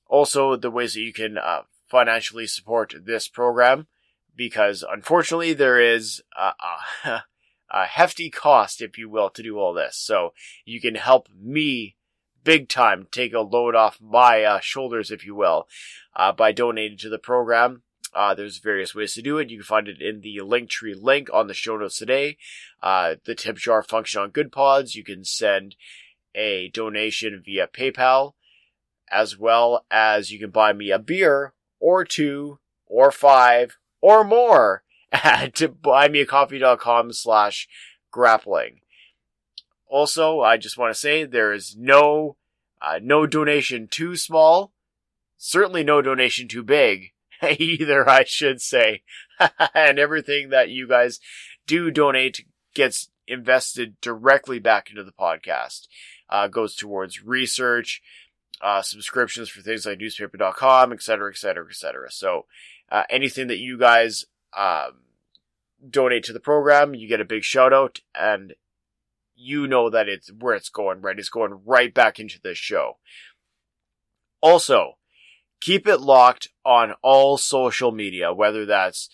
[0.08, 3.88] Also, the ways that you can uh, financially support this program,
[4.36, 6.52] because unfortunately there is a,
[7.06, 7.24] a,
[7.72, 9.98] a hefty cost, if you will, to do all this.
[9.98, 10.34] So
[10.66, 11.96] you can help me
[12.44, 15.68] big time take a load off my uh, shoulders, if you will,
[16.16, 17.84] uh, by donating to the program.
[18.14, 19.50] Uh, there's various ways to do it.
[19.50, 22.38] You can find it in the Linktree link on the show notes today.
[22.82, 24.96] Uh, the tip jar function on Good Pods.
[24.96, 25.76] You can send
[26.34, 28.34] a donation via PayPal,
[29.12, 34.84] as well as you can buy me a beer or two or five or more
[35.12, 37.68] at buymeacoffee.com slash
[38.12, 38.82] grappling.
[39.88, 42.36] Also, I just want to say there is no
[42.82, 44.74] uh, no donation too small,
[45.38, 47.12] certainly no donation too big
[47.60, 48.08] either.
[48.08, 49.04] I should say,
[49.74, 51.20] and everything that you guys
[51.66, 55.88] do donate gets invested directly back into the podcast.
[56.30, 58.02] Uh, goes towards research,
[58.62, 62.12] uh, subscriptions for things like newspaper.com, et cetera, et cetera, et cetera.
[62.12, 62.46] So,
[62.92, 65.02] uh, anything that you guys, um,
[65.88, 68.54] donate to the program, you get a big shout out and
[69.36, 71.20] you know that it's where it's going, right?
[71.20, 72.98] It's going right back into this show.
[74.42, 74.94] Also,
[75.62, 79.10] keep it locked on all social media, whether that's,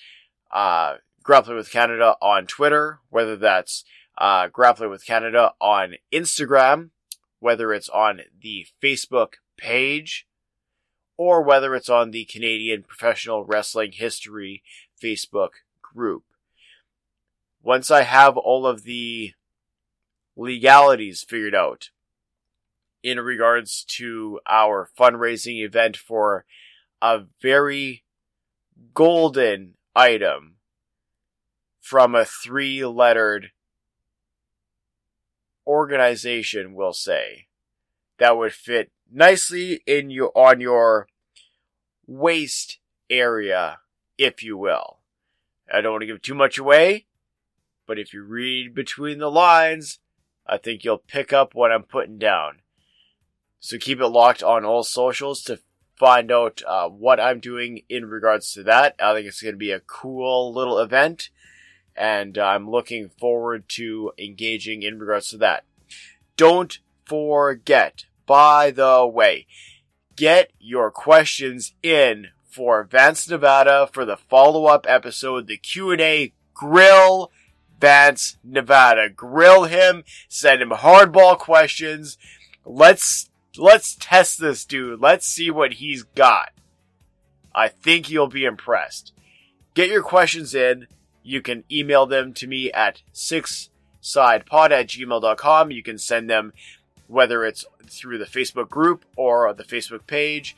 [0.52, 3.84] uh, Grappling with Canada on Twitter, whether that's,
[4.18, 6.90] uh, Grappling with Canada on Instagram,
[7.44, 10.26] whether it's on the Facebook page,
[11.18, 14.64] or whether it's on the Canadian Professional Wrestling History
[15.04, 15.50] Facebook
[15.82, 16.24] group.
[17.62, 19.34] Once I have all of the
[20.38, 21.90] legalities figured out,
[23.04, 26.46] in regards to our fundraising event for
[27.02, 28.06] a very
[28.94, 30.56] golden item
[31.82, 33.52] from a three lettered
[35.66, 37.48] organization, we'll say,
[38.18, 41.08] that would fit nicely in your on your
[42.06, 43.80] waist area,
[44.18, 45.00] if you will.
[45.72, 47.06] I don't want to give too much away,
[47.88, 50.00] but if you read between the lines,
[50.46, 52.60] I think you'll pick up what I'm putting down.
[53.60, 55.60] So keep it locked on all socials to
[55.96, 58.96] find out uh, what I'm doing in regards to that.
[59.00, 61.30] I think it's going to be a cool little event,
[61.96, 65.64] and I'm looking forward to engaging in regards to that.
[66.38, 69.46] Don't forget, by the way,
[70.16, 77.32] get your questions in for Vance Nevada for the follow-up episode, the Q&A grill
[77.80, 79.10] Vance Nevada.
[79.10, 82.18] Grill him, send him hardball questions.
[82.66, 85.02] Let's let's test this dude.
[85.02, 86.54] Let's see what he's got.
[87.54, 89.12] I think you'll be impressed.
[89.74, 90.88] Get your questions in.
[91.24, 93.70] You can email them to me at sixsidepod
[94.72, 95.72] at gmail.com.
[95.72, 96.54] You can send them
[97.08, 100.56] whether it's through the Facebook group or the Facebook page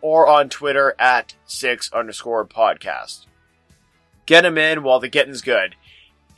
[0.00, 3.26] or on Twitter at six underscore podcast.
[4.24, 5.74] Get them in while the getting's good.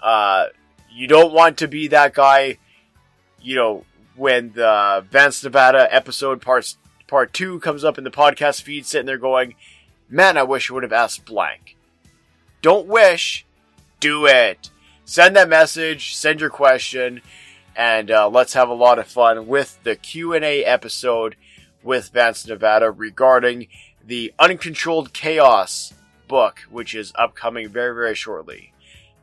[0.02, 0.46] Uh,
[0.90, 2.58] you don't want to be that guy,
[3.40, 3.84] you know,
[4.16, 6.74] when the Vance Nevada episode part
[7.06, 9.54] part two comes up in the podcast feed, sitting there going,
[10.08, 11.76] "Man, I wish I would have asked blank."
[12.60, 13.46] Don't wish,
[14.00, 14.70] do it.
[15.04, 17.22] Send that message, send your question,
[17.74, 21.36] and uh, let's have a lot of fun with the Q and A episode
[21.82, 23.68] with Vance Nevada regarding
[24.04, 25.94] the Uncontrolled Chaos
[26.26, 28.72] book, which is upcoming very very shortly.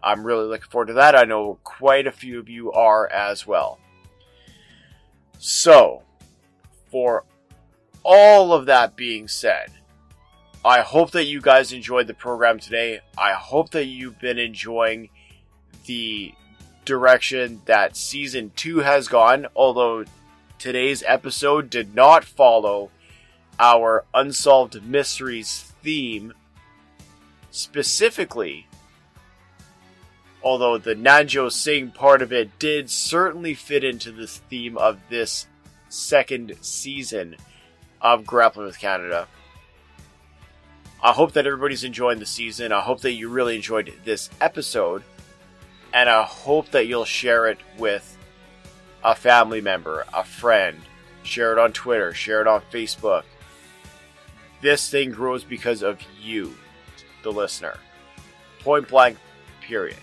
[0.02, 1.16] I'm really looking forward to that.
[1.16, 3.80] I know quite a few of you are as well.
[5.40, 6.04] So,
[6.92, 7.26] for
[8.04, 9.72] all of that being said,
[10.66, 13.02] I hope that you guys enjoyed the program today.
[13.16, 15.10] I hope that you've been enjoying
[15.86, 16.34] the
[16.86, 20.06] direction that season two has gone, although
[20.58, 22.90] today's episode did not follow
[23.60, 26.34] our Unsolved Mysteries theme
[27.52, 28.66] specifically.
[30.42, 35.46] Although the Nanjo Singh part of it did certainly fit into the theme of this
[35.90, 37.36] second season
[38.02, 39.28] of Grappling with Canada.
[41.02, 42.72] I hope that everybody's enjoying the season.
[42.72, 45.04] I hope that you really enjoyed this episode.
[45.94, 48.18] And I hope that you'll share it with
[49.04, 50.82] a family member, a friend.
[51.24, 53.24] Share it on Twitter, share it on Facebook.
[54.62, 56.56] This thing grows because of you,
[57.24, 57.78] the listener.
[58.60, 59.18] Point blank,
[59.62, 59.98] period.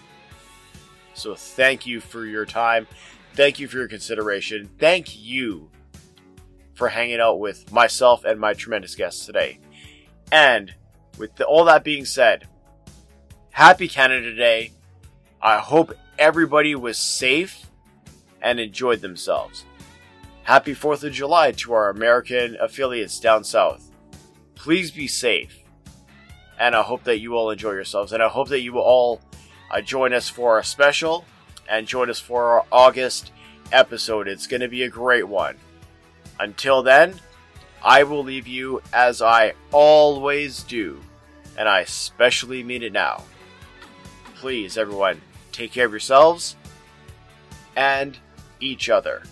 [1.15, 2.87] So thank you for your time.
[3.35, 4.71] Thank you for your consideration.
[4.79, 5.71] Thank you
[6.75, 9.59] for hanging out with myself and my tremendous guests today.
[10.31, 10.75] And
[11.19, 12.47] with the, all that being said,
[13.51, 14.73] happy Canada Day.
[15.41, 17.67] I hope everybody was safe
[18.41, 19.65] and enjoyed themselves.
[20.45, 23.91] Happy 4th of July to our American affiliates down south.
[24.55, 25.59] Please be safe.
[26.59, 28.13] And I hope that you all enjoy yourselves.
[28.13, 29.21] And I hope that you all
[29.71, 31.25] uh, join us for our special
[31.69, 33.33] and join us for our August
[33.73, 34.29] episode.
[34.29, 35.57] It's going to be a great one.
[36.39, 37.15] Until then,
[37.85, 41.01] I will leave you as I always do,
[41.59, 43.25] and I especially mean it now.
[44.37, 45.21] Please, everyone,
[45.51, 46.57] take care of yourselves
[47.77, 48.19] and
[48.61, 49.23] each other.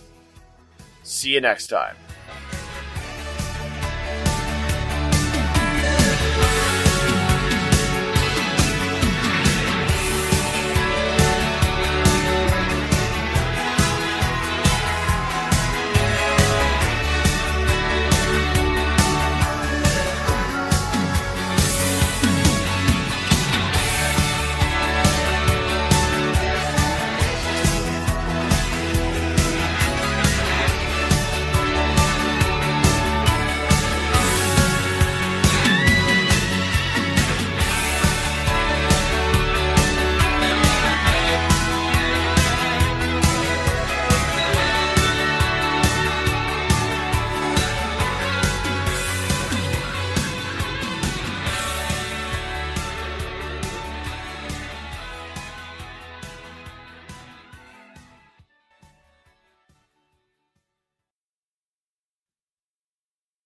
[1.03, 1.97] See you next time.